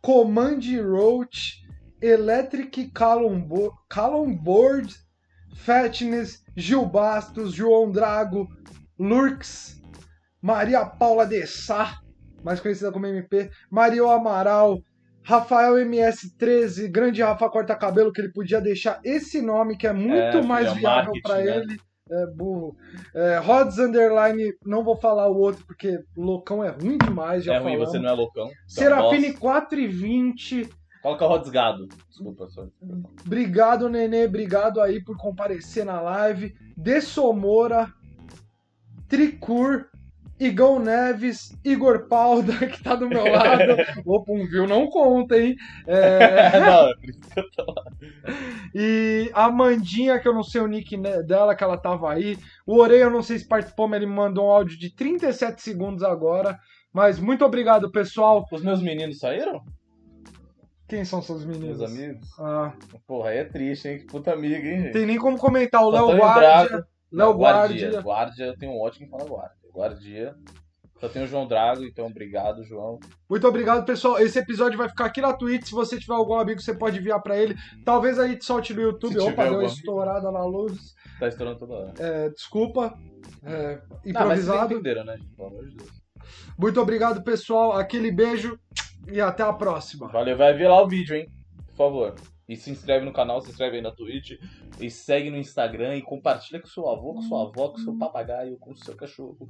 Command 0.00 0.60
Roach, 0.82 1.65
Electric 2.00 2.90
Calumbo- 2.92 3.72
Calumboard, 3.88 4.94
Fatness, 5.54 6.42
Gil 6.56 6.84
Bastos, 6.86 7.52
João 7.52 7.90
Drago, 7.90 8.48
Lurks, 8.98 9.80
Maria 10.42 10.84
Paula 10.84 11.26
de 11.26 11.46
Sá, 11.46 11.98
mais 12.44 12.60
conhecida 12.60 12.92
como 12.92 13.06
MP, 13.06 13.50
Mario 13.70 14.08
Amaral, 14.08 14.78
Rafael 15.24 15.74
MS13, 15.74 16.88
grande 16.88 17.22
Rafa 17.22 17.48
Corta 17.50 17.74
Cabelo, 17.74 18.12
que 18.12 18.20
ele 18.20 18.32
podia 18.32 18.60
deixar 18.60 19.00
esse 19.04 19.42
nome 19.42 19.76
que 19.76 19.86
é 19.86 19.92
muito 19.92 20.38
É, 20.38 20.42
mais 20.42 20.68
é 20.68 20.74
viável 20.74 21.12
pra 21.22 21.36
né? 21.38 21.56
ele. 21.58 21.76
É 22.08 22.26
burro. 22.26 22.76
É, 23.12 23.38
Rods 23.38 23.78
Underline, 23.80 24.52
não 24.64 24.84
vou 24.84 24.96
falar 24.96 25.28
o 25.28 25.36
outro 25.36 25.64
porque 25.66 25.98
loucão 26.16 26.62
é 26.62 26.68
ruim 26.68 26.96
demais, 26.98 27.42
já 27.42 27.54
é 27.54 27.58
ruim, 27.58 27.72
falamos. 27.72 27.90
você 27.90 27.98
não 27.98 28.08
é 28.10 28.12
loucão. 28.12 28.44
Então, 28.44 28.54
Serafine 28.68 29.26
nossa, 29.28 29.40
4 29.40 29.80
e 29.80 29.88
20, 29.88 30.68
Fala 31.06 31.18
com 31.18 31.24
a 31.24 31.28
Rodsgado. 31.28 31.88
Desculpa, 32.08 32.48
só. 32.48 32.66
Obrigado, 33.24 33.88
Nenê. 33.88 34.26
Obrigado 34.26 34.80
aí 34.80 35.00
por 35.00 35.16
comparecer 35.16 35.84
na 35.84 36.00
live. 36.00 36.52
De 36.76 37.00
Somora, 37.00 37.92
Tricur, 39.08 39.86
Igão 40.36 40.80
Neves, 40.80 41.56
Igor 41.64 42.08
Palda, 42.08 42.54
que 42.66 42.82
tá 42.82 42.96
do 42.96 43.08
meu 43.08 43.22
lado. 43.22 43.76
Opa, 44.04 44.32
um 44.32 44.48
viu 44.48 44.66
não 44.66 44.88
conta, 44.88 45.38
hein? 45.38 45.54
É... 45.86 46.58
não, 46.58 46.88
é 46.88 46.94
por 46.96 47.08
isso 47.08 47.20
que 47.20 47.38
eu 47.38 47.50
tô 47.52 47.72
lá. 47.72 47.84
E 48.74 49.30
a 49.32 49.48
Mandinha, 49.48 50.18
que 50.18 50.26
eu 50.26 50.34
não 50.34 50.42
sei 50.42 50.60
o 50.60 50.66
nick 50.66 50.96
dela, 51.24 51.54
que 51.54 51.62
ela 51.62 51.78
tava 51.78 52.12
aí. 52.12 52.36
O 52.66 52.80
Orei, 52.80 53.00
eu 53.00 53.10
não 53.10 53.22
sei 53.22 53.38
se 53.38 53.46
participou, 53.46 53.86
mas 53.86 53.98
ele 53.98 54.10
me 54.10 54.16
mandou 54.16 54.46
um 54.46 54.50
áudio 54.50 54.76
de 54.76 54.90
37 54.90 55.62
segundos 55.62 56.02
agora. 56.02 56.58
Mas 56.92 57.20
muito 57.20 57.44
obrigado, 57.44 57.92
pessoal. 57.92 58.44
Os 58.50 58.64
meus 58.64 58.82
meninos 58.82 59.20
saíram? 59.20 59.62
Quem 60.88 61.04
são 61.04 61.20
seus 61.20 61.44
meninos? 61.44 61.78
Meus 61.78 61.90
amigos? 61.90 62.28
Ah, 62.38 62.72
Porra, 63.06 63.30
aí 63.30 63.38
é 63.38 63.44
triste, 63.44 63.88
hein? 63.88 63.98
Que 63.98 64.04
puta 64.06 64.32
amiga, 64.32 64.66
hein, 64.68 64.82
gente? 64.82 64.92
tem 64.92 65.06
nem 65.06 65.18
como 65.18 65.36
comentar. 65.38 65.82
O 65.82 65.90
Léo 65.90 66.16
Guardia. 66.16 66.84
Léo 67.12 67.32
Guardia. 67.32 67.90
Guardia. 67.90 68.00
Guardia, 68.00 68.46
eu 68.46 68.56
tenho 68.58 68.72
um 68.72 68.80
ótimo 68.80 69.06
que 69.06 69.10
fala 69.10 69.24
Guardia. 69.28 69.70
Guardia. 69.74 70.34
Só 70.98 71.08
tem 71.10 71.22
o 71.24 71.26
João 71.26 71.46
Drago, 71.46 71.84
então 71.84 72.06
obrigado, 72.06 72.64
João. 72.64 72.98
Muito 73.28 73.46
obrigado, 73.46 73.84
pessoal. 73.84 74.18
Esse 74.18 74.38
episódio 74.38 74.78
vai 74.78 74.88
ficar 74.88 75.04
aqui 75.04 75.20
na 75.20 75.34
Twitch. 75.34 75.66
Se 75.66 75.72
você 75.72 75.98
tiver 75.98 76.14
algum 76.14 76.38
amigo, 76.38 76.58
você 76.60 76.72
pode 76.74 76.98
enviar 76.98 77.20
pra 77.20 77.36
ele. 77.36 77.54
Talvez 77.84 78.18
a 78.18 78.26
gente 78.26 78.44
solte 78.46 78.72
no 78.72 78.80
YouTube. 78.80 79.18
Opa, 79.18 79.44
deu 79.44 79.54
uma 79.54 79.64
estourada 79.64 80.30
na 80.32 80.42
luz. 80.46 80.94
Tá 81.20 81.28
estourando 81.28 81.58
toda 81.58 81.74
hora. 81.74 81.92
É, 81.98 82.30
desculpa. 82.30 82.94
É, 83.44 83.74
Ah, 83.74 83.80
mas 83.90 83.98
vocês 83.98 84.14
improvisado. 84.46 84.72
entenderam, 84.72 85.04
né? 85.04 85.18
Pelo 85.36 85.48
amor 85.48 85.66
de 85.68 85.76
Deus. 85.76 85.90
Muito 86.58 86.80
obrigado, 86.80 87.22
pessoal. 87.22 87.72
Aquele 87.74 88.10
beijo 88.10 88.58
e 89.10 89.20
até 89.20 89.42
a 89.42 89.52
próxima. 89.52 90.08
Valeu, 90.08 90.36
vai 90.36 90.54
ver 90.54 90.68
lá 90.68 90.82
o 90.82 90.88
vídeo, 90.88 91.16
hein? 91.16 91.28
Por 91.68 91.76
favor. 91.76 92.14
E 92.48 92.56
se 92.56 92.70
inscreve 92.70 93.04
no 93.04 93.12
canal, 93.12 93.40
se 93.40 93.50
inscreve 93.50 93.76
aí 93.76 93.82
na 93.82 93.90
Twitch. 93.90 94.38
E 94.80 94.90
segue 94.90 95.30
no 95.30 95.36
Instagram 95.36 95.96
e 95.96 96.02
compartilha 96.02 96.60
com 96.60 96.68
seu 96.68 96.88
avô, 96.88 97.14
com 97.14 97.22
sua 97.22 97.42
avó, 97.42 97.68
com 97.70 97.78
seu 97.78 97.96
papagaio, 97.96 98.58
com 98.58 98.74
seu 98.76 98.94
cachorro. 98.94 99.48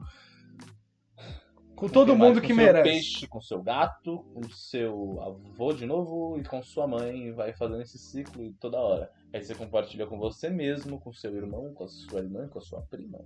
Com 1.74 1.88
todo 1.88 2.08
quem 2.08 2.16
mais? 2.16 2.30
mundo 2.30 2.40
com 2.40 2.46
que 2.46 2.54
seu 2.54 2.64
merece. 2.64 2.88
peixe, 2.88 3.26
com 3.26 3.40
seu 3.40 3.62
gato, 3.62 4.24
com 4.32 4.42
seu 4.48 5.20
avô 5.20 5.74
de 5.74 5.84
novo 5.84 6.38
e 6.38 6.44
com 6.44 6.62
sua 6.62 6.86
mãe. 6.86 7.32
Vai 7.32 7.52
fazendo 7.52 7.82
esse 7.82 7.98
ciclo 7.98 8.50
toda 8.58 8.78
hora. 8.78 9.10
Aí 9.32 9.42
você 9.42 9.54
compartilha 9.54 10.06
com 10.06 10.18
você 10.18 10.48
mesmo, 10.48 10.98
com 10.98 11.12
seu 11.12 11.36
irmão, 11.36 11.74
com 11.74 11.84
a 11.84 11.88
sua 11.88 12.20
irmã, 12.20 12.48
com 12.48 12.58
a 12.58 12.62
sua 12.62 12.80
prima, 12.80 13.18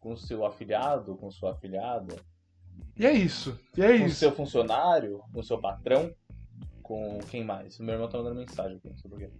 com 0.00 0.14
o 0.14 0.16
seu 0.16 0.44
afilhado, 0.44 1.16
com 1.16 1.30
sua 1.30 1.52
afilhada, 1.52 2.16
E 2.96 3.06
é 3.06 3.12
isso. 3.12 3.58
E 3.76 3.82
é 3.82 3.98
com 3.98 4.04
o 4.04 4.06
isso. 4.06 4.16
seu 4.16 4.32
funcionário, 4.32 5.20
com 5.32 5.40
o 5.40 5.44
seu 5.44 5.58
patrão, 5.58 6.14
com 6.82 7.18
quem 7.30 7.44
mais? 7.44 7.78
O 7.78 7.82
meu 7.82 7.94
irmão 7.94 8.08
tá 8.08 8.18
mandando 8.18 8.36
mensagem 8.36 8.76
aqui, 8.76 8.88
não 8.88 8.96
sei 8.96 9.10
porquê. 9.10 9.30